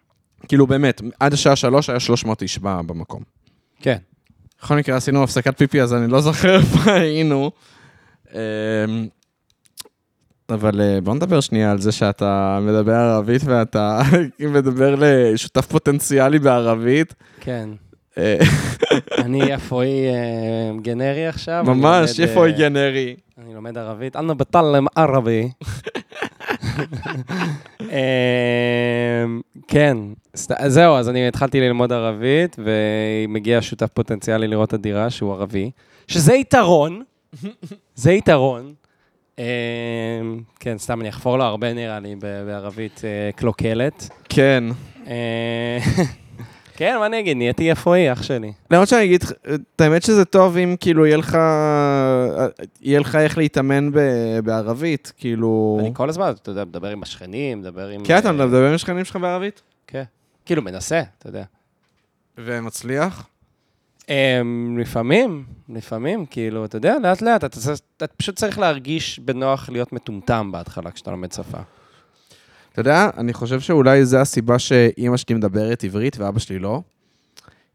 כאילו, 0.48 0.66
באמת, 0.66 1.03
עד 1.20 1.32
השעה 1.32 1.57
3 1.57 1.90
היה 1.90 2.01
300 2.01 2.43
איש 2.43 2.59
במקום. 2.59 3.23
כן. 3.81 3.97
בכל 4.62 4.77
מקרה, 4.77 4.97
עשינו 4.97 5.23
הפסקת 5.23 5.59
פיפי, 5.59 5.82
אז 5.82 5.94
אני 5.94 6.07
לא 6.11 6.20
זוכר 6.20 6.57
איפה 6.57 6.93
היינו. 6.93 7.51
אבל 10.51 10.81
אה, 10.81 11.01
בוא 11.01 11.14
נדבר 11.14 11.40
שנייה 11.40 11.70
על 11.70 11.78
זה 11.78 11.93
שאתה 11.93 12.59
מדבר 12.62 12.93
ערבית 12.94 13.43
ואתה 13.44 14.01
מדבר 14.40 14.94
לשותף 14.98 15.66
פוטנציאלי 15.66 16.39
בערבית. 16.39 17.14
כן. 17.40 17.68
אה, 18.18 18.39
אני 19.24 19.43
יפואי 19.43 20.06
אה, 20.09 20.70
גנרי 20.82 21.27
עכשיו. 21.27 21.64
ממש, 21.66 22.18
היא 22.18 22.55
גנרי? 22.59 23.16
אני 23.39 23.55
לומד 23.55 23.78
ערבית. 23.78 24.16
אנא 24.16 24.35
בטלם 24.35 24.86
ערבי. 24.97 25.48
אמ, 27.81 27.86
כן, 29.68 29.97
זהו, 30.66 30.97
אז 30.97 31.09
אני 31.09 31.28
התחלתי 31.28 31.60
ללמוד 31.60 31.93
ערבית, 31.93 32.56
ומגיע 32.59 33.59
שותף 33.62 33.86
פוטנציאלי 33.94 34.48
לראות 34.48 34.68
את 34.68 34.74
הדירה, 34.74 35.10
שהוא 35.10 35.32
ערבי, 35.32 35.70
שזה 36.06 36.35
יתרון, 36.35 37.02
זה 37.94 38.12
יתרון. 38.12 38.74
אמ, 39.39 39.45
כן, 40.61 40.79
סתם, 40.79 41.01
אני 41.01 41.09
אחפור 41.09 41.39
לו 41.39 41.45
הרבה 41.45 41.73
נראה 41.73 42.01
לי 42.01 42.17
בערבית 42.47 43.01
אה, 43.05 43.33
קלוקלת. 43.33 44.09
כן. 44.29 44.65
אה, 45.07 45.79
כן, 46.77 46.97
מה 46.99 47.07
אני 47.07 47.21
אגיד, 47.21 47.37
נהייתי 47.37 47.65
יפואי, 47.65 48.13
אח 48.13 48.23
שלי. 48.23 48.53
למרות 48.71 48.89
שאני 48.89 49.05
אגיד, 49.05 49.25
את 49.75 49.81
האמת 49.81 50.03
שזה 50.03 50.25
טוב 50.25 50.57
אם 50.57 50.77
כאילו 50.81 51.07
יהיה 51.07 51.17
לך, 51.17 51.39
יהיה 52.83 53.01
לך 53.01 53.15
איך 53.15 53.39
להתאמן 53.39 53.93
ב- 53.93 54.39
בערבית, 54.45 55.13
כאילו... 55.19 55.79
אני 55.81 55.91
כל 55.95 56.09
הזמן, 56.09 56.33
אתה 56.43 56.51
יודע, 56.51 56.65
מדבר 56.65 56.89
עם 56.89 57.03
השכנים, 57.03 57.61
מדבר 57.61 57.89
עם... 57.89 58.05
כן, 58.05 58.19
אתה 58.19 58.29
אה, 58.29 58.33
מדבר 58.33 58.71
עם 58.71 58.79
שכנים 58.79 59.05
שלך 59.05 59.17
בערבית? 59.17 59.63
כן. 59.87 60.03
כאילו, 60.47 60.63
מנסה, 60.63 61.03
אתה 61.19 61.29
יודע. 61.29 61.45
ומצליח? 62.39 63.27
Um, 64.07 64.81
לפעמים, 64.81 65.45
לפעמים, 65.69 66.27
כאילו, 66.27 66.65
אתה 66.65 66.77
יודע, 66.77 66.97
לאט 67.03 67.23
לאט, 67.23 67.45
אתה, 67.45 67.59
אתה 67.97 68.07
פשוט 68.07 68.37
צריך 68.37 68.59
להרגיש 68.59 69.19
בנוח 69.19 69.69
להיות 69.69 69.93
מטומטם 69.93 70.53
בהתחלה 70.53 70.91
כשאתה 70.91 71.11
לומד 71.11 71.33
שפה. 71.33 71.59
אתה 72.73 72.81
יודע, 72.81 73.11
אני 73.16 73.33
חושב 73.33 73.61
שאולי 73.61 74.05
זו 74.05 74.19
הסיבה 74.19 74.59
שאימא 74.59 75.16
שלי 75.16 75.35
מדברת 75.35 75.85
עברית 75.85 76.16
ואבא 76.19 76.39
שלי 76.39 76.59
לא. 76.59 76.81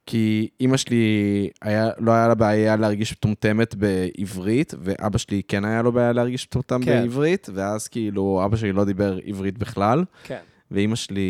כי 0.06 0.50
אימא 0.60 0.78
שלי, 0.78 1.50
היה, 1.62 1.90
לא 1.98 2.12
היה 2.12 2.28
לה 2.28 2.36
בעיה 2.36 2.76
להרגיש 2.76 3.12
מטומטמת 3.12 3.76
בעברית, 3.76 4.74
ואבא 4.82 5.18
שלי 5.18 5.42
כן 5.48 5.66
היה 5.66 5.82
לו 5.82 5.92
בעיה 5.92 6.12
להרגיש 6.12 6.48
מטומטם 6.48 6.86
כן. 6.86 7.02
בעברית, 7.02 7.50
ואז 7.54 7.88
כאילו 7.88 8.42
אבא 8.46 8.58
שלי 8.58 8.72
לא 8.72 8.86
דיבר 8.86 9.18
עברית 9.26 9.58
בכלל, 9.58 10.04
כן. 10.24 10.40
ואימא 10.72 10.96
שלי 10.96 11.30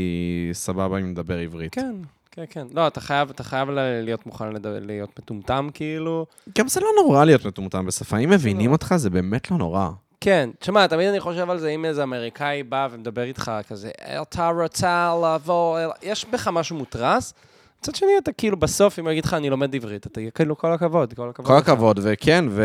סבבה 0.53 0.99
אם 0.99 1.11
מדבר 1.11 1.37
עברית. 1.37 1.73
כן, 1.73 1.95
כן, 2.31 2.43
כן. 2.49 2.67
לא, 2.73 2.87
אתה 2.87 3.01
חייב, 3.01 3.29
אתה 3.29 3.43
חייב 3.43 3.69
להיות 4.03 4.25
מוכן 4.25 4.53
לדבר, 4.53 4.79
להיות 4.81 5.19
מטומטם, 5.19 5.69
כאילו. 5.73 6.25
גם 6.57 6.67
זה 6.67 6.79
לא 6.79 6.87
נורא 7.03 7.25
להיות 7.25 7.45
מטומטם 7.45 7.85
בשפה, 7.85 8.17
אם 8.17 8.29
מבינים 8.29 8.71
אותך 8.71 8.93
זה 8.97 9.09
באמת 9.09 9.51
לא 9.51 9.57
נורא. 9.57 9.89
כן, 10.21 10.49
תשמע, 10.59 10.87
תמיד 10.87 11.07
אני 11.07 11.19
חושב 11.19 11.49
על 11.49 11.59
זה, 11.59 11.69
אם 11.69 11.85
איזה 11.85 12.03
אמריקאי 12.03 12.63
בא 12.63 12.87
ומדבר 12.91 13.23
איתך 13.23 13.51
כזה, 13.67 13.89
אתה 14.21 14.49
רוצה 14.61 15.13
לבוא, 15.35 15.79
אל-" 15.79 15.89
יש 16.01 16.25
בך 16.25 16.47
משהו 16.47 16.75
מותרס. 16.75 17.33
מצד 17.79 17.95
שני, 17.95 18.09
אתה 18.17 18.31
כאילו 18.31 18.57
בסוף, 18.57 18.99
אם 18.99 19.03
הוא 19.03 19.11
יגיד 19.11 19.25
לך, 19.25 19.33
אני 19.33 19.49
לומד 19.49 19.75
עברית, 19.75 20.07
אתה 20.07 20.19
כאילו, 20.35 20.57
כל 20.57 20.73
הכבוד, 20.73 21.13
כל 21.13 21.29
הכבוד. 21.29 21.47
כל 21.47 21.53
לך." 21.57 21.59
הכבוד, 21.69 21.99
וכן, 22.03 22.45
ו... 22.49 22.63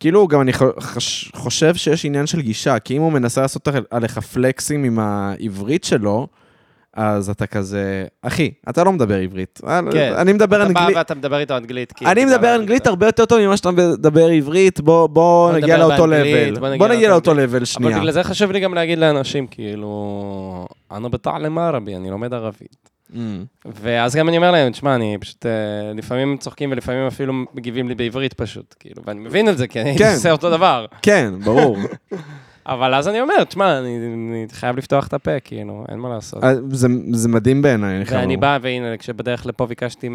כאילו, 0.00 0.28
גם 0.28 0.40
אני 0.40 0.52
חש- 0.80 1.30
חושב 1.36 1.74
שיש 1.74 2.04
עניין 2.04 2.26
של 2.26 2.40
גישה, 2.40 2.78
כי 2.78 2.96
אם 2.96 3.02
הוא 3.02 3.12
מנסה 3.12 3.40
לעשות 3.40 3.68
עליך 3.90 4.18
פלקסים 4.18 4.84
עם 4.84 4.98
העברית 4.98 5.84
שלו, 5.84 6.26
אז 7.00 7.30
אתה 7.30 7.46
כזה, 7.46 8.04
אחי, 8.22 8.50
אתה 8.68 8.84
לא 8.84 8.92
מדבר 8.92 9.14
עברית. 9.14 9.60
כן. 9.92 10.12
אני 10.16 10.32
מדבר 10.32 10.62
אתה 10.62 10.72
בא 10.72 10.80
אנגלית. 10.80 10.96
ואתה 10.96 11.14
מדבר 11.14 11.38
איתו 11.38 11.56
אנגלית. 11.56 11.92
כאילו, 11.92 12.10
אני 12.10 12.24
מדבר 12.24 12.56
אנגלית 12.56 12.86
הרבה 12.86 13.06
יותר 13.06 13.24
טוב 13.24 13.40
ממה 13.40 13.56
שאתה 13.56 13.70
מדבר 13.70 14.26
עברית, 14.26 14.80
בוא, 14.80 15.52
נגיע 15.52 15.78
לאותו 15.78 16.06
לבל. 16.06 16.78
בוא 16.78 16.88
נגיע 16.88 17.08
לאותו 17.08 17.34
לבל 17.34 17.42
אבל 17.42 17.64
שנייה. 17.64 17.98
בגלל 17.98 18.12
זה 18.12 18.22
חשוב 18.22 18.52
לי 18.52 18.60
גם 18.60 18.74
להגיד 18.74 18.98
לאנשים, 18.98 19.46
כאילו, 19.46 20.66
אני 20.92 21.08
בתעלם 21.08 21.58
ערבי, 21.58 21.96
אני 21.96 22.10
לומד 22.10 22.34
ערבית. 22.34 22.88
Mm. 23.12 23.16
ואז 23.66 24.16
גם 24.16 24.28
אני 24.28 24.36
אומר 24.36 24.50
להם, 24.50 24.72
תשמע, 24.72 24.94
אני 24.94 25.16
פשוט, 25.20 25.46
אה, 25.46 25.92
לפעמים 25.94 26.36
צוחקים 26.36 26.72
ולפעמים 26.72 27.06
אפילו 27.06 27.32
מגיבים 27.54 27.88
לי 27.88 27.94
בעברית 27.94 28.34
פשוט, 28.34 28.74
כאילו, 28.80 29.02
ואני 29.06 29.20
מבין 29.20 29.48
את 29.48 29.58
זה, 29.58 29.66
כי 29.66 29.80
אני 29.80 29.98
כן. 29.98 30.12
עושה 30.14 30.32
אותו 30.32 30.50
דבר. 30.50 30.86
כן, 31.02 31.32
ברור. 31.44 31.76
אבל 32.68 32.94
אז 32.94 33.08
אני 33.08 33.20
אומר, 33.20 33.44
תשמע, 33.44 33.78
אני, 33.78 33.96
אני 33.98 34.46
חייב 34.52 34.76
לפתוח 34.76 35.06
את 35.06 35.14
הפה, 35.14 35.40
כאילו, 35.40 35.84
אין 35.88 35.98
מה 35.98 36.08
לעשות. 36.08 36.44
אה, 36.44 36.54
זה- 36.70 36.86
זה 37.12 37.28
מדהים 37.28 37.62
בעיניי, 37.62 37.96
אני 37.96 38.04
חייב 38.04 38.20
ואני. 38.20 38.36
בא, 38.36 38.58
והנה, 38.62 38.96
כשבדרך 38.96 39.46
לפה 39.46 39.66
ביקשתי 39.66 40.08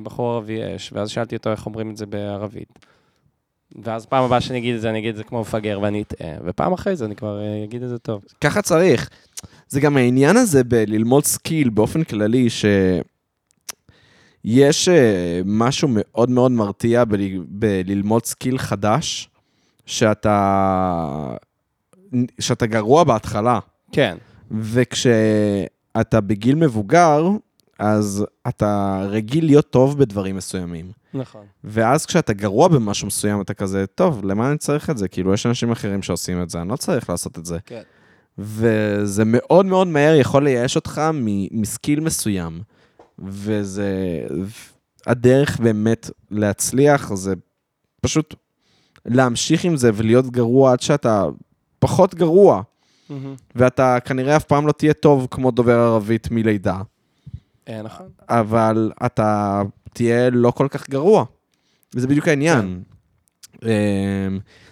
מבחור 0.00 0.32
ערבי 0.34 0.76
אש, 0.76 0.92
ואז 0.92 1.10
שאלתי 1.10 1.36
אותו 1.36 1.50
איך 1.50 1.66
אומרים 1.66 1.90
את 1.90 1.96
זה 1.96 2.06
בערבית. 2.06 2.78
ואז 3.82 4.06
פעם 4.06 4.24
הבאה 4.24 4.40
שאני 4.40 4.58
אגיד 4.58 4.74
את 4.74 4.80
זה, 4.80 4.90
אני 4.90 4.98
אגיד 4.98 5.10
את 5.10 5.16
זה 5.16 5.24
כמו 5.24 5.40
מפגר 5.40 5.78
ואני 5.82 6.02
אטעה, 6.02 6.28
ופעם 6.44 6.72
אחרי 6.72 6.96
זה 6.96 7.04
אני 7.04 7.16
כבר 7.16 7.40
אה, 7.40 7.64
אגיד 7.64 7.82
את 7.82 7.88
זה 7.88 7.98
טוב. 7.98 8.22
ככה 8.40 8.62
צריך. 8.62 9.10
זה 9.68 9.80
גם 9.80 9.96
העניין 9.96 10.36
הזה 10.36 10.64
בללמוד 10.64 11.24
skill 11.24 11.70
באופן 11.70 12.04
כללי, 12.04 12.50
שיש 12.50 13.02
אה, 14.88 14.94
משהו 15.44 15.88
מאוד 15.90 16.30
מאוד 16.30 16.52
מרתיע 16.52 17.04
בל... 17.04 17.20
בללמוד 17.48 18.24
skill 18.24 18.58
חדש, 18.58 19.28
שאתה, 19.86 21.34
שאתה 22.40 22.66
גרוע 22.66 23.04
בהתחלה, 23.04 23.58
כן, 23.92 24.16
וכשאתה 24.50 26.20
בגיל 26.20 26.54
מבוגר, 26.54 27.28
אז 27.78 28.24
אתה 28.48 29.02
רגיל 29.08 29.44
להיות 29.44 29.70
טוב 29.70 29.98
בדברים 29.98 30.36
מסוימים. 30.36 30.92
נכון. 31.14 31.46
ואז 31.64 32.06
כשאתה 32.06 32.32
גרוע 32.32 32.68
במשהו 32.68 33.06
מסוים, 33.06 33.40
אתה 33.40 33.54
כזה, 33.54 33.86
טוב, 33.86 34.24
למה 34.24 34.50
אני 34.50 34.58
צריך 34.58 34.90
את 34.90 34.98
זה? 34.98 35.08
כאילו, 35.08 35.34
יש 35.34 35.46
אנשים 35.46 35.70
אחרים 35.70 36.02
שעושים 36.02 36.42
את 36.42 36.50
זה, 36.50 36.60
אני 36.60 36.68
לא 36.68 36.76
צריך 36.76 37.10
לעשות 37.10 37.38
את 37.38 37.46
זה. 37.46 37.58
כן. 37.66 37.82
וזה 38.38 39.22
מאוד 39.26 39.66
מאוד 39.66 39.86
מהר 39.86 40.14
יכול 40.14 40.44
לייאש 40.44 40.76
אותך 40.76 41.00
מסקיל 41.50 42.00
מסוים. 42.00 42.60
וזה... 43.18 43.92
הדרך 45.06 45.60
באמת 45.60 46.10
להצליח 46.30 47.14
זה 47.14 47.34
פשוט 48.00 48.34
להמשיך 49.06 49.64
עם 49.64 49.76
זה 49.76 49.90
ולהיות 49.94 50.26
גרוע 50.26 50.72
עד 50.72 50.80
שאתה 50.80 51.24
פחות 51.78 52.14
גרוע. 52.14 52.62
מהמם. 53.10 53.34
ואתה 53.54 53.98
כנראה 54.04 54.36
אף 54.36 54.44
פעם 54.44 54.66
לא 54.66 54.72
תהיה 54.72 54.94
טוב 54.94 55.28
כמו 55.30 55.50
דובר 55.50 55.78
ערבית 55.78 56.30
מלידה, 56.30 56.80
אה, 57.68 57.82
נכון. 57.82 58.08
אבל 58.28 58.92
אתה 59.06 59.62
תהיה 59.92 60.30
לא 60.30 60.50
כל 60.50 60.68
כך 60.70 60.90
גרוע. 60.90 61.24
וזה 61.94 62.08
בדיוק 62.08 62.28
העניין. 62.28 62.82
אמ, 63.64 63.68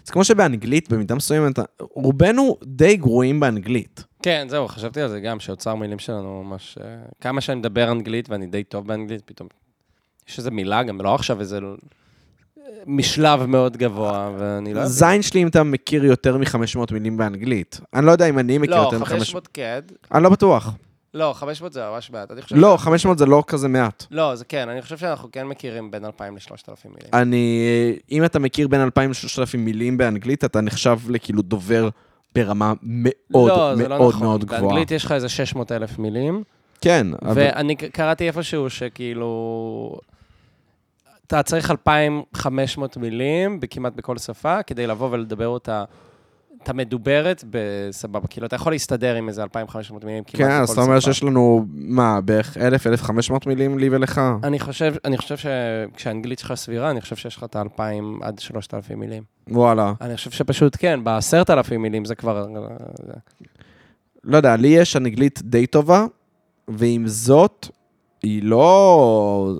זה 0.04 0.12
כמו 0.12 0.24
שבאנגלית, 0.24 0.92
במידה 0.92 1.14
מסוימת, 1.14 1.58
רובנו 1.80 2.56
די 2.62 2.96
גרועים 2.96 3.40
באנגלית. 3.40 4.04
כן, 4.22 4.46
זהו, 4.50 4.68
חשבתי 4.68 5.00
על 5.00 5.08
זה 5.08 5.20
גם, 5.20 5.40
שאוצר 5.40 5.74
מילים 5.74 5.98
שלנו 5.98 6.42
ממש... 6.44 6.78
אה, 6.82 6.96
כמה 7.20 7.40
שאני 7.40 7.58
מדבר 7.58 7.92
אנגלית 7.92 8.30
ואני 8.30 8.46
די 8.46 8.64
טוב 8.64 8.86
באנגלית, 8.86 9.22
פתאום 9.24 9.48
יש 10.28 10.38
איזו 10.38 10.50
מילה, 10.50 10.82
גם 10.82 11.00
לא 11.00 11.14
עכשיו 11.14 11.40
איזה 11.40 11.58
משלב 12.86 13.46
מאוד 13.46 13.76
גבוה, 13.76 14.30
ואני 14.38 14.74
לא 14.74 14.78
יודע. 14.78 14.88
זין 14.88 15.22
שלי 15.22 15.42
אם 15.42 15.48
אתה 15.48 15.62
מכיר 15.62 16.04
יותר 16.04 16.36
מ-500 16.36 16.92
מילים 16.92 17.16
באנגלית. 17.16 17.80
אני 17.94 18.06
לא 18.06 18.10
יודע 18.10 18.28
אם 18.28 18.38
אני 18.38 18.58
מכיר 18.58 18.76
לא, 18.76 18.82
יותר 18.82 18.98
מ-500. 18.98 19.06
500 19.06 19.48
כן. 19.52 19.80
אני 20.14 20.22
לא 20.22 20.28
בטוח. 20.28 20.74
לא, 21.14 21.32
500 21.32 21.72
זה 21.72 21.80
ממש 21.92 22.10
מעט. 22.10 22.30
אני 22.30 22.42
חושב 22.42 22.56
לא, 22.56 22.76
500 22.76 23.18
זה 23.18 23.26
לא 23.26 23.44
כזה 23.46 23.68
מעט. 23.68 24.04
לא, 24.10 24.34
זה 24.34 24.44
כן, 24.44 24.68
אני 24.68 24.82
חושב 24.82 24.96
שאנחנו 24.96 25.28
כן 25.32 25.46
מכירים 25.46 25.90
בין 25.90 26.04
2,000 26.04 26.34
ל-3,000 26.36 26.70
מילים. 26.84 27.10
אני, 27.12 27.62
אם 28.10 28.24
אתה 28.24 28.38
מכיר 28.38 28.68
בין 28.68 28.80
2,000 28.80 29.10
ל-3,000 29.10 29.56
מילים 29.58 29.96
באנגלית, 29.96 30.44
אתה 30.44 30.60
נחשב 30.60 30.98
לכאילו 31.08 31.42
דובר 31.42 31.88
ברמה 32.34 32.72
מאוד 32.82 33.48
לא, 33.48 33.74
זה 33.76 33.88
לא 33.88 33.98
מאוד 33.98 34.14
נכון. 34.14 34.26
מאוד 34.26 34.44
גבוהה. 34.44 34.62
באנגלית 34.62 34.90
יש 34.90 35.04
לך 35.04 35.12
איזה 35.12 35.28
600 35.28 35.72
אלף 35.72 35.98
מילים, 35.98 36.42
כן, 36.80 37.06
אבל... 37.22 37.32
ואני 37.34 37.76
קראתי 37.76 38.26
איפשהו 38.28 38.70
שכאילו... 38.70 39.98
אתה 41.26 41.42
צריך 41.42 41.70
2,500 41.70 42.96
מילים 42.96 43.60
כמעט 43.70 43.92
בכל 43.96 44.18
שפה, 44.18 44.62
כדי 44.62 44.86
לבוא 44.86 45.08
ולדבר 45.10 45.48
אותה, 45.48 45.84
את 46.62 46.68
המדוברת 46.68 47.44
בסבבה. 47.50 48.26
כאילו, 48.28 48.46
אתה 48.46 48.56
יכול 48.56 48.72
להסתדר 48.72 49.14
עם 49.14 49.28
איזה 49.28 49.42
2,500 49.42 50.04
מילים 50.04 50.24
כמעט 50.24 50.40
בכל 50.40 50.48
כן, 50.48 50.54
שפה. 50.54 50.62
אז 50.62 50.70
אתה 50.70 50.80
אומר 50.80 51.00
שיש 51.00 51.22
לנו, 51.22 51.66
מה, 51.72 52.20
בערך 52.20 52.56
1,000, 52.56 52.86
1,500 52.92 53.46
מילים 53.46 53.78
לי 53.78 53.88
ולך? 53.90 54.20
אני 54.42 54.58
חושב, 54.58 54.94
אני 55.04 55.18
חושב 55.18 55.36
שכשהאנגלית 55.36 56.38
שלך 56.38 56.54
סבירה, 56.54 56.90
אני 56.90 57.00
חושב 57.00 57.16
שיש 57.16 57.36
לך 57.36 57.44
את 57.44 57.56
ה-2,000 57.56 57.80
עד 58.22 58.38
3,000 58.38 59.00
מילים. 59.00 59.22
וואלה. 59.48 59.92
אני 60.00 60.16
חושב 60.16 60.30
שפשוט 60.30 60.76
כן, 60.78 61.00
ב-10,000 61.04 61.76
מילים 61.78 62.04
זה 62.04 62.14
כבר... 62.14 62.46
לא 64.24 64.36
יודע, 64.36 64.56
לי 64.56 64.68
יש 64.68 64.96
אנגלית 64.96 65.40
די 65.42 65.66
טובה, 65.66 66.06
ועם 66.68 67.06
זאת, 67.06 67.68
היא 68.22 68.42
לא... 68.42 69.54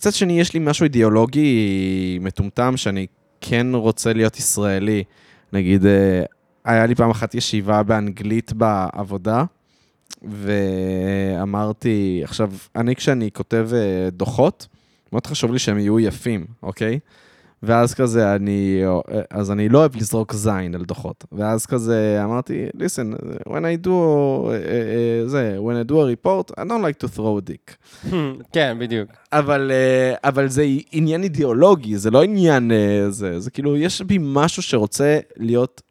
מצד 0.00 0.12
שני, 0.12 0.40
יש 0.40 0.54
לי 0.54 0.60
משהו 0.60 0.84
אידיאולוגי 0.84 2.18
מטומטם, 2.20 2.76
שאני 2.76 3.06
כן 3.40 3.66
רוצה 3.74 4.12
להיות 4.12 4.38
ישראלי. 4.38 5.04
נגיד, 5.52 5.86
אה, 5.86 6.22
היה 6.64 6.86
לי 6.86 6.94
פעם 6.94 7.10
אחת 7.10 7.34
ישיבה 7.34 7.82
באנגלית 7.82 8.52
בעבודה, 8.52 9.44
ואמרתי, 10.22 12.20
עכשיו, 12.24 12.52
אני 12.76 12.96
כשאני 12.96 13.30
כותב 13.32 13.68
אה, 13.72 14.10
דוחות, 14.10 14.66
מאוד 15.12 15.26
חשוב 15.26 15.52
לי 15.52 15.58
שהם 15.58 15.78
יהיו 15.78 16.00
יפים, 16.00 16.46
אוקיי? 16.62 16.98
ואז 17.62 17.94
כזה, 17.94 18.34
אני, 18.34 18.82
אז 19.30 19.50
אני 19.50 19.68
לא 19.68 19.78
אוהב 19.78 19.96
לזרוק 19.96 20.34
זין 20.34 20.74
על 20.74 20.84
דוחות. 20.84 21.24
ואז 21.32 21.66
כזה 21.66 22.20
אמרתי, 22.24 22.66
listen, 22.76 23.22
when 23.48 23.62
I 23.62 23.84
do, 23.84 23.88
uh, 23.88 23.88
uh, 23.88 25.26
זה, 25.26 25.58
when 25.58 25.86
I 25.86 25.90
do 25.90 25.94
a 25.94 26.26
report, 26.26 26.50
I 26.60 26.64
don't 26.64 26.82
like 26.82 27.06
to 27.06 27.16
throw 27.16 27.38
a 27.38 27.50
dick. 27.50 27.76
כן, 28.54 28.76
בדיוק. 28.80 29.10
אבל, 29.32 29.70
uh, 29.70 30.18
אבל 30.24 30.48
זה 30.48 30.66
עניין 30.92 31.22
אידיאולוגי, 31.22 31.98
זה 31.98 32.10
לא 32.10 32.22
עניין, 32.22 32.70
uh, 32.70 33.10
זה, 33.10 33.40
זה 33.40 33.50
כאילו, 33.50 33.76
יש 33.76 34.02
בי 34.02 34.18
משהו 34.20 34.62
שרוצה 34.62 35.18
להיות 35.36 35.82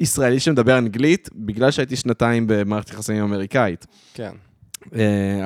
ישראלי 0.00 0.40
שמדבר 0.40 0.78
אנגלית, 0.78 1.28
בגלל 1.34 1.70
שהייתי 1.70 1.96
שנתיים 1.96 2.44
במערכת 2.46 2.90
יחסים 2.90 3.22
אמריקאית. 3.22 3.86
כן. 4.14 4.32
Uh, 4.84 4.88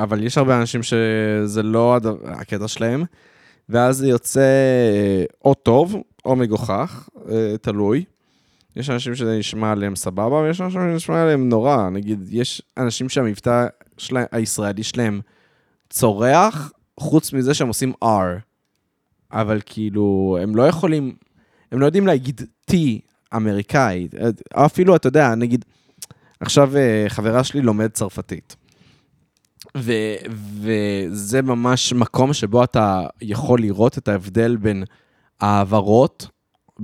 אבל 0.03 0.23
יש 0.23 0.39
הרבה 0.39 0.61
אנשים 0.61 0.83
שזה 0.83 1.63
לא 1.63 1.99
הקטע 2.25 2.69
שלהם, 2.69 3.05
ואז 3.71 3.97
זה 3.97 4.09
יוצא 4.09 4.41
אה, 4.41 5.25
או 5.45 5.55
טוב 5.55 5.97
או 6.25 6.37
מגוחך, 6.37 7.09
אה, 7.31 7.55
תלוי. 7.63 8.05
יש 8.77 8.91
אנשים 8.91 9.15
שזה 9.15 9.39
נשמע 9.39 9.73
עליהם 9.73 9.97
סבבה, 9.97 10.37
ויש 10.37 10.61
אנשים 10.61 10.81
שזה 10.81 10.95
נשמע 10.95 11.23
עליהם 11.23 11.49
נורא. 11.49 11.91
נגיד, 11.91 12.29
יש 12.31 12.63
אנשים 12.77 13.09
שהמבטא 13.09 13.67
שלהם, 13.99 14.25
הישראלי 14.33 14.83
שלהם 14.83 15.21
צורח, 15.91 16.73
חוץ 17.01 17.33
מזה 17.33 17.55
שהם 17.55 17.69
עושים 17.69 17.93
R. 18.05 18.41
אבל 19.33 19.61
כאילו, 19.67 20.39
הם 20.43 20.57
לא 20.57 20.63
יכולים, 20.63 21.15
הם 21.73 21.81
לא 21.81 21.87
יודעים 21.87 22.07
להגיד 22.07 22.41
T 22.71 22.75
אמריקאית. 23.37 24.15
אה, 24.15 24.31
אפילו, 24.67 24.97
אתה 24.97 25.09
יודע, 25.09 25.35
נגיד, 25.35 25.65
עכשיו 26.41 26.73
חברה 27.09 27.45
שלי 27.45 27.61
לומד 27.61 27.91
צרפתית. 27.91 28.57
ו- 29.77 30.17
וזה 30.61 31.43
ממש 31.43 31.93
מקום 31.93 32.33
שבו 32.33 32.65
אתה 32.65 33.07
יכול 33.23 33.61
לראות 33.61 33.99
את 33.99 34.09
ההבדל 34.09 34.57
בין 34.57 34.85
העברות, 35.41 36.29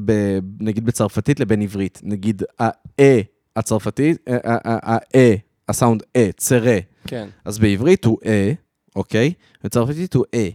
ב- 0.04 0.38
נגיד 0.60 0.86
בצרפתית 0.86 1.40
לבין 1.40 1.62
עברית. 1.62 2.00
נגיד 2.04 2.42
ה-אה 2.60 3.20
הצרפתית, 3.56 4.18
ה- 4.28 4.32
ה- 4.52 4.58
ה- 4.74 4.94
ה-אה, 4.94 5.34
הסאונד 5.68 6.02
אה, 6.16 6.30
צרה. 6.36 6.78
כן. 7.06 7.28
אז 7.44 7.58
בעברית 7.58 8.04
הוא 8.04 8.18
אה, 8.26 8.52
אוקיי? 8.96 9.32
בצרפתית 9.64 10.14
הוא 10.14 10.24
אה. 10.34 10.48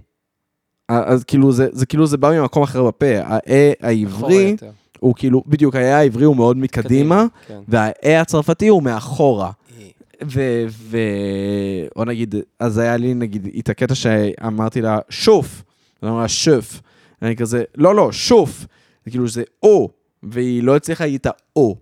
אז 0.90 1.24
כאילו 1.24 1.52
זה, 1.52 1.68
זה 1.72 1.86
כאילו 1.86 2.08
זה 2.08 2.18
בא 2.18 2.32
ממקום 2.32 2.64
אחר 2.64 2.84
בפה. 2.88 3.06
אחורה 3.22 3.74
העברי. 3.82 4.56
הוא 5.00 5.16
כאילו, 5.16 5.44
בדיוק, 5.48 5.76
ה-אה 5.76 5.98
העברי 5.98 6.26
הוא 6.26 6.36
מאוד 6.36 6.58
מקדימה, 6.58 7.26
כן. 7.48 7.60
וה-אה 7.68 8.22
הצרפתי 8.22 8.68
הוא 8.68 8.84
מאחורה. 8.84 9.52
ו... 10.24 10.98
או 11.96 12.06
נגיד, 12.06 12.36
אז 12.60 12.78
היה 12.78 12.98
לי 12.98 13.14
נגיד 13.14 13.48
את 13.60 13.70
הקטע 13.70 13.96
שאמרתי 13.96 14.82
לה, 14.82 15.00
שוף. 15.10 15.64
היא 16.02 16.10
אמרה, 16.10 16.28
שוף. 16.28 16.82
אני 17.22 17.36
כזה, 17.36 17.64
לא, 17.76 17.96
לא, 17.96 18.12
שוף. 18.12 18.66
זה 19.06 19.12
כאילו 19.12 19.28
זה 19.28 19.44
או, 19.64 19.90
והיא 20.24 20.64
לא 20.64 20.76
הצליחה 20.76 21.04
להגיד 21.04 21.20
את 21.20 21.26
ה-או. 21.26 21.76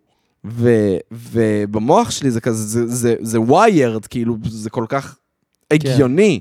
ו... 0.46 0.70
ובמוח 1.12 2.12
שלי 2.12 2.32
זה 2.32 2.42
כזה, 2.42 2.64
זה, 2.64 2.96
זה, 2.96 3.16
זה 3.20 3.42
ויירד, 3.42 4.06
כאילו, 4.06 4.36
זה 4.44 4.70
כל 4.70 4.86
כך 4.90 5.18
הגיוני. 5.72 6.40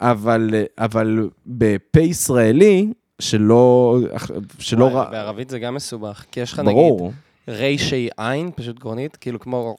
אבל, 0.00 0.54
אבל 0.78 1.28
בפה 1.46 2.00
ישראלי, 2.00 2.92
שלא... 3.18 3.98
שלא 4.58 4.84
וואי, 4.84 4.94
רע... 4.94 5.10
בערבית 5.10 5.50
זה 5.50 5.58
גם 5.58 5.74
מסובך, 5.74 6.24
כי 6.32 6.40
יש 6.40 6.52
לך 6.52 6.58
נגיד 6.58 6.72
ברור. 6.72 7.12
רישי 7.50 8.08
עין, 8.16 8.50
פשוט 8.54 8.78
גרונית, 8.78 9.16
כאילו 9.16 9.40
כמו 9.40 9.76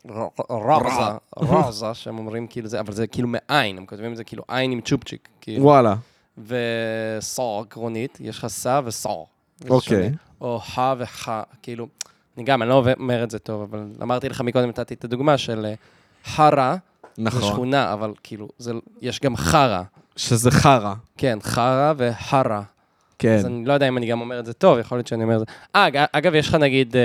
רזה, 0.50 1.18
רזה, 1.38 1.94
שהם 1.94 2.18
אומרים 2.18 2.48
כאילו 2.48 2.68
זה, 2.68 2.80
אבל 2.80 2.94
זה 2.94 3.08
כאילו 3.08 3.28
מעין, 3.28 3.78
הם 3.78 3.86
כותבים 3.86 4.12
את 4.12 4.18
זה 4.18 4.24
כאילו 4.24 4.44
עין 4.48 4.72
עם 4.72 4.82
צ'ופצ'יק, 4.82 5.30
כאילו. 5.42 5.64
וואלה. 5.64 5.96
וסור 6.48 7.66
גרונית, 7.70 8.18
יש 8.22 8.38
לך 8.38 8.48
סע 8.48 8.82
וסור. 8.86 9.28
אוקיי. 9.70 10.12
או 10.42 10.60
ח 10.60 10.80
וח, 10.98 11.30
כאילו, 11.62 11.88
אני 12.38 12.46
גם, 12.46 12.62
אני 12.62 12.70
לא 12.70 12.84
אומר 13.00 13.24
את 13.24 13.32
זה 13.32 13.40
טוב, 13.40 13.62
אבל 13.62 13.86
אמרתי 14.02 14.30
לך 14.30 14.42
מקודם, 14.42 14.70
נתתי 14.70 14.94
את 14.94 15.04
הדוגמה 15.04 15.38
של 15.38 15.66
אה, 15.66 15.74
חרא, 16.26 16.76
זה 17.16 17.24
נכון. 17.24 17.42
שכונה, 17.42 17.94
אבל 17.94 18.14
כאילו, 18.24 18.50
זה, 18.58 18.74
יש 19.02 19.20
גם 19.20 19.36
חרא. 19.36 19.82
שזה 20.16 20.52
חרא. 20.52 20.94
כן, 21.18 21.38
חרא 21.42 21.94
וחרא. 21.98 22.62
כן. 23.22 23.36
אז 23.36 23.46
אני 23.46 23.66
לא 23.66 23.74
יודע 23.74 23.88
אם 23.88 23.98
אני 23.98 24.06
גם 24.06 24.22
אומר 24.22 24.40
את 24.40 24.46
זה 24.46 24.54
טוב, 24.54 24.80
יכול 24.80 24.98
להיות 24.98 25.08
שאני 25.08 25.24
אומר 25.24 25.36
את 25.36 25.40
זה. 25.40 25.46
אה, 25.76 25.88
אג- 25.88 26.06
אגב, 26.12 26.36
יש 26.36 26.48
לך 26.48 26.56
נגיד, 26.56 26.96
אה, 26.96 27.02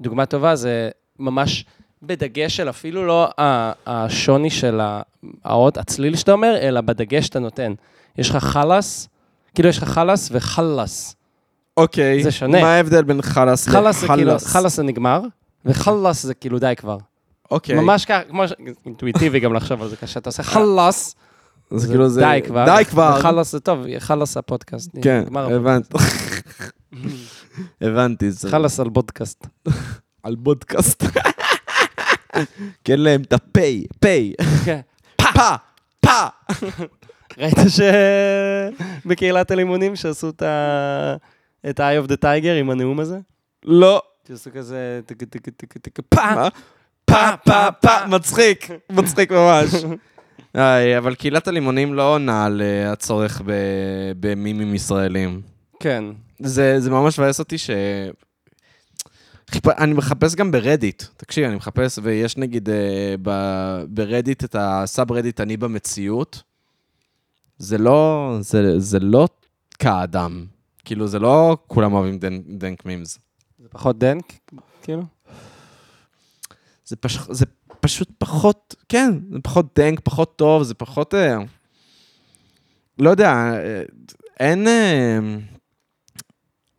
דוגמה 0.00 0.26
טובה, 0.26 0.56
זה 0.56 0.90
ממש 1.18 1.64
בדגש 2.02 2.56
של 2.56 2.68
אפילו 2.68 3.06
לא 3.06 3.28
השוני 3.86 4.50
של 4.50 4.80
האות, 5.44 5.76
הצליל 5.76 6.16
שאתה 6.16 6.32
אומר, 6.32 6.56
אלא 6.60 6.80
בדגש 6.80 7.24
שאתה 7.26 7.38
נותן. 7.38 7.72
יש 8.18 8.30
לך 8.30 8.36
חלאס, 8.36 9.08
כאילו 9.54 9.68
יש 9.68 9.78
לך 9.78 9.84
חלאס 9.84 10.28
וחלאס. 10.32 11.16
אוקיי. 11.76 12.22
זה 12.22 12.30
שונה. 12.30 12.60
מה 12.60 12.68
ההבדל 12.74 13.02
בין 13.02 13.22
חלאס 13.22 13.68
חלאס 13.68 14.00
זה 14.00 14.06
כאילו, 14.08 14.22
לחלאס? 14.26 14.46
חלאס 14.46 14.76
זה 14.76 14.82
נגמר, 14.82 15.20
וחלאס 15.64 16.22
זה 16.22 16.34
כאילו 16.34 16.58
די 16.58 16.72
כבר. 16.76 16.98
אוקיי. 17.50 17.74
ממש 17.76 18.04
ככה, 18.04 18.22
כמו 18.28 18.48
ש... 18.48 18.52
אינטואיטיבי 18.86 19.40
גם 19.40 19.54
לחשוב 19.54 19.82
על 19.82 19.88
זה, 19.88 19.96
כשאתה 19.96 20.28
עושה 20.28 20.42
חלאס, 20.42 21.14
זה 21.70 21.88
כאילו 21.88 22.08
זה... 22.08 22.20
די 22.20 22.40
כבר. 22.46 22.64
די 22.64 22.84
כבר. 22.84 23.16
וחלאס 23.18 23.52
זה 23.52 23.60
טוב, 23.60 23.86
חלאס 23.98 24.36
הפודקאסט. 24.36 24.90
כן, 25.02 25.24
הבנתי. 25.34 25.96
הבנתי. 27.80 28.30
חלאס 28.50 28.80
אל 28.80 28.88
בודקאסט. 28.88 29.46
אל 30.22 30.34
בודקאסט. 30.34 31.04
אין 32.84 33.00
להם 33.00 33.22
את 33.22 33.32
הפיי, 33.32 33.84
פיי. 34.00 34.32
כן. 34.64 34.80
פה, 35.16 35.54
פה. 36.00 36.26
ראית 37.38 37.56
שבקהילת 39.04 39.50
הלימונים 39.50 39.96
שעשו 39.96 40.28
את 40.28 40.42
ה... 40.42 41.16
את 41.70 41.80
ה-eye 41.80 42.04
of 42.04 42.08
the 42.08 42.16
tiger 42.22 42.60
עם 42.60 42.70
הנאום 42.70 43.00
הזה? 43.00 43.18
לא. 43.64 44.02
שעשו 44.28 44.50
כזה 44.54 45.00
טק 45.06 45.24
טק 45.24 45.48
טק 45.48 45.78
טק 45.78 45.98
פה, 46.08 46.34
מה? 46.34 46.48
פה, 47.04 47.36
פה, 47.44 47.72
פה. 47.72 48.06
מצחיק. 48.06 48.68
מצחיק 48.92 49.32
ממש. 49.32 49.70
אבל 50.98 51.14
קהילת 51.14 51.48
הלימונים 51.48 51.94
לא 51.94 52.14
עונה 52.14 52.44
על 52.44 52.62
אה, 52.62 52.92
הצורך 52.92 53.42
במימים 54.20 54.74
ישראלים. 54.74 55.40
כן. 55.80 56.04
זה, 56.38 56.80
זה 56.80 56.90
ממש 56.90 57.18
מבאס 57.18 57.38
אותי 57.38 57.58
ש... 57.58 57.70
חיפ... 59.50 59.68
אני 59.68 59.92
מחפש 59.92 60.34
גם 60.34 60.50
ב 60.50 60.57
Reddit, 60.57 61.02
תקשיב, 61.16 61.44
אני 61.44 61.56
מחפש, 61.56 61.98
ויש 62.02 62.36
נגיד 62.36 62.68
אה, 62.70 63.14
ב... 63.22 63.30
ב 63.88 63.96
Reddit 63.96 64.44
את 64.44 64.56
ה 64.58 65.12
subreddit 65.12 65.40
אני 65.40 65.56
במציאות. 65.56 66.42
זה 67.58 67.78
לא, 67.78 68.36
זה, 68.40 68.80
זה 68.80 68.98
לא 68.98 69.28
כאדם. 69.78 70.46
כאילו, 70.84 71.06
זה 71.06 71.18
לא 71.18 71.56
כולם 71.66 71.92
אוהבים 71.92 72.18
dan... 72.18 72.58
dank 72.58 72.86
memes. 72.86 73.18
זה 73.58 73.68
פחות 73.68 73.98
dank, 73.98 74.32
כאילו? 74.82 75.02
זה, 76.84 76.96
פש... 76.96 77.18
זה 77.30 77.44
פשוט 77.80 78.10
פחות, 78.18 78.74
כן, 78.88 79.10
זה 79.32 79.38
פחות 79.42 79.66
dank, 79.78 80.00
פחות 80.04 80.36
טוב, 80.36 80.62
זה 80.62 80.74
פחות... 80.74 81.14
אה... 81.14 81.38
לא 82.98 83.10
יודע, 83.10 83.32
אה, 83.32 83.82
אין... 84.40 84.68
אה... 84.68 85.18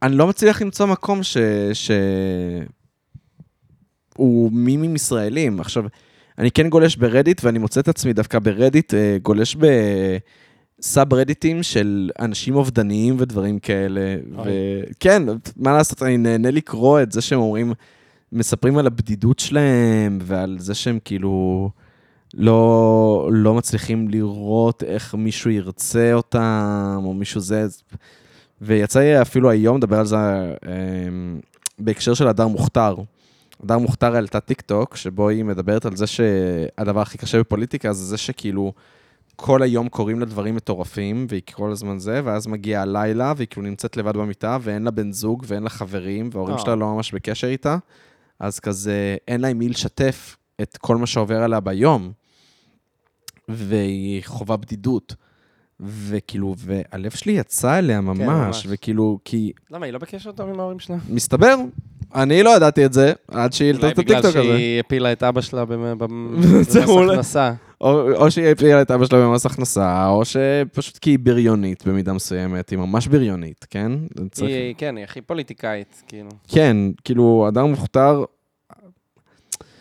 אני 0.01 0.15
לא 0.15 0.27
מצליח 0.27 0.61
למצוא 0.61 0.85
מקום 0.85 1.23
ש... 1.23 1.38
ש... 1.73 1.91
הוא 4.19 4.51
מימים 4.51 4.95
ישראלים. 4.95 5.59
עכשיו, 5.59 5.84
אני 6.38 6.51
כן 6.51 6.69
גולש 6.69 6.95
ב 6.95 7.01
Reddit, 7.01 7.43
ואני 7.43 7.59
מוצא 7.59 7.80
את 7.80 7.88
עצמי 7.88 8.13
דווקא 8.13 8.39
ב 8.39 8.46
Reddit, 8.46 8.93
אה, 8.93 9.17
גולש 9.21 9.55
בסאב 10.80 11.13
רדיטים 11.13 11.63
של 11.63 12.09
אנשים 12.19 12.55
אובדניים 12.55 13.15
ודברים 13.19 13.59
כאלה. 13.59 14.15
וכן, 14.43 15.23
מה 15.57 15.73
לעשות, 15.73 16.03
אני 16.03 16.17
נהנה 16.17 16.51
לקרוא 16.51 17.01
את 17.01 17.11
זה 17.11 17.21
שהם 17.21 17.39
אומרים, 17.39 17.73
מספרים 18.31 18.77
על 18.77 18.88
הבדידות 18.88 19.39
שלהם, 19.39 20.19
ועל 20.22 20.57
זה 20.60 20.76
שהם 20.76 20.99
כאילו 21.06 21.69
לא, 22.34 23.30
לא 23.34 23.53
מצליחים 23.53 24.10
לראות 24.10 24.84
איך 24.84 25.15
מישהו 25.15 25.51
ירצה 25.51 26.14
אותם, 26.14 27.01
או 27.03 27.14
מישהו 27.14 27.41
זה. 27.41 27.68
ויצא 28.61 28.99
לי 28.99 29.22
אפילו 29.22 29.49
היום 29.49 29.77
לדבר 29.77 29.99
על 29.99 30.06
זה 30.06 30.18
אה, 30.18 30.53
בהקשר 31.80 32.14
של 32.14 32.27
הדר 32.27 32.47
מוכתר. 32.47 32.95
הדר 33.64 33.77
מוכתר 33.77 34.15
העלתה 34.15 34.39
טיק 34.39 34.61
טוק, 34.61 34.95
שבו 34.95 35.30
היא 35.30 35.45
מדברת 35.45 35.85
על 35.85 35.95
זה 35.95 36.07
שהדבר 36.07 37.01
הכי 37.01 37.18
קשה 37.18 37.39
בפוליטיקה 37.39 37.93
זה 37.93 38.06
זה 38.06 38.18
שכאילו 38.18 38.73
כל 39.35 39.61
היום 39.61 39.89
קוראים 39.89 40.19
לה 40.19 40.26
דברים 40.26 40.56
מטורפים, 40.56 41.26
והיא 41.30 41.41
כל 41.53 41.72
הזמן 41.72 41.99
זה, 41.99 42.22
ואז 42.23 42.47
מגיע 42.47 42.81
הלילה, 42.81 43.34
והיא 43.38 43.47
כאילו 43.47 43.65
נמצאת 43.65 43.97
לבד 43.97 44.18
במיטה, 44.18 44.57
ואין 44.61 44.84
לה 44.84 44.91
בן 44.91 45.11
זוג, 45.11 45.43
ואין 45.47 45.64
לה 45.64 45.69
חברים, 45.69 46.30
וההורים 46.34 46.56
אה. 46.56 46.61
שלה 46.61 46.76
לא 46.76 46.95
ממש 46.95 47.11
בקשר 47.11 47.47
איתה, 47.47 47.77
אז 48.39 48.59
כזה 48.59 49.17
אין 49.27 49.41
לה 49.41 49.47
עם 49.47 49.57
מי 49.59 49.69
לשתף 49.69 50.37
את 50.61 50.77
כל 50.77 50.97
מה 50.97 51.07
שעובר 51.07 51.43
עליה 51.43 51.59
ביום, 51.59 52.11
והיא 53.47 54.21
חווה 54.25 54.57
בדידות. 54.57 55.15
וכאילו, 55.79 56.55
והלב 56.57 57.11
שלי 57.11 57.31
יצא 57.31 57.77
אליה 57.79 58.01
ממש, 58.01 58.19
ממש. 58.19 58.65
וכאילו, 58.69 59.19
כי 59.25 59.51
למה, 59.71 59.85
היא 59.85 59.93
לא 59.93 59.99
בקשר 59.99 60.31
טוב 60.31 60.49
עם 60.49 60.59
ההורים 60.59 60.79
שלה? 60.79 60.97
מסתבר, 61.09 61.55
אני 62.15 62.43
לא 62.43 62.55
ידעתי 62.55 62.85
את 62.85 62.93
זה, 62.93 63.13
עד 63.27 63.53
שהיא 63.53 63.67
העלתה 63.67 63.81
אולי 63.81 63.93
את 63.93 63.99
הטיקטוק 63.99 64.25
בגלל 64.25 64.41
הזה. 64.43 64.53
שהיא 64.57 64.79
הפילה 64.79 65.11
את 65.11 65.23
אבא 65.23 65.41
שלה 65.41 65.65
במס. 65.99 66.75
הכנסה. 66.75 67.53
או, 67.81 68.11
או 68.15 68.31
שהיא 68.31 68.47
הפילה 68.47 68.81
את 68.81 68.91
אבא 68.91 69.06
שלה 69.06 69.27
במס 69.27 69.45
הכנסה, 69.45 70.07
או 70.07 70.26
שפשוט 70.26 70.97
כי 70.97 71.10
היא 71.10 71.19
בריונית 71.19 71.88
במידה 71.88 72.14
מסוימת, 72.14 72.69
היא 72.69 72.80
ממש 72.80 73.07
בריונית, 73.07 73.65
כן? 73.69 73.91
צריך... 74.31 74.49
היא, 74.49 74.76
כן, 74.77 74.97
היא 74.97 75.03
הכי 75.03 75.22
פוליטיקאית, 75.22 76.03
כאילו. 76.07 76.30
כן, 76.47 76.77
כאילו, 77.03 77.45
אדם 77.47 77.69
מוכתר, 77.69 78.23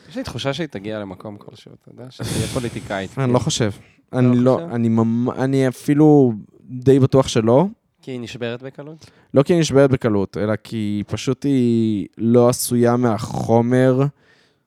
יש 0.08 0.16
לי 0.16 0.22
תחושה 0.22 0.52
שהיא 0.52 0.66
תגיע 0.66 0.98
למקום 0.98 1.36
כלשהו, 1.36 1.72
אתה 1.82 1.90
יודע? 1.92 2.10
שתהיה 2.10 2.46
פוליטיקאית. 2.54 3.18
אני 3.18 3.32
לא 3.32 3.38
חושב. 3.38 3.70
אני 4.12 4.36
לא 4.36 4.44
לא, 4.44 4.54
חושב? 4.54 4.74
אני 4.74 4.88
ממ... 4.88 5.30
אני 5.30 5.68
אפילו 5.68 6.32
די 6.70 6.98
בטוח 6.98 7.28
שלא. 7.28 7.66
כי 8.02 8.10
היא 8.10 8.20
נשברת 8.20 8.62
בקלות? 8.62 9.10
לא 9.34 9.42
כי 9.42 9.52
היא 9.52 9.60
נשברת 9.60 9.90
בקלות, 9.90 10.36
אלא 10.36 10.56
כי 10.56 11.02
פשוט 11.06 11.44
היא 11.44 12.06
לא 12.18 12.48
עשויה 12.48 12.96
מהחומר 12.96 14.02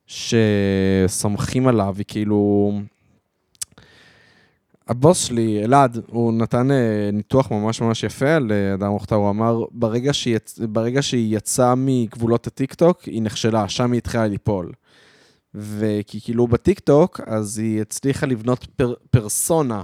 שסומכים 0.08 1.68
עליו, 1.68 1.96
היא 1.98 2.06
כאילו... 2.08 2.72
הבוס 4.92 5.26
שלי, 5.26 5.64
אלעד, 5.64 5.98
הוא 6.08 6.34
נתן 6.34 6.72
אה, 6.72 7.10
ניתוח 7.14 7.52
ממש 7.52 7.82
ממש 7.82 8.04
יפה 8.04 8.36
על 8.36 8.52
אה, 8.82 8.90
מוכתר, 8.90 9.16
הוא 9.16 9.30
אמר, 9.30 9.64
ברגע 9.72 10.14
שהיא, 10.14 10.36
יצ... 10.36 10.60
ברגע 10.60 11.02
שהיא 11.02 11.38
יצאה 11.38 11.74
מגבולות 11.78 12.48
הטיקטוק, 12.48 13.02
היא 13.02 13.22
נכשלה, 13.22 13.70
שם 13.70 13.92
היא 13.92 13.98
התחילה 13.98 14.28
ליפול. 14.28 14.72
וכי 15.56 16.22
כאילו 16.22 16.48
בטיקטוק, 16.48 17.22
אז 17.28 17.58
היא 17.58 17.82
הצליחה 17.82 18.26
לבנות 18.26 18.68
פר... 18.76 18.94
פרסונה, 19.12 19.84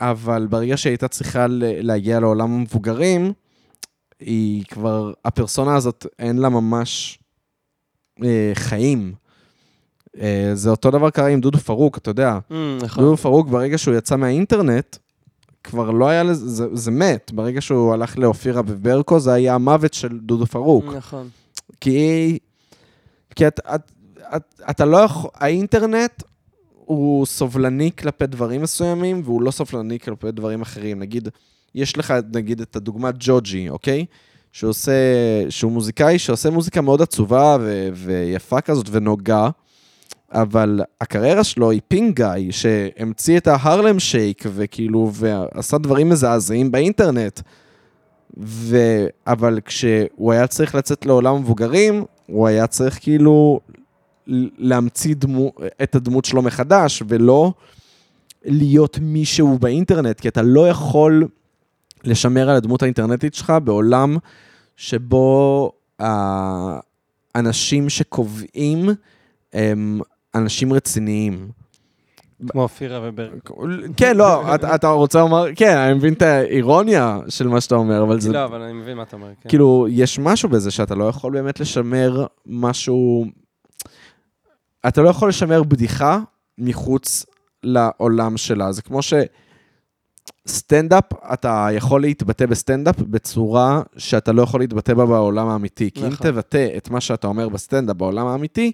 אבל 0.00 0.46
ברגע 0.46 0.76
שהיא 0.76 0.90
הייתה 0.90 1.08
צריכה 1.08 1.46
ל- 1.46 1.86
להגיע 1.86 2.20
לעולם 2.20 2.52
המבוגרים, 2.52 3.32
היא 4.20 4.64
כבר, 4.64 5.12
הפרסונה 5.24 5.76
הזאת 5.76 6.06
אין 6.18 6.38
לה 6.38 6.48
ממש 6.48 7.18
אה, 8.24 8.52
חיים. 8.54 9.14
אה, 10.20 10.50
זה 10.54 10.70
אותו 10.70 10.90
דבר 10.90 11.10
קרה 11.10 11.26
עם 11.26 11.40
דודו 11.40 11.58
פארוק, 11.58 11.98
אתה 11.98 12.10
יודע. 12.10 12.38
נכון. 12.82 13.04
דודו 13.04 13.16
פארוק, 13.16 13.48
ברגע 13.48 13.78
שהוא 13.78 13.94
יצא 13.94 14.16
מהאינטרנט, 14.16 14.96
כבר 15.64 15.90
לא 15.90 16.08
היה 16.08 16.22
לזה, 16.22 16.48
זה, 16.48 16.66
זה 16.72 16.90
מת. 16.90 17.30
ברגע 17.34 17.60
שהוא 17.60 17.92
הלך 17.92 18.18
לאופירה 18.18 18.62
וברקו, 18.62 19.20
זה 19.20 19.32
היה 19.32 19.54
המוות 19.54 19.94
של 19.94 20.18
דודו 20.18 20.46
פארוק. 20.46 20.84
נכון. 20.96 21.28
כי, 21.80 22.38
כי 23.36 23.46
את, 23.46 23.60
את, 23.74 23.92
את, 24.36 24.42
אתה 24.70 24.84
לא 24.84 24.96
יכול, 24.96 25.30
האינטרנט 25.34 26.22
הוא 26.84 27.26
סובלני 27.26 27.90
כלפי 27.98 28.26
דברים 28.26 28.62
מסוימים, 28.62 29.22
והוא 29.24 29.42
לא 29.42 29.50
סובלני 29.50 29.98
כלפי 29.98 30.30
דברים 30.32 30.62
אחרים. 30.62 30.98
נגיד, 30.98 31.28
יש 31.74 31.98
לך, 31.98 32.14
נגיד, 32.34 32.60
את 32.60 32.76
הדוגמה 32.76 33.10
ג'וג'י, 33.18 33.68
אוקיי? 33.68 34.06
שהוא 34.52 34.70
עושה, 34.70 34.92
שהוא 35.48 35.72
מוזיקאי 35.72 36.18
שעושה 36.18 36.50
מוזיקה 36.50 36.80
מאוד 36.80 37.02
עצובה 37.02 37.56
ו, 37.60 37.88
ויפה 37.94 38.60
כזאת 38.60 38.86
ונוגה, 38.90 39.48
אבל 40.32 40.80
הקריירה 41.00 41.44
שלו 41.44 41.70
היא 41.70 41.80
פינגאי, 41.88 42.52
שהמציא 42.52 43.38
את 43.38 43.46
ההרלם 43.46 43.98
שייק, 43.98 44.44
וכאילו, 44.54 45.10
ועשה 45.14 45.78
דברים 45.78 46.08
מזעזעים 46.08 46.70
באינטרנט. 46.70 47.40
ו... 48.38 48.76
אבל 49.26 49.60
כשהוא 49.64 50.32
היה 50.32 50.46
צריך 50.46 50.74
לצאת 50.74 51.06
לעולם 51.06 51.34
המבוגרים, 51.34 52.04
הוא 52.26 52.46
היה 52.46 52.66
צריך 52.66 52.98
כאילו 53.02 53.60
להמציא 54.58 55.14
דמו... 55.14 55.52
את 55.82 55.94
הדמות 55.94 56.24
שלו 56.24 56.42
מחדש, 56.42 57.02
ולא 57.08 57.52
להיות 58.44 58.98
מישהו 59.02 59.58
באינטרנט, 59.58 60.20
כי 60.20 60.28
אתה 60.28 60.42
לא 60.42 60.68
יכול 60.68 61.28
לשמר 62.04 62.50
על 62.50 62.56
הדמות 62.56 62.82
האינטרנטית 62.82 63.34
שלך 63.34 63.52
בעולם 63.64 64.16
שבו 64.76 65.72
האנשים 65.98 67.88
שקובעים 67.88 68.88
הם 69.52 70.00
אנשים 70.34 70.72
רציניים. 70.72 71.48
כמו 72.48 72.62
אופירה 72.62 73.00
וברק. 73.02 73.50
כן, 73.96 74.16
לא, 74.16 74.54
אתה, 74.54 74.74
אתה 74.74 74.88
רוצה 74.88 75.18
לומר, 75.20 75.44
כן, 75.56 75.76
אני 75.76 75.94
מבין 75.94 76.12
את 76.12 76.22
האירוניה 76.22 77.18
של 77.28 77.48
מה 77.48 77.60
שאתה 77.60 77.74
אומר, 77.74 78.02
אבל 78.02 78.20
זה... 78.20 78.32
לא, 78.32 78.44
אבל 78.44 78.62
אני 78.62 78.72
מבין 78.72 78.96
מה 78.96 79.02
אתה 79.02 79.16
אומר, 79.16 79.28
כן. 79.40 79.48
כאילו, 79.48 79.86
יש 79.90 80.18
משהו 80.18 80.48
בזה 80.48 80.70
שאתה 80.70 80.94
לא 80.94 81.04
יכול 81.04 81.32
באמת 81.32 81.60
לשמר 81.60 82.26
משהו... 82.46 83.24
אתה 84.88 85.02
לא 85.02 85.08
יכול 85.08 85.28
לשמר 85.28 85.62
בדיחה 85.62 86.20
מחוץ 86.58 87.26
לעולם 87.62 88.36
שלה. 88.36 88.72
זה 88.72 88.82
כמו 88.82 89.00
שסטנדאפ, 90.46 91.04
אתה 91.32 91.68
יכול 91.72 92.00
להתבטא 92.00 92.46
בסטנדאפ 92.46 93.00
בצורה 93.00 93.82
שאתה 93.96 94.32
לא 94.32 94.42
יכול 94.42 94.60
להתבטא 94.60 94.94
בה 94.94 95.06
בעולם 95.06 95.48
האמיתי. 95.48 95.90
כי 95.90 96.02
אם 96.02 96.06
נכון. 96.06 96.26
תבטא 96.26 96.68
את 96.76 96.90
מה 96.90 97.00
שאתה 97.00 97.26
אומר 97.26 97.48
בסטנדאפ 97.48 97.96
בעולם 97.96 98.26
האמיתי, 98.26 98.72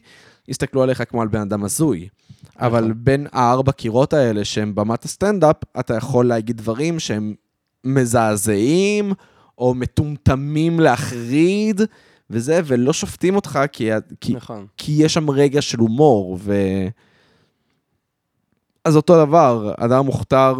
יסתכלו 0.50 0.82
עליך 0.82 1.02
כמו 1.08 1.22
על 1.22 1.28
בן 1.28 1.40
אדם 1.40 1.64
הזוי. 1.64 2.08
אבל 2.56 2.80
נכון. 2.80 2.94
בין 2.96 3.26
הארבע 3.32 3.72
קירות 3.72 4.12
האלה 4.12 4.44
שהם 4.44 4.74
במת 4.74 5.04
הסטנדאפ, 5.04 5.56
אתה 5.80 5.94
יכול 5.94 6.26
להגיד 6.26 6.56
דברים 6.56 6.98
שהם 6.98 7.34
מזעזעים, 7.84 9.12
או 9.58 9.74
מטומטמים 9.74 10.80
להחריד, 10.80 11.80
וזה, 12.30 12.60
ולא 12.64 12.92
שופטים 12.92 13.36
אותך 13.36 13.58
כי, 13.72 13.90
כי, 14.20 14.34
נכון. 14.34 14.66
כי 14.76 14.92
יש 14.92 15.14
שם 15.14 15.30
רגע 15.30 15.62
של 15.62 15.78
הומור, 15.78 16.38
ו... 16.40 16.54
אז 18.84 18.96
אותו 18.96 19.26
דבר, 19.26 19.72
אדם 19.76 20.06
מוכתר, 20.06 20.54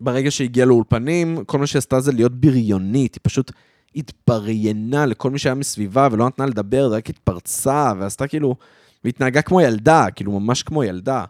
ברגע 0.00 0.30
שהגיע 0.30 0.64
לאולפנים, 0.64 1.44
כל 1.44 1.58
מה 1.58 1.66
שהיא 1.66 1.78
עשתה 1.78 2.00
זה 2.00 2.12
להיות 2.12 2.40
בריונית, 2.40 3.14
היא 3.14 3.20
פשוט 3.22 3.52
התבריינה 3.96 5.06
לכל 5.06 5.30
מי 5.30 5.38
שהיה 5.38 5.54
מסביבה 5.54 6.08
ולא 6.12 6.26
נתנה 6.26 6.46
לדבר, 6.46 6.94
רק 6.94 7.10
התפרצה, 7.10 7.92
ועשתה 7.98 8.26
כאילו, 8.26 8.56
והתנהגה 9.04 9.42
כמו 9.42 9.60
ילדה, 9.60 10.06
כאילו 10.14 10.40
ממש 10.40 10.62
כמו 10.62 10.84
ילדה. 10.84 11.24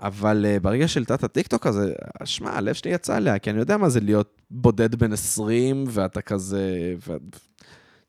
אבל 0.00 0.46
uh, 0.46 0.62
ברגע 0.62 0.88
שהעלתה 0.88 1.14
את 1.14 1.24
הטיקטוק 1.24 1.66
הזה, 1.66 1.92
שמע, 2.24 2.50
הלב 2.50 2.74
שלי 2.74 2.90
יצא 2.90 3.16
עליה, 3.16 3.38
כי 3.38 3.50
אני 3.50 3.58
יודע 3.58 3.76
מה 3.76 3.88
זה 3.88 4.00
להיות 4.00 4.40
בודד 4.50 4.94
בן 4.94 5.12
20, 5.12 5.84
ואתה 5.88 6.22
כזה... 6.22 6.94
ואתה 7.08 7.38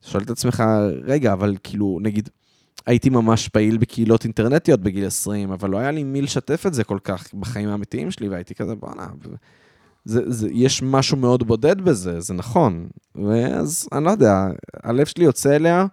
שואל 0.01 0.23
את 0.23 0.29
עצמך, 0.29 0.63
רגע, 1.03 1.33
אבל 1.33 1.55
כאילו, 1.63 1.99
נגיד, 2.01 2.29
הייתי 2.85 3.09
ממש 3.09 3.49
פעיל 3.49 3.77
בקהילות 3.77 4.23
אינטרנטיות 4.23 4.79
בגיל 4.79 5.05
20, 5.05 5.51
אבל 5.51 5.69
לא 5.69 5.77
היה 5.77 5.91
לי 5.91 6.03
מי 6.03 6.21
לשתף 6.21 6.65
את 6.67 6.73
זה 6.73 6.83
כל 6.83 6.99
כך 7.03 7.33
בחיים 7.33 7.69
האמיתיים 7.69 8.11
שלי, 8.11 8.29
והייתי 8.29 8.55
כזה, 8.55 8.75
בואנה, 8.75 9.07
זה, 10.05 10.31
זה, 10.31 10.47
יש 10.51 10.83
משהו 10.83 11.17
מאוד 11.17 11.47
בודד 11.47 11.81
בזה, 11.81 12.19
זה 12.19 12.33
נכון. 12.33 12.87
ואז, 13.15 13.89
אני 13.91 14.05
לא 14.05 14.11
יודע, 14.11 14.47
הלב 14.83 15.05
שלי 15.05 15.25
יוצא 15.25 15.55
אליה, 15.55 15.85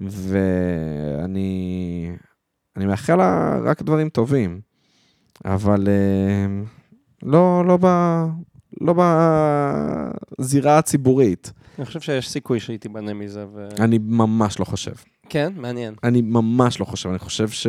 ואני 0.00 2.10
אני 2.76 2.86
מאחל 2.86 3.16
לה 3.16 3.58
רק 3.64 3.82
דברים 3.82 4.08
טובים. 4.08 4.60
אבל 5.44 5.88
אה, 5.88 6.62
לא, 7.22 7.64
לא, 7.66 7.78
ב, 7.80 7.86
לא 8.80 8.94
בזירה 10.38 10.78
הציבורית. 10.78 11.52
אני 11.78 11.86
חושב 11.86 12.00
שיש 12.00 12.30
סיכוי 12.30 12.60
שהיא 12.60 12.78
תיבנה 12.78 13.14
מזה, 13.14 13.46
ו... 13.54 13.68
אני 13.78 13.98
ממש 14.02 14.60
לא 14.60 14.64
חושב. 14.64 14.92
כן, 15.28 15.52
מעניין. 15.56 15.94
אני 16.04 16.22
ממש 16.22 16.80
לא 16.80 16.84
חושב, 16.84 17.08
אני 17.08 17.18
חושב 17.18 17.48
ש... 17.48 17.66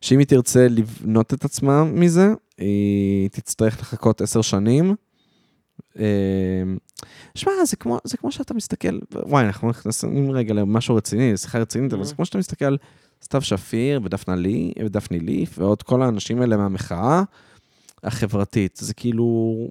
שאם 0.00 0.18
היא 0.18 0.26
תרצה 0.26 0.68
לבנות 0.68 1.34
את 1.34 1.44
עצמה 1.44 1.84
מזה, 1.84 2.34
היא 2.58 3.28
תצטרך 3.28 3.80
לחכות 3.80 4.20
עשר 4.20 4.42
שנים. 4.42 4.94
אה, 5.98 6.62
שמע, 7.34 7.52
זה 7.64 7.76
כמו, 7.76 7.98
זה 8.04 8.16
כמו 8.16 8.32
שאתה 8.32 8.54
מסתכל, 8.54 8.98
וואי, 9.14 9.44
אנחנו 9.44 9.68
נכנסים 9.68 10.30
רגע 10.30 10.54
למשהו 10.54 10.94
רציני, 10.94 11.36
שיחה 11.36 11.58
רצינית, 11.58 11.92
אבל 11.92 12.04
זה 12.04 12.14
כמו 12.14 12.24
שאתה 12.24 12.38
מסתכל 12.38 12.64
על 12.64 12.78
סתיו 13.22 13.42
שפיר 13.42 14.00
ודפנה 14.04 14.36
לי, 14.36 14.72
ודפני 14.84 15.20
ליף, 15.20 15.58
ועוד 15.58 15.82
כל 15.82 16.02
האנשים 16.02 16.40
האלה 16.40 16.56
מהמחאה 16.56 17.22
החברתית. 18.04 18.78
זה 18.82 18.94
כאילו, 18.94 19.68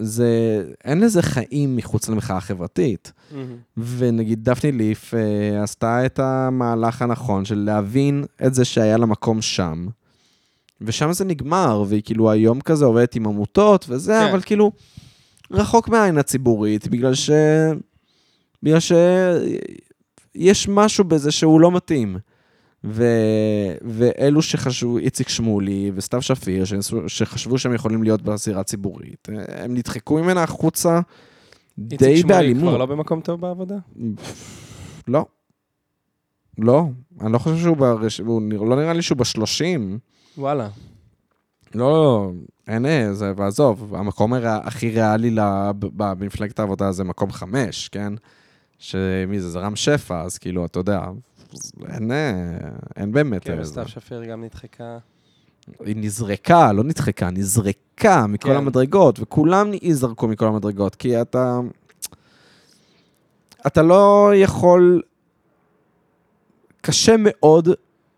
זה, 0.00 0.64
אין 0.84 1.00
לזה 1.00 1.22
חיים 1.22 1.76
מחוץ 1.76 2.08
למחאה 2.08 2.36
החברתית. 2.36 3.12
ונגיד 3.76 4.44
דפני 4.44 4.72
ליף 4.72 5.14
אה, 5.14 5.62
עשתה 5.62 6.06
את 6.06 6.18
המהלך 6.18 7.02
הנכון 7.02 7.44
של 7.44 7.58
להבין 7.58 8.24
את 8.46 8.54
זה 8.54 8.64
שהיה 8.64 8.96
לה 8.96 9.06
מקום 9.06 9.42
שם. 9.42 9.86
ושם 10.80 11.12
זה 11.12 11.24
נגמר, 11.24 11.84
והיא 11.88 12.02
כאילו 12.02 12.30
היום 12.30 12.60
כזה 12.60 12.84
עובדת 12.84 13.14
עם 13.14 13.26
עמותות 13.26 13.86
וזה. 13.88 14.12
כן. 14.12 14.30
אבל 14.30 14.40
כאילו 14.40 14.72
רחוק 15.50 15.88
מהעין 15.88 16.18
הציבורית, 16.18 16.88
בגלל 16.88 17.14
ש... 17.14 17.30
בגלל 18.62 18.80
ש... 18.80 18.92
יש 20.34 20.68
משהו 20.68 21.04
בזה 21.04 21.30
שהוא 21.30 21.60
לא 21.60 21.70
מתאים. 21.70 22.18
ו... 22.84 23.04
ואלו 23.82 24.42
שחשבו, 24.42 24.98
איציק 24.98 25.28
שמולי 25.28 25.92
וסתיו 25.94 26.22
שפיר, 26.22 26.64
שחשבו 27.06 27.58
שהם 27.58 27.74
יכולים 27.74 28.02
להיות 28.02 28.22
בזירה 28.22 28.60
הציבורית, 28.60 29.28
הם 29.48 29.74
נדחקו 29.74 30.14
ממנה 30.14 30.42
החוצה 30.42 31.00
די 31.78 31.94
איציק 31.94 32.16
שמולי 32.16 32.34
באלימות. 32.34 32.68
כבר 32.68 32.76
לא 32.78 32.86
במקום 32.86 33.20
טוב 33.20 33.40
בעבודה? 33.40 33.76
לא. 35.08 35.24
לא, 36.58 36.84
אני 37.20 37.32
לא 37.32 37.38
חושב 37.38 37.56
שהוא 37.56 37.76
ברש... 37.76 38.20
הוא 38.20 38.68
לא 38.68 38.76
נראה 38.76 38.92
לי 38.92 39.02
שהוא 39.02 39.18
בשלושים. 39.18 39.98
וואלה. 40.38 40.68
לא, 41.74 41.90
לא, 41.90 42.30
אין, 42.68 42.86
אה, 42.86 43.14
זה, 43.14 43.32
ועזוב, 43.36 43.94
המקום 43.94 44.34
הר... 44.34 44.46
הכי 44.46 44.90
ריאלי 44.90 45.30
לה... 45.30 45.72
במפלגת 45.78 46.58
העבודה 46.58 46.92
זה 46.92 47.04
מקום 47.04 47.32
חמש, 47.32 47.88
כן? 47.88 48.12
שמי 48.78 49.40
זה, 49.40 49.50
זה 49.50 49.58
רם 49.58 49.76
שפע, 49.76 50.22
אז 50.22 50.38
כאילו, 50.38 50.66
אתה 50.66 50.78
יודע, 50.78 51.00
אין, 51.88 52.12
אה, 52.12 52.58
אין 52.96 53.12
באמת... 53.12 53.44
כן, 53.44 53.56
אה, 53.56 53.60
וסתיו 53.60 53.84
זה. 53.84 53.90
שפיר 53.90 54.24
גם 54.24 54.44
נדחקה. 54.44 54.98
היא 55.84 55.96
נזרקה, 55.96 56.72
לא 56.72 56.84
נדחקה, 56.84 57.30
נזרקה 57.30 58.26
מכל 58.26 58.48
כן. 58.48 58.56
המדרגות, 58.56 59.20
וכולם 59.20 59.70
ייזרקו 59.82 60.28
מכל 60.28 60.46
המדרגות, 60.46 60.94
כי 60.94 61.20
אתה... 61.20 61.60
אתה 63.66 63.82
לא 63.82 64.32
יכול... 64.34 65.02
קשה 66.80 67.14
מאוד, 67.18 67.68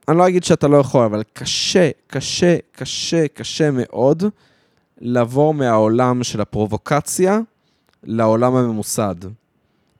אני 0.08 0.18
לא 0.18 0.28
אגיד 0.28 0.44
שאתה 0.44 0.68
לא 0.68 0.76
יכול, 0.76 1.04
אבל 1.04 1.22
קשה, 1.32 1.90
קשה, 2.06 2.56
קשה, 2.72 3.28
קשה 3.28 3.70
מאוד 3.70 4.22
לעבור 4.98 5.54
מהעולם 5.54 6.22
של 6.22 6.40
הפרובוקציה 6.40 7.40
לעולם 8.02 8.56
הממוסד. 8.56 9.14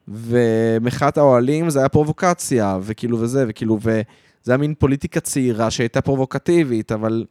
ומחאת 0.09 1.19
האוהלים 1.19 1.71
זה 1.71 1.79
היה 1.79 1.89
פרובוקציה, 1.89 2.79
וכאילו 2.83 3.21
וזה, 3.21 3.45
וכאילו, 3.49 3.79
וזה 3.81 4.03
היה 4.47 4.57
מין 4.57 4.75
פוליטיקה 4.79 5.21
צעירה 5.21 5.71
שהייתה 5.71 6.01
פרובוקטיבית, 6.01 6.93
אבל 6.93 7.25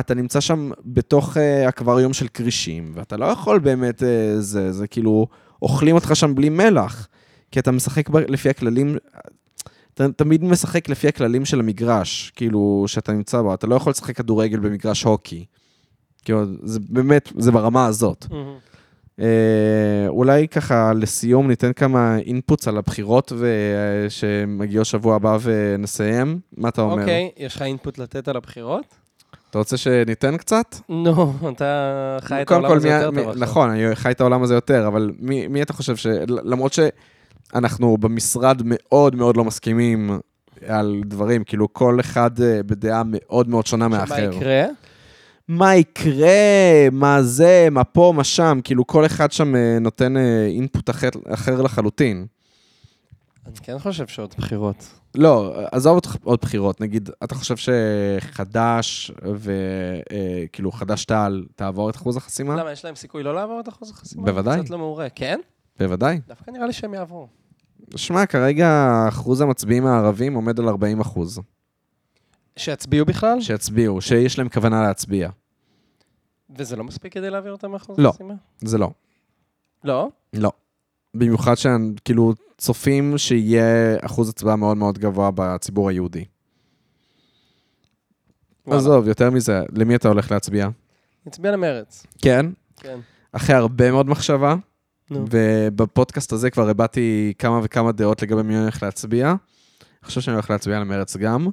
אתה 0.00 0.14
נמצא 0.14 0.40
שם 0.40 0.70
בתוך 0.84 1.36
uh, 1.36 1.68
אקווריום 1.68 2.12
של 2.12 2.28
כרישים, 2.28 2.92
ואתה 2.94 3.16
לא 3.16 3.24
יכול 3.24 3.58
באמת, 3.58 4.02
uh, 4.02 4.04
זה, 4.38 4.72
זה 4.72 4.86
כאילו, 4.86 5.26
אוכלים 5.62 5.94
אותך 5.94 6.16
שם 6.16 6.34
בלי 6.34 6.48
מלח, 6.48 7.08
כי 7.50 7.60
אתה 7.60 7.70
משחק 7.70 8.08
ב- 8.08 8.16
לפי 8.16 8.48
הכללים, 8.48 8.96
אתה 9.94 10.08
תמיד 10.16 10.44
משחק 10.44 10.88
לפי 10.88 11.08
הכללים 11.08 11.44
של 11.44 11.60
המגרש, 11.60 12.32
כאילו, 12.36 12.84
שאתה 12.86 13.12
נמצא 13.12 13.42
בו, 13.42 13.54
אתה 13.54 13.66
לא 13.66 13.74
יכול 13.74 13.90
לשחק 13.90 14.16
כדורגל 14.16 14.58
במגרש 14.58 15.02
הוקי. 15.02 15.44
כאילו, 16.24 16.44
זה 16.62 16.80
באמת, 16.88 17.32
זה 17.38 17.52
ברמה 17.52 17.86
הזאת. 17.86 18.26
אה, 18.32 18.54
אולי 20.08 20.48
ככה 20.48 20.92
לסיום 20.92 21.48
ניתן 21.48 21.72
כמה 21.72 22.18
אינפוטס 22.18 22.68
על 22.68 22.76
הבחירות 22.78 23.32
ו- 23.36 24.06
שמגיעות 24.08 24.86
שבוע 24.86 25.16
הבא 25.16 25.38
ונסיים. 25.42 26.40
מה 26.56 26.68
אתה 26.68 26.80
אומר? 26.82 27.00
אוקיי, 27.02 27.30
יש 27.36 27.56
לך 27.56 27.62
אינפוט 27.62 27.98
לתת 27.98 28.28
על 28.28 28.36
הבחירות? 28.36 28.84
אתה 29.50 29.58
רוצה 29.58 29.76
שניתן 29.76 30.36
קצת? 30.36 30.76
נו, 30.88 31.32
אתה 31.56 32.16
חי 32.20 32.42
את 32.42 32.50
העולם 32.50 32.72
הזה 32.72 32.88
מי- 32.88 32.94
יותר 32.94 33.10
מי- 33.10 33.16
טוב 33.20 33.28
עכשיו. 33.28 33.42
נכון, 33.42 33.70
אני 33.70 33.96
חי 33.96 34.10
את 34.10 34.20
העולם 34.20 34.42
הזה 34.42 34.54
יותר, 34.54 34.86
אבל 34.86 35.10
מי, 35.18 35.46
מי 35.46 35.62
אתה 35.62 35.72
חושב 35.72 35.96
ש... 35.96 36.06
למרות 36.28 36.72
שאנחנו 36.72 37.96
במשרד 37.96 38.62
מאוד 38.64 39.14
מאוד 39.16 39.36
לא 39.36 39.44
מסכימים 39.44 40.18
על 40.66 41.00
דברים, 41.04 41.44
כאילו 41.44 41.72
כל 41.72 42.00
אחד 42.00 42.40
אה, 42.40 42.62
בדעה 42.62 43.02
מאוד 43.06 43.48
מאוד 43.48 43.66
שונה 43.66 43.88
מאחר. 43.88 44.32
יקרה? 44.32 44.64
מה 45.48 45.76
יקרה, 45.76 46.90
מה 46.92 47.22
זה, 47.22 47.68
מה 47.70 47.84
פה, 47.84 48.12
מה 48.16 48.24
שם, 48.24 48.58
כאילו 48.64 48.86
כל 48.86 49.06
אחד 49.06 49.32
שם 49.32 49.56
אה, 49.56 49.78
נותן 49.80 50.16
אה, 50.16 50.46
אינפוט 50.46 50.90
אחר, 50.90 51.08
אחר 51.28 51.62
לחלוטין. 51.62 52.26
אני 53.46 53.56
כן 53.62 53.78
חושב 53.78 54.06
שעוד 54.06 54.34
בחירות. 54.38 54.88
לא, 55.14 55.54
עזוב 55.72 55.94
אותך 55.96 56.16
עוד 56.24 56.38
בחירות, 56.42 56.80
נגיד, 56.80 57.10
אתה 57.24 57.34
חושב 57.34 57.54
שחד"ש 57.56 59.10
וכאילו 59.34 60.72
חד"ש-תע"ל 60.72 61.46
תעבור 61.56 61.90
את 61.90 61.96
אחוז 61.96 62.16
החסימה? 62.16 62.56
למה, 62.56 62.72
יש 62.72 62.84
להם 62.84 62.94
סיכוי 62.94 63.22
לא 63.22 63.34
לעבור 63.34 63.60
את 63.60 63.68
אחוז 63.68 63.90
החסימה? 63.90 64.24
בוודאי. 64.24 64.60
קצת 64.60 64.70
לא 64.70 64.78
מעורה. 64.78 65.08
כן? 65.14 65.40
בוודאי. 65.78 66.20
דווקא 66.28 66.50
נראה 66.50 66.66
לי 66.66 66.72
שהם 66.72 66.94
יעברו. 66.94 67.28
שמע, 67.96 68.26
כרגע 68.26 69.04
אחוז 69.08 69.40
המצביעים 69.40 69.86
הערבים 69.86 70.34
עומד 70.34 70.60
על 70.60 70.68
40 70.68 71.00
אחוז. 71.00 71.40
שיצביעו 72.58 73.06
בכלל? 73.06 73.40
שיצביעו, 73.40 74.00
שיש 74.00 74.38
להם 74.38 74.48
כוונה 74.48 74.82
להצביע. 74.82 75.30
וזה 76.56 76.76
לא 76.76 76.84
מספיק 76.84 77.12
כדי 77.12 77.30
להעביר 77.30 77.52
אותם 77.52 77.70
מאחוז 77.70 77.98
לא. 77.98 78.08
החסימה? 78.08 78.34
זה 78.60 78.78
לא. 78.78 78.90
לא? 79.84 80.08
לא. 80.32 80.52
במיוחד 81.14 81.54
שהם 81.54 81.94
כאילו 82.04 82.34
צופים 82.58 83.18
שיהיה 83.18 83.96
אחוז 84.00 84.28
הצבעה 84.28 84.56
מאוד 84.56 84.76
מאוד 84.76 84.98
גבוה 84.98 85.30
בציבור 85.34 85.88
היהודי. 85.88 86.24
וואלה. 88.66 88.80
עזוב, 88.80 89.08
יותר 89.08 89.30
מזה, 89.30 89.62
למי 89.72 89.94
אתה 89.96 90.08
הולך 90.08 90.30
להצביע? 90.32 90.68
נצביע 91.26 91.52
למרץ. 91.52 92.06
כן, 92.22 92.46
כן. 92.76 92.98
אחרי 93.32 93.56
הרבה 93.56 93.90
מאוד 93.90 94.06
מחשבה, 94.06 94.54
נו. 95.10 95.24
ובפודקאסט 95.30 96.32
הזה 96.32 96.50
כבר 96.50 96.68
הבעתי 96.68 97.32
כמה 97.38 97.60
וכמה 97.62 97.92
דעות 97.92 98.22
לגבי 98.22 98.42
מי 98.42 98.54
אני 98.54 98.62
הולך 98.62 98.82
להצביע. 98.82 99.28
אני 99.28 99.36
חושב 100.02 100.20
שאני 100.20 100.34
הולך 100.34 100.50
להצביע 100.50 100.80
למרץ 100.80 101.16
גם. 101.16 101.48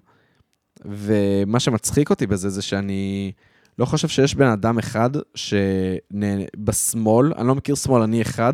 ומה 0.90 1.60
שמצחיק 1.60 2.10
אותי 2.10 2.28
בזה 2.28 2.50
זה 2.50 2.62
שאני 2.62 3.32
לא 3.80 3.86
חושב 3.86 4.08
שיש 4.08 4.36
בן 4.36 4.48
אדם 4.48 4.80
אחד 4.80 5.10
שנהנה, 5.36 6.44
בשמאל, 6.58 7.34
אני 7.38 7.48
לא 7.48 7.56
מכיר 7.56 7.76
שמאלני 7.76 8.22
אחד, 8.22 8.54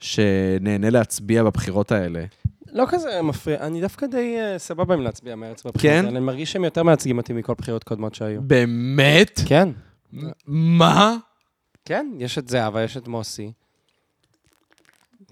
שנהנה 0.00 0.90
להצביע 0.90 1.44
בבחירות 1.44 1.92
האלה. 1.92 2.24
לא 2.72 2.84
כזה 2.88 3.22
מפריע, 3.22 3.60
אני 3.60 3.80
דווקא 3.80 4.06
די 4.06 4.36
אה, 4.38 4.58
סבבה 4.58 4.94
עם 4.94 5.00
להצביע 5.00 5.36
מרץ 5.36 5.66
בבחירות 5.66 5.82
כן? 5.82 6.04
האלה. 6.04 6.08
אני 6.08 6.20
מרגיש 6.20 6.52
שהם 6.52 6.64
יותר 6.64 6.82
מייצגים 6.82 7.18
אותי 7.18 7.32
מכל 7.32 7.54
בחירות 7.58 7.84
קודמות 7.84 8.14
שהיו. 8.14 8.42
באמת? 8.42 9.40
כן. 9.46 9.68
מה? 10.46 11.16
כן, 11.84 12.10
יש 12.18 12.38
את 12.38 12.48
זהבה, 12.48 12.82
יש 12.82 12.96
את 12.96 13.08
מוסי. 13.08 13.52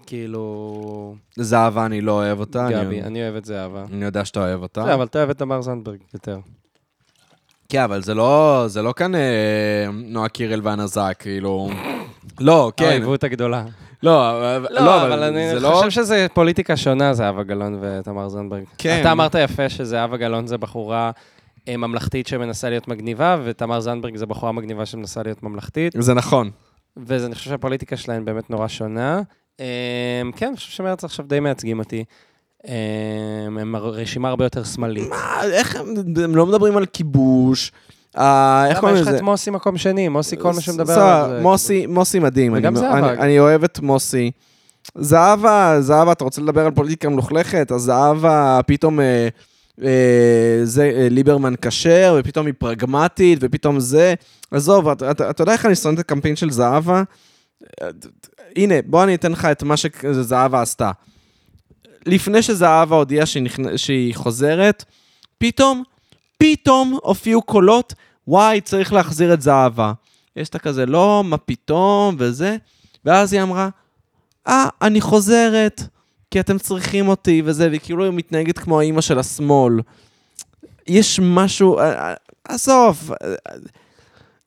כאילו... 0.05 1.15
זהבה, 1.35 1.85
אני 1.85 2.01
לא 2.01 2.11
אוהב 2.11 2.39
אותה. 2.39 2.67
גבי, 2.71 2.79
אני, 2.85 3.03
אני 3.03 3.23
אוהב 3.23 3.35
את 3.35 3.45
זהבה. 3.45 3.85
אני 3.93 4.05
יודע 4.05 4.25
שאתה 4.25 4.39
אוהב 4.39 4.61
אותה. 4.61 4.83
זה, 4.83 4.93
אבל 4.93 5.05
אתה 5.05 5.17
אוהב 5.17 5.29
את 5.29 5.37
תמר 5.37 5.61
זנדברג 5.61 5.97
יותר. 6.13 6.39
כן, 7.69 7.81
אבל 7.81 8.01
זה 8.03 8.13
לא, 8.13 8.63
זה 8.67 8.81
לא 8.81 8.93
כאן 8.95 9.15
אה, 9.15 9.21
נועה 9.93 10.29
קירל 10.29 10.61
והנזק, 10.63 11.15
כאילו... 11.19 11.69
לא, 12.39 12.71
כן. 12.77 12.85
העיוות 12.85 13.23
הגדולה. 13.23 13.65
לא, 14.03 14.29
אבל- 14.57 14.67
לא, 14.75 15.01
אבל 15.07 15.23
אני 15.23 15.49
זה 15.49 15.59
לא... 15.59 15.69
חושב 15.75 15.89
שזה 15.89 16.27
פוליטיקה 16.33 16.77
שונה, 16.77 17.13
זהבה 17.13 17.43
גלאון 17.43 17.79
ותמר 17.81 18.29
זנדברג. 18.29 18.63
כן. 18.77 18.97
אתה 19.01 19.11
אמרת 19.11 19.35
יפה 19.35 19.69
שזהבה 19.69 20.17
גלאון 20.17 20.47
זה 20.47 20.57
בחורה 20.57 21.11
אה, 21.67 21.77
ממלכתית 21.77 22.27
שמנסה 22.27 22.69
להיות 22.69 22.87
מגניבה, 22.87 23.37
ותמר 23.43 23.79
זנדברג 23.79 24.15
זה 24.15 24.25
בחורה 24.25 24.51
מגניבה 24.51 24.85
שמנסה 24.85 25.23
להיות 25.23 25.43
ממלכתית, 25.43 25.93
זה 25.99 26.13
נכון. 26.13 26.49
ואני 26.97 27.35
חושב 27.35 27.49
שהפוליטיקה 27.49 27.97
שלהן 27.97 28.25
באמת 28.25 28.49
נורא 28.49 28.67
שונה. 28.67 29.21
אה, 29.59 29.65
כן, 30.35 30.47
אני 30.47 30.55
חושב 30.55 30.71
שמרץ 30.71 31.03
עכשיו 31.03 31.25
די 31.25 31.39
מייצגים 31.39 31.79
אותי. 31.79 32.03
אה, 32.67 32.73
הם 33.45 33.75
רשימה 33.75 34.29
הרבה 34.29 34.45
יותר 34.45 34.63
שמאלית. 34.63 35.09
מה, 35.09 35.43
איך 35.43 35.75
הם, 35.75 35.93
הם 36.23 36.35
לא 36.35 36.45
מדברים 36.45 36.77
על 36.77 36.85
כיבוש? 36.85 37.71
אה, 38.17 38.65
איך 38.67 38.71
למה 38.71 38.79
קוראים 38.79 38.95
יש 38.95 39.01
לך 39.01 39.07
לזה? 39.07 39.17
את 39.17 39.21
מוסי 39.21 39.49
מקום 39.51 39.77
שני? 39.77 40.07
מוסי 40.07 40.37
כל 40.37 40.53
מה 40.53 40.61
שמדבר 40.61 40.93
עליו. 40.93 41.29
זה- 41.35 41.41
מוסי, 41.41 41.85
מוסי 41.85 42.19
מדהים. 42.19 42.53
וגם 42.55 42.75
זהבה, 42.75 43.13
אני, 43.13 43.39
אוהב 43.39 43.63
את 43.63 43.79
מוסי. 43.79 44.31
זהבה, 44.97 45.75
זהבה, 45.79 46.11
אתה 46.11 46.23
רוצה 46.23 46.41
לדבר 46.41 46.65
על 46.65 46.71
פוליטיקה 46.71 47.09
מלוכלכת? 47.09 47.71
אז 47.71 47.81
זהבה 47.81 48.59
פתאום 48.67 48.99
אה, 48.99 49.27
אה, 49.83 50.59
זה 50.63 50.83
אה, 50.95 51.07
ליברמן 51.09 51.53
כשר, 51.61 52.17
ופתאום 52.19 52.45
היא 52.45 52.53
פרגמטית, 52.57 53.39
ופתאום 53.41 53.79
זה. 53.79 54.13
עזוב, 54.51 54.87
אתה 54.89 55.33
יודע 55.39 55.53
איך 55.53 55.65
אני 55.65 55.75
שונא 55.75 55.93
את 55.93 55.99
הקמפיין 55.99 56.35
של 56.35 56.51
זהבה? 56.51 57.03
הנה, 58.55 58.75
בוא 58.85 59.03
אני 59.03 59.15
אתן 59.15 59.31
לך 59.31 59.45
את 59.45 59.63
מה 59.63 59.77
שזהבה 59.77 60.61
עשתה. 60.61 60.91
לפני 62.05 62.41
שזהבה 62.41 62.95
הודיעה 62.95 63.25
שהיא, 63.25 63.43
נכנ... 63.43 63.77
שהיא 63.77 64.15
חוזרת, 64.15 64.85
פתאום, 65.37 65.83
פתאום 66.37 66.97
הופיעו 67.03 67.41
קולות, 67.41 67.93
וואי, 68.27 68.61
צריך 68.61 68.93
להחזיר 68.93 69.33
את 69.33 69.41
זהבה. 69.41 69.93
יש 70.35 70.49
את 70.49 70.55
הכזה, 70.55 70.85
לא, 70.85 71.23
מה 71.25 71.37
פתאום, 71.37 72.15
וזה. 72.19 72.57
ואז 73.05 73.33
היא 73.33 73.41
אמרה, 73.41 73.69
אה, 74.47 74.67
אני 74.81 75.01
חוזרת, 75.01 75.81
כי 76.31 76.39
אתם 76.39 76.57
צריכים 76.57 77.07
אותי, 77.07 77.41
וזה, 77.45 77.67
והיא 77.67 77.79
כאילו 77.79 78.11
מתנהגת 78.11 78.59
כמו 78.59 78.79
האימא 78.79 79.01
של 79.01 79.19
השמאל. 79.19 79.73
יש 80.87 81.19
משהו, 81.23 81.79
אה, 81.79 82.09
אה, 82.09 82.13
עזוב, 82.43 83.11
אה, 83.23 83.35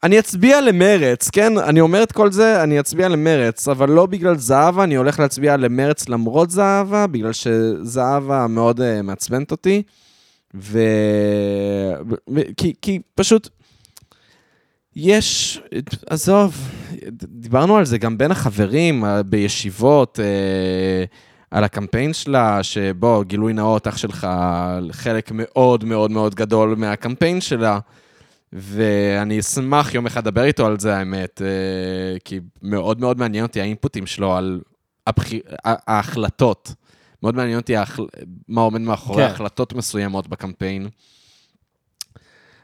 אני 0.03 0.19
אצביע 0.19 0.61
למרץ, 0.61 1.31
כן? 1.31 1.59
אני 1.59 1.81
אומר 1.81 2.03
את 2.03 2.13
כל 2.13 2.33
זה, 2.33 2.63
אני 2.63 2.81
אצביע 2.81 3.09
למרץ, 3.09 3.69
אבל 3.69 3.91
לא 3.91 4.07
בגלל 4.07 4.37
זהבה, 4.37 4.85
אני 4.85 4.95
הולך 4.95 5.21
להצביע 5.21 5.57
למרץ 5.57 6.09
למרות 6.09 6.51
זהבה, 6.51 7.07
בגלל 7.07 7.33
שזהבה 7.33 8.47
מאוד 8.47 8.81
uh, 8.81 8.83
מעצבנת 9.03 9.51
אותי, 9.51 9.83
ו... 10.55 10.79
ו... 12.35 12.41
כי, 12.57 12.73
כי 12.83 13.01
פשוט... 13.15 13.49
יש, 14.97 15.61
עזוב, 16.07 16.57
דיברנו 17.23 17.77
על 17.77 17.85
זה 17.85 17.99
גם 17.99 18.19
בין 18.19 18.31
החברים, 18.31 19.05
אה, 19.05 19.23
בישיבות, 19.23 20.21
אה, 20.21 21.05
על 21.51 21.65
הקמפיין 21.65 22.13
שלה, 22.13 22.63
שבוא, 22.63 23.25
גילוי 23.25 23.53
נאות, 23.53 23.87
אח 23.87 23.97
שלך, 23.97 24.27
חלק 24.91 25.31
מאוד 25.35 25.85
מאוד 25.85 26.11
מאוד 26.11 26.35
גדול 26.35 26.75
מהקמפיין 26.79 27.41
שלה. 27.41 27.79
ואני 28.53 29.41
אשמח 29.41 29.95
יום 29.95 30.07
אחד 30.07 30.21
לדבר 30.21 30.45
איתו 30.45 30.67
על 30.67 30.79
זה, 30.79 30.97
האמת, 30.97 31.43
אה, 31.43 32.19
כי 32.25 32.41
מאוד 32.63 33.01
מאוד 33.01 33.19
מעניין 33.19 33.45
אותי 33.45 33.61
האינפוטים 33.61 34.07
שלו 34.07 34.37
על 34.37 34.61
הבחיר... 35.07 35.41
ההחלטות. 35.65 36.75
מאוד 37.23 37.35
מעניין 37.35 37.59
אותי 37.59 37.77
ההחל... 37.77 38.03
מה 38.49 38.61
עומד 38.61 38.81
מאחורי 38.81 39.27
כן. 39.27 39.31
החלטות 39.31 39.73
מסוימות 39.73 40.29
בקמפיין. 40.29 40.89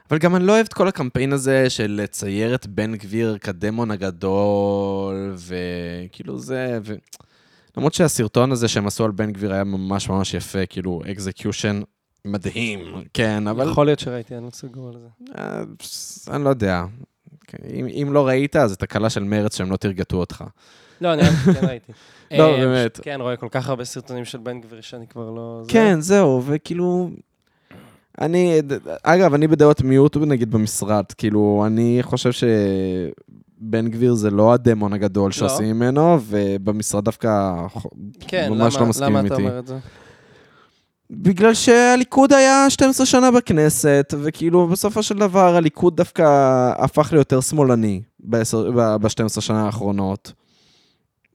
אבל 0.09 0.17
גם 0.17 0.35
אני 0.35 0.45
לא 0.45 0.51
אוהב 0.51 0.65
את 0.65 0.73
כל 0.73 0.87
הקמפיין 0.87 1.33
הזה 1.33 1.69
של 1.69 1.99
לצייר 2.03 2.55
את 2.55 2.67
בן 2.67 2.95
גביר 2.95 3.37
כדמון 3.37 3.91
הגדול, 3.91 5.35
וכאילו 5.37 6.39
זה, 6.39 6.79
ו... 6.83 6.93
למרות 7.77 7.93
שהסרטון 7.93 8.51
הזה 8.51 8.67
שהם 8.67 8.87
עשו 8.87 9.05
על 9.05 9.11
בן 9.11 9.31
גביר 9.31 9.53
היה 9.53 9.63
ממש 9.63 10.09
ממש 10.09 10.33
יפה, 10.33 10.65
כאילו 10.65 11.01
אקזקיושן 11.11 11.81
מדהים, 12.25 12.79
כן, 13.13 13.47
אבל... 13.47 13.69
יכול 13.71 13.85
להיות 13.85 13.99
שראיתי, 13.99 14.35
אני 14.37 14.45
לא 14.45 14.49
סגור 14.49 14.87
על 14.87 14.99
זה. 14.99 15.07
אה, 15.37 15.61
אני 16.35 16.43
לא 16.43 16.49
יודע. 16.49 16.83
כן, 17.47 17.57
אם, 17.73 17.87
אם 17.87 18.13
לא 18.13 18.27
ראית, 18.27 18.55
אז 18.55 18.71
את 18.73 18.83
הקלה 18.83 19.09
של 19.09 19.23
מרץ 19.23 19.57
שהם 19.57 19.71
לא 19.71 19.77
תרגטו 19.77 20.17
אותך. 20.17 20.43
לא, 21.01 21.13
אני 21.13 21.23
כן 21.23 21.67
ראיתי. 21.67 21.91
לא, 22.37 22.43
אה, 22.55 22.57
באמת. 22.65 22.99
כן, 23.03 23.17
רואה 23.21 23.35
כל 23.35 23.47
כך 23.51 23.69
הרבה 23.69 23.85
סרטונים 23.85 24.25
של 24.25 24.37
בן 24.37 24.61
גביר 24.61 24.81
שאני 24.81 25.07
כבר 25.07 25.29
לא... 25.29 25.61
זה. 25.63 25.71
כן, 25.71 26.01
זהו, 26.01 26.43
וכאילו... 26.45 27.09
אני, 28.21 28.61
אגב, 29.03 29.33
אני 29.33 29.47
בדעות 29.47 29.81
מיעוט 29.81 30.17
נגיד 30.17 30.51
במשרד, 30.51 31.05
כאילו, 31.17 31.63
אני 31.67 31.99
חושב 32.01 32.31
שבן 32.31 33.87
גביר 33.87 34.13
זה 34.13 34.29
לא 34.29 34.53
הדמון 34.53 34.93
הגדול 34.93 35.31
שעושים 35.31 35.75
ממנו, 35.75 36.17
ובמשרד 36.21 37.05
דווקא 37.05 37.55
כן, 38.19 38.49
ממש 38.49 38.75
למה- 38.75 38.83
לא 38.83 38.89
מסכים 38.89 39.07
למה 39.07 39.19
אתה 39.19 39.33
איתי. 39.33 39.43
אומר 39.43 39.59
את 39.59 39.67
זה? 39.67 39.77
בגלל 41.11 41.53
שהליכוד 41.53 42.33
היה 42.33 42.69
12 42.69 43.05
שנה 43.05 43.31
בכנסת, 43.31 44.13
וכאילו 44.23 44.67
בסופו 44.67 45.03
של 45.03 45.17
דבר 45.17 45.55
הליכוד 45.55 45.97
דווקא 45.97 46.23
הפך 46.77 47.13
ליותר 47.13 47.41
שמאלני 47.41 48.01
ב-12 48.19 49.41
שנה 49.41 49.65
האחרונות. 49.65 50.31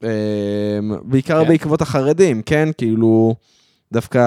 אמ, 0.02 0.08
בעיקר 1.02 1.42
כן. 1.42 1.48
בעקבות 1.48 1.82
החרדים, 1.82 2.42
כן? 2.42 2.68
כאילו, 2.78 3.34
דווקא... 3.92 4.20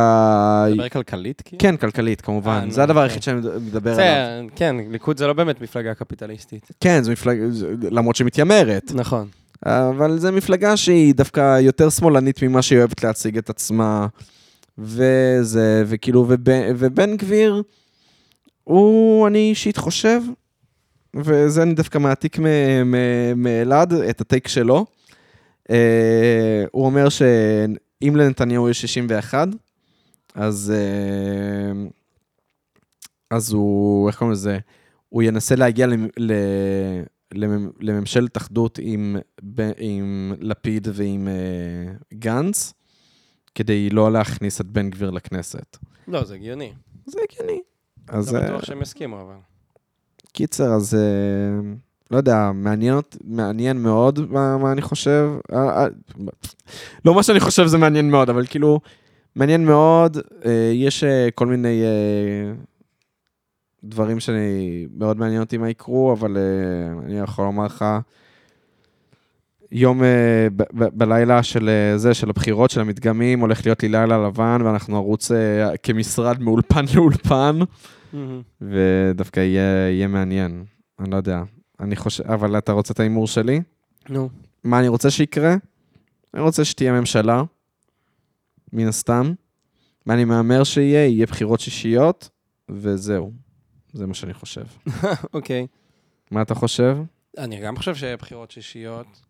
מדבר 0.71 0.89
כלכלית, 0.89 1.41
כאילו? 1.45 1.59
כן, 1.59 1.77
כלכלית, 1.77 2.21
כמובן. 2.21 2.61
אה, 2.65 2.71
זה 2.71 2.83
הדבר 2.83 2.99
אוקיי. 2.99 3.09
היחיד 3.09 3.23
שאני 3.23 3.39
מדבר 3.39 3.99
עליו. 4.01 4.49
כן, 4.55 4.75
ליכוד 4.89 5.17
זה 5.17 5.27
לא 5.27 5.33
באמת 5.33 5.61
מפלגה 5.61 5.93
קפיטליסטית. 5.93 6.71
כן, 6.79 7.03
זו 7.03 7.11
מפלגה, 7.11 7.43
למרות 7.91 8.15
שמתיימרת. 8.15 8.91
נכון. 8.93 9.27
אבל 9.65 10.19
זו 10.19 10.31
מפלגה 10.31 10.77
שהיא 10.77 11.13
דווקא 11.15 11.59
יותר 11.59 11.89
שמאלנית 11.89 12.43
ממה 12.43 12.61
שהיא 12.61 12.79
אוהבת 12.79 13.03
להציג 13.03 13.37
את 13.37 13.49
עצמה. 13.49 14.07
וזה, 14.77 15.83
וכאילו, 15.87 16.25
ובן, 16.29 16.73
ובן 16.77 17.17
גביר, 17.17 17.63
הוא, 18.63 19.27
אני 19.27 19.49
אישית 19.49 19.77
חושב, 19.77 20.21
וזה 21.15 21.63
אני 21.63 21.73
דווקא 21.73 21.97
מעתיק 21.97 22.39
מאלעד, 23.35 23.93
את 23.93 24.21
הטייק 24.21 24.47
שלו. 24.47 24.85
אה, 25.69 26.63
הוא 26.71 26.85
אומר 26.85 27.09
שאם 27.09 28.15
לנתניהו 28.15 28.69
יש 28.69 28.81
61, 28.81 29.47
אז, 30.35 30.73
אה, 30.75 31.87
אז 33.31 33.51
הוא, 33.51 34.07
איך 34.07 34.17
קוראים 34.17 34.31
לזה? 34.31 34.59
הוא 35.09 35.23
ינסה 35.23 35.55
להגיע 35.55 35.87
ל- 35.87 36.31
למ- 37.33 37.71
לממשלת 37.79 38.37
אחדות 38.37 38.79
עם, 38.81 39.17
עם 39.77 40.33
לפיד 40.39 40.87
ועם 40.93 41.27
אה, 41.27 41.93
גנץ, 42.13 42.73
כדי 43.57 43.89
לא 43.89 44.11
להכניס 44.11 44.61
את 44.61 44.65
בן 44.65 44.89
גביר 44.89 45.09
לכנסת. 45.09 45.77
לא, 46.07 46.23
זה 46.23 46.35
הגיוני. 46.35 46.73
זה 47.05 47.19
הגיוני. 47.29 47.61
אז 48.07 48.33
לא 48.33 48.39
אה, 48.39 48.45
בטוח 48.45 48.65
שהם 48.65 48.81
יסכימו, 48.81 49.21
אבל... 49.21 49.35
קיצר, 50.33 50.73
אז 50.73 50.95
אה, 50.95 51.71
לא 52.11 52.17
יודע, 52.17 52.51
מעניין, 52.53 52.99
מעניין 53.23 53.77
מאוד 53.77 54.31
מה, 54.31 54.57
מה 54.57 54.71
אני 54.71 54.81
חושב. 54.81 55.29
אה, 55.53 55.87
לא 57.05 57.13
מה 57.15 57.23
שאני 57.23 57.39
חושב 57.39 57.65
זה 57.65 57.77
מעניין 57.77 58.11
מאוד, 58.11 58.29
אבל 58.29 58.45
כאילו, 58.47 58.79
מעניין 59.35 59.65
מאוד. 59.65 60.17
יש 60.73 61.03
כל 61.35 61.47
מיני... 61.47 61.83
דברים 63.83 64.19
שאני, 64.19 64.87
מאוד 64.97 65.17
מעניין 65.17 65.41
אותי 65.41 65.57
מה 65.57 65.69
יקרו, 65.69 66.13
אבל 66.13 66.37
אני 67.05 67.19
יכול 67.19 67.45
לומר 67.45 67.65
לך, 67.65 67.85
יום 69.71 70.03
אה, 70.03 70.47
ב- 70.55 70.63
ב- 70.83 70.89
בלילה 70.93 71.43
של 71.43 71.69
אה, 71.69 71.97
זה, 71.97 72.13
של 72.13 72.29
הבחירות, 72.29 72.69
של 72.69 72.81
המדגמים, 72.81 73.39
הולך 73.39 73.65
להיות 73.65 73.83
לי 73.83 73.89
לילה 73.89 74.27
לבן, 74.27 74.61
ואנחנו 74.65 74.93
נרוץ 74.93 75.31
אה, 75.31 75.77
כמשרד 75.77 76.41
מאולפן 76.41 76.85
לאולפן, 76.95 77.59
ודווקא 78.61 79.39
יהיה, 79.39 79.89
יהיה 79.89 80.07
מעניין. 80.07 80.63
אני 80.99 81.11
לא 81.11 81.15
יודע. 81.15 81.43
אני 81.79 81.95
חושב, 81.95 82.23
אבל 82.31 82.57
אתה 82.57 82.71
רוצה 82.71 82.93
את 82.93 82.99
ההימור 82.99 83.27
שלי? 83.27 83.61
נו. 84.09 84.29
מה 84.63 84.79
אני 84.79 84.87
רוצה 84.87 85.11
שיקרה? 85.11 85.55
אני 86.33 86.41
רוצה 86.41 86.65
שתהיה 86.65 86.91
ממשלה, 86.91 87.43
מן 88.73 88.87
הסתם. 88.87 89.33
מה 90.05 90.13
אני 90.13 90.25
מהמר 90.25 90.63
שיהיה? 90.63 91.05
יהיה 91.05 91.25
בחירות 91.25 91.59
שישיות, 91.59 92.29
וזהו. 92.69 93.31
זה 93.93 94.07
מה 94.07 94.13
שאני 94.13 94.33
חושב. 94.33 94.63
אוקיי. 95.33 95.67
מה 96.31 96.41
אתה 96.41 96.55
חושב? 96.55 96.97
אני 97.37 97.61
גם 97.61 97.77
חושב 97.77 97.95
שיהיה 97.95 98.17
בחירות 98.17 98.51
שישיות. 98.51 99.26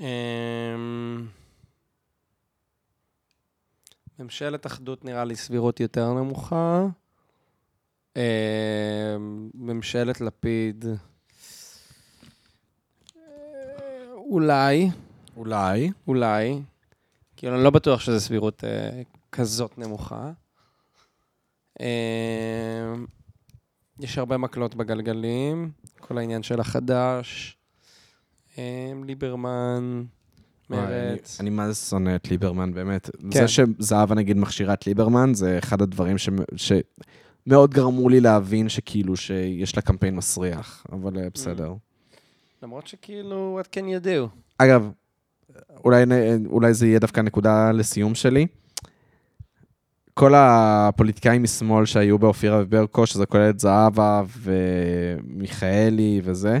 אמ, 0.00 1.26
ממשלת 4.18 4.66
אחדות 4.66 5.04
נראה 5.04 5.24
לי 5.24 5.36
סבירות 5.36 5.80
יותר 5.80 6.12
נמוכה. 6.12 6.86
אמ, 8.16 8.22
ממשלת 9.54 10.20
לפיד, 10.20 10.84
אה, 13.16 13.22
אולי, 14.14 14.90
אולי. 15.36 15.90
אולי. 16.06 16.62
כאילו, 17.36 17.54
אני 17.54 17.64
לא 17.64 17.70
בטוח 17.70 18.00
שזו 18.00 18.20
סבירות 18.20 18.64
אה, 18.64 19.02
כזאת 19.32 19.78
נמוכה. 19.78 20.32
אמ, 21.80 23.06
יש 24.00 24.18
הרבה 24.18 24.36
מקלות 24.36 24.74
בגלגלים, 24.74 25.70
כל 26.00 26.18
העניין 26.18 26.42
של 26.42 26.60
החדש, 26.60 27.57
ליברמן, 29.04 30.02
וואי, 30.70 30.80
מרץ. 30.80 31.40
אני, 31.40 31.50
מה 31.50 31.68
זה 31.68 31.74
שונא 31.74 32.14
את 32.16 32.30
ליברמן, 32.30 32.74
באמת. 32.74 33.10
כן. 33.20 33.30
זה 33.30 33.48
שזהבה 33.48 34.14
נגיד 34.14 34.36
מכשירה 34.36 34.74
את 34.74 34.86
ליברמן, 34.86 35.34
זה 35.34 35.58
אחד 35.58 35.82
הדברים 35.82 36.16
שמ- 36.18 36.56
שמאוד 37.46 37.74
גרמו 37.74 38.08
לי 38.08 38.20
להבין 38.20 38.68
שכאילו 38.68 39.16
שיש 39.16 39.76
לה 39.76 39.82
קמפיין 39.82 40.16
מסריח, 40.16 40.86
אבל 40.92 41.18
אה, 41.18 41.26
בסדר. 41.34 41.72
למרות 42.62 42.86
שכאילו, 42.86 43.60
what 43.62 43.74
can 43.74 43.80
you 43.82 44.04
do? 44.04 44.36
אגב, 44.58 44.90
אולי, 45.84 46.04
אולי 46.46 46.74
זה 46.74 46.86
יהיה 46.86 46.98
דווקא 46.98 47.20
נקודה 47.20 47.72
לסיום 47.72 48.14
שלי. 48.14 48.46
כל 50.14 50.32
הפוליטיקאים 50.36 51.42
משמאל 51.42 51.84
שהיו 51.86 52.18
באופירה 52.18 52.60
וברקו, 52.62 53.06
שזה 53.06 53.26
כולל 53.26 53.50
את 53.50 53.60
זהבה 53.60 54.22
ומיכאלי 54.38 56.20
וזה, 56.24 56.58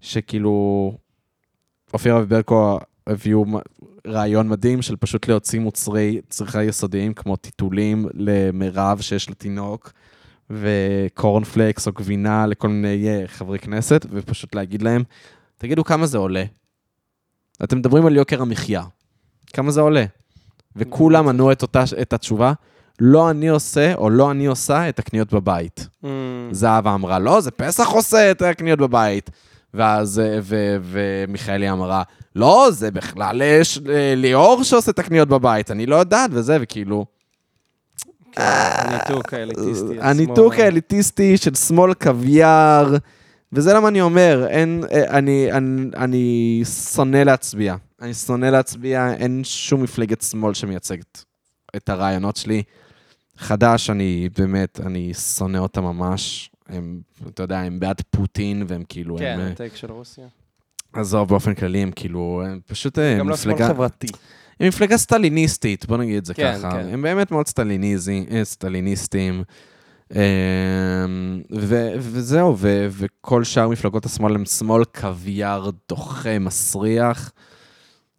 שכאילו 0.00 0.98
אופירה 1.92 2.22
וברקו 2.22 2.78
הביאו 3.06 3.44
רעיון 4.06 4.48
מדהים 4.48 4.82
של 4.82 4.96
פשוט 4.96 5.28
להוציא 5.28 5.60
מוצרי 5.60 6.20
צריכה 6.28 6.64
יסודיים 6.64 7.14
כמו 7.14 7.36
טיטולים 7.36 8.06
למירב 8.14 9.00
שיש 9.00 9.30
לתינוק, 9.30 9.92
וקורנפלקס 10.50 11.86
או 11.86 11.92
גבינה 11.92 12.46
לכל 12.46 12.68
מיני 12.68 13.08
אה, 13.08 13.22
חברי 13.26 13.58
כנסת, 13.58 14.06
ופשוט 14.10 14.54
להגיד 14.54 14.82
להם, 14.82 15.02
תגידו 15.58 15.84
כמה 15.84 16.06
זה 16.06 16.18
עולה. 16.18 16.44
אתם 17.64 17.78
מדברים 17.78 18.06
על 18.06 18.16
יוקר 18.16 18.42
המחיה. 18.42 18.82
כמה 19.52 19.70
זה 19.70 19.80
עולה? 19.80 20.04
וכולם 20.76 21.28
ענו 21.28 21.52
את, 21.52 21.62
אותה, 21.62 21.84
את 22.02 22.12
התשובה, 22.12 22.52
לא 23.00 23.30
אני 23.30 23.48
עושה 23.48 23.94
או 23.94 24.10
לא 24.10 24.30
אני 24.30 24.46
עושה 24.46 24.88
את 24.88 24.98
הקניות 24.98 25.32
בבית. 25.32 25.88
Mm, 26.04 26.06
זהבה 26.50 26.94
אמרה, 26.94 27.18
לא, 27.18 27.40
זה 27.40 27.50
פסח 27.50 27.88
עושה 27.88 28.30
את 28.30 28.42
הקניות 28.42 28.78
בבית. 28.78 29.30
ואז, 29.74 30.18
אה, 30.18 30.38
ו- 30.42 30.76
ומיכאלי 30.82 31.70
אמרה, 31.70 32.02
לא, 32.36 32.68
זה 32.70 32.90
בכלל 32.90 33.42
אה, 33.42 33.64
ש- 33.64 33.78
אה, 33.90 34.14
ליאור 34.16 34.62
שעושה 34.62 34.90
את 34.90 34.98
הקניות 34.98 35.28
בבית, 35.28 35.70
אני 35.70 35.86
לא 35.86 35.96
יודעת, 35.96 36.30
וזה, 36.32 36.58
וכאילו... 36.60 37.06
הניתוק 38.36 39.34
האליטיסטי. 39.34 40.00
הניתוק. 40.00 40.54
האליטיסטי 40.54 41.36
של 41.36 41.54
שמאל 41.54 41.94
קוויאר, 41.94 42.96
וזה 43.52 43.74
למה 43.74 43.88
אני 43.88 44.00
אומר, 44.00 44.46
אין, 44.48 44.84
אה, 44.92 45.18
אני, 45.18 45.52
אני, 45.52 45.86
אני 45.96 46.62
שונא 46.94 47.16
להצביע. 47.16 47.74
אני 48.02 48.14
שונא 48.14 48.46
להצביע, 48.46 49.12
אין 49.14 49.40
שום 49.44 49.82
מפלגת 49.82 50.22
שמאל 50.22 50.54
שמייצגת 50.54 51.24
את 51.76 51.88
הרעיונות 51.88 52.36
שלי. 52.36 52.62
חדש, 53.38 53.90
אני 53.90 54.28
באמת, 54.38 54.80
אני 54.86 55.14
שונא 55.14 55.58
אותה 55.58 55.80
ממש. 55.80 56.50
הם, 56.72 57.00
אתה 57.28 57.42
יודע, 57.42 57.58
הם 57.60 57.80
בעד 57.80 58.00
פוטין, 58.10 58.64
והם 58.68 58.82
כאילו, 58.88 59.16
כן, 59.18 59.34
הם... 59.34 59.40
אה, 59.40 59.50
הטייק 59.50 59.76
של 59.76 59.92
רוסיה. 59.92 60.26
עזוב, 60.92 61.28
באופן 61.28 61.54
כללי, 61.54 61.78
הם 61.78 61.90
כאילו, 61.96 62.42
הם 62.46 62.60
פשוט 62.66 62.98
אה, 62.98 63.18
גם 63.18 63.28
לא 63.28 63.36
שמאל 63.36 63.54
מפלגה... 63.54 63.68
חברתי. 63.68 64.06
הם 64.60 64.68
מפלגה 64.68 64.96
סטליניסטית, 64.98 65.86
בוא 65.86 65.96
נגיד 65.96 66.16
את 66.16 66.24
זה 66.24 66.34
כן, 66.34 66.54
ככה. 66.58 66.70
כן. 66.70 66.88
הם 66.92 67.02
באמת 67.02 67.30
מאוד 67.30 67.46
סטליניזי, 67.48 68.26
אה, 68.30 68.44
סטליניסטים. 68.44 69.42
אמ, 70.12 70.18
ו- 71.58 71.92
וזהו, 71.98 72.54
ו- 72.58 72.86
וכל 72.90 73.44
שאר 73.44 73.68
מפלגות 73.68 74.06
השמאל 74.06 74.34
הם 74.34 74.44
שמאל 74.44 74.84
קוויאר 74.84 75.70
דוחה, 75.88 76.38
מסריח. 76.38 77.32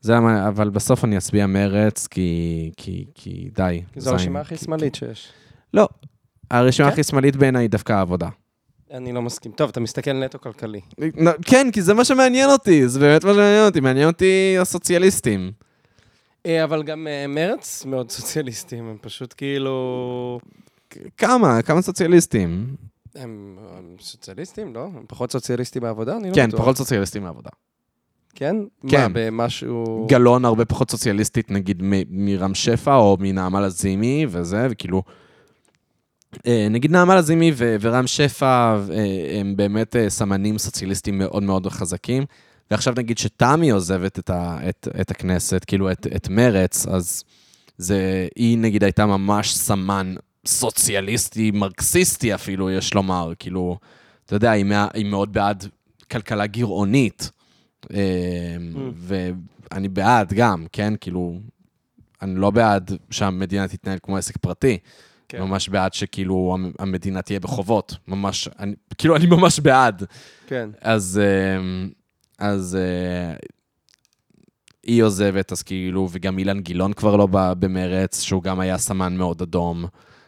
זה 0.02 0.14
למה, 0.14 0.48
אבל 0.48 0.70
בסוף 0.70 1.06
אני 1.06 1.18
אצביע 1.18 1.48
מרץ, 1.48 2.08
כי, 2.08 2.72
כי, 2.78 3.06
כי 3.16 3.50
די. 3.56 3.82
כי 3.94 4.00
זו. 4.02 4.12
הרשימה 4.12 4.40
הכי 4.40 4.58
כי- 4.58 4.66
שמאלית 4.66 4.96
שיש. 4.96 5.28
לא, 5.74 5.90
הרשימה 6.52 6.88
כן? 6.88 6.94
הכי 6.94 7.04
שמאלית 7.04 7.36
בעיניי 7.36 7.64
היא 7.64 7.70
דווקא 7.70 7.94
העבודה. 7.94 8.30
אני 8.94 9.12
לא 9.12 9.22
מסכים. 9.22 9.52
טוב, 9.52 9.70
אתה 9.70 9.80
מסתכל 9.80 10.14
נטו 10.14 10.42
כלכלי. 10.42 10.82
כן, 11.46 11.72
כי 11.72 11.82
זה 11.82 11.94
מה 11.94 12.06
שמעניין 12.06 12.50
אותי, 12.50 12.88
זה 12.88 13.00
באמת 13.00 13.24
מה 13.24 13.34
שמעניין 13.34 13.66
אותי, 13.66 13.80
מעניין 13.80 14.08
אותי 14.08 14.56
הסוציאליסטים. 14.62 15.52
אה, 16.46 16.64
אבל 16.64 16.84
גם 16.84 17.08
אה, 17.08 17.28
מרץ 17.28 17.86
מאוד 17.86 18.12
סוציאליסטים, 18.12 18.88
הם 18.88 18.98
פשוט 19.02 19.34
כאילו... 19.38 20.40
כמה? 21.18 21.62
כמה 21.62 21.82
סוציאליסטים? 21.82 22.76
הם 23.16 23.58
סוציאליסטים, 24.00 24.76
לא? 24.76 24.84
הם 24.84 25.06
פחות 25.08 25.32
סוציאליסטים 25.32 25.84
מהעבודה? 25.84 26.18
אני 26.18 26.30
לא 26.30 26.36
כן, 26.36 26.48
בטוח. 26.48 26.60
פחות 26.60 26.78
סוציאליסטים 26.78 27.24
מהעבודה. 27.24 27.50
כן? 28.36 28.56
כן. 28.88 29.02
מה, 29.02 29.08
במשהו... 29.14 30.08
גלאון 30.10 30.46
הרבה 30.46 30.66
פחות 30.66 30.92
סוציאליסטית, 30.92 31.52
נגיד, 31.52 31.82
מרם 32.10 32.56
שפע 32.56 32.96
או 32.96 33.18
מנעמה 33.20 33.62
לזימי 33.62 34.26
וזה, 34.30 34.68
וכאילו... 34.70 35.04
אה, 36.48 36.68
נגיד 36.70 36.92
נעמה 36.92 37.16
לזימי 37.16 37.52
ורם 37.56 38.08
שפע 38.08 38.76
אה, 38.92 39.40
הם 39.40 39.56
באמת 39.56 39.96
אה, 39.96 40.10
סמנים 40.10 40.58
סוציאליסטים 40.58 41.18
מאוד 41.18 41.44
מאוד 41.44 41.68
חזקים. 41.68 42.26
ועכשיו 42.72 42.94
נגיד 42.98 43.18
שתמי 43.18 43.70
עוזבת 43.70 44.20
את, 44.20 44.30
ה- 44.30 44.58
את, 44.70 44.88
את 45.02 45.12
הכנסת, 45.12 45.64
כאילו 45.68 45.92
את, 45.92 46.08
את 46.16 46.30
מרץ, 46.30 46.88
אז 46.88 47.24
זה, 47.78 48.28
היא 48.36 48.58
נגיד 48.58 48.84
הייתה 48.84 49.06
ממש 49.06 49.56
סמן 49.56 50.16
סוציאליסטי, 50.46 51.52
מרקסיסטי 51.52 52.34
אפילו, 52.36 52.72
יש 52.72 52.94
לומר, 52.94 53.34
כאילו, 53.40 53.78
אתה 54.26 54.36
יודע, 54.36 54.52
היא, 54.52 54.64
מה, 54.64 54.88
היא 54.94 55.06
מאוד 55.06 55.34
בעד 55.34 55.68
כלכלה 56.12 56.46
גירעונית. 56.46 57.32
אה, 57.94 58.00
ואני 58.96 59.90
בעד 59.90 60.34
גם, 60.34 60.66
כן? 60.72 60.94
כאילו, 61.02 61.40
אני 62.22 62.36
לא 62.36 62.52
בעד 62.52 62.92
שהמדינה 63.10 63.68
תתנהל 63.68 63.98
כמו 64.04 64.18
עסק 64.18 64.38
פרטי. 64.38 64.78
כן. 65.38 65.42
ממש 65.42 65.70
בעד 65.70 65.94
שכאילו 65.94 66.52
המ- 66.54 66.72
המדינה 66.80 67.22
תהיה 67.22 67.40
בחובות. 67.40 67.96
ממש, 68.08 68.48
אני, 68.60 68.74
כאילו, 68.98 69.16
אני 69.16 69.26
ממש 69.26 69.60
בעד. 69.60 70.04
כן. 70.48 70.70
אז, 70.82 71.22
אה, 71.24 71.62
אז 72.48 72.76
אה, 72.76 73.36
היא 74.84 75.04
עוזבת, 75.04 75.52
אז 75.52 75.64
כאילו, 75.64 76.10
וגם 76.12 76.40
אילן 76.40 76.60
גילאון 76.60 76.94
כבר 76.94 77.16
לא 77.16 77.26
בא 77.28 77.54
במרץ, 77.54 78.22
שהוא 78.22 78.44
גם 78.44 78.60
היה 78.60 78.78
סמן 78.78 79.18
מאוד 79.18 79.42
אדום. 79.42 79.86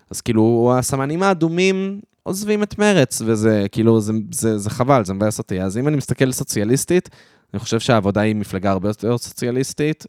אז 0.09 0.21
כאילו, 0.21 0.73
הסמנים 0.79 1.23
האדומים 1.23 2.01
עוזבים 2.23 2.63
את 2.63 2.79
מרץ, 2.79 3.21
וזה 3.25 3.65
כאילו, 3.71 4.01
זה, 4.01 4.13
זה, 4.31 4.57
זה 4.57 4.69
חבל, 4.69 5.05
זה 5.05 5.13
מבאס 5.13 5.39
אותי. 5.39 5.61
אז 5.61 5.77
אם 5.77 5.87
אני 5.87 5.97
מסתכל 5.97 6.31
סוציאליסטית, 6.31 7.09
אני 7.53 7.59
חושב 7.59 7.79
שהעבודה 7.79 8.21
היא 8.21 8.35
מפלגה 8.35 8.71
הרבה 8.71 8.89
יותר 8.89 9.17
סוציאליסטית. 9.17 10.05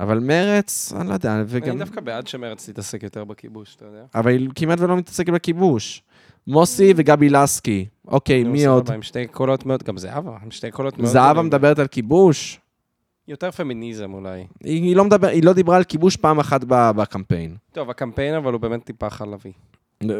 אבל 0.00 0.18
מרץ, 0.18 0.92
אני 1.00 1.08
לא 1.08 1.14
יודע, 1.14 1.42
וגם... 1.46 1.70
אני 1.70 1.78
דווקא 1.78 2.00
בעד 2.00 2.26
שמרץ 2.26 2.68
תתעסק 2.68 3.02
יותר 3.02 3.24
בכיבוש, 3.24 3.76
אתה 3.76 3.84
יודע. 3.84 4.02
אבל 4.14 4.30
היא 4.30 4.48
כמעט 4.54 4.80
ולא 4.80 4.96
מתעסקת 4.96 5.32
בכיבוש. 5.32 6.02
מוסי 6.46 6.92
וגבי 6.96 7.28
לסקי. 7.28 7.86
אוקיי, 8.08 8.44
מי 8.44 8.66
עוד? 8.66 8.90
עם 8.90 9.02
שתי 9.02 9.26
קולות 9.26 9.66
מאוד, 9.66 9.82
גם 9.82 9.98
זהבה, 9.98 10.36
עם 10.42 10.50
שתי 10.50 10.70
קולות 10.70 10.98
מאוד... 10.98 11.10
זהבה. 11.10 11.42
מדברת 11.42 11.78
על 11.78 11.86
כיבוש? 11.86 12.60
יותר 13.28 13.50
פמיניזם 13.50 14.14
אולי. 14.14 14.46
היא, 14.64 14.96
לא 14.96 15.04
מדבר, 15.04 15.28
היא 15.28 15.44
לא 15.44 15.52
דיברה 15.52 15.76
על 15.76 15.84
כיבוש 15.84 16.16
פעם 16.16 16.38
אחת 16.38 16.60
בקמפיין. 16.68 17.56
טוב, 17.72 17.90
הקמפיין 17.90 18.34
אבל 18.34 18.52
הוא 18.52 18.60
באמת 18.60 18.84
טיפה 18.84 19.10
חלבי. 19.10 19.52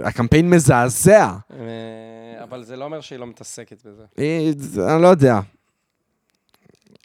הקמפיין 0.05 0.51
מזעזע. 0.51 1.37
אה, 1.53 2.43
אבל 2.43 2.63
זה 2.63 2.77
לא 2.77 2.85
אומר 2.85 3.01
שהיא 3.01 3.19
לא 3.19 3.27
מתעסקת 3.27 3.87
בזה. 3.87 4.03
היא, 4.17 4.55
אני 4.95 5.03
לא 5.03 5.09
יודע. 5.09 5.41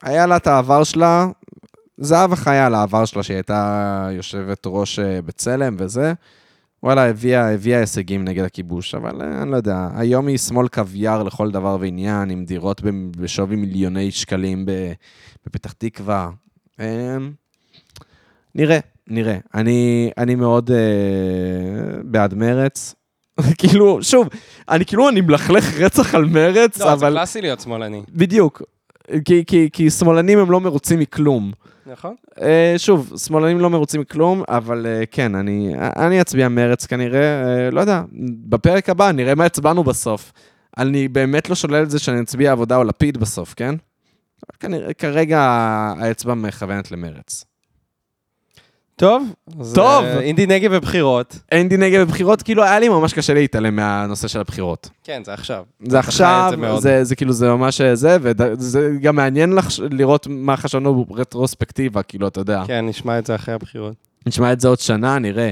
היה 0.01 0.25
לה 0.25 0.37
את 0.37 0.47
העבר 0.47 0.83
שלה, 0.83 1.27
זהבה 1.97 2.35
חיה 2.35 2.65
על 2.65 2.75
העבר 2.75 3.05
שלה, 3.05 3.23
שהיא 3.23 3.35
הייתה 3.35 4.09
יושבת 4.11 4.63
ראש 4.65 4.99
אה, 4.99 5.21
בצלם 5.21 5.75
וזה. 5.79 6.13
וואלה, 6.83 7.09
הביאה, 7.09 7.53
הביאה 7.53 7.79
הישגים 7.79 8.25
נגד 8.25 8.43
הכיבוש, 8.43 8.95
אבל 8.95 9.21
אה, 9.21 9.41
אני 9.41 9.51
לא 9.51 9.55
יודע, 9.55 9.87
היום 9.95 10.27
היא 10.27 10.37
שמאל 10.37 10.67
קוויאר 10.67 11.23
לכל 11.23 11.51
דבר 11.51 11.77
ועניין, 11.79 12.29
עם 12.29 12.45
דירות 12.45 12.81
בשווי 13.17 13.55
מיליוני 13.55 14.11
שקלים 14.11 14.65
בפתח 15.45 15.71
תקווה. 15.71 16.29
אה, 16.79 17.17
נראה, 18.55 18.79
נראה. 19.07 19.37
אני, 19.53 20.11
אני 20.17 20.35
מאוד 20.35 20.71
אה, 20.71 20.77
בעד 22.03 22.33
מרץ. 22.33 22.95
כאילו, 23.59 24.03
שוב, 24.03 24.29
אני 24.69 24.85
כאילו, 24.85 25.09
אני 25.09 25.21
מלכלך 25.21 25.79
רצח 25.79 26.15
על 26.15 26.25
מרץ, 26.25 26.77
לא, 26.79 26.85
זה 26.85 26.93
אבל... 26.93 27.09
קלאסי 27.09 27.41
להיות 27.41 27.59
שמאלני. 27.59 28.01
בדיוק. 28.09 28.61
כי, 29.25 29.43
כי, 29.47 29.69
כי 29.73 29.89
שמאלנים 29.89 30.39
הם 30.39 30.51
לא 30.51 30.61
מרוצים 30.61 30.99
מכלום. 30.99 31.51
נכון? 31.91 32.15
אה, 32.41 32.73
שוב, 32.77 33.13
שמאלנים 33.17 33.59
לא 33.59 33.69
מרוצים 33.69 34.01
מכלום, 34.01 34.43
אבל 34.47 34.85
אה, 34.85 35.05
כן, 35.11 35.35
אני, 35.35 35.73
אני 35.77 36.21
אצביע 36.21 36.49
מרץ 36.49 36.85
כנראה, 36.85 37.43
אה, 37.43 37.71
לא 37.71 37.81
יודע, 37.81 38.01
בפרק 38.49 38.89
הבא 38.89 39.11
נראה 39.11 39.35
מה 39.35 39.45
הצבענו 39.45 39.83
בסוף. 39.83 40.31
אני 40.77 41.07
באמת 41.07 41.49
לא 41.49 41.55
שולל 41.55 41.83
את 41.83 41.89
זה 41.89 41.99
שאני 41.99 42.21
אצביע 42.21 42.51
עבודה 42.51 42.77
או 42.77 42.83
לפיד 42.83 43.17
בסוף, 43.17 43.53
כן? 43.53 43.75
כנראה, 44.59 44.93
כרגע 44.93 45.39
האצבע 45.99 46.33
מכוונת 46.33 46.91
למרץ. 46.91 47.45
טוב. 48.95 49.33
טוב. 49.73 50.03
אה, 50.03 50.19
אינדי 50.19 50.45
נגב 50.45 50.71
ובחירות. 50.73 51.39
אינדי 51.51 51.77
נגד 51.77 51.99
בבחירות, 51.99 52.41
כאילו 52.41 52.63
היה 52.63 52.79
לי 52.79 52.89
ממש 52.89 53.13
קשה 53.13 53.33
להתעלם 53.33 53.75
מהנושא 53.75 54.27
של 54.27 54.39
הבחירות. 54.39 54.89
כן, 55.03 55.21
זה 55.25 55.33
עכשיו. 55.33 55.63
זה 55.87 55.99
עכשיו, 55.99 56.47
זה 56.49 56.57
מאוד. 56.57 56.81
זה, 56.81 57.03
זה 57.03 57.15
כאילו, 57.15 57.33
זה 57.33 57.49
ממש 57.49 57.81
זה, 57.81 58.17
וזה 58.21 58.91
גם 59.01 59.15
מעניין 59.15 59.53
לחש, 59.53 59.79
לראות 59.79 60.27
מה 60.29 60.57
חשבנו 60.57 61.05
ברטרוספקטיבה, 61.05 62.03
כאילו, 62.03 62.27
אתה 62.27 62.39
יודע. 62.39 62.63
כן, 62.67 62.85
נשמע 62.87 63.19
את 63.19 63.25
זה 63.25 63.35
אחרי 63.35 63.53
הבחירות. 63.53 63.93
נשמע 64.27 64.53
את 64.53 64.59
זה 64.59 64.67
עוד 64.67 64.79
שנה, 64.79 65.19
נראה. 65.19 65.51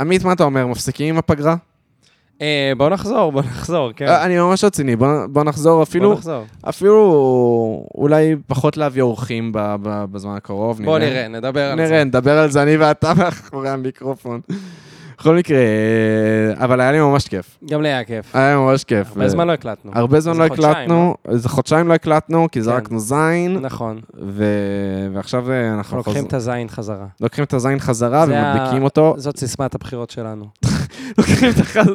עמית, 0.00 0.24
מה 0.24 0.32
אתה 0.32 0.44
אומר, 0.44 0.66
מפסיקים 0.66 1.08
עם 1.08 1.18
הפגרה? 1.18 1.56
אה, 2.42 2.72
בוא 2.76 2.88
נחזור, 2.88 3.32
בוא 3.32 3.42
נחזור, 3.42 3.92
כן. 3.92 4.06
אה, 4.06 4.24
אני 4.24 4.38
ממש 4.38 4.64
רציני, 4.64 4.96
בוא, 4.96 5.26
בוא 5.26 5.44
נחזור 5.44 5.82
אפילו, 5.82 6.08
בוא 6.08 6.18
נחזור. 6.18 6.44
אפילו 6.68 7.86
אולי 7.94 8.36
פחות 8.46 8.76
להביא 8.76 9.02
אורחים 9.02 9.52
בזמן 9.82 10.34
הקרוב. 10.36 10.82
בוא 10.84 10.98
נראה, 10.98 11.28
נדבר 11.28 11.70
על 11.70 11.74
נראה, 11.74 11.88
זה. 11.88 12.04
נדבר 12.04 12.38
על 12.38 12.50
זה 12.50 12.62
אני 12.62 12.76
ואתה 12.76 13.14
מאחורי 13.14 13.68
המיקרופון. 13.68 14.40
בכל 15.18 15.36
מקרה, 15.36 15.58
אה, 15.58 16.64
אבל 16.64 16.80
היה 16.80 16.92
לי 16.92 17.00
ממש 17.00 17.28
כיף. 17.28 17.58
גם 17.70 17.82
לי 17.82 17.88
היה 17.88 18.04
כיף. 18.04 18.36
היה 18.36 18.56
ממש 18.56 18.84
כיף. 18.84 19.08
הרבה 19.08 19.28
זמן 19.28 19.46
לא 19.46 19.52
הקלטנו. 19.52 19.90
הרבה 19.94 20.20
זמן 20.20 20.36
לא 20.36 20.44
הקלטנו, 20.44 21.14
איזה 21.28 21.48
חודשיים 21.48 21.88
לא 21.88 21.94
הקלטנו, 21.94 22.48
כי 22.52 22.58
כן. 22.58 22.64
זרקנו 22.64 23.00
זין, 23.00 23.58
נכון. 23.60 24.00
ו... 24.20 24.44
ועכשיו 25.14 25.46
אנחנו 25.52 25.96
לוקחים 25.96 26.24
את 26.24 26.34
הזין 26.34 26.68
חזרה. 26.68 27.06
לוקחים 27.20 27.44
את 27.44 27.54
הזין 27.54 27.78
חזרה 27.78 28.26
זה 28.26 28.32
ומדביקים 28.32 28.84
אותו. 28.84 29.14
זאת 29.16 29.36
סיסמת 29.36 29.74
הבחירות 29.74 30.10
שלנו. 30.10 30.44
לוקחים 31.18 31.50
את 31.50 31.58
החז... 31.58 31.86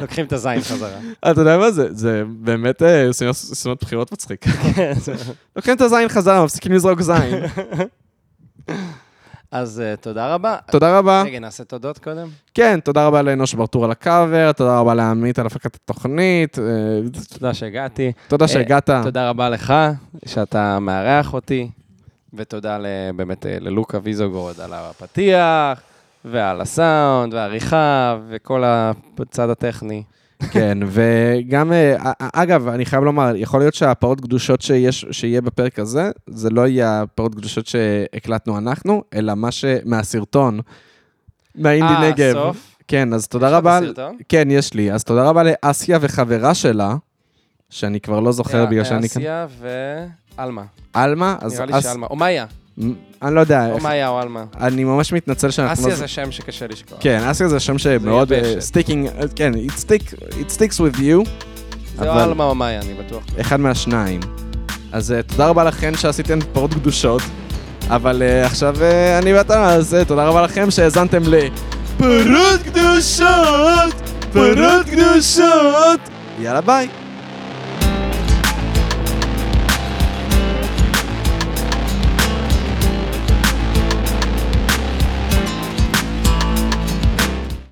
לוקחים 0.00 0.26
את 0.26 0.32
הזין 0.32 0.60
חזרה. 0.60 0.98
אתה 1.30 1.40
יודע 1.40 1.58
מה 1.58 1.70
זה? 1.70 1.88
זה 1.94 2.22
באמת 2.28 2.82
אה, 2.82 3.12
סיומת 3.32 3.82
בחירות 3.82 4.12
מצחיק. 4.12 4.44
לוקחים 5.56 5.74
את 5.76 5.80
הזין 5.80 6.08
חזרה, 6.08 6.44
מפסיקים 6.44 6.72
לזרוק 6.72 7.00
זין. 7.00 7.44
אז 9.52 9.80
אה, 9.80 9.96
תודה 9.96 10.34
רבה. 10.34 10.56
תודה 10.70 10.98
רבה. 10.98 11.22
רגע, 11.22 11.38
נעשה 11.38 11.64
תודות 11.64 11.98
קודם? 11.98 12.28
כן, 12.54 12.80
תודה 12.80 13.06
רבה 13.06 13.22
לאנוש 13.22 13.54
ברטור 13.54 13.84
על 13.84 13.90
הקאבר, 13.90 14.52
תודה 14.52 14.78
רבה 14.78 14.94
לעמית 14.94 15.38
על 15.38 15.46
הפקת 15.46 15.74
התוכנית, 15.74 16.58
אה, 16.58 16.64
תודה 17.32 17.54
שהגעתי. 17.54 18.12
תודה 18.28 18.48
שהגעת. 18.48 18.90
תודה 18.90 19.28
רבה 19.28 19.48
לך, 19.48 19.74
שאתה 20.26 20.78
מארח 20.78 21.34
אותי, 21.34 21.70
ותודה 22.34 22.78
באמת 23.16 23.46
אה, 23.46 23.56
ללוקה 23.60 23.98
ויזוגרוד 24.02 24.60
על 24.60 24.72
הפתיח, 24.72 25.82
ועל 26.24 26.60
הסאונד, 26.60 27.34
והעריכה, 27.34 28.18
וכל 28.28 28.62
הצד 29.18 29.50
הטכני. 29.50 30.02
כן, 30.50 30.78
וגם, 30.92 31.72
אה, 31.72 31.96
א- 32.10 32.12
אגב, 32.32 32.68
אני 32.68 32.84
חייב 32.86 33.04
לומר, 33.04 33.32
יכול 33.36 33.60
להיות 33.60 33.74
שהפרות 33.74 34.20
קדושות 34.20 34.60
שיש, 34.62 35.06
שיהיה 35.10 35.40
בפרק 35.40 35.78
הזה, 35.78 36.10
זה 36.26 36.50
לא 36.50 36.66
יהיה 36.66 37.02
הפרות 37.02 37.34
קדושות 37.34 37.66
שהקלטנו 37.66 38.58
אנחנו, 38.58 39.02
אלא 39.14 39.34
מה 39.34 39.50
ש... 39.50 39.64
מהסרטון, 39.84 40.60
מהאינדי 41.54 41.92
אה, 41.92 42.10
נגב. 42.10 42.36
הסוף? 42.36 42.76
כן, 42.88 43.12
אז 43.14 43.28
תודה 43.28 43.46
יש 43.46 43.52
לך 43.52 43.56
רבה. 43.58 43.78
את 43.78 43.82
הסרטון? 43.82 44.16
כן, 44.28 44.48
יש 44.50 44.74
לי. 44.74 44.92
אז 44.92 45.04
תודה 45.04 45.28
רבה 45.28 45.42
לאסיה 45.42 45.98
וחברה 46.00 46.54
שלה, 46.54 46.94
שאני 47.70 48.00
כבר 48.00 48.20
לא 48.20 48.32
זוכר 48.32 48.66
בגלל 48.66 48.84
שאני. 48.84 49.06
אסיה 49.06 49.46
ועלמה. 50.38 50.62
עלמה? 50.92 51.36
אז 51.40 51.60
נראה 51.60 51.76
לי 51.76 51.82
שעלמה. 51.82 52.06
או 52.06 52.16
מאיה. 52.16 52.46
אני 53.22 53.34
לא 53.34 53.40
יודע, 53.40 53.66
או 53.68 53.74
איך- 53.74 53.82
מאיה 53.82 54.08
או 54.08 54.18
עלמה. 54.18 54.44
אני 54.60 54.84
ממש 54.84 55.12
מתנצל 55.12 55.50
שאנחנו... 55.50 55.72
אסיה 55.72 55.88
לא- 55.88 55.94
זה 55.94 56.08
שם 56.08 56.30
שקשה 56.32 56.66
לשכוח. 56.66 56.98
כן, 57.00 57.22
אסיה 57.30 57.48
זה 57.48 57.60
שם 57.60 57.78
שמאוד. 57.78 58.32
sticking, 58.58 59.08
כן, 59.36 59.52
it 59.54 59.80
stick- 59.82 60.14
it 60.30 60.50
sticks 60.56 60.76
with 60.78 60.98
you, 60.98 61.28
זה 61.98 62.08
או 62.10 62.18
עלמה 62.18 62.44
או 62.44 62.54
מאיה, 62.54 62.80
אני 62.80 62.94
בטוח. 62.94 63.22
אחד 63.40 63.60
מהשניים. 63.60 64.20
אז 64.92 65.12
אה, 65.12 65.22
תודה 65.22 65.46
רבה 65.48 65.64
לכן 65.64 65.96
שעשיתם 65.96 66.38
פרות 66.52 66.74
קדושות, 66.74 67.22
אבל 67.88 68.22
אה, 68.22 68.46
עכשיו 68.46 68.76
אה, 68.82 69.18
אני 69.18 69.32
ואתה, 69.34 69.74
אז 69.74 69.94
אה, 69.94 70.04
תודה 70.04 70.24
רבה 70.28 70.42
לכם 70.42 70.70
שהאזנתם 70.70 71.22
ל... 71.26 71.34
פרות 71.98 72.60
קדושות! 72.64 73.94
פרות 74.32 74.86
קדושות! 74.90 76.00
יאללה 76.40 76.60
ביי! 76.60 76.88